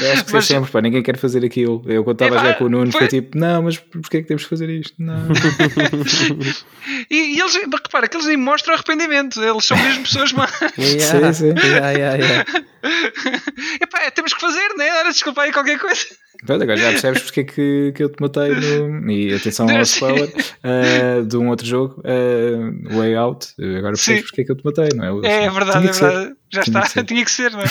Eu 0.00 0.12
acho 0.12 0.24
que 0.24 0.32
mas... 0.32 0.46
sempre, 0.46 0.70
pá, 0.70 0.80
ninguém 0.80 1.02
quer 1.02 1.18
fazer 1.18 1.44
aquilo. 1.44 1.82
Eu 1.86 2.02
quando 2.02 2.22
estava 2.22 2.42
já 2.42 2.54
com 2.54 2.64
o 2.64 2.68
Nuno, 2.68 2.90
foi... 2.90 3.00
foi 3.00 3.08
tipo, 3.08 3.36
não, 3.36 3.62
mas 3.62 3.76
porquê 3.76 4.18
é 4.18 4.22
que 4.22 4.28
temos 4.28 4.44
que 4.44 4.48
fazer 4.48 4.70
isto? 4.70 4.94
Não. 4.98 5.28
e, 7.10 7.36
e, 7.36 7.40
eles, 7.40 7.54
repara, 7.54 8.08
que 8.08 8.16
eles 8.16 8.26
nem 8.26 8.38
mostram 8.38 8.74
arrependimento. 8.74 9.42
Eles 9.42 9.64
são 9.64 9.76
mesmo 9.76 10.02
pessoas 10.04 10.32
más. 10.32 10.50
Yeah. 10.80 11.32
Sim, 11.32 11.54
sim. 11.54 11.66
Yeah, 11.66 11.90
yeah, 11.90 12.16
yeah. 12.16 12.44
Epá, 13.80 14.10
temos 14.10 14.32
que 14.32 14.40
fazer, 14.40 14.74
né? 14.76 14.90
Ora, 14.98 15.10
desculpa 15.10 15.42
aí 15.42 15.52
qualquer 15.52 15.78
coisa. 15.78 16.06
Pronto, 16.44 16.62
agora 16.62 16.78
já 16.78 16.90
percebes 16.90 17.22
porque 17.22 17.40
é 17.40 17.44
que, 17.44 17.92
que 17.94 18.02
eu 18.02 18.08
te 18.08 18.20
matei 18.20 18.54
no... 18.54 19.10
e 19.10 19.34
atenção 19.34 19.68
ao 19.68 19.82
spoiler 19.82 20.28
uh, 20.28 21.24
de 21.24 21.36
um 21.36 21.48
outro 21.48 21.66
jogo, 21.66 22.00
uh, 22.00 22.96
Way 22.96 23.14
Out. 23.16 23.48
Agora 23.58 23.92
percebes 23.92 24.22
porque 24.22 24.40
é 24.42 24.44
que 24.44 24.52
eu 24.52 24.56
te 24.56 24.64
matei, 24.64 24.88
não 24.94 25.22
é? 25.22 25.28
É, 25.28 25.44
é 25.44 25.50
verdade, 25.50 25.88
é 25.88 25.92
verdade. 25.92 26.34
Já 26.52 26.62
tinha 26.62 26.80
está, 26.80 27.00
que 27.00 27.06
tinha 27.06 27.24
que 27.24 27.30
ser, 27.30 27.52
não 27.52 27.60
é? 27.60 27.64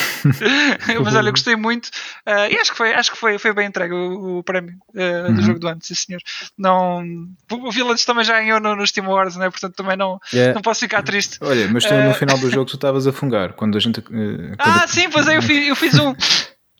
Mas 1.04 1.14
olha, 1.14 1.30
gostei 1.30 1.54
muito 1.54 1.86
uh, 2.26 2.50
e 2.50 2.56
acho 2.56 2.70
que 2.70 2.76
foi, 2.78 2.94
acho 2.94 3.10
que 3.10 3.18
foi, 3.18 3.38
foi 3.38 3.52
bem 3.52 3.66
entregue 3.66 3.92
o, 3.92 4.38
o 4.38 4.42
prémio 4.42 4.74
uh, 4.94 5.32
do 5.32 5.38
uhum. 5.38 5.42
jogo 5.42 5.58
do 5.58 5.68
ano, 5.68 5.80
sim 5.82 5.94
senhor. 5.94 6.22
Não, 6.56 7.04
o 7.52 7.70
Village 7.70 8.06
também 8.06 8.24
já 8.24 8.40
ganhou 8.40 8.58
no, 8.58 8.74
no 8.74 8.86
Steam 8.86 9.06
Awards, 9.06 9.36
né? 9.36 9.50
portanto 9.50 9.74
também 9.74 9.98
não, 9.98 10.18
yeah. 10.32 10.54
não 10.54 10.62
posso 10.62 10.80
ficar 10.80 11.02
triste. 11.02 11.36
Olha, 11.42 11.68
mas 11.68 11.84
tu 11.84 11.92
no 11.92 12.14
final 12.14 12.38
do 12.38 12.48
jogo 12.50 12.64
tu 12.64 12.76
estavas 12.76 13.06
a 13.06 13.12
fungar 13.12 13.52
quando 13.52 13.76
a 13.76 13.80
gente. 13.80 14.00
Quando 14.00 14.56
ah, 14.58 14.86
sim, 14.86 15.10
pois 15.10 15.28
é, 15.28 15.36
eu 15.36 15.42
fiz, 15.42 15.68
eu 15.68 15.76
fiz 15.76 15.98
um. 15.98 16.14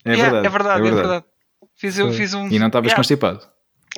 É, 0.03 0.14
yeah, 0.14 0.22
verdade, 0.22 0.47
é 0.47 0.51
verdade, 0.51 0.80
é 0.80 0.82
verdade. 0.82 0.88
É 0.88 0.95
verdade. 0.95 1.24
Fiz, 1.81 1.99
eu 1.99 2.12
fiz 2.12 2.35
um. 2.35 2.47
E 2.49 2.59
não 2.59 2.66
estavas 2.66 2.89
yeah. 2.89 2.97
constipado? 2.97 3.41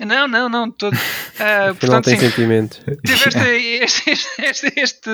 Não, 0.00 0.28
não, 0.28 0.48
não. 0.48 0.70
Todo, 0.70 0.94
uh, 0.94 1.74
portanto, 1.74 1.90
não 1.90 2.00
tem 2.00 2.16
sim, 2.16 2.30
sentimento. 2.30 2.80
Tive 3.04 3.28
este, 3.82 4.10
este, 4.38 4.72
este, 4.76 5.10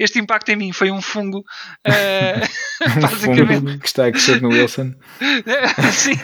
este, 0.00 0.18
impacto 0.18 0.48
em 0.48 0.56
mim. 0.56 0.72
Foi 0.72 0.90
um 0.90 1.00
fungo. 1.00 1.44
Uh, 1.86 2.42
um 2.98 3.00
basicamente. 3.00 3.60
Fungo 3.60 3.78
que 3.78 3.86
está 3.86 4.06
a 4.06 4.10
crescer 4.10 4.42
no 4.42 4.48
Wilson. 4.48 4.94
sim. 5.92 6.16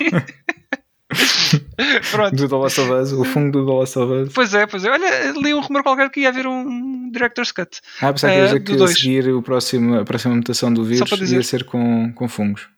Pronto. 2.11 2.35
Do 2.35 2.49
The 2.49 2.57
Last 2.57 2.81
of 2.81 2.93
Us, 2.93 3.13
o 3.13 3.25
fungo 3.25 3.53
do 3.53 3.65
The 3.65 3.73
Last 3.73 3.97
of 3.97 4.13
Us. 4.13 4.33
Pois 4.35 4.53
é, 4.53 4.67
pois 4.67 4.85
é. 4.85 4.91
Olha, 4.91 5.31
li 5.31 5.55
um 5.55 5.61
rumor 5.61 5.85
qualquer 5.85 6.11
que 6.11 6.21
ia 6.21 6.31
haver 6.31 6.49
um 6.49 7.09
Director's 7.13 7.53
Cut. 7.53 7.81
Ah, 8.01 8.13
pensava 8.13 8.61
que, 8.61 8.73
uh, 8.73 8.77
que 8.77 8.83
a 8.83 8.89
seguir 8.89 9.29
o 9.29 9.41
próximo, 9.41 10.01
a 10.01 10.05
próxima 10.05 10.35
mutação 10.35 10.75
do 10.75 10.83
vírus 10.83 11.31
ia 11.31 11.43
ser 11.45 11.63
com, 11.63 12.13
com 12.15 12.29
fungos. 12.29 12.74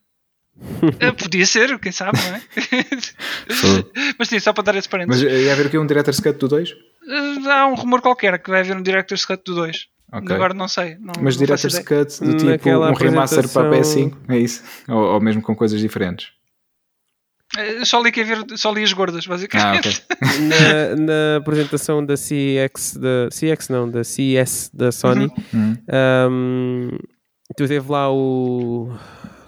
Eh, 1.00 1.12
podia 1.12 1.44
ser, 1.44 1.78
quem 1.78 1.92
sabe, 1.92 2.18
não 2.18 2.36
é? 2.36 2.42
Mas 4.18 4.28
sim, 4.28 4.38
só 4.40 4.52
para 4.52 4.64
dar 4.64 4.74
esse 4.76 4.88
parênteses. 4.88 5.22
Mas 5.22 5.32
ia 5.32 5.52
haver 5.52 5.66
o 5.66 5.70
quê? 5.70 5.78
Um 5.78 5.86
Director's 5.86 6.20
Cut 6.20 6.38
do 6.38 6.48
2? 6.48 6.70
Uh, 6.72 7.48
há 7.50 7.66
um 7.66 7.74
rumor 7.74 8.00
qualquer 8.00 8.38
que 8.38 8.50
vai 8.50 8.60
haver 8.60 8.76
um 8.76 8.82
Director's 8.82 9.24
Cut 9.24 9.42
do 9.44 9.54
2. 9.54 9.86
Okay. 10.12 10.34
Agora 10.34 10.54
não 10.54 10.68
sei. 10.68 10.96
Não, 10.98 11.12
Mas 11.20 11.36
Director's 11.36 11.78
Cut 11.80 12.24
do 12.24 12.36
tipo 12.36 12.50
Naquela 12.50 12.90
um 12.90 12.94
remaster 12.94 13.48
para 13.48 13.68
a 13.68 13.72
PS5? 13.72 14.16
É 14.28 14.38
isso? 14.38 14.62
Ou, 14.88 15.14
ou 15.14 15.20
mesmo 15.20 15.42
com 15.42 15.54
coisas 15.54 15.80
diferentes? 15.80 16.28
Eh, 17.56 17.84
só 17.84 18.02
li, 18.02 18.10
que 18.10 18.24
ver, 18.24 18.44
só 18.56 18.72
li 18.72 18.82
as 18.82 18.92
gordas, 18.92 19.26
basicamente. 19.26 20.04
Ah, 20.10 20.18
okay. 20.18 20.40
na, 20.48 20.96
na, 20.96 21.36
apresentação 21.38 22.04
da 22.04 22.14
CX, 22.14 22.96
da 22.96 23.28
CX 23.28 23.68
não, 23.68 23.90
da 23.90 24.02
CES 24.02 24.70
da 24.72 24.90
Sony, 24.90 25.30
uhum. 25.52 25.76
um, 26.30 26.98
tu 27.56 27.68
teve 27.68 27.90
lá 27.90 28.12
o 28.12 28.90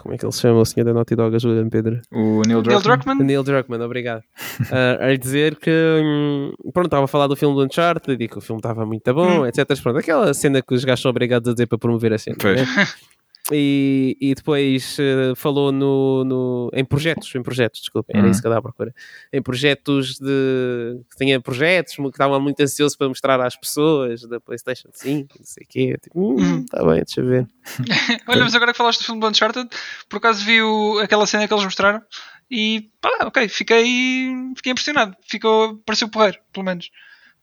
como 0.08 0.14
é 0.14 0.18
que 0.18 0.24
ele 0.24 0.32
se 0.32 0.40
chama, 0.40 0.60
o 0.60 0.64
senhor 0.64 0.86
da 0.86 0.94
Naughty 0.94 1.14
Dog? 1.14 1.36
Ajuda-me, 1.36 1.68
Pedro. 1.68 2.00
O 2.10 2.40
Neil 2.46 2.62
Druckmann. 2.62 2.72
Neil 2.72 2.80
Druckmann, 2.80 3.18
Neil 3.26 3.42
Druckmann 3.42 3.82
obrigado. 3.82 4.20
uh, 4.20 5.04
a 5.04 5.16
dizer 5.16 5.56
que, 5.56 5.70
hum, 5.70 6.52
pronto, 6.72 6.86
estava 6.86 7.04
a 7.04 7.08
falar 7.08 7.26
do 7.26 7.36
filme 7.36 7.54
do 7.54 7.62
Uncharted 7.62 8.24
e 8.24 8.26
que 8.26 8.38
o 8.38 8.40
filme 8.40 8.58
estava 8.58 8.86
muito 8.86 9.12
bom, 9.12 9.42
hum. 9.42 9.46
etc. 9.46 9.66
Pronto, 9.82 9.98
aquela 9.98 10.32
cena 10.32 10.62
que 10.62 10.74
os 10.74 10.82
gajos 10.82 11.02
são 11.02 11.10
obrigados 11.10 11.46
a 11.50 11.52
dizer 11.52 11.66
para 11.66 11.76
promover 11.76 12.14
a 12.14 12.18
cena. 12.18 12.38
Né? 12.42 12.64
E, 13.50 14.16
e 14.20 14.34
depois 14.34 14.98
uh, 14.98 15.34
falou 15.34 15.72
no, 15.72 16.22
no, 16.22 16.70
em 16.74 16.84
projetos, 16.84 17.34
em 17.34 17.42
projetos, 17.42 17.80
desculpa, 17.80 18.12
era 18.12 18.24
uhum. 18.24 18.30
isso 18.30 18.42
que 18.42 18.46
eu 18.46 18.50
dava 18.50 18.60
à 18.60 18.62
procura. 18.62 18.94
Em 19.32 19.40
projetos 19.40 20.18
de. 20.18 21.00
que 21.10 21.16
tinha 21.16 21.40
projetos 21.40 21.96
que 21.96 22.02
estava 22.02 22.38
muito 22.38 22.60
ansioso 22.60 22.96
para 22.98 23.08
mostrar 23.08 23.40
às 23.40 23.56
pessoas 23.56 24.22
da 24.22 24.38
PlayStation 24.38 24.88
5, 24.92 25.34
não 25.38 25.46
sei 25.46 25.64
o 25.64 25.66
quê. 25.66 25.96
Tipo, 26.02 26.20
hum, 26.20 26.36
uhum. 26.36 26.66
tá 26.66 26.84
bem, 26.84 26.96
deixa 26.96 27.20
eu 27.20 27.26
ver. 27.26 27.46
Olha, 28.28 28.44
mas 28.44 28.54
agora 28.54 28.72
que 28.72 28.78
falaste 28.78 29.00
do 29.00 29.06
filme 29.06 29.20
do 29.20 29.28
Uncharted, 29.28 29.68
por 30.10 30.18
acaso 30.18 30.44
vi 30.44 30.60
o, 30.60 30.98
aquela 30.98 31.26
cena 31.26 31.48
que 31.48 31.54
eles 31.54 31.64
mostraram 31.64 32.02
e 32.50 32.90
pá, 33.00 33.10
ok, 33.22 33.48
fiquei, 33.48 34.34
fiquei 34.56 34.72
impressionado. 34.72 35.16
Ficou, 35.22 35.78
pareceu 35.86 36.08
porrer, 36.10 36.38
pelo 36.52 36.66
menos. 36.66 36.90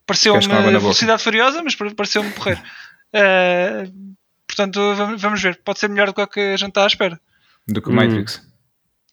Pareceu-me 0.05 0.47
velocidade 0.79 1.23
furiosa, 1.23 1.63
mas 1.63 1.75
pareceu-me 1.75 2.29
porrer. 2.31 2.61
Uh, 3.11 4.15
Portanto, 4.47 4.79
vamos 5.17 5.41
ver. 5.41 5.59
Pode 5.63 5.79
ser 5.79 5.89
melhor 5.89 6.07
do 6.07 6.13
que 6.13 6.21
o 6.21 6.27
que 6.27 6.39
a 6.39 6.57
gente 6.57 6.69
está 6.69 6.83
à 6.83 6.87
espera. 6.87 7.19
Do 7.67 7.81
que 7.81 7.89
o 7.89 7.93
Matrix. 7.93 8.41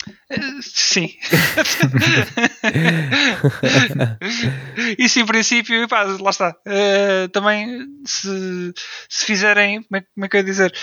Uh, 0.08 0.62
sim. 0.62 1.14
Isso 4.98 5.20
em 5.20 5.26
princípio, 5.26 5.88
pá, 5.88 6.02
lá 6.02 6.30
está. 6.30 6.56
Uh, 6.66 7.28
também 7.28 7.86
se, 8.04 8.72
se 9.08 9.26
fizerem, 9.26 9.82
como 9.82 9.98
é, 9.98 10.04
como 10.14 10.26
é 10.26 10.28
que 10.28 10.36
eu 10.36 10.40
ia 10.40 10.44
dizer? 10.44 10.74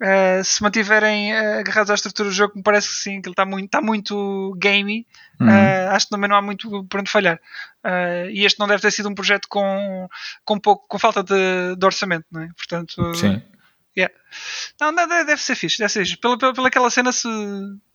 Uh, 0.00 0.42
se 0.42 0.62
mantiverem 0.62 1.32
agarrados 1.32 1.90
à 1.90 1.94
estrutura 1.94 2.28
do 2.28 2.34
jogo, 2.34 2.54
me 2.56 2.62
parece 2.62 2.88
que 2.88 2.94
sim, 2.94 3.20
que 3.20 3.28
ele 3.28 3.32
está 3.32 3.44
muito, 3.44 3.66
está 3.66 3.80
muito 3.80 4.56
gamey. 4.58 5.06
Uhum. 5.40 5.48
acho 5.90 6.06
que 6.06 6.10
também 6.10 6.30
não 6.30 6.36
há 6.36 6.42
muito 6.42 6.84
para 6.84 7.00
onde 7.00 7.10
falhar. 7.10 7.40
e 8.30 8.44
este 8.44 8.60
não 8.60 8.68
deve 8.68 8.80
ter 8.80 8.92
sido 8.92 9.08
um 9.08 9.14
projeto 9.14 9.48
com, 9.48 10.08
com, 10.44 10.58
pouco, 10.58 10.86
com 10.86 10.98
falta 10.98 11.24
de, 11.24 11.74
de 11.76 11.84
orçamento, 11.84 12.26
não 12.30 12.42
é? 12.42 12.48
Portanto, 12.56 13.14
sim. 13.14 13.42
Yeah. 13.96 14.14
Não, 14.80 14.94
deve 14.94 15.36
ser 15.36 15.54
fixe, 15.54 15.78
deve 15.78 15.92
ser 15.92 16.00
fixe. 16.00 16.16
Pela, 16.16 16.38
pela, 16.38 16.54
pela 16.54 16.68
aquela 16.68 16.90
cena, 16.90 17.12
se, 17.12 17.28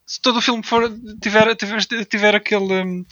se 0.05 0.21
todo 0.21 0.37
o 0.37 0.41
filme 0.41 0.63
for, 0.63 0.91
tiver, 1.21 1.55
tiver, 1.55 1.79
tiver 2.05 2.35
aquele, 2.35 3.05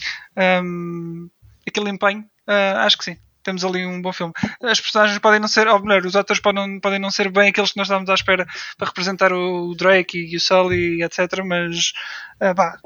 um, 0.63 1.29
aquele 1.67 1.89
empenho, 1.89 2.21
uh, 2.47 2.77
acho 2.79 2.97
que 2.97 3.05
sim. 3.05 3.17
temos 3.43 3.65
ali 3.65 3.85
um 3.85 4.01
bom 4.01 4.13
filme. 4.13 4.33
As 4.61 4.79
personagens 4.79 5.17
podem 5.19 5.39
não 5.39 5.47
ser, 5.47 5.67
ou 5.67 5.79
melhor, 5.79 6.05
os 6.05 6.15
atores 6.15 6.41
podem, 6.41 6.79
podem 6.79 6.99
não 6.99 7.09
ser 7.09 7.29
bem 7.29 7.49
aqueles 7.49 7.71
que 7.71 7.77
nós 7.77 7.87
estávamos 7.87 8.09
à 8.09 8.13
espera 8.13 8.45
para 8.77 8.87
representar 8.87 9.33
o 9.33 9.73
Drake 9.75 10.17
e 10.17 10.35
o 10.35 10.39
Sully, 10.39 11.03
etc. 11.03 11.43
Mas, 11.43 11.91
uh, 12.41 12.55
pá, 12.55 12.79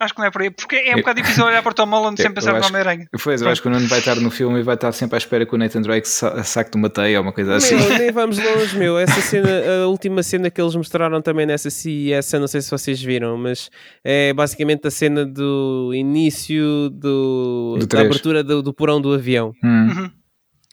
Acho 0.00 0.14
que 0.14 0.20
não 0.20 0.26
é 0.26 0.30
por 0.30 0.42
aí, 0.42 0.50
porque 0.50 0.76
é 0.76 0.94
um 0.94 0.98
bocado 0.98 1.20
difícil 1.20 1.44
olhar 1.44 1.60
para 1.62 1.72
o 1.72 1.74
Tom 1.74 1.86
Holland 1.86 2.20
sem 2.20 2.30
pensar 2.32 2.52
no 2.58 2.64
Homem-Aranha. 2.64 3.06
Pois, 3.22 3.42
eu 3.42 3.48
acho 3.48 3.60
que 3.60 3.66
o 3.68 3.70
Nuno 3.70 3.86
vai 3.88 3.98
estar 3.98 4.14
no 4.16 4.30
filme 4.30 4.60
e 4.60 4.62
vai 4.62 4.74
estar 4.76 4.92
sempre 4.92 5.16
à 5.16 5.18
espera 5.18 5.44
que 5.44 5.54
o 5.54 5.58
Nathan 5.58 5.82
Drake 5.82 6.06
saque 6.08 6.70
de 6.70 6.76
uma 6.76 6.88
teia 6.88 7.18
ou 7.18 7.24
uma 7.24 7.32
coisa 7.32 7.56
assim. 7.56 7.74
Meu, 7.76 7.98
nem 7.98 8.12
vamos 8.12 8.38
longe, 8.42 8.78
meu. 8.78 8.96
Essa 8.98 9.20
cena, 9.20 9.48
a 9.84 9.88
última 9.88 10.22
cena 10.22 10.50
que 10.50 10.60
eles 10.60 10.74
mostraram 10.76 11.20
também 11.20 11.46
nessa 11.46 11.68
CES, 11.68 12.32
não 12.34 12.46
sei 12.46 12.60
se 12.60 12.70
vocês 12.70 13.02
viram, 13.02 13.36
mas 13.36 13.70
é 14.04 14.32
basicamente 14.32 14.86
a 14.86 14.90
cena 14.90 15.26
do 15.26 15.90
início 15.94 16.90
do, 16.90 17.76
Do 17.80 17.86
da 17.86 18.00
abertura 18.00 18.44
do, 18.44 18.62
do 18.62 18.72
porão 18.72 19.00
do 19.00 19.12
avião. 19.12 19.52
Hum. 19.64 19.88
Uhum. 19.88 20.10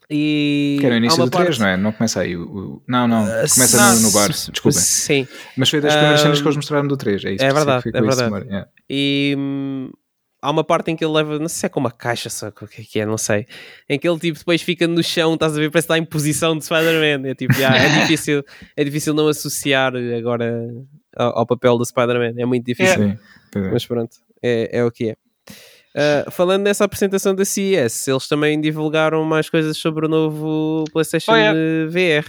E 0.08 0.78
Que 0.80 0.86
era 0.86 0.94
o 0.96 0.98
início 1.00 1.24
do 1.24 1.32
3, 1.32 1.46
parte- 1.48 1.60
não 1.62 1.68
é? 1.68 1.78
Não 1.78 1.92
começa 1.92 2.22
aí. 2.22 2.38
o- 2.38 2.44
o- 2.44 2.84
Não, 2.88 3.08
não. 3.08 3.26
Começa 3.26 3.82
Ah, 3.82 3.96
no, 3.96 4.02
no 4.02 4.12
bar. 4.12 4.28
Desculpem. 4.30 4.72
Sim. 4.80 5.28
Mas 5.58 5.68
foi 5.70 5.82
das 5.82 5.94
primeiras 5.94 6.20
Ah, 6.20 6.24
cenas 6.24 6.42
que 6.42 6.48
eles 6.48 6.56
mostraram 6.58 6.88
do 6.88 6.96
3. 6.96 7.26
É 7.26 7.34
isso. 7.34 7.44
é 7.44 7.48
isso 7.48 7.56
verdade, 7.56 7.84
é 7.88 7.90
isso 7.90 7.92
de 7.92 8.06
verdade. 8.06 8.24
memória, 8.26 8.46
yeah. 8.46 8.68
E 8.90 9.36
hum, 9.38 9.92
há 10.42 10.52
uma 10.52 10.64
parte 10.64 10.92
em 10.92 10.96
que 10.96 11.04
ele 11.04 11.14
leva, 11.14 11.40
não 11.40 11.48
sei 11.48 11.60
se 11.60 11.66
é 11.66 11.70
com 11.70 11.80
uma 11.80 11.92
caixa, 11.92 12.30
só 12.30 12.50
o 12.50 12.52
que 12.52 12.82
é 12.82 12.84
que 12.84 13.00
é, 13.00 13.06
não 13.06 13.18
sei. 13.18 13.46
Em 13.90 13.98
que 13.98 14.08
ele 14.08 14.20
tipo, 14.20 14.38
depois 14.38 14.62
fica 14.62 14.88
no 14.88 15.04
chão, 15.04 15.34
estás 15.34 15.58
a 15.58 15.60
ver, 15.60 15.72
parece 15.72 15.88
que 15.88 15.94
está 15.94 15.98
em 15.98 16.06
posição 16.06 16.58
de 16.58 16.66
Spider-Man. 16.66 17.30
É 17.30 17.36
tipo, 17.36 17.54
já, 17.54 17.76
é, 17.76 18.02
difícil, 18.02 18.44
é 18.76 18.84
difícil 18.84 19.14
não 19.14 19.28
associar 19.28 19.94
agora 20.18 20.68
ao, 21.16 21.40
ao 21.40 21.46
papel 21.46 21.78
do 21.78 21.86
Spider-Man. 21.86 22.34
É 22.38 22.46
muito 22.46 22.66
difícil. 22.66 23.10
Sim, 23.10 23.18
pois 23.52 23.66
é. 23.66 23.72
Mas 23.72 23.86
pronto, 23.86 24.18
é, 24.42 24.80
é 24.80 24.84
o 24.84 24.92
que 24.92 25.10
é. 25.10 25.16
Ah, 25.96 26.30
falando 26.30 26.64
nessa 26.64 26.84
apresentação 26.84 27.34
da 27.34 27.46
CES, 27.46 28.10
eles 28.10 28.28
também 28.28 28.60
divulgaram 28.60 29.24
mais 29.24 29.50
coisas 29.50 29.78
sobre 29.78 30.06
o 30.06 30.10
novo 30.10 30.84
PlayStation 30.92 31.32
Oh, 31.32 31.36
yeah. 31.38 31.58
eh, 31.58 31.86
VR. 31.88 32.28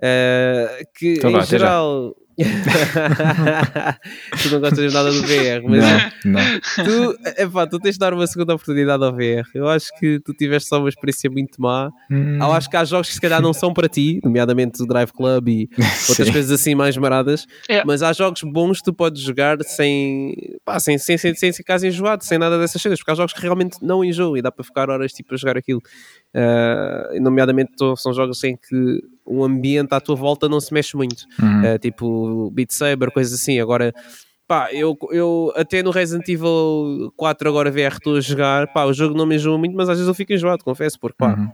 Ah, 0.00 0.78
que 0.96 1.14
Então 1.14 1.30
em 1.30 1.42
geral. 1.44 2.14
tu 4.42 4.50
não 4.50 4.60
gostas 4.60 4.88
de 4.90 4.94
nada 4.94 5.10
do 5.10 5.22
VR, 5.22 5.62
mas 5.64 5.84
Não, 6.24 6.32
não. 6.32 6.40
tu, 6.84 7.18
epá, 7.38 7.66
tu 7.66 7.78
tens 7.78 7.92
de 7.94 7.98
dar 7.98 8.12
uma 8.12 8.26
segunda 8.26 8.54
oportunidade 8.54 9.02
ao 9.04 9.12
VR. 9.12 9.48
Eu 9.54 9.68
acho 9.68 9.88
que 9.98 10.20
tu 10.20 10.32
tiveste 10.34 10.68
só 10.68 10.78
uma 10.78 10.88
experiência 10.88 11.30
muito 11.30 11.60
má. 11.60 11.90
Hum, 12.10 12.38
Eu 12.40 12.52
acho 12.52 12.68
que 12.68 12.76
há 12.76 12.84
jogos 12.84 13.08
que 13.08 13.14
se 13.14 13.20
calhar 13.20 13.40
não 13.40 13.52
são 13.52 13.72
para 13.72 13.88
ti, 13.88 14.20
nomeadamente 14.22 14.82
o 14.82 14.86
Drive 14.86 15.12
Club 15.12 15.48
e 15.48 15.68
outras 16.08 16.26
sim. 16.26 16.32
coisas 16.32 16.50
assim 16.50 16.74
mais 16.74 16.96
maradas, 16.96 17.46
É. 17.68 17.84
mas 17.84 18.02
há 18.02 18.12
jogos 18.12 18.42
bons 18.42 18.78
que 18.78 18.84
tu 18.84 18.92
podes 18.94 19.22
jogar 19.22 19.56
sem, 19.62 20.34
pá, 20.64 20.78
sem, 20.78 20.98
sem, 20.98 21.16
sem, 21.16 21.34
sem 21.34 21.52
ficar 21.52 21.82
enjoado, 21.82 22.24
sem 22.24 22.38
nada 22.38 22.58
dessas 22.58 22.82
coisas, 22.82 22.98
porque 22.98 23.10
há 23.12 23.14
jogos 23.14 23.32
que 23.32 23.40
realmente 23.40 23.78
não 23.82 24.04
enjoam 24.04 24.36
e 24.36 24.42
dá 24.42 24.52
para 24.52 24.64
ficar 24.64 24.90
horas 24.90 25.12
tipo, 25.12 25.34
a 25.34 25.36
jogar 25.36 25.56
aquilo. 25.56 25.80
E 27.14 27.20
nomeadamente 27.20 27.72
são 27.96 28.12
jogos 28.12 28.42
em 28.44 28.56
que 28.56 29.00
o 29.26 29.44
ambiente 29.44 29.92
à 29.92 30.00
tua 30.00 30.14
volta 30.16 30.48
não 30.48 30.60
se 30.60 30.72
mexe 30.72 30.96
muito, 30.96 31.24
Uhum. 31.42 31.62
Ah, 31.66 31.78
tipo 31.78 32.50
Beat 32.52 32.70
Saber, 32.72 33.10
coisas 33.10 33.32
assim. 33.40 33.58
Agora, 33.60 33.92
pá, 34.46 34.68
eu, 34.72 34.96
eu 35.10 35.52
até 35.56 35.82
no 35.82 35.90
Resident 35.90 36.28
Evil 36.28 37.12
4 37.16 37.48
agora 37.48 37.70
VR 37.70 37.92
estou 37.94 38.16
a 38.16 38.20
jogar, 38.20 38.72
pá, 38.72 38.84
o 38.84 38.92
jogo 38.92 39.16
não 39.16 39.26
me 39.26 39.34
enjoa 39.36 39.58
muito, 39.58 39.74
mas 39.76 39.88
às 39.88 39.96
vezes 39.98 40.08
eu 40.08 40.14
fico 40.14 40.32
enjoado, 40.32 40.62
confesso, 40.64 40.98
porque 41.00 41.16
pá, 41.18 41.34
Uhum. 41.36 41.50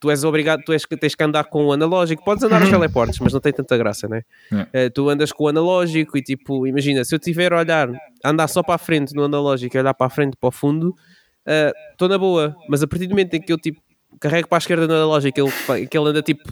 tu 0.00 0.10
és 0.10 0.24
obrigado, 0.24 0.62
tu 0.64 0.72
és, 0.72 0.84
que- 0.86 0.96
tens 0.96 1.14
que 1.14 1.22
andar 1.22 1.44
com 1.44 1.66
o 1.66 1.72
analógico, 1.72 2.24
podes 2.24 2.42
andar 2.42 2.60
aos 2.60 2.68
teleportes, 2.70 3.18
mas 3.20 3.32
não 3.32 3.40
tem 3.40 3.52
tanta 3.52 3.76
graça, 3.76 4.08
né? 4.08 4.22
É. 4.52 4.66
Eh, 4.86 4.90
tu 4.90 5.08
andas 5.08 5.30
com 5.32 5.44
o 5.44 5.48
analógico 5.48 6.16
e 6.18 6.22
tipo, 6.22 6.66
imagina, 6.66 7.04
se 7.04 7.14
eu 7.14 7.18
tiver 7.18 7.52
a 7.52 7.58
olhar, 7.58 7.88
andar 8.24 8.48
só 8.48 8.62
para 8.62 8.74
a 8.76 8.78
frente 8.78 9.14
no 9.14 9.22
analógico 9.24 9.76
e 9.76 9.80
olhar 9.80 9.94
para 9.94 10.06
a 10.06 10.10
frente 10.10 10.36
para 10.36 10.48
o 10.48 10.50
fundo, 10.52 10.94
estou 11.92 12.08
na 12.08 12.18
boa, 12.18 12.56
mas 12.68 12.82
a 12.82 12.86
partir 12.86 13.06
do 13.06 13.10
momento 13.10 13.34
em 13.34 13.40
que 13.40 13.52
eu 13.52 13.58
tipo 13.58 13.80
carrego 14.20 14.48
para 14.48 14.58
a 14.58 14.60
esquerda 14.60 14.86
no 14.86 14.94
analógico, 14.94 15.40
ele, 15.40 15.50
ele 15.92 16.08
anda 16.08 16.22
tipo 16.22 16.42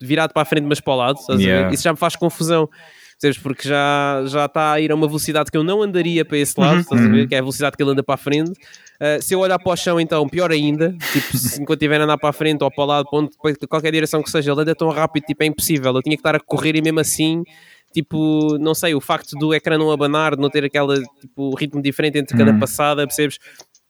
virado 0.00 0.32
para 0.32 0.42
a 0.42 0.44
frente, 0.44 0.64
mas 0.64 0.80
para 0.80 0.92
o 0.92 0.96
lado? 0.96 1.18
Yeah. 1.30 1.72
isso 1.72 1.82
já 1.82 1.92
me 1.92 1.98
faz 1.98 2.16
confusão. 2.16 2.68
Percebes? 3.18 3.38
Porque 3.42 3.66
já, 3.66 4.24
já 4.26 4.44
está 4.44 4.72
a 4.72 4.80
ir 4.80 4.92
a 4.92 4.94
uma 4.94 5.06
velocidade 5.06 5.50
que 5.50 5.56
eu 5.56 5.64
não 5.64 5.82
andaria 5.82 6.22
para 6.22 6.36
esse 6.36 6.58
lado, 6.60 6.84
a 6.90 6.96
ver? 6.96 7.26
Que 7.26 7.34
é 7.34 7.38
a 7.38 7.40
velocidade 7.40 7.74
que 7.74 7.82
ele 7.82 7.92
anda 7.92 8.02
para 8.02 8.14
a 8.14 8.18
frente. 8.18 8.50
Uh, 8.50 9.22
se 9.22 9.34
eu 9.34 9.40
olhar 9.40 9.58
para 9.58 9.72
o 9.72 9.76
chão, 9.76 9.98
então, 9.98 10.28
pior 10.28 10.50
ainda. 10.50 10.94
Tipo, 11.12 11.36
se 11.38 11.56
enquanto 11.62 11.78
estiver 11.80 11.98
a 11.98 12.04
andar 12.04 12.18
para 12.18 12.28
a 12.28 12.32
frente 12.32 12.62
ou 12.62 12.70
para 12.70 12.84
o 12.84 12.86
lado, 12.86 13.06
para 13.08 13.68
qualquer 13.68 13.90
direção 13.90 14.22
que 14.22 14.30
seja, 14.30 14.52
ele 14.52 14.60
anda 14.60 14.74
tão 14.74 14.90
rápido, 14.90 15.24
tipo, 15.24 15.42
é 15.42 15.46
impossível. 15.46 15.94
Eu 15.94 16.02
tinha 16.02 16.14
que 16.14 16.20
estar 16.20 16.34
a 16.34 16.40
correr 16.40 16.76
e 16.76 16.82
mesmo 16.82 17.00
assim, 17.00 17.42
tipo, 17.90 18.58
não 18.58 18.74
sei, 18.74 18.94
o 18.94 19.00
facto 19.00 19.30
do 19.38 19.54
ecrã 19.54 19.78
não 19.78 19.90
abanar, 19.90 20.36
de 20.36 20.42
não 20.42 20.50
ter 20.50 20.64
aquele 20.64 21.02
tipo, 21.18 21.54
ritmo 21.56 21.80
diferente 21.80 22.18
entre 22.18 22.36
cada 22.36 22.52
Hum. 22.52 22.58
passada, 22.58 23.06
percebes? 23.06 23.38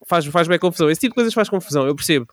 Faz, 0.07 0.25
faz 0.27 0.47
bem 0.47 0.59
confusão. 0.59 0.89
Esse 0.89 1.01
tipo 1.01 1.11
de 1.11 1.17
coisas 1.17 1.35
faz 1.35 1.49
confusão, 1.49 1.85
eu 1.85 1.97
percebo. 1.97 2.29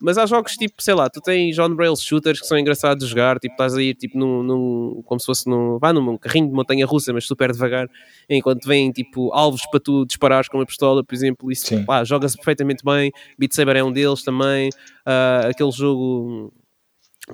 Mas 0.00 0.16
há 0.16 0.26
jogos 0.26 0.56
tipo, 0.56 0.80
sei 0.80 0.94
lá, 0.94 1.10
tu 1.10 1.20
tens 1.20 1.58
on-rail 1.58 1.96
shooters 1.96 2.40
que 2.40 2.46
são 2.46 2.56
engraçados 2.56 3.04
de 3.04 3.10
jogar, 3.10 3.38
tipo, 3.38 3.54
estás 3.54 3.74
a 3.74 3.82
ir 3.82 3.94
tipo 3.94 4.16
num, 4.16 4.42
num 4.42 5.02
como 5.04 5.18
se 5.18 5.26
fosse 5.26 5.48
num, 5.48 5.78
vá 5.78 5.92
num 5.92 6.16
carrinho 6.16 6.48
de 6.48 6.54
montanha 6.54 6.86
russa, 6.86 7.12
mas 7.12 7.26
super 7.26 7.50
devagar, 7.50 7.88
enquanto 8.30 8.66
vêm 8.66 8.92
tipo 8.92 9.32
alvos 9.32 9.62
para 9.70 9.80
tu 9.80 10.06
disparares 10.06 10.48
com 10.48 10.58
uma 10.58 10.66
pistola, 10.66 11.02
por 11.02 11.14
exemplo, 11.14 11.50
isso 11.50 11.74
joga-se 12.04 12.36
perfeitamente 12.36 12.84
bem. 12.84 13.10
Beat 13.38 13.52
Saber 13.52 13.76
é 13.76 13.82
um 13.82 13.92
deles 13.92 14.22
também. 14.22 14.70
Ah, 15.04 15.48
aquele 15.48 15.72
jogo 15.72 16.52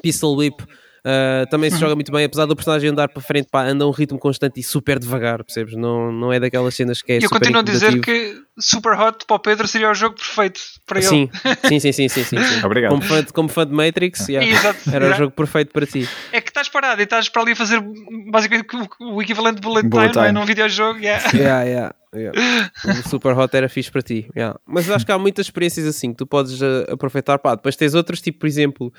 Pistol 0.03 0.37
Whip 0.37 0.65
ah, 1.05 1.47
também 1.51 1.71
se 1.71 1.79
joga 1.79 1.95
muito 1.95 2.11
bem, 2.11 2.25
apesar 2.25 2.47
do 2.47 2.57
personagem 2.57 2.89
andar 2.91 3.09
para 3.09 3.23
frente, 3.23 3.49
pá, 3.51 3.65
anda 3.65 3.85
a 3.85 3.89
um 3.89 3.91
ritmo 3.91 4.19
constante 4.19 4.59
e 4.59 4.63
super 4.63 4.99
devagar, 4.99 5.45
percebes? 5.45 5.75
Não, 5.77 6.11
não 6.11 6.33
é 6.33 6.41
daquelas 6.41 6.75
cenas 6.75 7.03
que 7.03 7.13
é 7.13 7.15
E 7.17 7.19
eu 7.19 7.29
super 7.29 7.41
continuo 7.41 7.61
a 7.61 7.63
dizer 7.63 8.01
que 8.01 8.43
Super 8.59 8.99
Hot 8.99 9.27
para 9.27 9.37
o 9.37 9.39
Pedro 9.39 9.69
seria 9.69 9.91
o 9.91 9.95
jogo 9.95 10.15
perfeito 10.17 10.61
para 10.87 11.01
ele. 11.01 11.07
Sim, 11.09 11.31
sim, 11.69 11.81
sim, 11.81 11.93
sim, 11.93 12.09
sim, 12.09 12.25
sim, 12.25 12.39
sim. 12.43 12.61
Obrigado. 12.65 12.91
Como 12.91 13.03
fã, 13.03 13.23
de, 13.23 13.33
como 13.33 13.49
fã 13.49 13.67
de 13.67 13.73
Matrix, 13.75 14.29
yeah, 14.31 14.49
Exato. 14.49 14.79
era 14.91 15.05
o 15.05 15.09
Yeah. 15.09 15.19
jogo 15.19 15.33
perfeito 15.33 15.73
para 15.73 15.87
ti. 15.87 16.09
É 16.33 16.41
que 16.41 16.49
estás 16.49 16.69
parado 16.71 17.01
e 17.03 17.05
estás 17.05 17.29
para 17.29 17.43
ali 17.43 17.53
a 17.53 17.57
fazer 17.57 17.83
basicamente 18.31 18.67
o, 19.01 19.15
o 19.17 19.23
equivalente 19.23 19.57
de 19.57 19.61
bullet, 19.61 19.87
Bullet 19.87 20.13
time, 20.13 20.25
é? 20.25 20.29
time. 20.29 20.41
num 20.41 20.47
videojogo. 20.47 20.99
yeah. 21.01 21.23
Yeah, 21.35 21.63
yeah, 21.65 21.95
yeah. 22.15 22.71
O 23.05 23.09
Super 23.11 23.37
Hot 23.37 23.55
era 23.55 23.69
fixe 23.69 23.91
para 23.91 24.01
ti. 24.01 24.27
yeah. 24.35 24.59
Mas 24.67 24.89
acho 24.89 25.05
que 25.05 25.13
há 25.13 25.19
muitas 25.19 25.47
experiências 25.47 25.87
assim 25.87 26.13
que 26.13 26.17
tu 26.17 26.27
podes 26.27 26.61
uh, 26.63 26.87
aproveitar. 26.91 27.39
Pá, 27.39 27.55
depois 27.55 27.77
tens 27.77 27.95
outros, 27.95 28.21
tipo, 28.23 28.39
por 28.39 28.47
exemplo, 28.47 28.93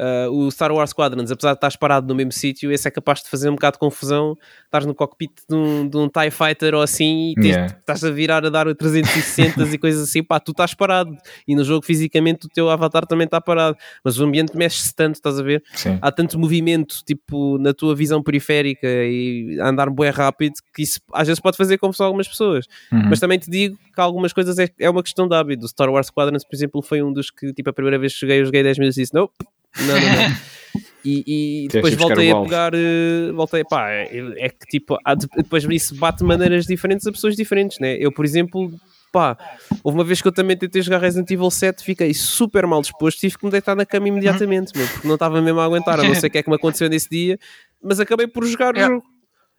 uh, 0.00 0.30
o 0.32 0.50
Star 0.50 0.72
Wars 0.72 0.90
Squadrons, 0.90 1.30
apesar 1.30 1.50
de 1.52 1.56
estás 1.58 1.76
parado 1.76 2.06
no 2.08 2.14
mesmo 2.14 2.32
sítio, 2.32 2.72
esse 2.72 2.88
é 2.88 2.90
capaz 2.90 3.22
de 3.22 3.28
fazer 3.28 3.48
um 3.50 3.52
bocado 3.54 3.74
de 3.74 3.78
confusão. 3.80 4.36
Estás 4.64 4.86
no 4.86 4.94
cockpit 4.94 5.32
de 5.48 5.54
um, 5.54 5.88
de 5.88 5.96
um 5.96 6.08
TIE 6.08 6.30
Fighter 6.30 6.74
ou 6.74 6.82
assim 6.82 7.30
e 7.32 7.34
tens- 7.34 7.46
Yeah. 7.50 7.76
estás 7.78 8.04
a 8.04 8.10
virar 8.10 8.44
a 8.46 8.48
dar 8.50 8.66
o 8.68 8.74
360 8.74 9.62
e 9.64 9.78
coisas 9.78 10.08
assim. 10.08 10.22
Pá, 10.22 10.38
tu 10.40 10.52
estás 10.52 10.72
parado. 10.74 11.14
E 11.46 11.54
no 11.56 11.64
jogo, 11.64 11.84
fisicamente, 11.84 12.46
o 12.46 12.48
teu 12.48 12.70
avatar 12.70 13.04
também 13.06 13.24
está 13.24 13.40
parado. 13.40 13.76
Mas 14.04 14.18
o 14.18 14.24
ambiente 14.24 14.56
mexe-se 14.56 14.94
tanto, 14.94 15.16
estás 15.16 15.38
a 15.38 15.42
ver? 15.42 15.62
Sim. 15.74 15.98
há 16.00 16.10
tanto 16.12 16.38
movimento 16.38 17.02
tipo 17.04 17.58
na 17.58 17.74
tua 17.74 17.94
visão 17.94 18.22
periférica 18.22 18.86
e 18.88 19.58
andar 19.60 19.90
bué 19.90 20.10
rápido 20.10 20.54
que 20.74 20.82
isso 20.82 21.00
às 21.12 21.26
vezes 21.26 21.40
pode 21.40 21.56
fazer 21.56 21.78
confusão 21.78 22.06
a 22.06 22.08
algumas 22.08 22.28
pessoas 22.28 22.66
Uhum. 22.92 23.08
mas 23.08 23.18
também 23.20 23.38
te 23.38 23.50
digo 23.50 23.76
que 23.94 24.00
algumas 24.00 24.32
coisas 24.32 24.58
é, 24.58 24.68
é 24.78 24.88
uma 24.88 25.02
questão 25.02 25.26
de 25.28 25.34
hábito 25.34 25.64
o 25.64 25.68
Star 25.68 25.90
Wars 25.90 26.06
Squadrons 26.08 26.44
por 26.44 26.54
exemplo 26.54 26.82
foi 26.82 27.02
um 27.02 27.12
dos 27.12 27.30
que 27.30 27.52
tipo 27.52 27.68
a 27.70 27.72
primeira 27.72 27.98
vez 27.98 28.14
que 28.14 28.20
joguei 28.20 28.40
eu 28.40 28.44
joguei 28.44 28.62
10 28.62 28.78
minutos 28.78 28.96
e 28.98 29.02
disse 29.02 29.14
nope, 29.14 29.34
não, 29.78 29.86
não, 30.00 30.00
não 30.00 30.36
e, 31.04 31.64
e 31.64 31.68
depois 31.68 31.94
voltei 31.94 32.30
a 32.30 32.40
pegar 32.40 32.72
eh, 32.74 33.32
voltei, 33.32 33.64
pá, 33.64 33.90
é, 33.90 34.08
é 34.38 34.48
que 34.48 34.66
tipo 34.66 34.98
há 35.04 35.14
de- 35.14 35.28
depois 35.36 35.64
isso 35.64 35.94
bate 35.94 36.18
de 36.18 36.24
maneiras 36.24 36.66
diferentes 36.66 37.06
a 37.06 37.12
pessoas 37.12 37.34
diferentes, 37.36 37.78
né? 37.78 37.96
eu 37.98 38.12
por 38.12 38.24
exemplo 38.24 38.70
pá, 39.12 39.36
houve 39.82 39.98
uma 39.98 40.04
vez 40.04 40.22
que 40.22 40.28
eu 40.28 40.32
também 40.32 40.56
tentei 40.56 40.80
jogar 40.82 40.98
Resident 40.98 41.28
Evil 41.30 41.50
7, 41.50 41.82
fiquei 41.82 42.14
super 42.14 42.64
mal 42.66 42.80
disposto, 42.80 43.18
tive 43.18 43.36
que 43.36 43.44
me 43.44 43.50
deitar 43.50 43.74
na 43.74 43.84
cama 43.84 44.06
imediatamente, 44.08 44.76
meu, 44.76 44.86
porque 44.86 45.08
não 45.08 45.14
estava 45.14 45.40
mesmo 45.42 45.58
a 45.58 45.64
aguentar, 45.64 45.98
a 45.98 46.04
não 46.04 46.14
sei 46.14 46.28
o 46.28 46.30
que 46.30 46.38
é 46.38 46.42
que 46.44 46.48
me 46.48 46.54
aconteceu 46.56 46.88
nesse 46.88 47.08
dia, 47.10 47.36
mas 47.82 47.98
acabei 47.98 48.28
por 48.28 48.44
jogar 48.46 48.74
o 48.74 48.78
Yeah. 48.78 48.94
jogo. 48.94 49.06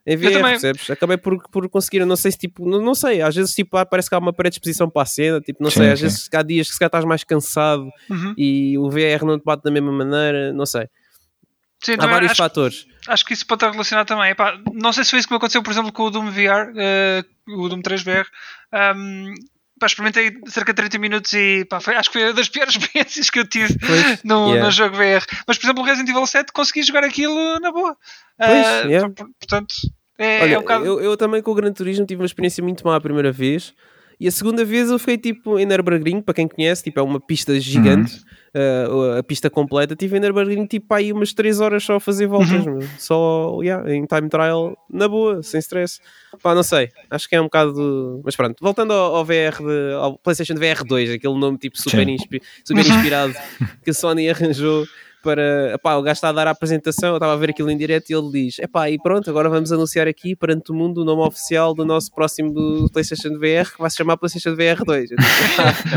Em 0.06 0.16
VR, 0.18 0.32
também. 0.34 0.52
percebes? 0.52 0.90
Acabei 0.90 1.18
por, 1.18 1.38
por 1.50 1.70
conseguir, 1.70 2.04
não 2.06 2.16
sei 2.16 2.32
se 2.32 2.38
tipo, 2.38 2.68
não, 2.68 2.82
não 2.82 2.96
sei, 2.96 3.22
às 3.22 3.36
vezes 3.36 3.54
tipo, 3.54 3.78
há- 3.78 3.86
parece 3.86 4.10
que 4.10 4.16
há 4.16 4.18
uma 4.18 4.34
predisposição 4.34 4.90
para 4.90 5.04
a 5.04 5.06
cena, 5.06 5.40
tipo, 5.40 5.64
não 5.64 5.70
Sim, 5.70 5.78
sei, 5.80 5.92
às 5.92 6.00
sim. 6.00 6.06
vezes 6.06 6.30
há 6.34 6.42
dias 6.42 6.68
que 6.68 6.74
se 6.74 6.80
calhar 6.80 6.88
estás 6.90 7.06
mais 7.06 7.24
cansado 7.24 7.88
Uhum. 8.10 8.34
e 8.38 8.78
o 8.80 8.90
VR 8.90 9.24
não 9.26 9.38
te 9.40 9.44
bate 9.46 9.64
da 9.64 9.70
mesma 9.72 9.92
maneira, 9.92 10.52
não 10.54 10.66
sei. 10.66 10.88
Sim, 11.84 11.96
Há 11.98 12.06
vários 12.08 12.32
acho, 12.32 12.38
fatores. 12.44 12.86
acho 13.08 13.26
que 13.26 13.34
isso 13.34 13.46
pode 13.46 13.58
estar 13.64 13.72
relacionado 13.72 14.08
também. 14.08 14.30
Epá, 14.32 14.60
não 14.74 14.94
sei 14.94 15.04
se 15.04 15.10
foi 15.10 15.20
isso 15.20 15.28
que 15.28 15.34
me 15.34 15.38
aconteceu, 15.38 15.64
por 15.64 15.72
exemplo, 15.72 15.92
com 15.92 16.04
o 16.04 16.10
Doom 16.12 16.30
VR, 16.30 16.72
eh, 16.78 17.24
o 17.48 17.68
Doom 17.70 17.82
3 17.82 18.04
VR. 18.04 18.28
Um, 18.96 19.34
pá, 19.82 19.88
experimentei 19.88 20.32
cerca 20.48 20.72
de 20.72 20.78
30 20.78 20.98
minutos 21.00 21.34
e 21.34 21.66
pá, 21.66 21.80
foi- 21.82 21.96
acho 21.96 22.10
que 22.10 22.20
foi 22.20 22.28
uma 22.28 22.34
das 22.34 22.48
piores 22.48 22.74
experiências 22.78 23.30
que 23.30 23.40
eu 23.40 23.46
tive 23.48 23.78
Pois, 23.80 24.24
no, 24.24 24.48
yeah. 24.50 24.64
no 24.64 24.72
jogo 24.72 24.96
VR. 24.96 25.26
Mas, 25.48 25.58
por 25.58 25.66
exemplo, 25.66 25.84
o 25.84 25.86
Resident 25.86 26.10
Evil 26.10 26.26
7 26.28 26.54
consegui 26.54 26.84
jogar 26.84 27.04
aquilo 27.04 27.60
na 27.60 27.72
boa. 27.72 27.98
Pois, 28.38 28.66
Ah, 28.68 28.82
yeah. 28.88 29.10
por- 29.10 29.28
Portanto, 29.40 29.74
é, 30.18 30.44
Olha, 30.44 30.54
é 30.54 30.58
um 30.58 30.62
bocado. 30.62 30.86
eu, 30.86 31.02
eu 31.02 31.18
também 31.18 31.42
com 31.42 31.52
o 31.52 31.56
Gran 31.56 31.74
Turismo 31.74 32.06
tive 32.06 32.22
uma 32.22 32.26
experiência 32.28 32.64
muito 32.64 32.86
má 32.86 32.96
a 32.96 33.02
primeira 33.02 33.32
vez 33.32 33.74
E 34.22 34.28
a 34.28 34.32
segunda 34.32 34.64
vez 34.64 34.92
eu 34.92 35.00
fiquei 35.00 35.18
tipo 35.18 35.58
em 35.58 35.66
Nürburgring, 35.66 36.22
para 36.22 36.36
quem 36.36 36.48
conhece, 36.48 36.84
tipo, 36.84 37.00
é 37.00 37.02
uma 37.02 37.20
pista 37.20 37.60
gigante, 37.60 38.22
uh, 38.56 39.18
a 39.18 39.24
pista 39.24 39.50
completa. 39.50 39.96
Tive 39.96 40.16
em 40.16 40.20
Nürburgring 40.20 40.68
tipo 40.68 40.94
aí 40.94 41.12
umas 41.12 41.34
3 41.34 41.60
horas 41.60 41.84
só 41.84 41.96
a 41.96 42.00
fazer 42.00 42.28
voltas, 42.28 42.64
meu. 42.64 42.82
só 43.00 43.60
yeah, 43.64 43.92
em 43.92 44.06
time 44.06 44.30
trial, 44.30 44.78
na 44.88 45.08
boa, 45.08 45.42
sem 45.42 45.60
stress. 45.60 46.00
Pá, 46.40 46.54
não 46.54 46.62
sei, 46.62 46.90
acho 47.10 47.28
que 47.28 47.36
é 47.36 47.42
um 47.42 47.46
bocado. 47.46 48.22
Mas 48.24 48.36
pronto, 48.36 48.58
voltando 48.62 48.94
ao, 48.94 49.16
ao 49.16 49.26
VR, 49.26 49.58
de, 49.60 49.94
ao 49.96 50.20
PlayStation 50.20 50.54
VR 50.54 50.84
2, 50.86 51.10
aquele 51.14 51.40
nome 51.40 51.58
tipo 51.58 51.82
super, 51.82 52.08
inspi- 52.08 52.42
super 52.64 52.86
inspirado 52.86 53.34
que 53.84 53.90
a 53.90 53.94
Sony 53.94 54.30
arranjou 54.30 54.86
para 55.22 55.74
epá, 55.74 55.96
o 55.96 56.02
gajo 56.02 56.14
está 56.14 56.30
a 56.30 56.32
dar 56.32 56.48
a 56.48 56.52
apresentação, 56.52 57.10
eu 57.10 57.16
estava 57.18 57.34
a 57.34 57.36
ver 57.38 57.50
aquilo 57.52 57.70
em 57.72 57.78
direto 57.78 58.10
e 58.10 58.14
ele 58.16 58.32
diz: 58.32 58.60
Epá, 58.60 58.90
e 58.90 58.98
pronto, 59.02 59.30
agora 59.30 59.50
vamos 59.50 59.72
anunciar 59.72 60.08
aqui 60.08 60.36
perante 60.36 60.72
o 60.72 60.76
mundo 60.76 61.02
o 61.02 61.06
nome 61.06 61.22
oficial 61.24 61.74
do 61.74 61.86
nosso 61.86 62.12
próximo 62.14 62.90
PlayStation 62.92 63.38
VR 63.38 63.72
que 63.72 63.80
vai 63.80 63.90
se 63.90 63.98
chamar 63.98 64.18
PlayStation 64.18 64.56
VR 64.56 64.84
2. 64.86 65.12
Eu 65.12 65.18
disse, 65.18 65.32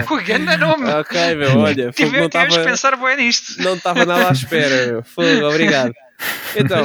O 0.13 0.17
grande 0.25 0.57
nome! 0.57 0.89
"Ah, 0.91 1.01
ok, 1.01 1.35
meu, 1.37 1.59
olha, 1.59 1.91
Tive 1.93 2.19
não 2.19 2.27
estava 2.27 2.59
pensar 2.65 2.97
bem 2.97 3.17
nisto. 3.17 3.63
não 3.63 3.75
estava 3.75 4.05
nada 4.05 4.29
à 4.29 4.33
espera, 4.33 4.87
meu. 4.87 5.03
Fogo, 5.05 5.47
obrigado. 5.49 5.93
Então, 6.57 6.85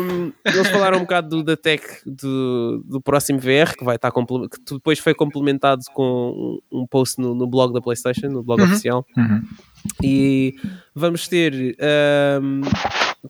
hum, 0.00 0.32
eles 0.44 0.68
falaram 0.68 0.98
um 0.98 1.02
bocado 1.02 1.28
do, 1.28 1.42
da 1.42 1.56
tech 1.56 1.82
do, 2.04 2.82
do 2.84 3.00
próximo 3.00 3.38
VR, 3.38 3.76
que 3.76 3.84
vai 3.84 3.96
estar 3.96 4.10
que 4.10 4.74
depois 4.74 4.98
foi 4.98 5.14
complementado 5.14 5.82
com 5.94 6.60
um, 6.72 6.80
um 6.80 6.86
post 6.86 7.20
no, 7.20 7.34
no 7.34 7.46
blog 7.46 7.72
da 7.72 7.80
PlayStation, 7.80 8.28
no 8.28 8.42
blog 8.42 8.60
Uhum. 8.62 8.68
oficial. 8.68 9.06
Uhum. 9.16 9.42
E 10.02 10.56
vamos 10.94 11.28
ter 11.28 11.76
hum, 12.42 12.62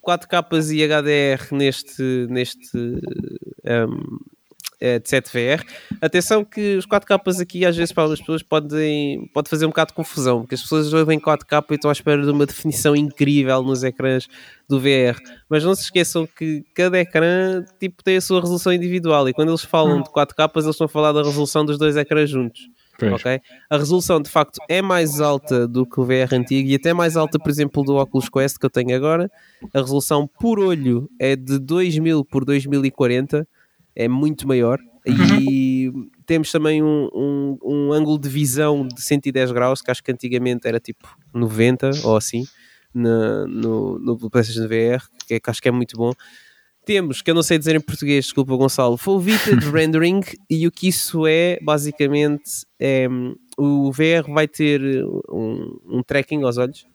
4 0.01 0.29
capas 0.29 0.71
e 0.71 0.83
HDR 0.83 1.53
neste, 1.53 2.27
neste 2.31 2.79
hum, 4.81 4.87
headset 4.87 5.31
VR. 5.31 5.65
Atenção 6.01 6.45
que 6.45 6.77
os 6.77 6.87
4 6.87 7.07
capas 7.07 7.41
aqui 7.41 7.65
às 7.65 7.77
vezes 7.77 7.93
para 7.93 8.05
algumas 8.05 8.21
pessoas 8.21 8.43
podem 8.43 9.31
pode 9.33 9.49
fazer 9.49 9.67
um 9.67 9.71
bocado 9.71 9.89
de 9.89 9.95
confusão, 9.95 10.41
porque 10.41 10.55
as 10.55 10.63
pessoas 10.63 10.93
ouvem 10.93 11.19
4 11.19 11.47
k 11.47 11.65
e 11.71 11.75
estão 11.75 11.91
à 11.91 11.93
espera 11.93 12.23
de 12.23 12.31
uma 12.31 12.47
definição 12.47 12.95
incrível 12.95 13.63
nos 13.63 13.83
ecrãs 13.83 14.27
do 14.69 14.81
VR. 14.81 15.19
Mas 15.49 15.65
não 15.65 15.75
se 15.75 15.83
esqueçam 15.83 16.27
que 16.27 16.65
cada 16.75 16.99
ecrã 16.99 17.65
tipo, 17.81 18.03
tem 18.03 18.17
a 18.17 18.21
sua 18.21 18.41
resolução 18.41 18.73
individual 18.73 19.29
e 19.29 19.33
quando 19.33 19.49
eles 19.49 19.65
falam 19.65 20.03
de 20.03 20.11
4 20.11 20.37
capas 20.37 20.65
eles 20.65 20.75
estão 20.75 20.87
a 20.87 20.89
falar 20.89 21.13
da 21.13 21.23
resolução 21.23 21.65
dos 21.65 21.79
dois 21.79 21.97
ecrãs 21.97 22.29
juntos. 22.29 22.69
Pois. 22.99 23.13
Ok? 23.13 23.41
A 23.69 23.77
resolução 23.77 24.21
de 24.21 24.31
facto 24.31 24.59
é 24.69 24.81
mais 24.81 25.21
alta 25.21 25.69
do 25.69 25.85
que 25.85 26.01
o 26.01 26.05
VR 26.05 26.35
antigo 26.35 26.69
e 26.69 26.75
até 26.75 26.95
mais 26.95 27.17
alta, 27.17 27.39
por 27.39 27.51
exemplo, 27.51 27.83
do 27.83 27.97
Oculus 27.97 28.29
Quest 28.29 28.59
que 28.59 28.65
eu 28.65 28.71
tenho 28.71 28.97
agora. 28.97 29.31
A 29.75 29.81
resolução 29.81 30.27
por 30.27 30.59
olho 30.59 31.09
é 31.19 31.37
de 31.37 31.59
2000 31.59 32.25
por 32.25 32.45
2040, 32.45 33.47
é 33.97 34.07
muito 34.07 34.47
maior. 34.47 34.79
E 35.09 35.91
temos 36.27 36.51
também 36.53 36.83
um, 36.83 37.09
um, 37.15 37.59
um 37.65 37.93
ângulo 37.93 38.19
de 38.19 38.29
visão 38.29 38.87
de 38.87 39.01
110 39.01 39.53
graus, 39.53 39.81
que 39.81 39.91
acho 39.91 40.03
que 40.03 40.11
antigamente 40.13 40.67
era 40.69 40.79
tipo 40.81 41.09
90 41.33 41.91
ou 42.05 42.17
assim, 42.17 42.45
na- 42.93 43.47
no, 43.47 43.99
no 43.99 44.31
PlayStation 44.31 44.67
VR, 44.69 45.03
que, 45.27 45.35
é, 45.35 45.41
que 45.41 45.49
acho 45.51 45.63
que 45.63 45.69
é 45.69 45.73
muito 45.73 45.97
bom. 45.97 46.13
Temos, 46.85 47.21
que 47.23 47.31
eu 47.31 47.35
não 47.35 47.43
sei 47.43 47.59
dizer 47.59 47.75
em 47.75 47.81
português, 47.81 48.27
desculpa 48.27 48.55
Gonçalo, 48.57 48.97
Foveated 48.97 49.65
Rendering, 49.71 50.21
e 50.51 50.67
o 50.69 50.71
que 50.73 50.89
isso 50.89 51.27
é, 51.27 51.59
basicamente, 51.63 52.65
é, 52.79 53.09
o 53.59 53.91
VR 53.91 54.29
vai 54.33 54.47
ter 54.47 54.81
um, 55.29 55.79
um 55.85 56.03
tracking 56.03 56.43
aos 56.45 56.59
olhos 56.59 56.87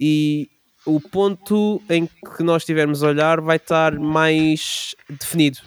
e 0.00 0.48
o 0.86 1.00
ponto 1.00 1.80
em 1.88 2.06
que 2.06 2.42
nós 2.42 2.62
estivermos 2.62 3.02
a 3.02 3.08
olhar 3.08 3.40
vai 3.40 3.56
estar 3.56 3.98
mais 3.98 4.94
definido. 5.08 5.58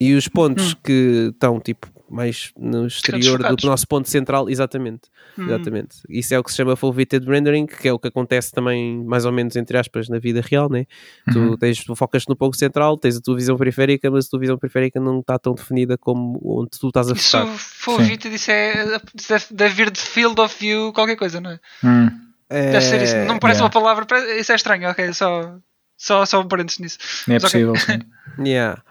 E 0.00 0.14
os 0.14 0.26
pontos 0.26 0.74
que 0.82 1.30
estão 1.32 1.60
tipo 1.60 1.86
mais 2.10 2.50
no 2.58 2.86
exterior 2.86 3.38
do 3.54 3.66
nosso 3.66 3.86
ponto 3.86 4.08
central, 4.08 4.50
exatamente. 4.50 5.02
Hum. 5.38 5.44
Exatamente. 5.44 5.98
Isso 6.08 6.34
é 6.34 6.38
o 6.38 6.42
que 6.42 6.50
se 6.50 6.56
chama 6.56 6.74
foveated 6.74 7.24
rendering, 7.24 7.66
que 7.66 7.86
é 7.86 7.92
o 7.92 7.98
que 7.98 8.08
acontece 8.08 8.50
também, 8.50 9.04
mais 9.04 9.24
ou 9.24 9.32
menos, 9.32 9.54
entre 9.54 9.78
aspas, 9.78 10.08
na 10.08 10.18
vida 10.18 10.42
real, 10.44 10.68
né? 10.68 10.86
Uhum. 11.28 11.52
Tu, 11.52 11.58
tens, 11.58 11.84
tu 11.84 11.94
focas 11.94 12.24
no 12.26 12.34
ponto 12.34 12.56
central, 12.56 12.98
tens 12.98 13.16
a 13.16 13.20
tua 13.20 13.36
visão 13.36 13.56
periférica, 13.56 14.10
mas 14.10 14.26
a 14.26 14.30
tua 14.30 14.40
visão 14.40 14.58
periférica 14.58 14.98
não 14.98 15.20
está 15.20 15.38
tão 15.38 15.54
definida 15.54 15.96
como 15.96 16.40
onde 16.42 16.70
tu 16.70 16.88
estás 16.88 17.08
a 17.10 17.12
Isso 17.12 17.38
focar. 17.38 17.56
for 17.56 18.02
Vita, 18.02 18.28
isso 18.28 18.50
é. 18.50 19.00
isso 19.14 19.28
deve, 19.28 19.44
deve 19.52 19.74
vir 19.74 19.90
de 19.90 20.00
field 20.00 20.40
of 20.40 20.56
view, 20.58 20.92
qualquer 20.92 21.16
coisa, 21.16 21.40
não 21.40 21.50
é? 21.50 21.60
Hum. 21.84 22.10
Deve 22.48 22.80
ser 22.80 23.00
isso. 23.02 23.16
Não 23.28 23.34
me 23.34 23.40
parece 23.40 23.60
yeah. 23.60 23.64
uma 23.64 23.70
palavra. 23.70 24.06
Isso 24.36 24.50
é 24.50 24.56
estranho, 24.56 24.90
ok. 24.90 25.12
Só, 25.12 25.56
só, 25.96 26.26
só 26.26 26.40
um 26.40 26.48
parênteses 26.48 26.80
nisso. 26.80 26.98
Nem 27.28 27.36
é 27.36 27.40
Mas 27.40 27.52
possível, 27.52 27.76
sim. 27.76 28.00
Yeah. 28.44 28.82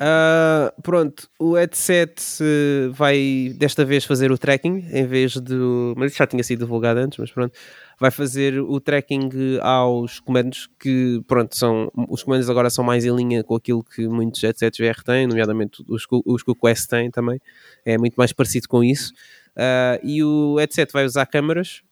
Ah, 0.00 0.72
pronto, 0.82 1.28
o 1.38 1.54
headset 1.54 2.22
eh, 2.40 2.88
vai 2.92 3.52
desta 3.56 3.84
vez 3.84 4.04
fazer 4.04 4.30
o 4.30 4.38
tracking 4.38 4.86
em 4.92 5.06
vez 5.06 5.36
do. 5.36 5.94
Mas 5.96 6.12
isso 6.12 6.18
já 6.18 6.26
tinha 6.26 6.42
sido 6.42 6.60
divulgado 6.60 7.00
antes, 7.00 7.18
mas 7.18 7.30
pronto. 7.30 7.52
Vai 8.00 8.12
fazer 8.12 8.60
o 8.60 8.78
tracking 8.80 9.28
aos 9.60 10.20
comandos 10.20 10.68
que, 10.78 11.20
pronto, 11.26 11.56
são. 11.56 11.90
Os 12.08 12.22
comandos 12.22 12.48
agora 12.48 12.70
são 12.70 12.84
mais 12.84 13.04
em 13.04 13.14
linha 13.14 13.42
com 13.42 13.56
aquilo 13.56 13.82
que 13.82 14.06
muitos 14.06 14.40
headsets 14.40 14.78
VR 14.78 15.02
têm, 15.04 15.26
nomeadamente 15.26 15.82
os, 15.88 16.06
os 16.24 16.42
que 16.42 16.50
o 16.50 16.54
Quest 16.54 16.88
tem 16.88 17.10
também. 17.10 17.40
É 17.84 17.98
muito 17.98 18.14
mais 18.14 18.32
parecido 18.32 18.68
com 18.68 18.84
isso. 18.84 19.12
Ah, 19.56 19.98
e 20.02 20.22
o 20.22 20.56
headset 20.58 20.92
vai 20.92 21.04
usar 21.04 21.26
câmaras. 21.26 21.82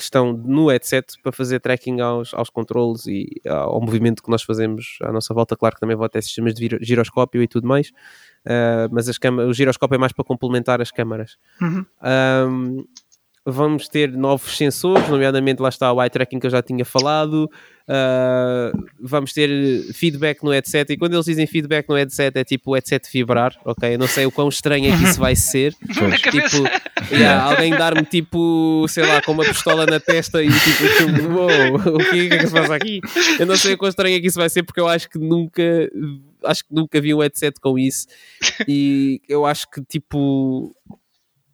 Ah, 0.00 0.02
que 0.02 0.04
estão 0.04 0.32
no 0.32 0.68
headset 0.70 1.20
para 1.22 1.30
fazer 1.32 1.60
tracking 1.60 2.00
aos, 2.00 2.32
aos 2.32 2.48
controles 2.48 3.06
e 3.06 3.26
ao 3.46 3.80
movimento 3.80 4.22
que 4.22 4.30
nós 4.30 4.42
fazemos 4.42 4.98
à 5.02 5.12
nossa 5.12 5.34
volta. 5.34 5.54
Claro 5.56 5.74
que 5.74 5.80
também 5.80 5.96
vão 5.96 6.08
ter 6.08 6.22
sistemas 6.22 6.54
de 6.54 6.60
giro- 6.62 6.78
giroscópio 6.80 7.42
e 7.42 7.46
tudo 7.48 7.66
mais, 7.68 7.92
ah, 8.46 8.88
mas 8.90 9.08
as 9.08 9.18
câma- 9.18 9.44
o 9.44 9.52
giroscópio 9.52 9.96
é 9.96 9.98
mais 9.98 10.12
para 10.12 10.24
complementar 10.24 10.80
as 10.80 10.90
câmaras. 10.90 11.36
Uhum. 11.60 11.84
Ahm, 12.00 12.84
vamos 13.50 13.88
ter 13.88 14.12
novos 14.12 14.56
sensores, 14.56 15.08
nomeadamente 15.08 15.60
lá 15.60 15.68
está 15.68 15.92
o 15.92 16.02
eye 16.02 16.10
tracking 16.10 16.38
que 16.38 16.46
eu 16.46 16.50
já 16.50 16.62
tinha 16.62 16.84
falado. 16.84 17.50
Ah, 17.92 18.70
vamos 19.00 19.32
ter 19.32 19.50
feedback 19.92 20.44
no 20.44 20.52
headset. 20.52 20.92
E 20.92 20.96
quando 20.96 21.14
eles 21.14 21.26
dizem 21.26 21.44
feedback 21.44 21.88
no 21.88 21.96
headset, 21.96 22.38
é 22.38 22.44
tipo 22.44 22.70
o 22.70 22.74
headset 22.74 23.10
vibrar, 23.12 23.58
ok? 23.64 23.94
Eu 23.94 23.98
não 23.98 24.06
sei 24.06 24.26
o 24.26 24.30
quão 24.30 24.48
estranho 24.48 24.94
é 24.94 24.96
que 24.96 25.04
isso 25.04 25.18
vai 25.18 25.34
ser. 25.34 25.74
Tipo, 26.30 26.64
yeah, 27.12 27.44
alguém 27.44 27.70
dar-me 27.70 28.04
tipo, 28.04 28.86
sei 28.88 29.04
lá, 29.04 29.20
com 29.22 29.32
uma 29.32 29.44
pistola 29.44 29.86
na 29.86 29.98
testa 29.98 30.42
e 30.42 30.48
tipo, 30.48 30.84
aquilo, 30.86 31.34
uou, 31.34 31.96
o 31.96 31.98
que 31.98 32.28
é 32.28 32.38
que 32.38 32.46
se 32.46 32.52
passa 32.52 32.74
aqui? 32.74 33.00
Eu 33.38 33.46
não 33.46 33.56
sei 33.56 33.74
o 33.74 33.78
quão 33.78 33.88
estranho 33.88 34.16
é 34.16 34.20
que 34.20 34.26
isso 34.28 34.38
vai 34.38 34.48
ser 34.48 34.62
porque 34.62 34.80
eu 34.80 34.86
acho 34.86 35.08
que 35.08 35.18
nunca 35.18 35.62
acho 36.44 36.64
que 36.64 36.74
nunca 36.74 37.00
vi 37.00 37.12
um 37.14 37.20
headset 37.20 37.58
com 37.60 37.78
isso 37.78 38.06
e 38.68 39.20
eu 39.28 39.44
acho 39.44 39.68
que 39.70 39.82
tipo 39.82 40.74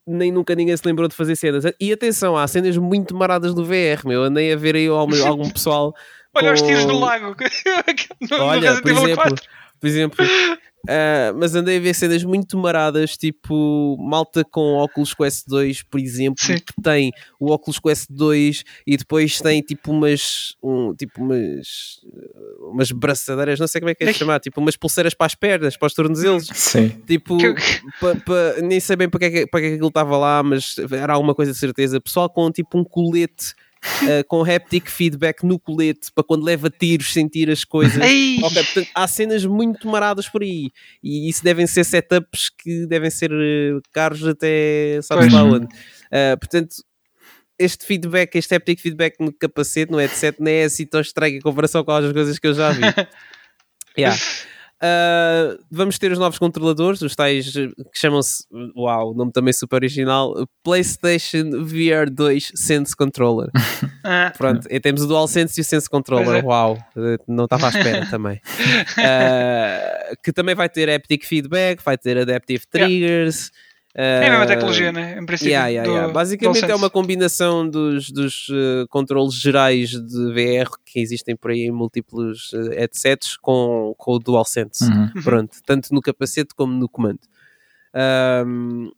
nem 0.07 0.31
nunca 0.31 0.55
ninguém 0.55 0.77
se 0.77 0.87
lembrou 0.87 1.09
de 1.09 1.15
fazer 1.15 1.35
cenas. 1.37 1.65
E 1.81 1.93
atenção, 1.93 2.37
há 2.37 2.47
cenas 2.47 2.77
muito 2.77 3.15
maradas 3.17 3.55
do 3.55 3.65
VR, 3.65 4.07
meu. 4.07 4.23
Andei 4.23 4.53
a 4.53 4.57
ver 4.57 4.77
aí 4.77 4.87
algum, 4.89 5.51
pessoal. 5.51 5.95
Olha 6.35 6.53
os 6.53 6.61
com- 6.61 6.67
tiros 6.67 6.85
no 6.85 6.99
lago. 6.99 7.35
no, 7.35 7.37
no 8.39 8.45
Olha, 8.45 8.73
Resident 8.73 8.83
por 8.83 8.91
exemplo, 8.93 9.15
4. 9.17 9.45
por 9.81 9.87
exemplo, 9.87 10.27
ah, 10.89 11.33
mas 11.37 11.55
andei 11.55 11.77
a 11.77 11.81
ver 11.81 11.95
cenas 11.95 12.23
muito 12.25 12.57
maradas, 12.59 13.17
tipo 13.17 13.97
malta 13.99 14.45
com 14.45 14.75
óculos 14.75 15.15
Quest 15.15 15.45
2, 15.49 15.83
por 15.85 16.01
exemplo, 16.01 16.43
Sim. 16.45 16.57
que 16.57 16.73
tem 16.83 17.13
o 17.41 17.51
óculos 17.51 17.79
Quest 17.79 18.07
2 18.11 18.65
e 18.87 18.97
depois 18.97 19.41
tem 19.41 19.61
tipo 19.63 19.91
umas, 19.93 20.55
um, 20.63 20.95
tipo 20.95 21.23
umas, 21.23 22.01
umas 22.71 22.91
braçadeiras, 22.93 23.59
não 23.61 23.67
sei 23.69 23.81
como 23.81 23.91
é 23.91 23.95
que 23.95 24.05
é 24.05 24.13
de 24.13 24.15
chamar, 24.19 24.41
tipo 24.41 24.61
umas 24.61 24.77
pulseiras 24.77 25.15
para 25.15 25.27
as 25.27 25.35
pernas, 25.35 25.77
para 25.77 25.87
os 25.87 25.95
tornozelos. 25.95 26.47
Sim. 26.55 26.89
Tipo, 27.07 27.37
Que- 27.39 27.55
pa- 28.01 28.15
pa- 28.25 28.61
nem 28.63 28.81
sei 28.81 28.97
bem 28.97 29.09
para 29.09 29.21
que, 29.21 29.27
é 29.27 29.31
que- 29.31 29.47
para 29.47 29.61
que 29.61 29.67
é 29.67 29.69
que 29.71 29.75
aquilo 29.77 29.89
estava 29.89 30.17
lá, 30.17 30.43
mas 30.43 30.77
era 30.93 31.13
alguma 31.15 31.35
coisa 31.35 31.53
de 31.53 31.59
certeza. 31.59 32.01
Pessoal 32.01 32.29
com 32.31 32.51
tipo 32.51 32.79
um 32.79 32.85
colete 32.85 33.55
ah, 33.85 34.25
com 34.27 34.43
haptic 34.43 34.89
feedback 34.91 35.45
no 35.45 35.59
colete 35.59 36.11
para 36.15 36.25
quando 36.25 36.45
leva 36.45 36.71
tiros 36.71 37.13
sentir 37.13 37.51
as 37.51 37.65
coisas. 37.65 38.03
Ei! 38.03 38.39
Ok, 38.43 38.65
portanto, 38.65 38.89
há 38.95 39.09
cenas 39.09 39.45
muito 39.45 39.89
maradas 39.89 40.29
por 40.29 40.43
aí 40.43 40.71
e 41.03 41.29
isso 41.29 41.43
devem 41.45 41.67
ser 41.67 41.85
setups 41.85 42.51
que 42.51 42.87
devem 42.87 43.11
ser 43.11 43.31
eh, 43.33 43.79
caros 43.93 44.27
até 44.27 45.01
sabes 45.03 45.33
lá 45.33 45.45
onde. 45.45 45.67
Ah, 46.11 46.37
portanto, 46.37 46.77
este 47.59 47.87
feedback, 47.87 48.37
este 48.37 48.55
haptic 48.55 48.81
feedback 48.81 49.17
no 49.19 49.33
capacete, 49.33 49.91
no 49.91 49.99
headset, 49.99 50.41
não 50.41 50.51
é 50.51 50.65
assim 50.65 50.85
tão 50.87 51.01
estranho 51.01 51.37
em 51.37 51.41
comparação 51.41 51.83
com 51.85 51.93
as 51.93 52.13
coisas 52.13 52.39
que 52.39 52.47
eu 52.47 52.55
já 52.55 52.71
vi. 52.71 52.83
Yeah. 53.99 54.15
Ah, 54.83 55.57
vamos 55.71 55.99
ter 55.99 56.13
os 56.13 56.19
novos 56.19 56.39
controladores, 56.39 57.01
os 57.01 57.15
tais 57.15 57.55
eh, 57.57 57.69
que 57.69 57.99
chamam-se, 57.99 58.45
uau, 58.77 59.13
o 59.13 59.15
nome 59.15 59.33
também 59.33 59.53
super 59.53 59.77
original, 59.77 60.35
PlayStation 60.63 61.65
VR 61.65 62.11
2 62.11 62.53
Sense 62.55 62.95
Controller. 62.95 63.51
Ah, 64.09 64.33
Pronto, 64.39 64.69
e 64.71 64.79
temos 64.79 65.03
o 65.03 65.09
DualSense 65.09 65.59
e 65.59 65.63
o 65.63 65.65
Sense 65.65 65.91
Controller. 65.91 66.37
É. 66.37 66.47
Uau, 66.47 66.79
eh, 66.97 67.17
não 67.27 67.45
estava 67.45 67.67
à 67.67 67.71
espera 67.71 68.07
também. 68.11 68.41
Ah, 68.99 70.13
que 70.23 70.33
também 70.33 70.55
vai 70.55 70.69
ter 70.69 70.89
haptic 70.89 71.25
feedback, 71.25 71.83
vai 71.85 71.99
ter 71.99 72.17
adaptive 72.17 72.65
triggers. 72.71 73.51
É 74.03 74.27
a 74.27 74.31
mesma 74.31 74.45
ah, 74.45 74.47
tecnologia, 74.47 74.93
né? 74.93 75.19
Em 75.19 75.25
princípio. 75.25 75.51
Yeah, 75.51 75.69
yeah, 75.69 75.89
do- 75.89 75.95
yeah. 75.95 76.13
Basicamente 76.13 76.71
é 76.71 76.75
uma 76.75 76.91
combinação 76.91 77.69
dos, 77.69 78.11
dos 78.11 78.49
eh, 78.51 78.85
controles 78.91 79.35
gerais 79.35 79.91
de 79.91 80.33
VR 80.33 80.71
que 80.85 81.01
existem 81.01 81.35
por 81.35 81.51
aí 81.51 81.63
em 81.63 81.71
múltiplos 81.71 82.51
eh, 82.53 82.81
headsets 82.81 83.37
com, 83.37 83.95
com 83.97 84.13
o 84.13 84.19
DualSense. 84.19 84.85
Uhum. 84.85 85.23
Pronto, 85.25 85.57
tanto 85.65 85.95
no 85.95 86.03
capacete 86.03 86.55
como 86.55 86.75
no 86.75 86.89
comando. 86.89 87.21
Um, 88.47 88.91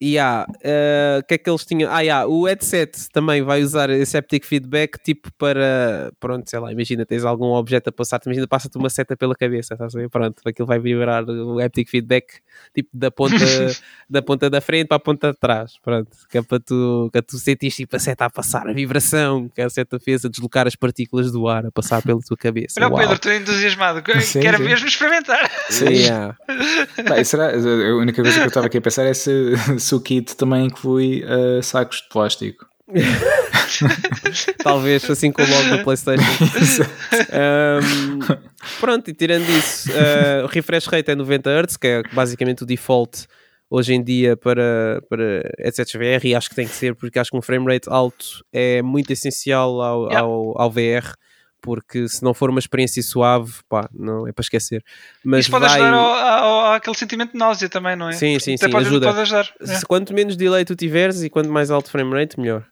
e 0.00 0.18
há, 0.18 0.46
eh, 0.62 1.20
o 1.22 1.26
que 1.26 1.34
é 1.34 1.38
que 1.38 1.48
eles 1.48 1.64
tinham? 1.64 1.90
Ah, 1.90 2.00
yeah, 2.00 2.26
o 2.26 2.44
headset 2.46 3.08
também 3.10 3.42
vai 3.42 3.62
usar 3.62 3.88
esse 3.88 4.16
haptic 4.16 4.44
feedback 4.44 4.98
tipo 5.02 5.30
para, 5.38 6.12
pronto, 6.20 6.48
sei 6.50 6.58
lá, 6.58 6.70
imagina, 6.70 7.06
tens 7.06 7.24
algum 7.24 7.52
objeto 7.52 7.88
a 7.88 7.92
passar, 7.92 8.20
imagina, 8.26 8.46
passa-te 8.46 8.76
uma 8.76 8.90
seta 8.90 9.16
pela 9.16 9.34
cabeça, 9.34 9.74
estás 9.74 9.94
a 9.94 9.98
ver? 9.98 10.10
Pronto, 10.10 10.42
aquilo 10.44 10.66
vai 10.66 10.78
vibrar 10.78 11.24
o 11.24 11.58
haptic 11.58 11.88
feedback 11.88 12.40
tipo 12.74 12.90
da 12.92 13.10
ponta, 13.10 13.36
da 14.08 14.20
ponta 14.20 14.50
da 14.50 14.60
frente 14.60 14.88
para 14.88 14.98
a 14.98 15.00
ponta 15.00 15.32
de 15.32 15.38
trás, 15.38 15.78
pronto, 15.82 16.10
que 16.28 16.38
é 16.38 16.42
para 16.42 16.60
tu, 16.60 17.08
que 17.10 17.18
é 17.18 17.22
tu 17.22 17.38
sentires 17.38 17.76
tipo 17.76 17.96
a 17.96 17.98
seta 17.98 18.26
a 18.26 18.30
passar, 18.30 18.68
a 18.68 18.72
vibração 18.72 19.48
que 19.48 19.62
a 19.62 19.70
seta 19.70 19.98
fez 19.98 20.24
a 20.24 20.28
deslocar 20.28 20.66
as 20.66 20.76
partículas 20.76 21.32
do 21.32 21.48
ar, 21.48 21.66
a 21.66 21.70
passar 21.70 22.02
pela 22.02 22.20
tua 22.20 22.36
cabeça. 22.36 22.78
Olha, 22.78 22.88
o 22.88 22.92
Uau. 22.92 23.00
Pedro, 23.00 23.14
estou 23.14 23.32
entusiasmado. 23.32 24.02
Sim, 24.20 24.40
Quero 24.40 24.58
sim. 24.58 24.64
mesmo 24.64 24.86
experimentar. 24.86 25.50
Sim. 25.70 25.86
Yeah. 25.86 26.36
E 27.18 27.24
será, 27.24 27.50
a 27.50 27.96
única 27.96 28.22
coisa 28.22 28.38
que 28.38 28.44
eu 28.44 28.48
estava 28.48 28.66
aqui 28.66 28.78
a 28.78 28.80
pensar 28.80 29.04
é 29.04 29.14
se, 29.14 29.30
se 29.86 29.94
o 29.94 30.00
kit 30.00 30.36
também 30.36 30.66
inclui 30.66 31.24
uh, 31.24 31.62
sacos 31.62 31.98
de 31.98 32.08
plástico. 32.08 32.66
Talvez 34.62 35.08
assim 35.10 35.32
com 35.32 35.42
o 35.42 35.48
logo 35.48 35.76
do 35.76 35.84
PlayStation. 35.84 36.24
Um, 37.36 38.18
pronto, 38.80 39.08
e 39.10 39.14
tirando 39.14 39.48
isso, 39.48 39.90
uh, 39.90 40.44
o 40.44 40.46
refresh 40.46 40.86
rate 40.86 41.10
é 41.10 41.14
90 41.14 41.50
Hz, 41.50 41.76
que 41.76 41.86
é 41.86 42.02
basicamente 42.12 42.62
o 42.62 42.66
default 42.66 43.26
hoje 43.70 43.94
em 43.94 44.02
dia 44.02 44.36
para, 44.36 45.00
para 45.08 45.42
headsets 45.58 45.92
VR, 45.92 46.24
e 46.24 46.34
acho 46.34 46.48
que 46.48 46.54
tem 46.54 46.66
que 46.66 46.74
ser, 46.74 46.94
porque 46.94 47.18
acho 47.18 47.30
que 47.30 47.36
um 47.36 47.42
frame 47.42 47.66
rate 47.72 47.88
alto 47.88 48.44
é 48.52 48.82
muito 48.82 49.12
essencial 49.12 49.80
ao, 49.80 50.06
Yeah. 50.06 50.20
ao, 50.20 50.60
ao 50.60 50.70
VR. 50.70 51.14
Porque 51.66 52.08
se 52.08 52.22
não 52.22 52.32
for 52.32 52.48
uma 52.48 52.58
experiência 52.58 53.02
suave, 53.02 53.52
pá, 53.68 53.88
não 53.92 54.26
é 54.26 54.32
para 54.32 54.42
esquecer. 54.42 54.82
Mas 55.22 55.40
Isso 55.40 55.50
pode 55.50 55.66
vai... 55.66 55.74
ajudar 55.74 55.92
ao, 55.92 56.06
ao, 56.06 56.72
àquele 56.72 56.96
sentimento 56.96 57.32
de 57.32 57.38
náusea 57.38 57.68
também, 57.68 57.94
não 57.96 58.08
é? 58.08 58.12
Sim, 58.12 58.38
sim, 58.38 58.54
Até 58.54 58.66
sim, 58.66 58.72
pode, 58.72 58.86
ajuda. 58.86 59.06
Pode 59.08 59.20
ajudar. 59.20 59.52
É. 59.60 59.66
Se 59.66 59.84
quanto 59.84 60.14
menos 60.14 60.36
delay 60.36 60.64
tu 60.64 60.74
tiveres 60.74 61.22
e 61.22 61.28
quanto 61.28 61.50
mais 61.50 61.70
alto 61.70 61.90
frame 61.90 62.14
rate, 62.14 62.40
melhor. 62.40 62.64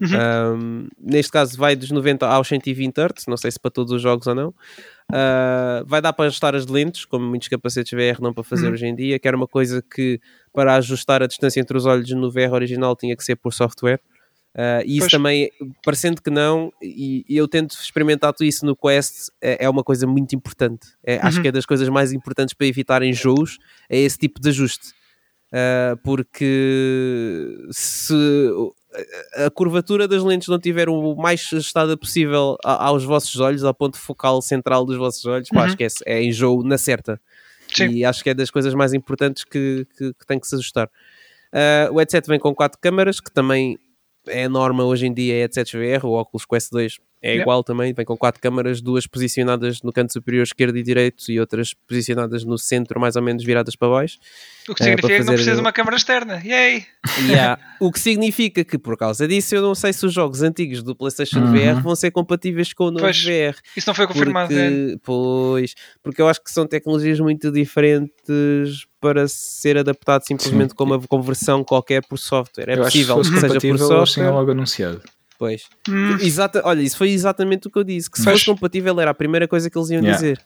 Uhum. 0.00 0.56
Um, 0.56 0.88
neste 0.98 1.30
caso 1.30 1.56
vai 1.56 1.76
dos 1.76 1.90
90 1.90 2.26
aos 2.26 2.48
120 2.48 2.98
Hz, 2.98 3.26
não 3.28 3.36
sei 3.36 3.50
se 3.52 3.60
para 3.60 3.70
todos 3.70 3.92
os 3.92 4.02
jogos 4.02 4.26
ou 4.26 4.34
não. 4.34 4.48
Uh, 5.10 5.84
vai 5.86 6.00
dar 6.00 6.12
para 6.12 6.26
ajustar 6.26 6.54
as 6.56 6.66
lentes, 6.66 7.04
como 7.04 7.24
muitos 7.24 7.48
capacetes 7.48 7.92
VR 7.92 8.20
não 8.20 8.32
para 8.32 8.42
fazer 8.42 8.66
Uhum. 8.66 8.72
hoje 8.72 8.86
em 8.86 8.94
dia, 8.94 9.18
que 9.18 9.28
era 9.28 9.36
uma 9.36 9.46
coisa 9.46 9.82
que 9.82 10.20
para 10.52 10.74
ajustar 10.76 11.22
a 11.22 11.26
distância 11.26 11.60
entre 11.60 11.76
os 11.76 11.86
olhos 11.86 12.10
no 12.10 12.30
VR 12.30 12.52
original 12.52 12.96
tinha 12.96 13.16
que 13.16 13.22
ser 13.22 13.36
por 13.36 13.52
software. 13.52 14.00
Uh, 14.54 14.84
e 14.84 14.92
isso 14.98 15.00
Pois. 15.00 15.12
também, 15.12 15.50
parecendo 15.82 16.20
que 16.20 16.28
não, 16.30 16.70
e, 16.82 17.24
e 17.26 17.36
eu 17.36 17.48
tento 17.48 17.70
experimentar 17.72 18.32
tudo 18.34 18.46
isso 18.46 18.66
no 18.66 18.76
Quest, 18.76 19.30
é, 19.40 19.64
é 19.64 19.70
uma 19.70 19.82
coisa 19.82 20.06
muito 20.06 20.34
importante. 20.36 20.88
É, 21.02 21.16
Acho 21.18 21.36
Uhum. 21.38 21.42
que 21.42 21.48
é 21.48 21.52
das 21.52 21.64
coisas 21.64 21.88
mais 21.88 22.12
importantes 22.12 22.52
para 22.54 22.66
evitar 22.66 23.02
enjoos, 23.02 23.58
é 23.88 23.98
esse 23.98 24.18
tipo 24.18 24.38
de 24.40 24.50
ajuste. 24.50 24.88
Uh, 25.54 25.96
porque 26.02 27.56
se 27.70 28.14
a 29.36 29.50
curvatura 29.50 30.06
das 30.08 30.22
lentes 30.22 30.48
não 30.48 30.58
tiver 30.58 30.88
o 30.88 31.14
mais 31.14 31.46
ajustada 31.52 31.96
possível 31.96 32.56
aos 32.64 33.04
vossos 33.04 33.38
olhos, 33.40 33.64
ao 33.64 33.74
ponto 33.74 33.98
focal 33.98 34.40
central 34.42 34.84
dos 34.84 34.96
vossos 34.96 35.24
olhos, 35.26 35.48
pá, 35.48 35.62
Uhum. 35.62 35.66
esquece, 35.68 36.02
é 36.06 36.22
enjoo 36.22 36.62
na 36.62 36.76
certa. 36.78 37.20
Sim. 37.74 37.88
E 37.88 38.04
acho 38.04 38.22
que 38.22 38.30
é 38.30 38.34
das 38.34 38.50
coisas 38.50 38.74
mais 38.74 38.92
importantes 38.92 39.44
que, 39.44 39.86
que, 39.96 40.12
que 40.12 40.26
tem 40.26 40.38
que 40.38 40.46
se 40.46 40.54
ajustar. 40.54 40.88
Uh, 41.52 41.92
o 41.92 41.98
headset 41.98 42.26
vem 42.28 42.38
com 42.38 42.54
quatro 42.54 42.78
câmaras, 42.80 43.18
que 43.20 43.30
também 43.30 43.78
é 44.26 44.48
norma 44.48 44.84
hoje 44.84 45.06
em 45.06 45.12
dia 45.12 45.34
em 45.34 45.38
headsets 45.40 45.72
VR, 45.72 46.06
o 46.06 46.18
Oculus 46.18 46.44
Quest 46.44 46.70
2 46.70 46.98
é 47.22 47.28
Yeah. 47.28 47.42
igual 47.42 47.62
também, 47.62 47.92
vem 47.94 48.04
com 48.04 48.16
quatro 48.16 48.40
câmaras, 48.42 48.80
duas 48.80 49.06
posicionadas 49.06 49.80
no 49.82 49.92
canto 49.92 50.12
superior 50.12 50.42
esquerdo 50.42 50.76
e 50.76 50.82
direito 50.82 51.30
e 51.30 51.38
outras 51.38 51.72
posicionadas 51.72 52.44
no 52.44 52.58
centro, 52.58 52.98
mais 53.00 53.14
ou 53.14 53.22
menos 53.22 53.44
viradas 53.44 53.76
para 53.76 53.88
baixo. 53.88 54.18
O 54.68 54.74
que 54.74 54.82
É, 54.82 54.86
significa 54.86 55.08
para 55.08 55.16
que 55.18 55.24
não 55.24 55.34
precisa 55.34 55.54
de 55.54 55.60
uma 55.60 55.72
câmara 55.72 55.96
externa. 55.96 56.42
Yay! 56.44 56.84
E 57.28 57.34
há- 57.34 57.58
o 57.80 57.90
que 57.92 57.98
significa 58.00 58.64
que 58.64 58.76
por 58.76 58.96
causa 58.96 59.26
disso 59.28 59.54
eu 59.54 59.62
não 59.62 59.74
sei 59.74 59.92
se 59.92 60.04
os 60.04 60.12
jogos 60.12 60.42
antigos 60.42 60.82
do 60.82 60.94
PlayStation 60.96 61.38
Uhum. 61.40 61.52
VR 61.52 61.80
vão 61.80 61.94
ser 61.96 62.10
compatíveis 62.10 62.72
com 62.72 62.84
o 62.84 62.90
novo 62.90 63.04
Pois, 63.04 63.22
VR. 63.22 63.56
Isso 63.76 63.88
não 63.88 63.94
foi 63.94 64.06
confirmado. 64.06 64.52
é. 64.52 64.68
Porque, 64.70 64.98
pois, 65.04 65.74
porque 66.02 66.22
eu 66.22 66.28
acho 66.28 66.42
que 66.42 66.50
são 66.50 66.66
tecnologias 66.66 67.18
muito 67.20 67.50
diferentes 67.50 68.86
para 69.00 69.26
ser 69.28 69.78
adaptado 69.78 70.22
simplesmente 70.26 70.70
Sim. 70.70 70.76
com 70.76 70.84
uma 70.84 71.00
conversão 71.00 71.64
qualquer 71.64 72.02
por 72.06 72.18
software. 72.18 72.68
É 72.68 72.74
eu 72.78 72.82
possível 72.84 73.20
acho 73.20 73.30
que 73.30 73.40
seja 73.40 73.46
por 73.54 73.60
compatível, 73.60 73.76
eles 73.76 73.86
tinham 73.88 74.06
software. 74.06 74.30
logo 74.30 74.50
anunciado. 74.52 75.02
Pois. 75.42 75.64
Hum, 75.88 76.18
Exata, 76.20 76.62
olha, 76.64 76.82
isso 76.82 76.96
foi 76.96 77.10
exatamente 77.10 77.66
o 77.66 77.70
que 77.70 77.76
eu 77.76 77.82
disse. 77.82 78.08
Que 78.08 78.16
se 78.16 78.22
Pois. 78.22 78.36
fosse 78.38 78.46
compatível 78.52 79.00
era 79.00 79.10
a 79.10 79.14
primeira 79.14 79.48
coisa 79.48 79.68
que 79.68 79.76
eles 79.76 79.90
iam 79.90 80.00
Yeah. 80.00 80.14
dizer. 80.16 80.40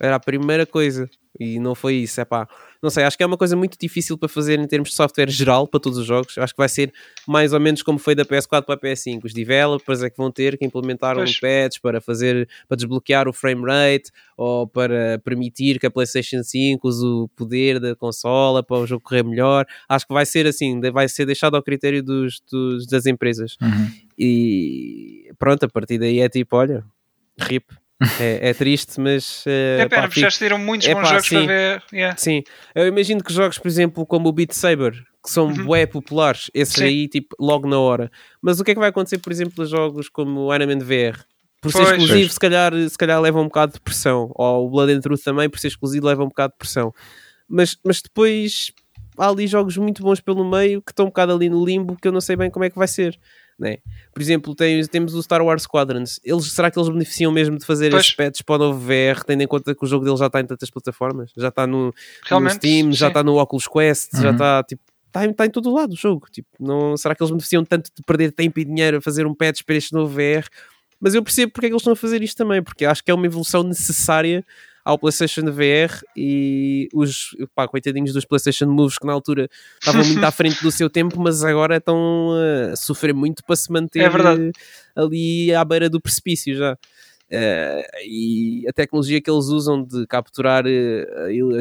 Era 0.00 0.16
a 0.16 0.20
primeira 0.20 0.64
coisa. 0.64 1.06
E 1.38 1.60
não 1.60 1.74
foi 1.74 1.96
isso. 1.96 2.18
É 2.18 2.24
pá. 2.24 2.48
Não 2.80 2.90
sei, 2.90 3.02
acho 3.02 3.16
que 3.16 3.22
é 3.24 3.26
uma 3.26 3.36
coisa 3.36 3.56
muito 3.56 3.76
difícil 3.76 4.16
para 4.16 4.28
fazer 4.28 4.58
em 4.58 4.66
termos 4.66 4.90
de 4.90 4.94
software 4.94 5.28
geral 5.28 5.66
para 5.66 5.80
todos 5.80 5.98
os 5.98 6.06
jogos. 6.06 6.38
Acho 6.38 6.52
que 6.54 6.58
vai 6.58 6.68
ser 6.68 6.92
mais 7.26 7.52
ou 7.52 7.58
menos 7.58 7.82
como 7.82 7.98
foi 7.98 8.14
da 8.14 8.24
PS4 8.24 8.62
para 8.64 8.74
a 8.76 8.78
PS5. 8.78 9.24
Os 9.24 9.32
developers 9.34 10.00
é 10.02 10.08
que 10.08 10.16
vão 10.16 10.30
ter 10.30 10.56
que 10.56 10.64
implementar 10.64 11.16
um 11.18 11.24
patch 11.40 11.80
para 11.82 12.00
fazer, 12.00 12.48
para 12.68 12.76
desbloquear 12.76 13.26
o 13.28 13.32
frame 13.32 13.62
rate 13.66 14.12
ou 14.36 14.66
para 14.68 15.18
permitir 15.24 15.80
que 15.80 15.86
a 15.86 15.90
PlayStation 15.90 16.42
5 16.44 16.86
use 16.86 17.04
o 17.04 17.28
poder 17.34 17.80
da 17.80 17.96
consola 17.96 18.62
para 18.62 18.76
o 18.76 18.86
jogo 18.86 19.02
correr 19.02 19.24
melhor. 19.24 19.66
Acho 19.88 20.06
que 20.06 20.14
vai 20.14 20.24
ser 20.24 20.46
assim, 20.46 20.80
vai 20.92 21.08
ser 21.08 21.26
deixado 21.26 21.56
ao 21.56 21.62
critério 21.62 22.00
dos, 22.02 22.40
dos- 22.48 22.86
das 22.86 23.06
empresas. 23.06 23.56
Uhum. 23.60 23.90
E 24.16 25.32
pronto, 25.38 25.64
a 25.64 25.68
partir 25.68 25.98
daí 25.98 26.20
é 26.20 26.28
tipo, 26.28 26.56
olha, 26.56 26.84
rip. 27.40 27.64
É, 28.20 28.50
é 28.50 28.54
triste, 28.54 29.00
mas. 29.00 29.44
eh, 29.46 29.78
é 29.80 29.88
pena, 29.88 30.02
pá, 30.02 30.08
porque 30.08 30.20
já 30.20 30.30
saíram 30.30 30.58
muitos 30.58 30.86
É 30.86 30.94
bons 30.94 31.02
pá, 31.02 31.08
jogos 31.08 31.26
sim. 31.26 31.34
para 31.36 31.46
ver. 31.46 31.82
Yeah. 31.92 32.16
Sim, 32.16 32.42
eu 32.74 32.86
imagino 32.86 33.22
que 33.24 33.32
jogos, 33.32 33.58
por 33.58 33.66
exemplo, 33.66 34.06
como 34.06 34.28
o 34.28 34.32
Beat 34.32 34.52
Saber, 34.52 34.92
que 34.92 35.28
são 35.30 35.46
Uhum. 35.48 35.64
bué 35.64 35.84
populares, 35.86 36.48
esses 36.54 36.74
Sim. 36.76 36.84
aí, 36.84 37.08
tipo, 37.08 37.34
logo 37.40 37.68
na 37.68 37.78
hora. 37.78 38.10
Mas 38.40 38.60
o 38.60 38.64
que 38.64 38.70
é 38.70 38.74
que 38.74 38.80
vai 38.80 38.90
acontecer, 38.90 39.18
por 39.18 39.32
exemplo, 39.32 39.64
a 39.64 39.66
jogos 39.66 40.08
como 40.08 40.42
o 40.42 40.54
Iron 40.54 40.66
Man 40.66 40.78
VR? 40.78 41.18
Por 41.60 41.72
ser 41.72 41.78
Pois. 41.78 41.90
exclusivo, 41.90 42.20
Pois. 42.20 42.32
se 42.34 42.38
calhar, 42.40 42.72
se 42.88 42.96
calhar 42.96 43.20
leva 43.20 43.40
um 43.40 43.44
bocado 43.46 43.72
de 43.72 43.80
pressão. 43.80 44.30
Ou 44.36 44.66
o 44.66 44.70
Blood 44.70 44.92
and 44.92 45.00
Truth 45.00 45.22
também, 45.24 45.50
por 45.50 45.58
ser 45.58 45.66
exclusivo, 45.66 46.06
leva 46.06 46.22
um 46.22 46.28
bocado 46.28 46.52
de 46.52 46.58
pressão. 46.58 46.94
Mas, 47.48 47.76
mas 47.84 48.00
depois 48.00 48.70
há 49.18 49.28
ali 49.28 49.48
jogos 49.48 49.76
muito 49.76 50.02
bons 50.04 50.20
pelo 50.20 50.48
meio 50.48 50.80
que 50.80 50.92
estão 50.92 51.06
um 51.06 51.08
bocado 51.08 51.32
ali 51.32 51.48
no 51.48 51.64
limbo 51.64 51.96
que 52.00 52.06
eu 52.06 52.12
não 52.12 52.20
sei 52.20 52.36
bem 52.36 52.48
como 52.48 52.64
é 52.64 52.70
que 52.70 52.78
vai 52.78 52.86
ser. 52.86 53.18
Né? 53.58 53.78
Por 54.14 54.22
exemplo, 54.22 54.54
tem- 54.54 54.84
temos 54.86 55.14
o 55.14 55.22
Star 55.22 55.42
Wars 55.42 55.62
Squadrons. 55.64 56.20
Eles, 56.24 56.44
será 56.52 56.70
que 56.70 56.78
eles 56.78 56.88
beneficiam 56.88 57.32
mesmo 57.32 57.58
de 57.58 57.66
fazer 57.66 57.90
Pois. 57.90 58.04
esses 58.04 58.14
patches 58.14 58.42
para 58.42 58.54
o 58.54 58.58
novo 58.58 58.78
VR, 58.78 59.24
tendo 59.26 59.42
em 59.42 59.48
conta 59.48 59.74
que 59.74 59.84
o 59.84 59.86
jogo 59.88 60.04
deles 60.04 60.20
já 60.20 60.26
está 60.26 60.40
em 60.40 60.46
tantas 60.46 60.70
plataformas? 60.70 61.32
Já 61.36 61.48
está 61.48 61.66
no, 61.66 61.86
no 61.86 61.94
Realmente. 62.24 62.54
Steam, 62.54 62.92
já 62.92 63.06
sim. 63.06 63.10
está 63.10 63.22
no 63.24 63.36
Oculus 63.40 63.66
Quest, 63.66 64.10
já 64.16 64.28
Uhum. 64.28 64.32
está 64.32 64.62
tipo. 64.62 64.82
Está 65.08 65.24
em, 65.26 65.30
está 65.30 65.46
em 65.46 65.50
todo 65.50 65.72
lado 65.72 65.92
o 65.94 65.96
jogo. 65.96 66.28
Tipo, 66.30 66.48
não, 66.60 66.96
será 66.96 67.14
que 67.14 67.22
eles 67.22 67.30
beneficiam 67.30 67.64
tanto 67.64 67.90
de 67.96 68.02
perder 68.02 68.30
tempo 68.30 68.60
e 68.60 68.64
dinheiro 68.64 68.98
a 68.98 69.00
fazer 69.00 69.26
um 69.26 69.34
patch 69.34 69.62
para 69.64 69.74
este 69.74 69.92
novo 69.94 70.14
VR? 70.14 70.46
Mas 71.00 71.14
eu 71.14 71.22
percebo 71.22 71.50
porque 71.52 71.66
é 71.66 71.68
que 71.70 71.72
eles 71.72 71.80
estão 71.80 71.94
a 71.94 71.96
fazer 71.96 72.22
isto 72.22 72.36
também, 72.36 72.62
porque 72.62 72.84
acho 72.84 73.02
que 73.02 73.10
é 73.10 73.14
uma 73.14 73.24
evolução 73.26 73.62
necessária 73.64 74.44
ao 74.88 74.98
PlayStation 74.98 75.42
VR 75.52 76.02
e 76.16 76.88
os 76.94 77.36
pá, 77.54 77.68
coitadinhos 77.68 78.10
dos 78.14 78.24
PlayStation 78.24 78.64
Moves 78.64 78.96
que 78.96 79.06
na 79.06 79.12
altura 79.12 79.46
estavam 79.78 80.02
muito 80.02 80.24
à 80.24 80.30
frente 80.32 80.62
do 80.62 80.70
seu 80.72 80.88
tempo, 80.88 81.20
mas 81.20 81.44
agora 81.44 81.76
estão 81.76 82.30
a 82.72 82.74
sofrer 82.74 83.12
muito 83.12 83.44
para 83.44 83.54
se 83.54 83.70
manter 83.70 84.00
É 84.00 84.06
eh, 84.06 84.50
ali 84.96 85.54
à 85.54 85.62
beira 85.62 85.90
do 85.90 86.00
precipício 86.00 86.56
já. 86.56 86.74
Eh, 87.30 87.86
e 88.06 88.64
a 88.66 88.72
tecnologia 88.72 89.20
que 89.20 89.30
eles 89.30 89.46
usam 89.46 89.82
de 89.84 90.06
capturar 90.06 90.64
eh, 90.66 91.06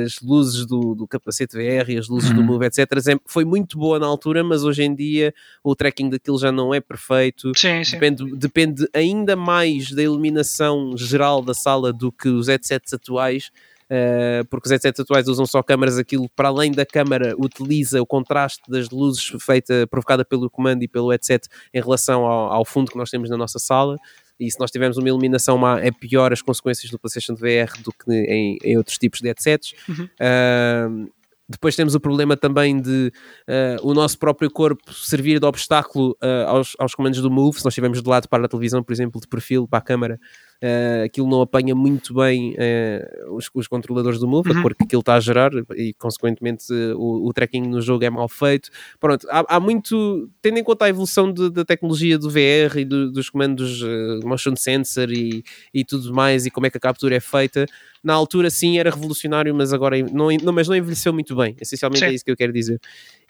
as 0.04 0.22
luzes 0.22 0.66
do, 0.66 0.96
do 0.96 1.06
capacete 1.06 1.58
VR 1.58 1.90
e 1.92 1.98
as 1.98 2.08
luzes 2.08 2.32
do 2.32 2.40
Uhum. 2.40 2.46
Move, 2.46 2.66
etc., 2.66 2.80
é- 3.08 3.20
foi 3.26 3.44
muito 3.44 3.78
boa 3.78 4.00
na 4.00 4.06
altura, 4.08 4.44
mas 4.46 4.64
hoje 4.64 4.84
em 4.84 4.96
dia 4.96 5.34
o 5.62 5.76
tracking 5.76 6.10
daquilo 6.10 6.40
já 6.40 6.52
não 6.54 6.74
é 6.74 6.80
perfeito. 6.80 7.52
Sim, 7.56 7.84
sim. 7.84 7.92
Depende, 8.00 8.36
depende 8.38 8.88
ainda 8.94 9.36
mais 9.36 9.92
da 9.92 10.02
iluminação 10.02 10.96
geral 10.96 11.42
da 11.42 11.54
sala 11.54 11.92
do 11.92 12.12
que 12.14 12.30
os 12.30 12.48
headsets 12.48 12.94
atuais, 12.94 13.52
eh, 13.90 14.44
porque 14.50 14.68
os 14.68 14.72
headsets 14.72 15.00
atuais 15.02 15.28
usam 15.28 15.46
só 15.46 15.62
câmaras, 15.62 15.98
aquilo 15.98 16.30
para 16.34 16.48
além 16.48 16.72
da 16.72 16.86
câmara 16.86 17.36
utiliza 17.38 18.02
o 18.02 18.06
contraste 18.06 18.62
das 18.70 18.90
luzes 18.90 19.34
feita, 19.42 19.86
provocada 19.90 20.24
pelo 20.24 20.50
comando 20.50 20.84
e 20.84 20.88
pelo 20.88 21.10
headset 21.12 21.48
em 21.74 21.82
relação 21.82 22.26
ao, 22.26 22.54
ao 22.54 22.64
fundo 22.66 22.90
que 22.90 22.98
nós 22.98 23.10
temos 23.10 23.30
na 23.30 23.36
nossa 23.36 23.60
sala. 23.60 23.98
E 24.40 24.52
se 24.52 24.60
nós 24.60 24.70
tivermos 24.70 24.98
uma 24.98 25.08
iluminação 25.08 25.58
má, 25.58 25.80
é 25.80 25.92
pior 25.92 26.32
as 26.32 26.42
consequências 26.42 26.92
do 26.92 27.00
PlayStation 27.00 27.36
VR 27.36 27.82
do 27.84 27.92
que 27.92 28.12
em, 28.12 28.58
em 28.64 28.78
outros 28.78 28.98
tipos 28.98 29.20
de 29.20 29.28
headsets. 29.28 29.74
Uhum. 29.90 30.08
Ahm, 30.20 31.08
depois 31.50 31.76
temos 31.78 31.96
o 31.96 32.00
problema 32.00 32.36
também 32.36 32.80
de 32.80 33.12
ah, 33.48 33.78
o 33.82 33.94
nosso 33.94 34.20
próprio 34.20 34.52
corpo 34.52 34.94
servir 34.94 35.40
de 35.40 35.46
obstáculo 35.46 36.16
ah, 36.22 36.46
aos, 36.50 36.76
aos 36.78 36.94
comandos 36.94 37.22
do 37.22 37.32
Move. 37.32 37.58
Se 37.58 37.66
nós 37.66 37.72
estivermos 37.72 38.02
de 38.02 38.10
lado 38.10 38.28
para 38.28 38.46
a 38.46 38.48
televisão, 38.50 38.84
por 38.84 38.92
exemplo, 38.92 39.22
de 39.22 39.28
perfil 39.28 39.68
para 39.68 39.80
a 39.80 39.82
câmara, 39.82 40.20
uh, 40.64 41.04
aquilo 41.06 41.28
não 41.30 41.42
apanha 41.42 41.74
muito 41.76 42.14
bem 42.14 42.54
uh, 42.56 43.36
os, 43.36 43.50
os, 43.54 43.68
controladores 43.68 44.20
do 44.20 44.28
Move, 44.28 44.52
Uhum. 44.52 44.60
a 44.60 44.62
cor 44.62 44.76
que 44.76 44.84
aquilo 44.84 45.00
está 45.02 45.16
a 45.16 45.20
gerar 45.20 45.52
e, 45.76 45.94
consequentemente, 45.94 46.66
o, 46.96 47.28
o 47.28 47.34
tracking 47.34 47.62
no 47.62 47.82
jogo 47.82 48.04
é 48.04 48.10
mal 48.10 48.28
feito. 48.30 48.70
Pronto, 49.00 49.28
há, 49.30 49.56
há 49.56 49.60
muito, 49.60 50.30
tendo 50.42 50.58
em 50.60 50.64
conta 50.64 50.86
a 50.86 50.90
evolução 50.90 51.32
de- 51.32 51.50
da 51.50 51.66
tecnologia 51.66 52.18
do 52.18 52.30
VR 52.30 52.78
e 52.78 52.86
do- 52.86 53.12
dos 53.12 53.30
comandos 53.30 53.82
uh, 53.82 54.20
motion 54.28 54.56
sensor 54.56 55.12
e, 55.12 55.44
e 55.74 55.84
tudo 55.84 56.14
mais, 56.14 56.46
e 56.46 56.52
como 56.52 56.66
é 56.68 56.70
que 56.70 56.78
a 56.78 56.82
captura 56.82 57.16
é 57.16 57.20
feita, 57.20 57.66
na 58.04 58.14
altura 58.14 58.50
sim 58.50 58.78
era 58.80 58.90
revolucionário, 58.90 59.54
mas 59.54 59.74
agora 59.74 59.98
não, 60.12 60.30
não, 60.44 60.54
mas 60.54 60.68
não 60.68 60.76
envelheceu 60.76 61.12
muito 61.12 61.36
bem. 61.36 61.56
Essencialmente 61.60 62.04
é 62.04 62.10
Sim. 62.10 62.16
isso 62.16 62.24
que 62.26 62.32
eu 62.32 62.38
quero 62.38 62.54
dizer. 62.54 62.80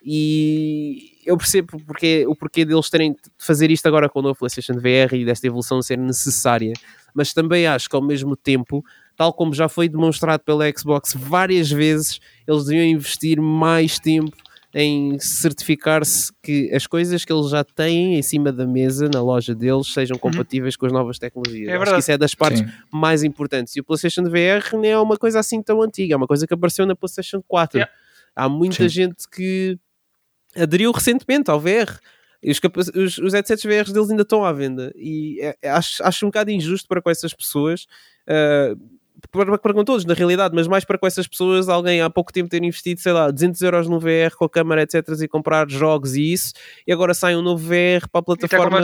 E 0.10 1.12
eu 1.26 1.36
percebo 1.38 1.78
porque, 1.86 2.26
o 2.28 2.36
porquê 2.36 2.64
deles 2.64 2.90
terem 2.90 3.12
de 3.14 3.20
fazer 3.38 3.70
isto 3.72 3.86
agora 3.88 4.08
com 4.08 4.20
o 4.20 4.22
novo 4.22 4.38
PlayStation 4.40 4.74
VR 4.76 5.14
e 5.16 5.26
desta 5.26 5.46
evolução 5.48 5.82
ser 5.82 5.98
necessária, 5.98 6.74
mas 7.18 7.34
também 7.34 7.66
acho 7.66 7.90
que 7.90 7.96
ao 7.96 8.02
mesmo 8.02 8.36
tempo, 8.36 8.86
tal 9.16 9.34
como 9.34 9.52
já 9.52 9.68
foi 9.68 9.90
demonstrado 9.90 10.44
pela 10.44 10.72
Xbox 10.72 11.16
várias 11.18 11.68
vezes, 11.72 12.20
eles 12.48 12.66
deviam 12.66 12.86
investir 12.86 13.42
mais 13.42 13.98
tempo 13.98 14.38
em 14.72 15.18
certificar-se 15.18 16.32
que 16.44 16.72
as 16.72 16.86
coisas 16.86 17.26
que 17.26 17.34
eles 17.34 17.50
já 17.50 17.64
têm 17.64 18.20
em 18.20 18.22
cima 18.22 18.52
da 18.52 18.68
mesa 18.68 19.10
na 19.12 19.20
loja 19.20 19.56
deles 19.56 19.92
sejam 19.92 20.16
compatíveis 20.20 20.76
com 20.76 20.86
as 20.86 20.92
novas 20.92 21.18
tecnologias. 21.18 21.68
É 21.68 21.76
Acho 21.76 21.94
que 21.94 22.00
isso 22.00 22.12
é 22.12 22.18
das 22.20 22.36
partes 22.36 22.60
Sim. 22.60 22.68
mais 22.94 23.24
importantes. 23.24 23.76
E 23.76 23.80
o 23.80 23.84
PlayStation 23.84 24.26
VR 24.26 24.76
não 24.76 24.86
é 24.86 25.00
uma 25.00 25.18
coisa 25.18 25.40
assim 25.40 25.60
tão 25.64 25.82
antiga, 25.82 26.14
é 26.14 26.18
uma 26.18 26.28
coisa 26.28 26.46
que 26.46 26.54
apareceu 26.54 26.86
na 26.86 26.96
PlayStation 26.96 27.42
4. 27.48 27.80
Yeah. 27.80 27.92
Há 28.36 28.48
muita 28.48 28.84
Sim. 28.84 28.90
gente 28.90 29.28
que 29.28 29.80
aderiu 30.56 30.92
recentemente 30.92 31.50
ao 31.50 31.60
VR. 31.60 31.98
E 32.44 32.52
os, 32.52 32.60
os, 32.96 33.18
os 33.18 33.34
headsets 33.34 33.64
VR 33.64 33.92
deles 33.92 34.10
ainda 34.10 34.22
estão 34.22 34.44
à 34.46 34.52
venda. 34.54 34.94
E 34.96 35.40
é- 35.42 35.56
é- 35.62 35.70
acho, 35.70 36.04
acho 36.04 36.26
um 36.26 36.30
bocado 36.30 36.52
injusto 36.52 36.88
para 36.88 37.02
com 37.02 37.10
essas 37.10 37.34
pessoas. 37.34 37.88
ah, 38.28 38.76
para, 39.32 39.58
para 39.58 39.74
com 39.74 39.84
todos, 39.84 40.06
na 40.06 40.14
realidade, 40.14 40.54
mas 40.54 40.68
mais 40.68 40.86
para 40.86 40.96
com 40.96 41.08
essas 41.08 41.28
pessoas, 41.28 41.68
alguém 41.68 42.02
há 42.02 42.10
pouco 42.10 42.32
tempo 42.32 42.48
ter 42.48 42.64
investido, 42.64 43.02
sei 43.02 43.12
lá, 43.12 43.32
200 43.32 43.60
euros 43.64 43.90
no 43.90 44.00
VR 44.00 44.36
com 44.38 44.46
a 44.46 44.50
câmara, 44.50 44.84
etc. 44.84 45.04
e 45.24 45.28
comprar 45.28 45.68
jogos 45.68 46.16
e 46.16 46.32
isso, 46.34 46.54
e 46.86 46.94
agora 46.94 47.16
sai 47.16 47.36
um 47.36 47.42
novo 47.42 47.66
VR 47.68 48.08
para 48.12 48.20
a 48.20 48.22
E 48.22 48.26
plataforma. 48.26 48.80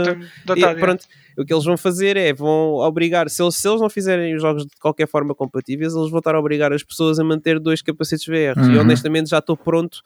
E, 0.57 0.75
pronto, 0.79 1.05
o 1.37 1.45
que 1.45 1.53
eles 1.53 1.63
vão 1.63 1.77
fazer 1.77 2.17
é 2.17 2.33
vão 2.33 2.77
obrigar, 2.77 3.29
se 3.29 3.43
eles, 3.43 3.55
se 3.55 3.69
eles 3.69 3.79
não 3.79 3.91
fizerem 3.91 4.33
os 4.35 4.41
jogos 4.41 4.63
de 4.65 4.75
qualquer 4.81 5.07
forma 5.07 5.35
compatíveis, 5.35 5.93
eles 5.93 6.09
vão 6.09 6.17
estar 6.17 6.33
a 6.33 6.39
obrigar 6.39 6.73
as 6.73 6.83
pessoas 6.83 7.19
a 7.19 7.23
manter 7.23 7.59
dois 7.59 7.83
capacetes 7.83 8.25
VR. 8.25 8.57
E 8.57 8.73
Uhum. 8.75 8.81
honestamente 8.81 9.29
já 9.29 9.37
estou 9.37 9.55
pronto, 9.55 10.01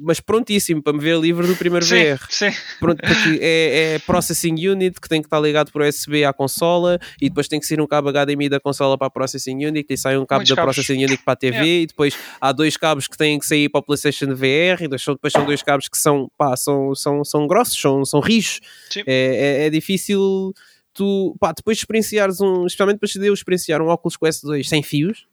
mas 0.00 0.18
prontíssimo 0.20 0.82
para 0.82 0.92
me 0.92 0.98
ver 0.98 1.18
livre 1.18 1.46
do 1.46 1.54
primeiro 1.56 1.86
Sim, 1.86 2.14
VR. 2.14 2.26
sim. 2.28 2.50
Pronto, 2.80 3.00
porque 3.00 3.38
é, 3.40 3.94
é 3.94 3.98
Processing 4.00 4.66
Unit 4.68 5.00
que 5.00 5.08
tem 5.08 5.22
que 5.22 5.26
estar 5.26 5.38
ligado 5.40 5.70
por 5.70 5.82
USB 5.82 6.24
à 6.24 6.32
consola 6.32 6.98
e 7.20 7.28
depois 7.28 7.46
tem 7.46 7.60
que 7.60 7.66
sair 7.66 7.80
um 7.80 7.86
cabo 7.86 8.10
HDMI 8.10 8.48
da 8.48 8.58
consola 8.58 8.98
para 8.98 9.06
a 9.06 9.10
Processing 9.10 9.64
Unit 9.64 9.86
e 9.88 9.96
sai 9.96 10.18
um 10.18 10.26
cabo 10.26 10.40
Muitos 10.40 10.50
da 10.50 10.56
cabos. 10.56 10.74
Processing 10.76 11.04
Unit 11.04 11.22
para 11.22 11.32
a 11.34 11.36
TV 11.36 11.56
Yeah. 11.56 11.66
e 11.82 11.86
depois 11.86 12.16
há 12.40 12.52
dois 12.52 12.76
cabos 12.76 13.06
que 13.06 13.16
têm 13.16 13.38
que 13.38 13.46
sair 13.46 13.68
para 13.68 13.78
o 13.78 13.82
PlayStation 13.82 14.34
VR 14.34 14.80
e 14.80 14.88
depois 14.88 15.02
são, 15.02 15.14
depois 15.14 15.32
são 15.32 15.44
dois 15.46 15.62
cabos 15.62 15.88
que 15.88 15.96
são, 15.96 16.28
pá, 16.36 16.56
são, 16.56 16.94
são, 16.94 17.24
são 17.24 17.46
grossos, 17.46 17.80
são, 17.80 18.04
são 18.04 18.20
rijos. 18.20 18.60
É, 18.96 19.02
é, 19.06 19.66
é 19.66 19.70
difícil 19.70 20.52
tu, 20.92 21.36
pá, 21.38 21.52
depois 21.52 21.76
de 21.76 21.82
experienciares 21.82 22.40
um, 22.40 22.66
especialmente 22.66 22.96
depois 22.96 23.12
de 23.12 23.26
eu 23.26 23.32
experienciar 23.34 23.80
um 23.82 23.86
óculos 23.86 24.16
Quest 24.16 24.42
2 24.42 24.68
sem 24.68 24.82
fios, 24.82 25.26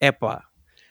é 0.00 0.12
pá, 0.12 0.44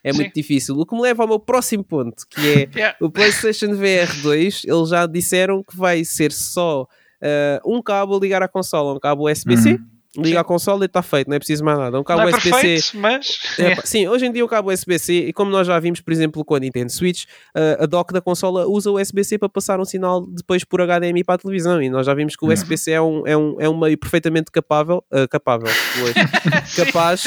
é 0.08 0.12
Sim. 0.14 0.20
muito 0.20 0.34
difícil. 0.34 0.76
O 0.76 0.86
que 0.86 0.96
me 0.96 1.02
leva 1.02 1.24
ao 1.24 1.28
meu 1.28 1.40
próximo 1.40 1.84
ponto, 1.84 2.24
que 2.30 2.40
é 2.42 2.70
Yeah. 2.78 2.96
o 3.02 3.10
PlayStation 3.10 3.74
VR 3.76 4.22
2, 4.22 4.64
eles 4.66 4.90
já 4.90 5.06
disseram 5.06 5.64
que 5.64 5.76
vai 5.76 6.04
ser 6.06 6.32
só 6.32 6.88
ah, 7.22 7.62
um 7.66 7.82
cabo 7.82 8.16
a 8.16 8.20
ligar 8.20 8.42
à 8.44 8.48
consola, 8.48 8.94
um 8.94 9.00
cabo 9.00 9.30
USB-C, 9.30 9.72
Uhum. 9.74 9.80
Liga 10.18 10.40
à 10.40 10.44
consola 10.44 10.84
e 10.84 10.88
está 10.88 11.02
feito, 11.02 11.28
não 11.28 11.36
é 11.36 11.40
preciso 11.40 11.64
mais 11.64 11.78
nada. 11.78 12.00
Um 12.00 12.04
cabo 12.04 12.22
Não 12.22 12.30
é 12.30 12.32
USB-C. 12.32 12.50
perfeito, 12.50 12.98
mas. 12.98 13.40
É, 13.60 13.76
sim, 13.84 14.08
hoje 14.08 14.26
em 14.26 14.32
dia 14.32 14.44
o 14.44 14.48
cabo 14.48 14.72
USB-C, 14.72 15.28
e 15.28 15.34
como 15.34 15.52
nós 15.52 15.68
já 15.68 15.80
vimos, 15.80 16.02
por 16.02 16.12
exemplo, 16.12 16.44
com 16.44 16.56
a 16.56 16.60
Nintendo 16.60 16.92
Switch, 16.92 17.26
uh, 17.56 17.84
a 17.84 17.86
dock 17.86 18.12
da 18.12 18.22
consola 18.22 18.66
usa 18.68 18.90
o 18.92 19.00
USB-C 19.00 19.38
para 19.38 19.50
passar 19.50 19.80
um 19.80 19.86
sinal 19.86 20.26
depois 20.26 20.64
por 20.64 20.82
HDMI 20.82 21.24
para 21.24 21.36
a 21.36 21.38
televisão, 21.38 21.82
e 21.82 21.90
nós 21.90 22.06
já 22.06 22.14
vimos 22.14 22.36
que 22.36 22.46
o. 22.46 22.48
USB-C 22.58 22.92
é 22.92 23.02
um, 23.02 23.28
é, 23.28 23.38
um, 23.38 23.56
é 23.60 23.70
um 23.70 23.78
meio 23.78 23.98
perfeitamente 23.98 24.52
capável, 24.52 25.04
uh, 25.14 25.28
capável, 25.30 25.68
hoje, 26.02 26.14
capaz, 26.76 27.24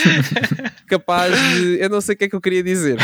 capaz 0.88 1.34
de, 1.34 1.78
eu 1.80 1.88
não 1.88 2.00
sei 2.00 2.14
o 2.14 2.18
que 2.18 2.24
é 2.24 2.28
que 2.28 2.34
eu 2.34 2.40
queria 2.40 2.62
dizer, 2.62 2.98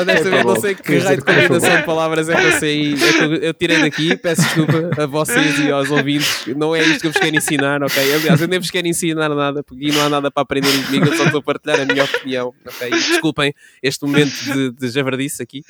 honestamente 0.00 0.44
não 0.44 0.56
sei 0.56 0.74
que 0.74 0.98
raio 0.98 1.18
de 1.18 1.24
combinação 1.24 1.76
de 1.76 1.82
palavras 1.84 2.28
é 2.28 2.36
que 2.36 2.46
eu 2.46 2.52
sei, 2.52 2.94
é 2.94 3.12
que 3.12 3.24
eu, 3.24 3.34
eu 3.34 3.54
tirei 3.54 3.80
daqui, 3.80 4.16
peço 4.16 4.42
desculpa 4.42 5.02
a 5.02 5.06
vocês 5.06 5.58
e 5.58 5.70
aos 5.70 5.90
ouvintes, 5.90 6.46
não 6.56 6.74
é 6.74 6.82
isto 6.82 7.00
que 7.00 7.06
eu 7.08 7.12
vos 7.12 7.20
quero 7.20 7.36
ensinar, 7.36 7.82
ok? 7.82 8.14
Aliás, 8.14 8.40
eu 8.40 8.48
nem 8.48 8.58
vos 8.58 8.70
quero 8.70 8.86
ensinar 8.86 9.01
nada, 9.14 9.62
porque 9.62 9.90
não 9.92 10.02
há 10.02 10.08
nada 10.08 10.30
para 10.30 10.42
aprenderem 10.42 10.82
comigo, 10.84 11.06
eu 11.06 11.16
só 11.16 11.24
estou 11.24 11.40
a 11.40 11.42
partilhar 11.42 11.80
a 11.80 11.84
minha 11.84 12.04
opinião, 12.04 12.54
ok? 12.66 12.90
Desculpem 12.90 13.54
este 13.82 14.04
momento 14.06 14.32
de, 14.44 14.70
de 14.72 14.88
javardice 14.90 15.42
aqui, 15.42 15.62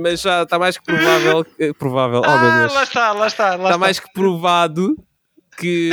mas 0.00 0.20
já 0.20 0.42
está 0.42 0.58
mais 0.58 0.76
que 0.76 0.84
provável, 0.84 1.46
provável, 1.78 2.22
oh 2.24 2.38
meu 2.38 2.50
Ah, 2.50 2.60
Deus, 2.60 2.74
lá 2.74 2.82
está, 2.82 3.12
lá 3.12 3.26
está. 3.26 3.44
Lá 3.50 3.54
está 3.54 3.64
está. 3.68 3.78
mais 3.78 4.00
que 4.00 4.12
provado 4.12 4.96
que 5.56 5.90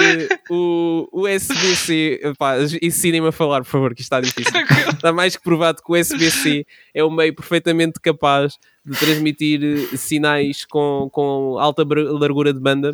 o 0.49 1.07
USB-C, 1.11 2.19
pá, 2.37 2.55
ensinem-me 2.81 3.29
a 3.29 3.31
falar, 3.31 3.63
por 3.63 3.69
favor, 3.69 3.95
que 3.95 4.01
isto 4.01 4.13
está 4.13 4.21
difícil. 4.21 4.53
Está 4.93 5.11
mais 5.11 5.35
que 5.35 5.43
provado 5.43 5.81
que 5.81 5.91
o 5.91 5.99
USB-C 5.99 6.65
é 6.93 7.03
um 7.03 7.09
meio 7.09 7.33
perfeitamente 7.35 7.99
capaz 7.99 8.53
de 8.85 8.95
transmitir 8.99 9.61
eh, 9.63 9.97
sinais 9.97 10.65
com, 10.65 11.09
com 11.11 11.57
alta 11.57 11.83
largura 11.83 12.53
de 12.53 12.59
banda 12.59 12.93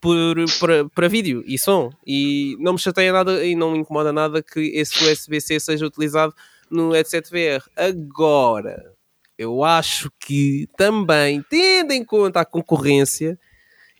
por, 0.00 0.36
para, 0.58 0.88
para 0.90 1.08
vídeo 1.08 1.42
e 1.46 1.58
som. 1.58 1.90
E 2.06 2.56
não 2.58 2.74
me 2.74 2.78
chateia 2.78 3.12
nada 3.12 3.44
e 3.44 3.54
não 3.54 3.72
me 3.72 3.78
incomoda 3.78 4.12
nada 4.12 4.42
que 4.42 4.60
esse 4.74 5.02
USB-C 5.04 5.60
seja 5.60 5.86
utilizado 5.86 6.34
no 6.70 6.92
headset 6.92 7.28
VR. 7.30 7.62
Agora, 7.76 8.92
eu 9.38 9.64
acho 9.64 10.10
que 10.20 10.68
também, 10.76 11.42
tendo 11.48 11.92
em 11.92 12.04
conta 12.04 12.40
a 12.40 12.44
concorrência, 12.44 13.38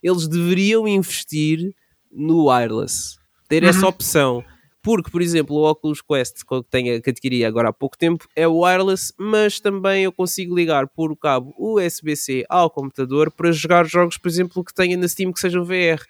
eles 0.02 0.28
deveriam 0.28 0.86
investir 0.86 1.74
no 2.10 2.48
wireless. 2.48 3.18
Ter 3.48 3.64
essa 3.64 3.80
Uhum. 3.82 3.88
opção. 3.88 4.44
Porque, 4.82 5.10
por 5.10 5.20
exemplo, 5.20 5.56
o 5.56 5.70
Oculus 5.70 6.00
Quest 6.00 6.42
que 6.46 6.62
tenho, 6.70 7.02
que 7.02 7.10
adquiri 7.10 7.44
agora 7.44 7.68
há 7.68 7.72
pouco 7.72 7.98
tempo 7.98 8.26
é 8.34 8.46
wireless, 8.46 9.12
mas 9.18 9.60
também 9.60 10.04
eu 10.04 10.12
consigo 10.12 10.54
ligar 10.54 10.88
por 10.88 11.14
cabo 11.16 11.54
USB-C 11.58 12.44
ao 12.48 12.70
computador 12.70 13.30
para 13.30 13.52
jogar 13.52 13.84
jogos, 13.86 14.16
por 14.16 14.28
exemplo, 14.28 14.64
que 14.64 14.72
tenha 14.72 14.96
na 14.96 15.06
Steam 15.06 15.32
que 15.32 15.40
sejam 15.40 15.64
VR. 15.64 16.02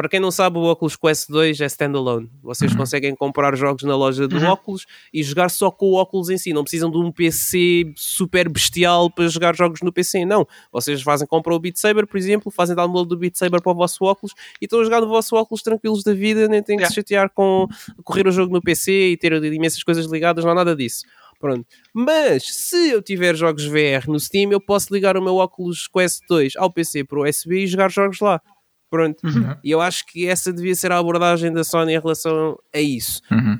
Para 0.00 0.08
quem 0.08 0.18
não 0.18 0.30
sabe, 0.30 0.56
o 0.56 0.62
Oculus 0.62 0.96
Quest 0.96 1.28
2 1.28 1.60
é 1.60 1.66
standalone. 1.66 2.30
Vocês 2.42 2.74
conseguem 2.74 3.14
comprar 3.14 3.54
jogos 3.54 3.82
na 3.82 3.94
loja 3.94 4.26
do 4.26 4.38
Uhum. 4.38 4.52
Oculus 4.52 4.86
e 5.12 5.22
jogar 5.22 5.50
só 5.50 5.70
com 5.70 5.90
o 5.90 5.92
óculos 5.92 6.30
em 6.30 6.38
si. 6.38 6.54
Não 6.54 6.62
precisam 6.62 6.90
de 6.90 6.96
um 6.96 7.12
PC 7.12 7.92
super 7.94 8.48
bestial 8.48 9.10
para 9.10 9.28
jogar 9.28 9.54
jogos 9.54 9.82
no 9.82 9.92
PC, 9.92 10.24
não. 10.24 10.48
Vocês 10.72 11.02
fazem, 11.02 11.28
compram 11.28 11.54
o 11.54 11.58
Beat 11.58 11.76
Saber, 11.76 12.06
por 12.06 12.16
exemplo, 12.16 12.50
fazem 12.50 12.74
download 12.74 13.10
do 13.10 13.16
Beat 13.18 13.36
Saber 13.36 13.60
para 13.60 13.72
o 13.72 13.74
vosso 13.74 14.02
óculos 14.02 14.32
e 14.58 14.64
estão 14.64 14.80
a 14.80 14.84
jogar 14.84 15.02
no 15.02 15.06
vosso 15.06 15.36
óculos 15.36 15.62
tranquilos 15.62 16.02
da 16.02 16.14
vida, 16.14 16.48
nem 16.48 16.62
têm 16.62 16.78
que 16.78 16.86
se 16.86 16.94
chatear 16.94 17.28
com 17.28 17.68
correr 18.02 18.26
o 18.26 18.32
jogo 18.32 18.54
no 18.54 18.62
PC 18.62 19.10
e 19.10 19.16
ter 19.18 19.34
imensas 19.52 19.82
coisas 19.82 20.06
ligadas, 20.06 20.46
não 20.46 20.52
há 20.52 20.54
nada 20.54 20.74
disso. 20.74 21.04
Pronto. 21.40 21.66
Mas 21.92 22.44
se 22.54 22.90
eu 22.90 23.00
tiver 23.00 23.34
jogos 23.34 23.64
VR 23.64 24.06
no 24.06 24.20
Steam, 24.20 24.52
eu 24.52 24.60
posso 24.60 24.92
ligar 24.92 25.16
o 25.16 25.22
meu 25.22 25.36
Oculus 25.36 25.88
Quest 25.88 26.20
2 26.28 26.54
ao 26.56 26.70
PC 26.70 27.02
por 27.04 27.26
USB 27.26 27.64
e 27.64 27.66
jogar 27.66 27.90
jogos 27.90 28.20
lá. 28.20 28.42
Pronto. 28.90 29.24
Uhum. 29.24 29.54
E 29.62 29.70
eu 29.70 29.80
acho 29.80 30.04
que 30.06 30.26
essa 30.26 30.52
devia 30.52 30.74
ser 30.74 30.90
a 30.92 30.98
abordagem 30.98 31.52
da 31.52 31.62
Sony 31.62 31.92
em 31.94 32.00
relação 32.00 32.58
a 32.74 32.80
isso. 32.80 33.22
Uhum. 33.30 33.58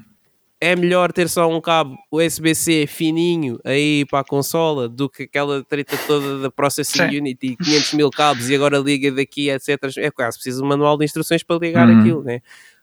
É 0.62 0.76
melhor 0.76 1.10
ter 1.10 1.26
só 1.28 1.48
um 1.48 1.58
cabo 1.60 1.96
USB-C 2.12 2.86
fininho 2.86 3.58
aí 3.64 4.04
para 4.10 4.20
a 4.20 4.24
consola 4.24 4.88
do 4.90 5.08
que 5.08 5.22
aquela 5.22 5.64
treta 5.64 5.96
toda 6.06 6.38
da 6.40 6.50
Processing 6.50 7.08
Sim. 7.10 7.18
Unity, 7.18 7.56
500 7.56 7.92
mil 7.94 8.10
cabos 8.10 8.50
e 8.50 8.54
agora 8.54 8.76
liga 8.78 9.10
daqui, 9.10 9.48
etc. 9.48 9.78
É 9.96 10.10
quase 10.10 10.36
preciso 10.36 10.62
um 10.62 10.66
manual 10.68 10.98
de 10.98 11.04
instruções 11.06 11.42
para 11.42 11.56
ligar 11.58 11.88
Uhum. 11.88 12.00
aquilo, 12.00 12.22
né? 12.22 12.40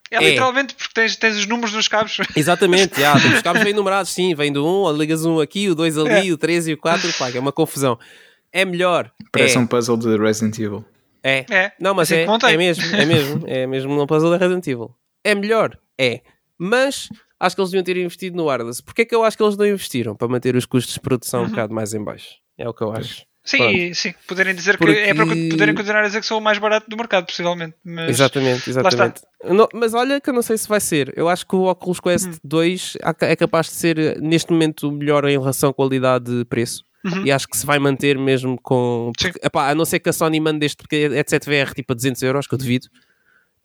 É, 0.09 0.15
É. 0.15 0.29
literalmente 0.29 0.73
porque 0.73 0.93
tens, 0.93 1.17
tens 1.17 1.37
os 1.37 1.45
números 1.45 1.73
nos 1.73 1.87
cabos. 1.87 2.17
Exatamente, 2.35 2.99
já, 2.99 3.13
os 3.15 3.41
cabos 3.43 3.61
vêm 3.61 3.73
numerados, 3.73 4.09
sim, 4.11 4.33
vem 4.33 4.51
do 4.51 4.65
1, 4.65 4.93
ligas 4.93 5.23
um 5.25 5.39
aqui, 5.39 5.69
o 5.69 5.75
2 5.75 5.97
ali, 5.99 6.29
É. 6.29 6.33
o 6.33 6.37
3 6.37 6.69
e 6.69 6.73
o 6.73 6.77
4, 6.77 7.11
pá, 7.13 7.29
é 7.29 7.39
uma 7.39 7.51
confusão. 7.51 7.99
É 8.51 8.63
melhor. 8.65 9.11
Parece 9.31 9.57
é, 9.57 9.59
um 9.59 9.67
puzzle 9.67 9.97
de 9.97 10.17
Resident 10.17 10.57
Evil. 10.57 10.83
É. 11.29 11.45
É. 11.49 11.71
Não, 11.79 11.93
mas 11.93 12.11
assim 12.11 12.21
é, 12.21 12.53
é 12.53 12.57
mesmo, 12.57 12.95
é 12.95 13.05
mesmo, 13.05 13.43
é 13.47 13.67
mesmo 13.67 14.01
um 14.01 14.07
puzzle 14.07 14.29
da 14.31 14.37
Resident 14.37 14.65
Evil. 14.67 14.93
É 15.23 15.35
melhor, 15.35 15.77
é. 15.99 16.21
Mas 16.57 17.09
acho 17.39 17.55
que 17.55 17.61
eles 17.61 17.71
deviam 17.71 17.83
ter 17.83 17.97
investido 17.97 18.35
no 18.37 18.45
wireless. 18.47 18.81
Porquê 18.81 19.01
é 19.03 19.05
que 19.05 19.13
eu 19.15 19.23
acho 19.23 19.35
que 19.37 19.43
eles 19.43 19.57
não 19.57 19.65
investiram? 19.67 20.15
Para 20.15 20.27
manter 20.27 20.55
os 20.55 20.65
custos 20.65 20.93
de 20.93 20.99
produção 20.99 21.41
Uhum. 21.41 21.47
um 21.47 21.49
bocado 21.49 21.73
mais 21.73 21.93
em 21.93 22.03
baixo. 22.03 22.35
É 22.57 22.67
o 22.67 22.73
que 22.73 22.81
eu 22.83 22.91
acho. 22.91 23.25
Sim, 23.43 23.57
Pronto. 23.59 23.95
sim, 23.95 24.13
poderem 24.27 24.53
dizer 24.53 24.77
Porque- 24.77 24.93
que 24.93 24.99
é 24.99 25.13
para 25.13 25.25
poderem 25.25 25.73
continuar 25.73 26.01
a 26.01 26.07
dizer 26.07 26.19
que 26.19 26.25
sou 26.25 26.37
o 26.37 26.41
mais 26.41 26.57
barato 26.57 26.89
do 26.89 26.97
mercado, 26.97 27.25
possivelmente. 27.27 27.75
Mas 27.81 28.09
Exatamente, 28.09 28.69
exatamente. 28.69 29.21
Não- 29.45 29.69
mas 29.73 29.93
olha 29.93 30.19
que 30.19 30.29
eu 30.29 30.33
não 30.33 30.41
sei 30.41 30.57
se 30.57 30.67
vai 30.67 30.81
ser. 30.81 31.13
Eu 31.15 31.29
acho 31.29 31.47
que 31.47 31.55
o 31.55 31.63
Oculus 31.69 32.01
Quest 32.01 32.27
Hum. 32.27 32.33
2 32.43 32.97
há- 33.01 33.15
é 33.21 33.35
capaz 33.37 33.67
de 33.67 33.73
ser 33.73 33.97
eh, 33.97 34.17
neste 34.19 34.51
momento 34.51 34.89
o 34.89 34.91
melhor 34.91 35.23
em 35.25 35.37
relação 35.39 35.71
qualidade-preço. 35.71 36.83
Uhum. 37.13 37.25
E 37.25 37.31
acho 37.31 37.47
que 37.47 37.57
se 37.57 37.65
vai 37.65 37.79
manter 37.79 38.17
mesmo 38.17 38.59
com. 38.61 39.11
Porque, 39.17 39.39
epá, 39.43 39.69
a 39.69 39.75
não 39.75 39.85
ser 39.85 39.99
que 39.99 40.09
a 40.09 40.13
Sony 40.13 40.39
mande 40.39 40.65
este 40.65 40.77
porque 40.77 40.95
é 40.95 41.07
headset 41.09 41.45
VR 41.45 41.73
tipo 41.73 41.93
a 41.93 41.95
200 41.95 42.21
euros, 42.23 42.47
que 42.47 42.53
eu 42.53 42.59
devido. 42.59 42.87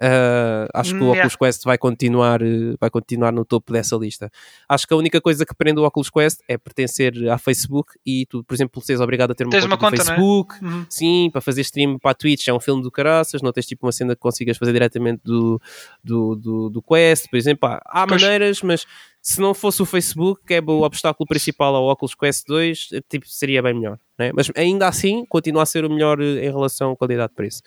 Uh, 0.02 0.66
acho 0.74 0.90
que 0.90 0.97
o 0.97 1.12
Yeah. 1.12 1.20
Oculus 1.20 1.36
Quest 1.36 1.64
vai 1.64 1.78
continuar, 1.78 2.40
vai 2.81 2.90
continuar 2.90 3.31
no 3.31 3.44
topo 3.44 3.73
dessa 3.73 3.94
lista. 3.94 4.32
Acho 4.69 4.85
que 4.85 4.93
a 4.93 4.97
única 4.97 5.20
coisa 5.20 5.47
que 5.47 5.55
prende 5.55 5.78
o 5.78 5.85
Oculus 5.85 6.10
Quest 6.10 6.40
é 6.48 6.59
pertencer 6.59 7.12
à 7.31 7.39
Facebook 7.39 7.93
e 8.05 8.27
tu, 8.27 8.43
por 8.43 8.52
exemplo, 8.52 8.82
seres 8.82 9.01
obrigado 9.01 9.31
a 9.31 9.35
ter 9.35 9.47
uma 9.47 9.52
conta, 9.52 9.66
uma 9.66 9.78
conta, 9.78 10.02
é? 10.02 10.05
Facebook. 10.05 10.64
Uhum. 10.64 10.86
Sim, 10.90 11.31
para 11.31 11.40
fazer 11.40 11.60
stream 11.60 12.01
para 12.01 12.10
a 12.10 12.14
Twitch 12.14 12.48
é 12.48 12.52
um 12.52 12.59
filme 12.59 12.82
do 12.82 12.90
caraças, 12.90 13.43
não 13.43 13.52
tens 13.52 13.66
tipo 13.66 13.86
uma 13.86 13.93
cena 13.93 14.16
que 14.16 14.20
consigas 14.20 14.56
fazer 14.56 14.73
diretamente 14.73 15.20
do, 15.24 15.60
do, 16.02 16.35
do, 16.35 16.70
do 16.70 16.82
Quest, 16.82 17.28
por 17.31 17.36
exemplo. 17.36 17.69
Há, 17.69 17.81
há 17.86 18.05
maneiras, 18.05 18.60
mas 18.62 18.85
se 19.23 19.40
não 19.40 19.55
fosse 19.55 19.81
o 19.81 19.86
Facebook, 19.86 20.43
que 20.44 20.55
é 20.55 20.61
o 20.61 20.82
obstáculo 20.82 21.27
principal 21.28 21.77
ao 21.77 21.86
Oculus 21.86 22.15
Quest 22.15 22.44
2, 22.47 22.89
eh, 22.93 23.01
tipo, 23.09 23.28
seria 23.28 23.62
bem 23.62 23.73
melhor. 23.73 23.99
Né? 24.19 24.32
Mas 24.35 24.51
ainda 24.57 24.89
assim, 24.89 25.24
continua 25.27 25.62
a 25.62 25.66
ser 25.66 25.85
o 25.85 25.90
melhor 25.90 26.20
eh, 26.20 26.44
em 26.44 26.51
relação 26.51 26.90
à 26.90 26.97
qualidade-preço. 26.97 27.62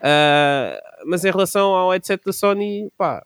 Ah, 0.00 0.78
mas 1.06 1.24
em 1.24 1.30
relação 1.30 1.74
ao 1.74 1.90
headset 1.90 2.22
da 2.24 2.32
Sony, 2.32 2.90
pá, 2.98 3.22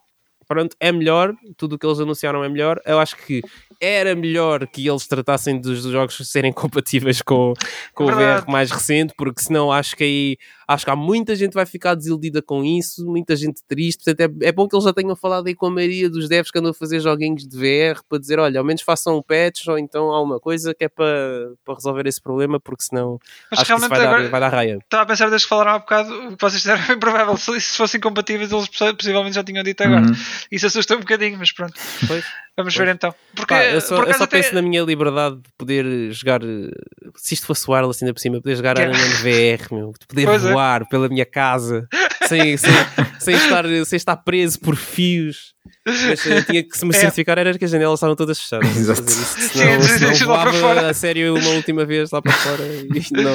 pronto, 0.46 0.76
é 0.78 0.92
melhor, 0.92 1.34
tudo 1.56 1.74
o 1.74 1.78
que 1.78 1.86
eles 1.86 2.00
anunciaram 2.00 2.44
é 2.44 2.48
melhor. 2.48 2.80
Eu 2.84 2.98
acho 2.98 3.16
que 3.16 3.42
era 3.80 4.14
melhor 4.14 4.66
que 4.66 4.86
eles 4.86 5.06
tratassem 5.06 5.60
dos, 5.60 5.82
jogos 5.82 6.16
serem 6.28 6.52
compatíveis 6.52 7.22
com, 7.22 7.54
com 7.94 8.04
o. 8.04 8.12
VR 8.12 8.48
mais 8.48 8.70
recente, 8.70 9.14
porque 9.16 9.42
senão 9.42 9.72
acho 9.72 9.96
que 9.96 10.04
aí 10.04 10.38
acho 10.66 10.84
que 10.84 10.90
há 10.90 10.96
muita 10.96 11.34
gente 11.36 11.50
que 11.50 11.54
vai 11.56 11.66
ficar 11.66 11.94
desiludida 11.94 12.40
com 12.42 12.64
isso, 12.64 13.04
muita 13.06 13.34
gente 13.36 13.62
triste. 13.66 14.04
Portanto, 14.04 14.38
é, 14.42 14.48
é 14.48 14.52
bom 14.52 14.66
que 14.68 14.74
eles 14.74 14.84
já 14.84 14.92
tenham 14.92 15.14
falado 15.16 15.46
aí 15.46 15.54
com 15.54 15.66
a 15.66 15.70
maioria 15.70 16.08
dos 16.10 16.28
devs 16.28 16.50
que 16.50 16.58
andam 16.58 16.70
a 16.70 16.74
fazer 16.74 17.00
joguinhos 17.00 17.46
de 17.46 17.56
VR 17.56 18.00
para 18.08 18.18
dizer: 18.18 18.38
olha, 18.38 18.58
ao 18.60 18.64
menos 18.64 18.82
façam 18.82 19.16
um 19.18 19.22
patch 19.22 19.66
ou 19.68 19.78
então 19.78 20.10
alguma 20.10 20.38
coisa 20.40 20.74
que 20.74 20.84
é 20.84 20.88
para, 20.88 21.50
para 21.64 21.74
resolver 21.74 22.06
esse 22.06 22.20
problema, 22.20 22.58
porque 22.60 22.84
senão 22.84 23.18
Mas 23.50 23.60
acho 23.60 23.74
que 23.74 23.80
vai, 23.80 23.88
dar, 23.88 24.08
agora 24.08 24.28
vai 24.28 24.40
dar 24.40 24.48
raia. 24.48 24.78
estava 24.82 25.02
a 25.02 25.06
pensar 25.06 25.28
desde 25.30 25.46
que 25.46 25.48
falaram 25.48 25.72
há 25.72 25.78
bocado, 25.78 26.12
o 26.28 26.36
que 26.36 26.40
vocês 26.40 26.62
disseram 26.62 26.82
é 26.84 26.86
bem 26.88 26.98
provável. 26.98 27.36
Se, 27.36 27.60
se 27.60 27.76
fossem 27.76 28.00
compatíveis, 28.00 28.50
eles 28.52 28.68
possi- 28.68 28.94
possivelmente 28.94 29.34
já 29.34 29.44
tinham 29.44 29.62
dito 29.62 29.82
agora. 29.82 30.06
Uhum. 30.06 30.12
Isso 30.50 30.66
assusta 30.66 30.96
um 30.96 31.00
bocadinho, 31.00 31.36
mas 31.38 31.52
pronto. 31.52 31.74
Pois. 32.06 32.24
Vamos 32.56 32.72
Pois. 32.74 32.86
ver 32.86 32.94
então. 32.94 33.12
Porque, 33.34 33.52
Pá, 33.52 33.64
eu 33.64 33.80
só, 33.80 33.96
por 33.96 34.06
eu 34.08 34.14
só 34.14 34.24
até- 34.24 34.36
penso 34.36 34.54
na 34.54 34.62
minha 34.62 34.80
liberdade 34.82 35.36
de 35.36 35.48
poder 35.58 36.12
jogar, 36.12 36.40
eh, 36.42 36.70
se 37.16 37.34
isto 37.34 37.46
fosse 37.48 37.68
wireless 37.68 38.02
ainda 38.02 38.14
por 38.14 38.20
cima, 38.20 38.40
poder 38.40 38.54
jogar 38.54 38.78
é- 38.78 38.82
Iron 38.84 38.92
Man 38.92 39.08
VR, 39.22 39.74
meu, 39.74 39.92
de 39.98 40.06
poder 40.06 40.24
Pois 40.26 40.44
é. 40.44 40.52
voar 40.52 40.88
pela 40.88 41.08
minha 41.08 41.26
casa 41.26 41.88
sem, 42.26 42.56
sem, 42.56 42.70
sem, 43.18 43.34
estar, 43.34 43.64
sem 43.84 43.96
estar 43.96 44.16
preso 44.18 44.58
por 44.60 44.76
fios. 44.76 45.54
Mas 45.86 46.26
eh, 46.26 46.42
tinha 46.42 46.62
que 46.62 46.76
se 46.76 46.84
me 46.84 46.94
É. 46.94 46.98
certificar 46.98 47.38
era 47.38 47.58
que 47.58 47.64
as 47.64 47.70
janelas 47.70 47.98
estavam 47.98 48.14
todas 48.16 48.38
fechadas. 48.38 48.68
Exato. 48.76 49.02
Isso, 49.02 49.40
Sim, 49.40 49.48
Senão, 49.48 49.82
senão 49.82 50.14
voava 50.26 50.52
fora. 50.52 50.90
a 50.90 50.94
sério 50.94 51.34
uma 51.36 51.48
última 51.50 51.84
vez 51.86 52.10
lá 52.10 52.20
para 52.20 52.32
fora 52.32 52.62
e 52.64 52.98
isto 52.98 53.14
não, 53.14 53.34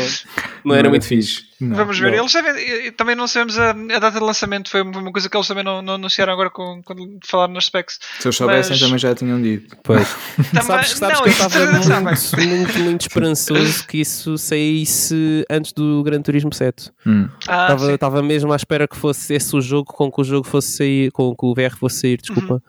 não 0.65 0.75
era 0.75 0.89
muito 0.89 1.05
fixe. 1.05 1.47
Não. 1.59 1.75
Vamos 1.75 1.99
ver. 1.99 2.11
não. 2.11 2.19
Eles 2.19 2.31
devem, 2.31 2.91
também 2.93 3.15
não 3.15 3.27
sabemos 3.27 3.57
a, 3.59 3.71
a 3.71 3.99
data 3.99 4.11
de 4.19 4.23
lançamento. 4.23 4.69
Foi 4.69 4.81
uma 4.81 5.11
coisa 5.11 5.27
que 5.29 5.35
eles 5.35 5.47
também 5.47 5.63
não, 5.63 5.81
não 5.81 5.95
anunciaram 5.95 6.31
agora 6.33 6.49
com, 6.49 6.81
quando 6.85 7.19
falaram 7.25 7.53
nas 7.53 7.65
specs. 7.65 7.99
Se 8.19 8.27
eles 8.27 8.35
soubessem, 8.37 8.71
Mas- 8.71 8.79
também 8.79 8.99
já 8.99 9.13
tinham 9.15 9.41
dito. 9.41 9.75
Pois. 9.83 10.07
Também- 10.53 10.61
sabes 10.63 10.89
sabes 10.91 11.17
não, 11.17 11.23
que 11.23 11.29
eu 11.29 11.31
isso 11.33 11.43
estava 11.47 12.15
sabem. 12.15 12.47
muito, 12.47 12.57
muito, 12.67 12.79
muito 12.79 13.01
esperançoso 13.01 13.85
que 13.87 13.97
isso 14.01 14.37
saísse 14.37 15.45
antes 15.49 15.73
do 15.73 16.01
Gran 16.03 16.21
Turismo 16.21 16.53
7. 16.53 16.91
Hum. 17.05 17.27
Ah, 17.47 17.63
Estava 17.73 17.93
estava 17.93 18.23
mesmo 18.23 18.53
à 18.53 18.55
espera 18.55 18.78
que 18.87 18.95
fosse 18.95 19.33
esse 19.33 19.55
o 19.55 19.61
jogo 19.61 19.91
com 19.91 20.11
que 20.11 20.21
o 20.21 20.23
jogo 20.23 20.47
fosse 20.47 20.77
sair, 20.77 21.11
com 21.11 21.35
que 21.35 21.45
o 21.45 21.53
VR 21.53 21.75
fosse 21.77 22.01
sair, 22.01 22.17
desculpa. 22.17 22.53
Uhum. 22.55 22.61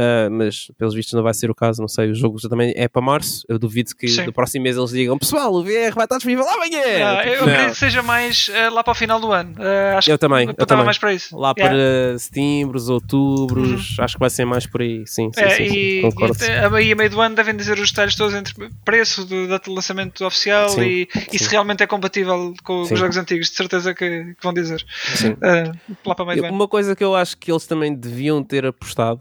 Ah, 0.00 0.28
mas 0.30 0.70
pelos 0.78 0.94
vistos 0.94 1.12
não 1.14 1.22
vai 1.24 1.34
ser 1.34 1.50
o 1.50 1.54
caso, 1.54 1.80
não 1.80 1.88
sei. 1.88 2.10
O 2.10 2.14
jogo 2.14 2.38
já 2.38 2.48
também 2.48 2.72
é 2.76 2.86
para 2.86 3.02
março. 3.02 3.44
Eu 3.48 3.58
duvido 3.58 3.90
que 3.96 4.06
Sim. 4.06 4.26
no 4.26 4.32
próximo 4.32 4.62
mês 4.62 4.76
eles 4.76 4.90
digam 4.90 5.18
pessoal, 5.18 5.52
o 5.52 5.62
VR 5.64 5.92
vai 5.94 6.04
estar 6.04 6.16
disponível 6.18 6.48
amanhã. 6.48 6.78
Ah, 7.04 7.16
Tipo, 7.22 7.34
eu 7.34 7.40
não. 7.46 7.52
acredito 7.52 7.72
que 7.72 7.78
seja 7.78 8.02
mais 8.02 8.48
eh, 8.54 8.70
lá 8.70 8.84
para 8.84 8.92
o 8.92 8.94
final 8.94 9.18
do 9.20 9.32
ano. 9.32 9.54
Eh, 9.58 9.94
acho 9.96 10.10
Eu 10.10 10.16
também, 10.18 10.46
que 10.46 10.50
eu 10.50 10.52
apontava 10.52 10.66
também. 10.68 10.84
mais 10.84 10.98
para 10.98 11.12
isso. 11.12 11.36
Lá 11.36 11.52
Yeah. 11.58 11.76
para 11.76 12.18
setembros, 12.18 12.88
outubros, 12.88 13.96
acho 13.98 14.14
que 14.14 14.20
vai 14.20 14.30
ser 14.30 14.44
mais 14.44 14.66
por 14.66 14.82
aí. 14.82 15.04
Sim, 15.06 15.30
sim, 15.34 15.40
É, 15.42 15.50
sim, 15.50 15.68
sim, 15.68 15.74
e, 15.76 16.02
concordo. 16.02 16.36
e 16.44 16.50
a, 16.50 16.74
aí 16.76 16.92
a 16.92 16.96
meio 16.96 17.10
do 17.10 17.20
ano 17.20 17.34
devem 17.34 17.56
dizer 17.56 17.78
os 17.78 17.90
detalhes 17.90 18.14
todos 18.14 18.34
entre 18.34 18.54
preço, 18.84 19.24
do, 19.24 19.46
de 19.58 19.70
lançamento 19.70 20.24
oficial 20.24 20.68
Sim, 20.68 20.82
e, 20.82 21.08
e 21.32 21.38
se 21.38 21.46
sim. 21.46 21.50
realmente 21.50 21.82
é 21.82 21.86
compatível 21.86 22.54
com 22.62 22.84
Sim. 22.84 22.94
os 22.94 23.00
jogos 23.00 23.16
antigos. 23.16 23.48
De 23.50 23.56
certeza 23.56 23.94
que, 23.94 24.34
que 24.34 24.42
vão 24.42 24.52
dizer. 24.52 24.84
Sim. 25.16 25.36
Eh, 25.42 25.72
lá 26.06 26.14
para 26.14 26.24
meio 26.26 26.38
do 26.42 26.44
ano. 26.46 26.54
Uma 26.54 26.68
coisa 26.68 26.94
que 26.94 27.02
eu 27.02 27.16
acho 27.16 27.36
que 27.36 27.50
eles 27.50 27.66
também 27.66 27.94
deviam 27.94 28.42
ter 28.44 28.64
apostado, 28.66 29.20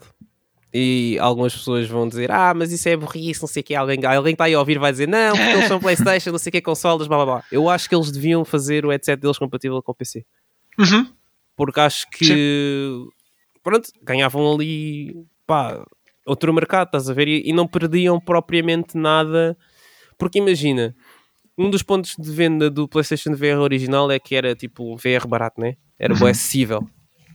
e 0.73 1.17
algumas 1.19 1.53
pessoas 1.53 1.87
vão 1.87 2.07
dizer: 2.07 2.31
Ah, 2.31 2.53
mas 2.53 2.71
isso 2.71 2.87
é 2.89 2.95
burrice, 2.95 3.41
não 3.41 3.47
sei 3.47 3.61
o 3.61 3.63
que. 3.63 3.75
Alguém, 3.75 4.03
alguém 4.05 4.33
que 4.33 4.35
está 4.35 4.45
aí 4.45 4.53
a 4.53 4.59
ouvir 4.59 4.79
vai 4.79 4.91
dizer: 4.91 5.07
Não, 5.07 5.35
porque 5.35 5.51
eles 5.51 5.67
são 5.67 5.79
PlayStation, 5.81 6.31
não 6.31 6.37
sei 6.37 6.49
o 6.49 6.51
que, 6.51 6.61
consolas, 6.61 7.07
blá 7.07 7.17
blá 7.17 7.25
blá. 7.25 7.43
Eu 7.51 7.69
acho 7.69 7.87
que 7.87 7.95
eles 7.95 8.11
deviam 8.11 8.43
fazer 8.43 8.85
o 8.85 8.89
headset 8.89 9.19
deles 9.19 9.37
compatível 9.37 9.81
com 9.81 9.91
o 9.91 9.95
PC. 9.95 10.25
Uhum. 10.79 11.07
Porque 11.55 11.79
acho 11.79 12.05
que, 12.11 12.91
pronto, 13.63 13.89
ganhavam 14.03 14.53
ali, 14.53 15.15
pá, 15.45 15.83
outro 16.25 16.53
mercado, 16.53 16.87
estás 16.87 17.09
a 17.09 17.13
ver? 17.13 17.27
E, 17.27 17.49
e 17.49 17.53
não 17.53 17.67
perdiam 17.67 18.19
propriamente 18.19 18.95
nada. 18.97 19.57
Porque 20.17 20.37
imagina, 20.37 20.95
um 21.57 21.69
dos 21.69 21.81
pontos 21.81 22.15
de 22.19 22.31
venda 22.31 22.69
do 22.69 22.87
PlayStation 22.87 23.33
VR 23.33 23.59
original 23.59 24.11
é 24.11 24.19
que 24.19 24.35
era 24.35 24.53
tipo 24.53 24.93
um 24.93 24.95
VR 24.95 25.27
barato, 25.27 25.59
né? 25.59 25.75
Era 25.97 26.13
bem 26.13 26.29
acessível. 26.29 26.87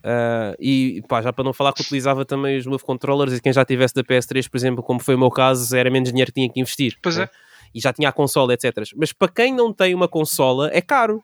Ah, 0.05 0.55
e 0.59 1.03
pá, 1.09 1.23
já 1.23 1.33
para 1.33 1.45
não 1.45 1.53
falar 1.53 1.73
que 1.73 1.83
utilizava 1.83 2.25
também 2.25 2.59
os 2.59 2.67
Move 2.67 2.83
Controllers 2.83 3.35
e 3.35 3.41
quem 3.41 3.53
já 3.53 3.65
tivesse 3.65 3.95
da 3.95 4.03
PS3, 4.03 4.49
por 4.49 4.57
exemplo, 4.57 4.83
como 4.83 5.01
foi 5.01 5.15
o 5.15 5.19
meu 5.19 5.31
caso, 5.31 5.75
era 5.77 5.91
menos 5.91 6.11
dinheiro 6.11 6.33
que 6.33 6.41
tinha 6.41 6.53
que 6.53 6.61
investir. 6.61 6.97
Pois 7.03 7.17
né? 7.17 7.25
é. 7.25 7.29
E 7.75 7.81
já 7.81 7.93
tinha 7.93 8.09
a 8.09 8.13
consola, 8.13 8.53
etc. 8.53 8.73
Mas 8.97 9.13
para 9.13 9.29
quem 9.29 9.55
não 9.55 9.73
tem 9.73 9.95
uma 9.95 10.09
consola, 10.09 10.71
é 10.73 10.81
caro. 10.81 11.23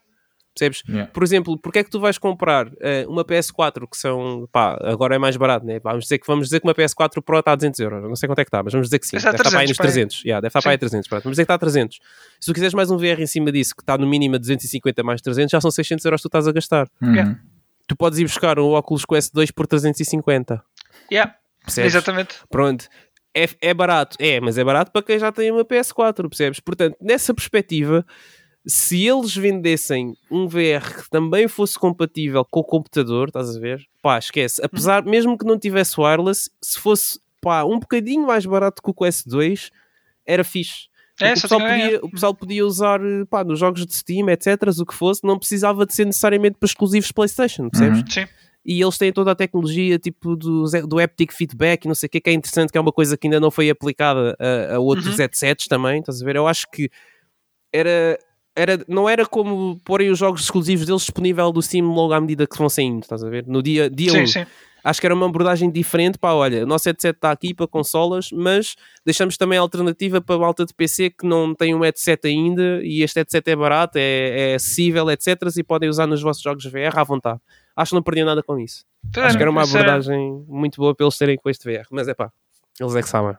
Percebes? 0.54 0.82
Yeah. 0.88 1.10
Por 1.12 1.22
exemplo, 1.22 1.58
porque 1.58 1.78
é 1.78 1.84
que 1.84 1.90
tu 1.90 2.00
vais 2.00 2.18
comprar 2.18 2.68
eh, 2.80 3.06
uma 3.06 3.24
PS4 3.24 3.86
que 3.88 3.96
são, 3.96 4.48
pá, 4.50 4.76
agora 4.82 5.14
é 5.14 5.18
mais 5.18 5.36
barato, 5.36 5.64
né? 5.64 5.78
Vamos 5.78 6.04
dizer 6.04 6.18
que, 6.18 6.26
vamos 6.26 6.46
dizer 6.46 6.58
que 6.58 6.66
uma 6.66 6.74
PS4 6.74 7.22
Pro 7.22 7.38
está 7.38 7.52
a 7.52 7.54
200 7.54 7.78
euros. 7.78 8.02
Eu 8.02 8.08
Não 8.08 8.16
sei 8.16 8.28
quanto 8.28 8.40
é 8.40 8.44
que 8.44 8.48
está, 8.48 8.62
mas 8.62 8.72
vamos 8.72 8.88
dizer 8.88 8.98
que 8.98 9.06
sim. 9.06 9.18
Deve 9.18 9.28
estar 9.28 9.50
para 9.50 9.60
aí 9.60 9.66
300, 9.66 9.68
nos 9.68 9.78
pá, 9.78 9.84
é. 9.84 9.86
300. 9.86 10.24
Yeah, 10.24 10.40
deve 10.40 10.48
estar 10.48 10.62
para 10.62 10.70
aí 10.72 10.74
a 10.74 10.78
300. 10.78 11.08
Pronto. 11.08 11.22
Vamos 11.22 11.34
dizer 11.34 11.42
que 11.42 11.44
está 11.44 11.54
a 11.54 11.58
300. 11.58 11.98
Se 12.40 12.46
tu 12.46 12.54
quiseres 12.54 12.74
mais 12.74 12.90
um 12.90 12.96
VR 12.96 13.20
em 13.20 13.26
cima 13.26 13.52
disso, 13.52 13.76
que 13.76 13.82
está 13.82 13.96
no 13.96 14.06
mínimo 14.06 14.34
a 14.34 14.38
250 14.38 15.02
mais 15.04 15.20
300, 15.20 15.50
já 15.50 15.60
são 15.60 15.70
600 15.70 16.04
euros 16.04 16.20
que 16.20 16.22
tu 16.22 16.28
estás 16.28 16.48
a 16.48 16.52
gastar. 16.52 16.88
Uhum. 17.00 17.14
Yeah. 17.14 17.38
Tu 17.88 17.96
podes 17.96 18.18
ir 18.18 18.24
buscar 18.24 18.58
um 18.58 18.74
Oculus 18.74 19.04
Quest 19.04 19.32
2 19.32 19.50
por 19.50 19.66
350. 19.66 20.62
Yeah, 21.10 21.34
Percebes? 21.64 21.94
exatamente. 21.94 22.36
Pronto. 22.50 22.86
É, 23.34 23.48
é 23.60 23.74
barato, 23.74 24.16
é, 24.20 24.40
mas 24.40 24.58
é 24.58 24.64
barato 24.64 24.92
para 24.92 25.02
quem 25.02 25.18
já 25.18 25.32
tem 25.32 25.50
uma 25.50 25.64
PS4, 25.64 26.28
percebes? 26.28 26.60
Portanto, 26.60 26.96
nessa 27.00 27.32
perspectiva, 27.32 28.04
se 28.66 29.06
eles 29.06 29.34
vendessem 29.34 30.14
um 30.30 30.46
VR 30.46 31.02
que 31.02 31.10
também 31.10 31.48
fosse 31.48 31.78
compatível 31.78 32.44
com 32.44 32.60
o 32.60 32.64
computador, 32.64 33.28
estás 33.28 33.56
a 33.56 33.60
ver? 33.60 33.82
Pá, 34.02 34.18
esquece. 34.18 34.60
Apesar, 34.62 35.04
mesmo 35.04 35.38
que 35.38 35.46
não 35.46 35.58
tivesse 35.58 35.98
wireless, 35.98 36.50
se 36.62 36.78
fosse 36.78 37.18
pá, 37.40 37.64
um 37.64 37.78
bocadinho 37.78 38.26
mais 38.26 38.44
barato 38.44 38.82
que 38.82 38.90
o 38.90 38.94
Quest 38.94 39.26
2, 39.26 39.70
era 40.26 40.44
fixe. 40.44 40.88
É, 41.20 41.32
o, 41.32 41.40
pessoal 41.40 41.60
podia, 41.60 42.00
o 42.02 42.10
pessoal 42.10 42.34
podia 42.34 42.66
usar 42.66 43.00
pá, 43.30 43.44
nos 43.44 43.58
jogos 43.58 43.84
de 43.86 43.94
Steam, 43.94 44.28
etc. 44.30 44.62
O 44.80 44.86
que 44.86 44.94
fosse, 44.94 45.24
não 45.24 45.38
precisava 45.38 45.84
de 45.86 45.94
ser 45.94 46.04
necessariamente 46.06 46.56
para 46.58 46.66
exclusivos 46.66 47.10
PlayStation, 47.12 47.68
percebes? 47.68 48.00
Uhum. 48.00 48.06
Sim. 48.08 48.26
e 48.64 48.82
eles 48.82 48.98
têm 48.98 49.12
toda 49.12 49.30
a 49.30 49.34
tecnologia 49.34 49.98
tipo 49.98 50.36
do, 50.36 50.64
do 50.86 50.98
haptic 50.98 51.32
feedback 51.32 51.84
e 51.84 51.88
não 51.88 51.94
sei 51.94 52.06
o 52.06 52.10
que, 52.10 52.20
que 52.20 52.28
é 52.30 52.32
interessante, 52.34 52.70
que 52.70 52.76
é 52.76 52.80
uma 52.80 52.92
coisa 52.92 53.16
que 53.16 53.26
ainda 53.26 53.40
não 53.40 53.50
foi 53.50 53.70
aplicada 53.70 54.36
a, 54.38 54.74
a 54.76 54.78
outros 54.78 55.06
Uhum. 55.06 55.16
headsets 55.16 55.66
também, 55.66 56.00
estás 56.00 56.20
a 56.20 56.24
ver? 56.24 56.36
Eu 56.36 56.46
acho 56.46 56.66
que 56.70 56.90
era, 57.72 58.18
era, 58.56 58.84
não 58.88 59.08
era 59.08 59.24
como 59.26 59.78
porem 59.84 60.10
os 60.10 60.18
jogos 60.18 60.42
exclusivos 60.42 60.86
deles 60.86 61.02
disponível 61.02 61.50
do 61.52 61.62
Steam 61.62 61.86
logo 61.86 62.12
à 62.12 62.20
medida 62.20 62.46
que 62.46 62.56
vão 62.58 62.68
saindo, 62.68 63.02
estás 63.02 63.22
a 63.24 63.28
ver? 63.28 63.46
No 63.46 63.62
dia, 63.62 63.88
dia 63.88 64.10
Sim, 64.10 64.22
1. 64.22 64.26
sim. 64.26 64.46
Acho 64.88 65.00
que 65.00 65.06
era 65.06 65.14
uma 65.14 65.26
abordagem 65.26 65.70
diferente, 65.70 66.16
pá, 66.18 66.32
olha, 66.32 66.62
o 66.62 66.66
nosso 66.66 66.88
headset 66.88 67.14
está 67.16 67.30
aqui 67.30 67.52
para 67.52 67.66
consolas, 67.66 68.30
mas 68.32 68.74
deixamos 69.04 69.36
também 69.36 69.58
a 69.58 69.60
alternativa 69.60 70.20
para 70.20 70.36
a 70.36 70.38
malta 70.38 70.64
de 70.64 70.72
PC 70.72 71.10
que 71.10 71.26
não 71.26 71.54
tem 71.54 71.74
um 71.74 71.80
headset 71.80 72.26
ainda 72.26 72.80
e 72.82 73.02
este 73.02 73.16
headset 73.18 73.50
é 73.50 73.56
barato, 73.56 73.98
é, 73.98 74.52
é 74.52 74.54
acessível, 74.54 75.10
etc. 75.10 75.36
e 75.56 75.62
podem 75.62 75.88
usar 75.88 76.06
nos 76.06 76.22
vossos 76.22 76.42
jogos 76.42 76.64
VR 76.64 76.96
à 76.98 77.04
vontade. 77.04 77.40
Acho 77.76 77.90
que 77.90 77.94
não 77.96 78.02
perdia 78.02 78.24
nada 78.24 78.42
com 78.42 78.58
isso. 78.58 78.84
Acho 79.16 79.36
que 79.36 79.42
era 79.42 79.50
uma 79.50 79.60
é- 79.60 79.64
abordagem 79.64 80.44
muito 80.48 80.76
boa 80.76 80.94
para 80.94 81.04
eles 81.04 81.18
terem 81.18 81.36
com 81.36 81.50
este 81.50 81.64
VR, 81.70 81.86
mas 81.90 82.08
é 82.08 82.14
pá, 82.14 82.30
eles 82.80 82.94
é 82.94 83.02
que 83.02 83.08
sabem. 83.08 83.36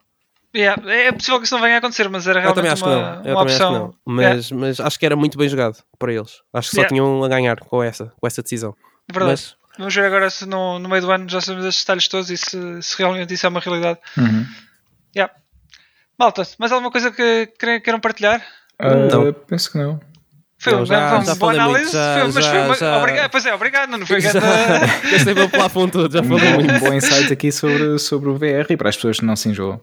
Yeah, 0.56 0.82
É 0.92 1.12
possível 1.12 1.38
que 1.40 1.46
isso 1.46 1.54
não 1.56 1.62
venha 1.62 1.76
a 1.76 1.78
acontecer, 1.78 2.10
mas 2.10 2.26
era 2.28 2.40
realmente 2.42 2.68
acho 2.70 2.84
uma, 2.86 2.96
uma 2.98 3.16
também 3.18 3.32
acho 3.34 3.42
opção. 3.44 3.72
não. 3.74 3.94
Mas, 4.04 4.52
mas 4.52 4.80
acho 4.80 4.98
que 5.00 5.06
era 5.06 5.16
muito 5.16 5.38
bem 5.38 5.48
jogado 5.48 5.78
para 6.00 6.12
eles. 6.14 6.42
Acho 6.52 6.70
que 6.70 6.76
só 6.76 6.82
Yeah. 6.82 6.90
tinham 6.90 7.24
a 7.24 7.28
ganhar 7.28 7.60
com 7.60 7.84
essa, 7.84 8.12
com 8.20 8.26
essa 8.26 8.42
decisão. 8.42 8.76
Verdade. 9.12 9.32
Mas, 9.32 9.56
Vamos 9.78 9.96
ver 9.96 10.06
agora 10.06 10.30
se 10.30 10.46
no, 10.46 10.78
no 10.80 10.90
meio 10.90 11.02
do 11.02 11.12
ano 11.12 11.30
já 11.30 11.40
sabemos 11.40 11.66
estes 11.66 11.84
detalhes 11.84 12.08
todos 12.08 12.30
e 12.30 12.38
se, 12.38 12.82
se 12.82 12.98
realmente 12.98 13.34
isso 13.34 13.46
é 13.46 13.50
uma 13.50 13.60
realidade. 13.62 14.00
Uhum. 14.18 14.46
Yeah. 15.16 15.34
Malta, 16.18 16.44
mais 16.58 16.72
alguma 16.72 16.92
coisa 16.92 17.12
que 17.12 17.48
queiram, 17.58 17.80
queiram 17.82 18.00
partilhar? 18.00 18.46
Não. 18.80 19.34
penso 19.34 19.72
que 19.72 19.78
não. 19.78 20.00
Foi 20.62 20.74
Não, 20.74 20.82
um, 20.82 20.86
já- 20.86 21.10
foi 21.10 21.20
uma 21.20 21.36
boa 21.36 21.54
muito, 21.54 21.62
análise, 21.70 21.92
já- 21.94 22.16
foi- 22.20 22.32
mas 22.34 22.46
já- 22.46 22.52
foi 22.52 22.60
uma, 22.66 22.76
já- 22.76 22.98
obrigado, 22.98 23.32
pois 23.32 23.46
é, 23.46 23.54
obrigado, 23.54 23.90
não 23.92 24.06
foi 24.06 24.20
grande. 24.22 24.40
Gastei 25.12 25.34
o 25.46 25.50
plafond 25.50 25.92
todo, 25.92 26.12
já 26.12 26.22
falei 26.22 26.54
muito. 26.56 26.74
Um 26.74 26.80
bom 26.80 26.94
insight 26.94 27.32
aqui 27.32 27.50
sobre, 27.50 27.98
sobre 28.00 28.28
o 28.30 28.36
VR 28.36 28.70
e 28.70 28.76
para 28.76 28.90
as 28.90 28.96
pessoas 28.98 29.20
que 29.22 29.26
não 29.26 29.38
se 29.38 29.48
enjoam. 29.48 29.82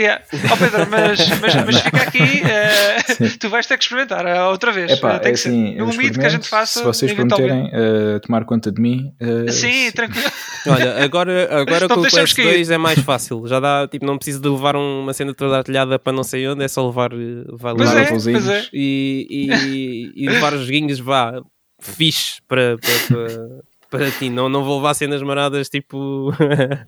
Yeah. 0.00 0.24
Oh 0.32 0.56
Pedro, 0.56 0.88
mas, 0.90 1.28
mas, 1.40 1.54
mas 1.66 1.80
fica 1.82 2.02
aqui, 2.02 2.42
uh, 2.42 3.38
tu 3.38 3.50
vais 3.50 3.66
ter 3.66 3.76
que 3.76 3.84
experimentar 3.84 4.24
uh, 4.24 4.50
outra 4.50 4.72
vez. 4.72 4.90
Epá, 4.92 5.16
uh, 5.16 5.20
tem 5.20 5.28
é 5.28 5.32
que 5.34 5.38
ser. 5.38 5.48
assim, 5.50 5.82
os 5.82 5.94
limite 5.96 6.18
que 6.18 6.24
a 6.24 6.28
gente 6.30 6.48
faça. 6.48 6.78
Se 6.78 6.84
vocês 6.84 7.12
prometerem 7.12 7.66
uh, 7.66 8.18
tomar 8.20 8.44
conta 8.46 8.72
de 8.72 8.80
mim, 8.80 9.12
uh, 9.20 9.50
Sim, 9.52 9.90
tranquilo. 9.92 10.30
Olha, 10.66 11.04
agora, 11.04 11.60
agora 11.60 11.86
com 11.92 12.00
o 12.00 12.02
Quest 12.08 12.34
cair. 12.34 12.52
2 12.54 12.70
é 12.70 12.78
mais 12.78 12.98
fácil. 13.00 13.46
Já 13.46 13.60
dá, 13.60 13.86
tipo, 13.86 14.06
não 14.06 14.16
preciso 14.16 14.40
de 14.40 14.48
levar 14.48 14.74
um- 14.74 15.02
uma 15.02 15.12
cena 15.12 15.34
toda 15.34 15.58
artilhada 15.58 15.98
para 15.98 16.12
não 16.14 16.22
sei 16.24 16.48
onde, 16.48 16.64
é 16.64 16.68
só 16.68 16.86
levar, 16.86 17.12
eh, 17.12 17.44
vai 17.52 17.74
Pois 17.74 17.90
levar 17.90 18.00
Levar 18.00 18.12
é, 18.12 18.16
os 18.16 18.26
é. 18.48 18.68
e, 18.72 19.26
e, 19.50 20.12
e 20.24 20.28
levar 20.28 20.54
os 20.54 20.62
joguinhos, 20.62 20.98
vá, 20.98 21.42
fixe 21.80 22.40
para, 22.48 22.76
para, 22.78 23.16
para, 23.16 23.48
para 23.90 24.10
ti. 24.10 24.30
Não, 24.30 24.48
não 24.48 24.64
vou 24.64 24.76
levar 24.76 24.94
cenas 24.94 25.22
maradas 25.22 25.68
tipo, 25.68 26.32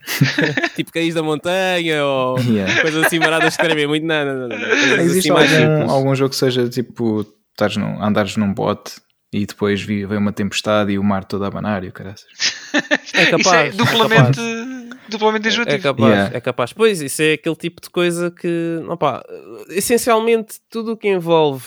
tipo 0.77 0.93
caís 0.93 1.15
da 1.15 1.23
montanha 1.23 2.05
ou 2.05 2.39
Yeah. 2.39 2.81
coisas 2.83 3.05
assim 3.07 3.19
maradas 3.19 3.57
que 3.57 3.63
querem 3.63 3.87
muito. 3.87 4.07
Não, 4.07 4.25
não, 4.25 4.35
não. 4.35 4.49
não. 4.49 4.59
Coisas 4.59 4.99
Existe 5.01 5.31
assim 5.31 5.33
mais 5.33 5.53
algum, 5.63 5.91
algum 5.91 6.15
jogo 6.15 6.31
que 6.31 6.37
seja 6.37 6.69
tipo 6.69 7.27
num, 7.77 8.03
andares 8.03 8.37
num 8.37 8.53
bote 8.55 8.93
e 9.33 9.45
depois 9.47 9.83
vem 9.83 10.07
uma 10.19 10.33
tempestade 10.33 10.93
e 10.93 10.99
o 10.99 11.05
mar 11.05 11.25
todo 11.25 11.45
a 11.45 11.49
abanar 11.49 11.85
e 11.85 11.89
o 11.89 11.93
caraças. 11.93 12.27
É 12.75 13.05
Isso 13.05 13.17
é 13.19 13.27
capaz. 13.27 13.75
é 13.75 13.77
duplamente, 13.77 14.39
capaz. 14.39 15.01
duplamente 15.11 15.47
É 15.47 15.51
enjoativo. 15.51 15.83
capaz, 15.83 16.11
Yeah. 16.13 16.37
é 16.37 16.41
capaz. 16.41 16.73
Pois, 16.73 17.01
isso 17.03 17.21
é 17.21 17.35
aquele 17.35 17.57
tipo 17.57 17.83
de 17.83 17.91
coisa 17.91 18.31
que, 18.31 18.81
opá, 18.89 19.23
essencialmente, 19.69 20.55
tudo 20.71 20.93
o 20.93 20.97
que 20.97 21.07
envolve 21.09 21.67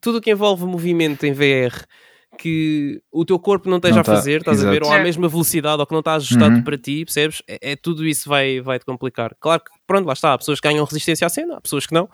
tudo 0.00 0.18
o 0.18 0.20
que 0.20 0.30
envolve 0.30 0.64
movimento 0.64 1.24
em 1.24 1.32
VR 1.32 1.74
que 2.42 3.00
o 3.12 3.24
teu 3.24 3.38
corpo 3.38 3.68
não 3.70 3.76
esteja 3.76 3.94
Não 3.94 4.00
a 4.00 4.04
tá, 4.04 4.14
fazer, 4.16 4.40
estás 4.40 4.64
a 4.64 4.70
ver? 4.70 4.82
exato. 4.82 4.88
Ou 4.88 5.00
à 5.00 5.02
mesma 5.02 5.28
velocidade, 5.28 5.78
ou 5.80 5.86
que 5.86 5.92
não 5.92 6.00
está 6.00 6.14
ajustado 6.14 6.56
Uhum. 6.56 6.62
para 6.64 6.76
ti, 6.76 7.04
percebes? 7.04 7.42
É, 7.46 7.72
é 7.72 7.76
tudo 7.76 8.04
isso 8.06 8.28
vai, 8.28 8.60
vai 8.60 8.78
te 8.78 8.84
complicar. 8.84 9.34
Claro 9.40 9.62
que, 9.62 9.70
pronto, 9.86 10.06
lá 10.06 10.12
está, 10.12 10.32
há 10.32 10.38
pessoas 10.38 10.58
que 10.60 10.68
ganham 10.68 10.84
resistência 10.84 11.26
à 11.26 11.30
cena, 11.30 11.56
há 11.56 11.60
pessoas 11.60 11.86
que 11.86 11.94
não. 11.94 12.08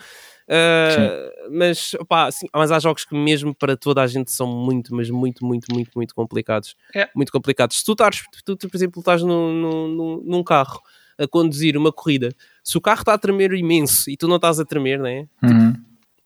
Ah, 0.50 1.30
mas, 1.50 1.94
opá, 1.94 2.26
assim, 2.26 2.46
mas 2.54 2.70
há 2.72 2.78
jogos 2.78 3.04
que 3.04 3.14
mesmo 3.14 3.54
para 3.54 3.76
toda 3.76 4.02
a 4.02 4.06
gente 4.06 4.30
são 4.32 4.46
muito, 4.46 4.94
mas 4.94 5.10
muito, 5.10 5.44
muito, 5.44 5.66
muito, 5.72 5.90
muito 5.94 6.14
complicados. 6.14 6.74
É. 6.94 7.08
Muito 7.14 7.30
complicados. 7.32 7.78
Se 7.78 7.84
tu 7.84 7.92
estás, 7.92 8.22
tu, 8.44 8.56
tu, 8.56 8.68
por 8.68 8.76
exemplo, 8.76 9.00
estás 9.00 9.22
num, 9.22 9.52
num, 9.52 9.88
num- 9.88 10.22
num 10.24 10.42
carro 10.44 10.80
a 11.18 11.26
conduzir 11.26 11.76
uma 11.76 11.90
corrida, 11.92 12.30
se 12.62 12.78
o 12.78 12.80
carro 12.80 13.00
está 13.00 13.12
a 13.14 13.18
tremer 13.18 13.52
imenso 13.52 14.08
e 14.10 14.16
tu 14.16 14.28
não 14.28 14.36
estás 14.36 14.60
a 14.60 14.64
tremer, 14.64 14.98
não 14.98 15.06
é? 15.06 15.26
Uhum. 15.42 15.74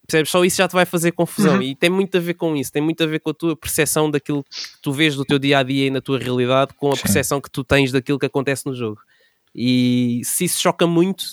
Percebes? 0.07 0.31
Só 0.31 0.45
isso 0.45 0.57
já 0.57 0.67
te 0.69 0.73
vai 0.73 0.85
fazer 0.85 1.13
confusão 1.13 1.55
Uhum. 1.57 1.63
e 1.63 1.75
tem 1.77 1.89
muito 1.89 2.17
a 2.17 2.21
ver 2.21 2.35
com 2.35 2.57
isso, 2.57 2.73
tem 2.73 2.83
muito 2.83 3.03
a 3.03 3.07
ver 3.07 3.21
com 3.21 3.31
a 3.31 3.35
tua 3.35 3.57
percepção 3.57 4.11
daquilo 4.11 4.43
que 4.45 4.51
tu 4.83 4.93
vês 4.93 5.15
do 5.15 5.25
teu 5.25 5.39
dia 5.39 5.59
a 5.59 5.63
dia 5.63 5.87
e 5.87 5.91
na 5.91 6.01
tua 6.01 6.19
realidade, 6.19 6.75
com 6.75 6.89
a 6.93 6.97
percepção 6.97 7.41
que 7.41 7.51
tu 7.51 7.63
tens 7.63 7.93
daquilo 7.93 8.19
que 8.19 8.27
acontece 8.27 8.67
no 8.67 8.75
jogo. 8.75 9.01
E 9.55 10.21
se 10.25 10.45
isso 10.45 10.61
choca 10.61 10.87
muito, 10.87 11.25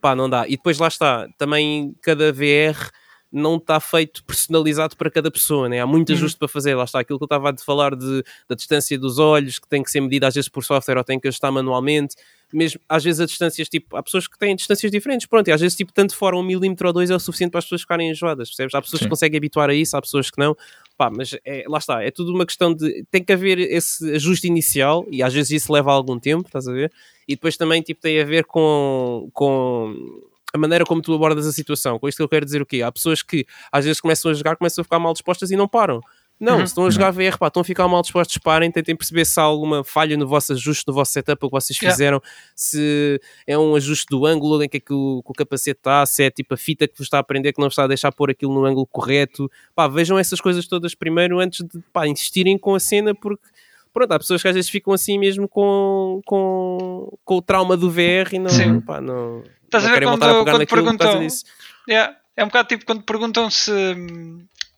pá, 0.00 0.14
não 0.14 0.28
dá. 0.28 0.46
E 0.46 0.50
depois 0.52 0.78
lá 0.78 0.88
está, 0.88 1.26
também 1.38 1.94
cada 2.02 2.32
VR 2.32 2.90
não 3.32 3.56
está 3.56 3.80
feito 3.80 4.22
personalizado 4.24 4.96
para 4.96 5.10
cada 5.10 5.28
pessoa, 5.30 5.68
né? 5.68 5.80
há 5.80 5.86
muito 5.86 6.10
Uhum. 6.10 6.14
ajuste 6.16 6.38
para 6.38 6.46
fazer. 6.46 6.74
Lá 6.76 6.84
está 6.84 7.00
aquilo 7.00 7.18
que 7.18 7.22
eu 7.24 7.26
estava 7.26 7.50
a 7.50 7.56
falar 7.56 7.96
de, 7.96 8.22
da 8.48 8.54
distância 8.54 8.96
dos 8.98 9.18
olhos, 9.18 9.58
que 9.58 9.66
tem 9.68 9.82
que 9.82 9.90
ser 9.90 10.00
medida 10.00 10.28
às 10.28 10.34
vezes 10.34 10.48
por 10.48 10.62
software 10.64 10.98
ou 10.98 11.04
tem 11.04 11.18
que 11.18 11.26
ajustar 11.26 11.50
manualmente. 11.50 12.14
Mesmo 12.54 12.80
às 12.88 13.02
vezes 13.02 13.20
a 13.20 13.26
distâncias, 13.26 13.68
tipo, 13.68 13.96
há 13.96 14.02
pessoas 14.02 14.28
que 14.28 14.38
têm 14.38 14.54
distâncias 14.54 14.90
diferentes, 14.90 15.26
pronto, 15.26 15.48
e 15.48 15.52
às 15.52 15.60
vezes 15.60 15.76
tipo, 15.76 15.92
tanto 15.92 16.16
fora 16.16 16.36
um 16.36 16.42
milímetro 16.42 16.86
ou 16.86 16.92
dois 16.92 17.10
é 17.10 17.16
o 17.16 17.18
suficiente 17.18 17.50
para 17.50 17.58
as 17.58 17.64
pessoas 17.64 17.80
ficarem 17.80 18.10
enjoadas, 18.10 18.48
percebes? 18.48 18.74
Há 18.74 18.80
pessoas 18.80 19.00
Sim. 19.00 19.06
que 19.06 19.10
conseguem 19.10 19.38
habituar 19.38 19.68
a 19.70 19.74
isso, 19.74 19.96
há 19.96 20.00
pessoas 20.00 20.30
que 20.30 20.38
não. 20.38 20.56
Pá, 20.96 21.10
mas 21.10 21.36
é, 21.44 21.64
lá 21.66 21.78
está, 21.78 22.02
é 22.02 22.10
tudo 22.10 22.32
uma 22.32 22.46
questão 22.46 22.72
de. 22.72 23.04
Tem 23.10 23.24
que 23.24 23.32
haver 23.32 23.58
esse 23.58 24.14
ajuste 24.14 24.46
inicial 24.46 25.04
e 25.10 25.22
às 25.22 25.34
vezes 25.34 25.50
isso 25.50 25.72
leva 25.72 25.92
algum 25.92 26.18
tempo, 26.18 26.46
estás 26.46 26.68
a 26.68 26.72
ver? 26.72 26.92
E 27.26 27.34
depois 27.34 27.56
também 27.56 27.82
tipo, 27.82 28.00
tem 28.00 28.20
a 28.20 28.24
ver 28.24 28.44
com, 28.44 29.28
com 29.32 30.22
a 30.52 30.58
maneira 30.58 30.84
como 30.84 31.02
tu 31.02 31.12
abordas 31.12 31.46
a 31.48 31.52
situação. 31.52 31.98
Com 31.98 32.08
isto 32.08 32.18
que 32.18 32.22
eu 32.22 32.28
quero 32.28 32.44
dizer 32.44 32.62
o 32.62 32.66
quê? 32.66 32.82
Há 32.82 32.92
pessoas 32.92 33.22
que 33.22 33.44
às 33.72 33.84
vezes 33.84 34.00
começam 34.00 34.30
a 34.30 34.34
jogar, 34.34 34.56
começam 34.56 34.82
a 34.82 34.84
ficar 34.84 35.00
mal 35.00 35.12
dispostas 35.12 35.50
e 35.50 35.56
não 35.56 35.66
param. 35.66 36.00
Não, 36.40 36.54
Uhum. 36.54 36.58
se 36.60 36.64
estão 36.64 36.84
a 36.86 36.90
jogar 36.90 37.10
VR, 37.12 37.38
pá, 37.38 37.46
estão 37.46 37.60
a 37.60 37.64
ficar 37.64 37.86
mal 37.88 38.02
dispostos, 38.02 38.36
parem, 38.38 38.70
tentem 38.70 38.94
perceber 38.96 39.24
se 39.24 39.38
há 39.38 39.42
alguma 39.44 39.84
falha 39.84 40.16
no 40.16 40.26
vosso 40.26 40.52
ajuste, 40.52 40.84
no 40.88 40.92
vosso 40.92 41.12
setup, 41.12 41.44
o 41.44 41.48
que 41.48 41.52
vocês 41.52 41.78
Yeah. 41.78 41.94
fizeram, 41.94 42.22
se 42.56 43.20
é 43.46 43.56
um 43.56 43.74
ajuste 43.76 44.06
do 44.10 44.26
ângulo 44.26 44.62
em 44.62 44.68
que, 44.68 44.76
é 44.78 44.80
que, 44.80 44.92
o, 44.92 45.22
que 45.24 45.30
o 45.30 45.34
capacete 45.34 45.78
está, 45.78 46.04
se 46.04 46.24
é 46.24 46.30
tipo 46.30 46.52
a 46.52 46.56
fita 46.56 46.88
que 46.88 46.94
vos 46.98 47.06
está 47.06 47.18
a 47.18 47.20
aprender 47.20 47.52
que 47.52 47.60
não 47.60 47.68
está 47.68 47.84
a 47.84 47.86
deixar 47.86 48.10
pôr 48.12 48.30
aquilo 48.30 48.52
no 48.52 48.64
ângulo 48.64 48.84
correto. 48.86 49.50
Pá, 49.74 49.86
vejam 49.86 50.18
essas 50.18 50.40
coisas 50.40 50.66
todas 50.66 50.94
primeiro 50.94 51.38
antes 51.38 51.64
de 51.64 51.80
pá, 51.92 52.06
insistirem 52.08 52.58
com 52.58 52.74
a 52.74 52.80
cena, 52.80 53.14
porque 53.14 53.44
pronto, 53.92 54.10
há 54.12 54.18
pessoas 54.18 54.42
que 54.42 54.48
às 54.48 54.54
vezes 54.56 54.68
ficam 54.68 54.92
assim 54.92 55.18
mesmo 55.18 55.48
com, 55.48 56.20
com, 56.26 57.16
com 57.24 57.36
o 57.36 57.42
trauma 57.42 57.76
do 57.76 57.88
VR 57.90 58.32
e 58.32 58.38
não, 58.40 58.50
Sim. 58.50 58.80
pá, 58.80 59.00
não, 59.00 59.42
Estás 59.64 59.84
não 59.84 59.90
a 59.90 59.94
ver 59.94 60.00
querem 60.00 60.08
quando- 60.08 60.20
voltar 60.20 60.40
a 60.40 60.44
pegar 60.44 60.58
naquilo 60.58 60.66
por 60.66 60.84
causa 60.84 60.98
perguntam- 60.98 61.26
disso. 61.26 61.44
Yeah. 61.88 62.16
É 62.36 62.42
um 62.42 62.48
bocado 62.48 62.66
tipo 62.68 62.84
quando 62.84 63.02
perguntam 63.04 63.48
se. 63.48 63.70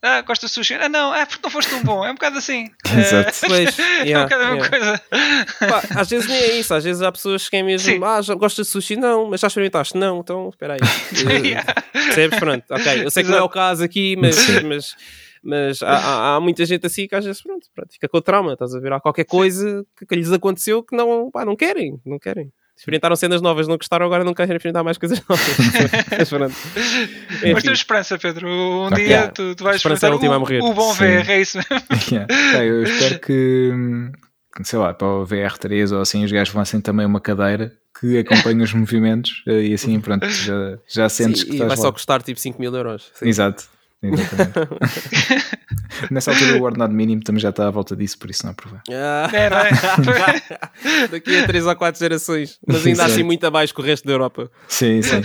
Ah, 0.02 0.20
gosta 0.22 0.46
de 0.46 0.52
sushi? 0.52 0.74
Ah, 0.74 0.88
não, 0.88 1.14
é 1.14 1.24
porque 1.26 1.40
não 1.42 1.50
foste 1.50 1.70
tão 1.70 1.82
bom. 1.82 2.04
É 2.04 2.10
um 2.10 2.14
bocado 2.14 2.38
assim. 2.38 2.70
Exato. 2.96 3.28
Eh, 3.44 3.48
Pois, 3.48 3.78
é 3.78 4.02
um 4.02 4.04
yeah, 4.04 4.24
bocado 4.24 4.42
a 4.42 4.50
mesma 4.54 4.76
yeah. 4.76 5.00
coisa. 5.08 5.82
Pá, 5.90 6.00
às 6.00 6.08
vezes 6.10 6.28
nem 6.28 6.36
é 6.38 6.58
isso, 6.58 6.74
às 6.74 6.84
vezes 6.84 7.02
há 7.02 7.10
pessoas 7.10 7.48
que 7.48 7.56
é 7.56 7.62
mesmo, 7.62 7.90
Sim. 7.92 8.00
ah, 8.04 8.20
já 8.22 8.34
gostas 8.34 8.66
de 8.66 8.72
sushi? 8.72 8.96
Não, 8.96 9.28
mas 9.30 9.40
já 9.40 9.48
experimentaste? 9.48 9.96
Não, 9.96 10.20
então 10.20 10.48
espera 10.50 10.74
aí. 10.74 10.80
Eh, 11.30 11.46
Yeah. 11.48 11.74
Percebes? 11.92 12.38
Pronto, 12.38 12.64
ok. 12.70 13.04
Eu 13.04 13.10
sei 13.10 13.24
que 13.24 13.30
não 13.30 13.38
é 13.38 13.42
o 13.42 13.48
caso 13.48 13.82
aqui, 13.82 14.16
mas, 14.16 14.36
mas, 14.62 14.94
mas 15.42 15.82
há, 15.82 15.90
há- 15.96 16.36
há 16.36 16.40
muita 16.40 16.64
gente 16.66 16.86
assim 16.86 17.06
que 17.08 17.14
às 17.14 17.24
vezes 17.24 17.42
pronto, 17.42 17.66
pronto, 17.74 17.92
fica 17.92 18.08
com 18.08 18.20
trauma, 18.20 18.52
estás 18.52 18.74
a 18.74 18.80
ver? 18.80 18.92
Há 18.92 19.00
qualquer 19.00 19.24
coisa 19.24 19.84
que, 19.98 20.06
que 20.06 20.14
lhes 20.14 20.30
aconteceu 20.32 20.82
que 20.82 20.94
não, 20.96 21.30
pá, 21.30 21.44
não 21.44 21.56
querem, 21.56 22.00
não 22.04 22.18
querem. 22.18 22.52
Experimentaram 22.76 23.16
cenas 23.16 23.40
novas, 23.40 23.66
não 23.66 23.76
gostaram, 23.76 24.04
agora 24.06 24.22
não 24.22 24.34
querem 24.34 24.54
experimentar 24.54 24.84
mais 24.84 24.98
coisas 24.98 25.22
novas. 25.28 25.46
Mas 26.18 26.28
pronto. 26.28 26.54
Mas 26.74 27.42
Enfim. 27.42 27.60
temos 27.62 27.78
esperança, 27.78 28.18
Pedro. 28.18 28.48
Um 28.48 28.86
Ok. 28.86 28.96
dia 28.98 29.06
Yeah. 29.06 29.32
tu, 29.32 29.54
tu 29.54 29.64
vais 29.64 29.76
Esperança 29.76 30.06
é 30.06 30.10
a 30.10 30.14
experimentar 30.14 30.34
a 30.34 30.36
o, 30.36 30.40
morrer. 30.40 30.60
o 30.62 30.74
bom 30.74 30.92
Sim. 30.92 30.98
VR, 31.22 31.30
é 31.30 31.40
isso 31.40 31.58
mesmo. 31.58 31.86
Yeah. 32.12 32.64
Eu 32.64 32.82
espero 32.82 33.18
que, 33.20 33.70
hum, 33.72 34.12
sei 34.62 34.78
lá, 34.78 34.92
para 34.92 35.08
o 35.08 35.26
VR3 35.26 35.92
ou 35.94 36.00
assim, 36.02 36.22
os 36.24 36.30
gajos 36.30 36.52
lancem 36.54 36.80
também 36.80 37.06
uma 37.06 37.20
cadeira 37.20 37.72
que 37.98 38.18
acompanhe 38.18 38.62
os 38.62 38.74
movimentos 38.74 39.42
eh, 39.46 39.68
e 39.68 39.74
assim, 39.74 39.98
pronto, 40.02 40.28
já, 40.28 40.78
já 40.86 41.08
sentes 41.08 41.40
Sim, 41.40 41.46
que 41.48 41.54
e 41.54 41.58
vai 41.58 41.66
estás 41.68 41.80
só 41.80 41.86
lá. 41.86 41.92
custar 41.92 42.22
tipo 42.22 42.38
5 42.38 42.60
mil 42.60 42.74
euros. 42.74 43.10
Sim. 43.14 43.26
Exato. 43.28 43.64
Exatamente. 44.02 44.52
Nessa 46.10 46.30
altura 46.30 46.58
o 46.58 46.62
ordenado 46.62 46.92
mínimo 46.92 47.22
também 47.22 47.40
já 47.40 47.48
está 47.50 47.66
à 47.66 47.70
volta 47.70 47.96
disso, 47.96 48.18
por 48.18 48.28
isso 48.30 48.44
não 48.44 48.52
aprovar. 48.52 48.82
Ah. 48.90 49.28
É, 49.32 49.50
não 49.50 49.58
é? 49.58 51.08
Daqui 51.08 51.38
a 51.38 51.46
3 51.46 51.66
ou 51.66 51.74
4 51.76 51.98
gerações. 51.98 52.58
Mas 52.66 52.78
ainda 52.78 52.90
Exato. 52.90 53.10
assim 53.12 53.22
muito 53.22 53.44
abaixo 53.46 53.74
que 53.74 53.80
o 53.80 53.84
resto 53.84 54.06
da 54.06 54.12
Europa. 54.12 54.50
Sim, 54.68 55.00
sim. 55.02 55.22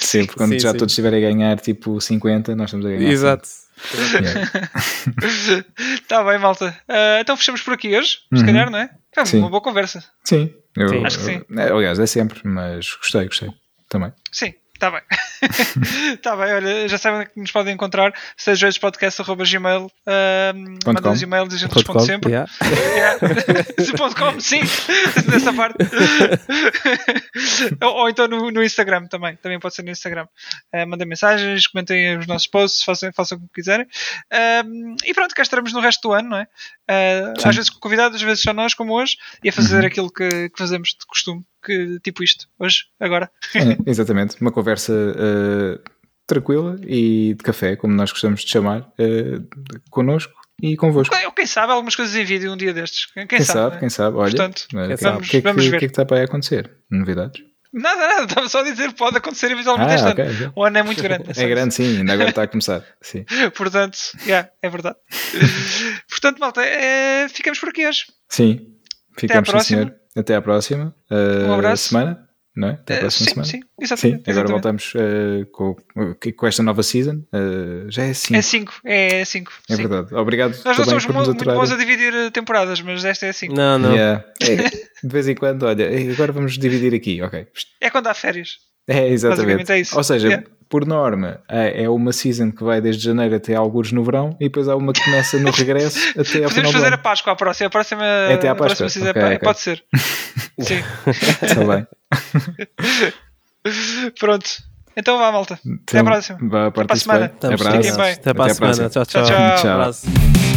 Sim, 0.00 0.24
porque 0.26 0.38
quando 0.38 0.52
Sim, 0.52 0.58
já 0.60 0.72
sim. 0.72 0.78
todos 0.78 0.92
estiverem 0.92 1.24
a 1.24 1.30
ganhar 1.30 1.58
tipo 1.60 2.00
50, 2.00 2.56
nós 2.56 2.66
estamos 2.70 2.86
a 2.86 2.88
ganhar. 2.90 3.10
Exato. 3.10 3.46
100. 3.46 4.20
Yeah. 4.22 4.50
Está 5.94 6.24
bem, 6.24 6.38
malta. 6.38 6.76
Ah, 6.88 7.18
então 7.20 7.36
fechamos 7.36 7.60
por 7.60 7.74
aqui 7.74 7.96
hoje, 7.96 8.18
se 8.32 8.40
Uhum. 8.40 8.46
calhar, 8.46 8.70
não 8.70 8.78
é? 8.78 8.88
Foi 9.14 9.26
Sim. 9.26 9.38
uma 9.40 9.50
boa 9.50 9.60
conversa. 9.62 10.02
Sim, 10.24 10.52
eu, 10.76 10.88
Sim. 10.88 11.04
Acho 11.04 11.18
que 11.18 11.24
sim. 11.24 11.42
eu- 11.50 11.58
é, 11.60 11.70
aliás, 11.70 11.98
é 11.98 12.06
sempre, 12.06 12.40
mas 12.44 12.94
gostei, 12.96 13.26
gostei 13.26 13.50
também. 13.88 14.12
Sim, 14.32 14.54
está 14.74 14.90
bem. 14.90 15.00
Está 16.14 16.36
bem, 16.36 16.52
olha, 16.54 16.88
já 16.88 16.98
sabem 16.98 17.26
que 17.26 17.38
nos 17.40 17.50
podem 17.50 17.74
encontrar, 17.74 18.12
seja 18.36 18.68
podcast.gmail, 18.80 19.86
uh, 19.86 19.90
Ponto 20.84 20.94
mandem 20.94 21.12
os 21.12 21.18
com. 21.20 21.24
e-mails 21.24 21.52
e 21.52 21.56
a 21.56 21.58
gente 21.58 21.72
responde 21.72 21.98
com. 21.98 22.04
sempre. 22.04 22.30
Yeah. 22.32 22.50
Yeah. 22.94 23.18
Ponto 23.96 24.16
.com, 24.16 24.40
sim, 24.40 24.60
nessa 25.30 25.52
parte. 25.52 25.76
ou, 27.82 27.92
ou 27.94 28.08
então 28.08 28.26
no, 28.28 28.50
no 28.50 28.62
Instagram 28.62 29.06
também, 29.06 29.36
também 29.36 29.58
pode 29.58 29.74
ser 29.74 29.82
no 29.82 29.90
Instagram. 29.90 30.26
Uh, 30.74 30.86
mandem 30.86 31.06
mensagens, 31.06 31.66
comentem 31.66 32.18
os 32.18 32.26
nossos 32.26 32.46
posts, 32.46 32.82
façam, 32.82 33.12
façam 33.12 33.38
como 33.38 33.50
quiserem. 33.54 33.86
Um, 34.64 34.96
e 35.04 35.12
pronto, 35.14 35.34
cá 35.34 35.42
estaremos 35.42 35.72
no 35.72 35.80
resto 35.80 36.08
do 36.08 36.12
ano, 36.14 36.30
não 36.30 36.38
é? 36.38 36.46
Uh, 36.90 37.34
às 37.48 37.54
vezes 37.54 37.70
com 37.70 37.78
convidados, 37.80 38.16
às 38.16 38.22
vezes 38.22 38.42
só 38.42 38.52
nós, 38.52 38.74
como 38.74 38.92
hoje, 38.94 39.16
e 39.42 39.48
a 39.48 39.52
fazer 39.52 39.80
Uhum. 39.80 39.86
aquilo 39.86 40.10
que, 40.12 40.48
que 40.50 40.58
fazemos 40.58 40.90
de 40.90 41.04
costume, 41.06 41.42
que, 41.64 41.98
tipo 42.00 42.22
isto, 42.22 42.46
hoje, 42.58 42.84
agora. 43.00 43.30
É, 43.54 43.78
exatamente, 43.90 44.40
uma 44.40 44.52
conversa 44.52 44.92
eh, 44.92 45.80
tranquila 46.26 46.76
e 46.86 47.34
de 47.34 47.42
café, 47.44 47.76
como 47.76 47.94
nós 47.94 48.10
gostamos 48.12 48.42
de 48.44 48.50
chamar, 48.50 48.80
uh, 48.80 49.46
connosco 49.90 50.32
e 50.62 50.76
convosco. 50.76 51.14
Quem, 51.14 51.30
quem 51.32 51.46
sabe 51.46 51.72
algumas 51.72 51.94
coisas 51.96 52.14
em 52.14 52.24
vídeo 52.24 52.52
um 52.52 52.56
dia 52.56 52.72
destes. 52.72 53.06
Quem, 53.12 53.26
Quem, 53.26 53.40
sabe, 53.42 53.74
né? 53.74 53.80
quem 53.80 53.88
sabe, 53.90 54.16
olha, 54.16 54.30
Portanto, 54.30 54.66
eh, 54.74 54.86
quem 54.86 54.96
que- 54.96 55.02
sabe. 55.02 55.18
o 55.18 55.20
que, 55.20 55.36
é 55.36 55.40
que- 55.40 55.46
Vamos 55.48 55.64
ver. 55.66 55.76
o 55.76 55.78
que 55.78 55.84
é 55.84 55.88
que 55.88 55.92
está 55.92 56.04
para 56.04 56.18
aí 56.18 56.22
acontecer? 56.24 56.70
Novidades? 56.90 57.42
Nada, 57.76 58.00
nada, 58.06 58.24
estava 58.26 58.48
só 58.48 58.60
a 58.60 58.62
dizer, 58.62 58.92
pode 58.92 59.16
acontecer 59.18 59.50
eventualmente 59.50 59.94
este 59.94 60.06
Ah, 60.06 60.10
ano. 60.12 60.22
ok. 60.22 60.24
ok. 60.46 60.50
O 60.54 60.64
ano 60.64 60.78
é 60.78 60.82
muito 60.84 61.02
grande. 61.02 61.24
É 61.28 61.32
isso. 61.32 61.48
grande, 61.48 61.74
sim, 61.74 61.98
ainda 61.98 62.12
agora 62.12 62.28
está 62.30 62.44
a 62.44 62.46
começar. 62.46 62.84
Sim, 63.02 63.24
Portanto, 63.56 63.98
yeah, 64.24 64.48
é 64.62 64.70
verdade. 64.70 64.96
Portanto, 66.08 66.38
malta, 66.38 66.62
é, 66.64 67.28
ficamos 67.28 67.58
por 67.58 67.68
aqui 67.70 67.86
hoje. 67.86 68.04
sim. 68.28 68.70
ficamos, 69.18 69.48
sim, 69.48 69.52
próxima. 69.52 69.82
senhor. 69.82 69.94
Até 70.16 70.34
à 70.34 70.42
próxima 70.42 70.94
uh, 71.10 71.48
Um 71.48 71.54
abraço. 71.54 71.88
semana. 71.88 72.20
não 72.56 72.68
é? 72.68 72.72
Até 72.72 72.94
a 72.94 72.96
Eh, 72.96 73.00
próxima 73.00 73.24
sim, 73.26 73.32
semana. 73.34 73.50
sim, 73.50 73.60
Sim, 73.60 73.66
exatamente. 73.80 74.30
agora 74.30 74.46
exatamente. 74.46 74.52
voltamos 74.52 74.92
eh, 74.96 75.44
com, 75.52 75.76
com 76.36 76.46
esta 76.46 76.62
nova 76.62 76.82
season. 76.84 77.22
Eh, 77.32 77.86
já 77.88 78.04
é 78.04 78.10
assim. 78.10 78.36
É 78.36 78.42
5, 78.42 78.72
é 78.84 79.24
5. 79.24 79.52
É 79.70 79.76
verdade. 79.76 80.14
Obrigado 80.14 80.52
Nós 80.64 80.78
não 80.78 80.84
somos 80.84 81.04
por 81.06 81.12
mu- 81.12 81.18
nos 81.20 81.28
muito 81.28 81.40
aturarem. 81.42 81.60
bons 81.60 81.72
a 81.72 81.76
dividir 81.76 82.14
eh, 82.14 82.30
temporadas, 82.30 82.80
mas 82.80 83.04
esta 83.04 83.26
é 83.26 83.32
5. 83.32 83.54
Não, 83.54 83.76
não. 83.78 83.92
Yeah. 83.92 84.24
É, 84.40 84.56
de 85.06 85.12
vez 85.12 85.26
em 85.26 85.34
quando, 85.34 85.64
olha, 85.64 85.82
eh, 85.84 86.12
agora 86.12 86.30
vamos 86.32 86.56
dividir 86.56 86.94
aqui, 86.94 87.20
ok. 87.22 87.46
É 87.80 87.90
quando 87.90 88.06
há 88.06 88.14
férias. 88.14 88.58
É, 88.86 89.08
exatamente. 89.08 89.46
Basicamente 89.46 89.72
é 89.72 89.80
isso. 89.80 89.96
Ou 89.96 90.04
seja, 90.04 90.28
Yeah. 90.28 90.46
Por 90.68 90.86
norma, 90.86 91.40
é 91.48 91.84
é 91.84 91.88
uma 91.90 92.12
season 92.12 92.50
que 92.50 92.62
vai 92.64 92.80
desde 92.80 93.04
janeiro 93.04 93.34
até 93.36 93.54
algures 93.54 93.92
no 93.92 94.02
verão 94.04 94.36
e 94.40 94.44
depois 94.44 94.68
há 94.68 94.76
uma 94.76 94.92
que 94.92 95.02
começa 95.04 95.38
no 95.38 95.50
regresso 95.50 95.98
até 96.18 96.20
ao 96.22 96.24
final 96.24 96.48
Podemos 96.48 96.72
do 96.72 96.78
fazer 96.80 96.94
a. 96.94 96.98
Páscoa 96.98 97.32
à 97.32 97.36
próxima. 97.36 97.66
A 97.66 97.70
próxima, 97.70 98.02
Até 98.32 98.48
à 98.48 98.52
a 98.52 98.54
próxima 98.54 98.86
Páscoa. 98.88 99.06
é 99.06 99.10
Ok, 99.10 99.22
pá- 99.22 99.26
ok. 99.28 99.38
Pode 99.38 99.60
ser. 99.60 99.84
Sim. 100.60 100.82
Está 101.42 101.64
bem. 101.64 101.86
Pronto. 104.18 104.46
Então 104.96 105.18
vá, 105.18 105.32
malta. 105.32 105.54
Até 105.54 105.68
Então, 105.82 106.00
à 106.00 106.04
próxima. 106.04 106.38
Vá, 106.42 106.66
Até 106.66 106.70
para 106.74 106.82
a 106.84 106.86
participar. 106.86 107.12
semana. 107.14 107.26
Até 107.34 107.56
para 107.56 107.68
a 107.68 107.74
Até 107.74 108.50
à 108.50 108.54
semana. 108.54 108.76
próxima. 108.76 108.88
Tchau, 108.90 109.04
tchau. 109.06 109.24
Tchau, 109.24 109.56
tchau. 109.92 110.53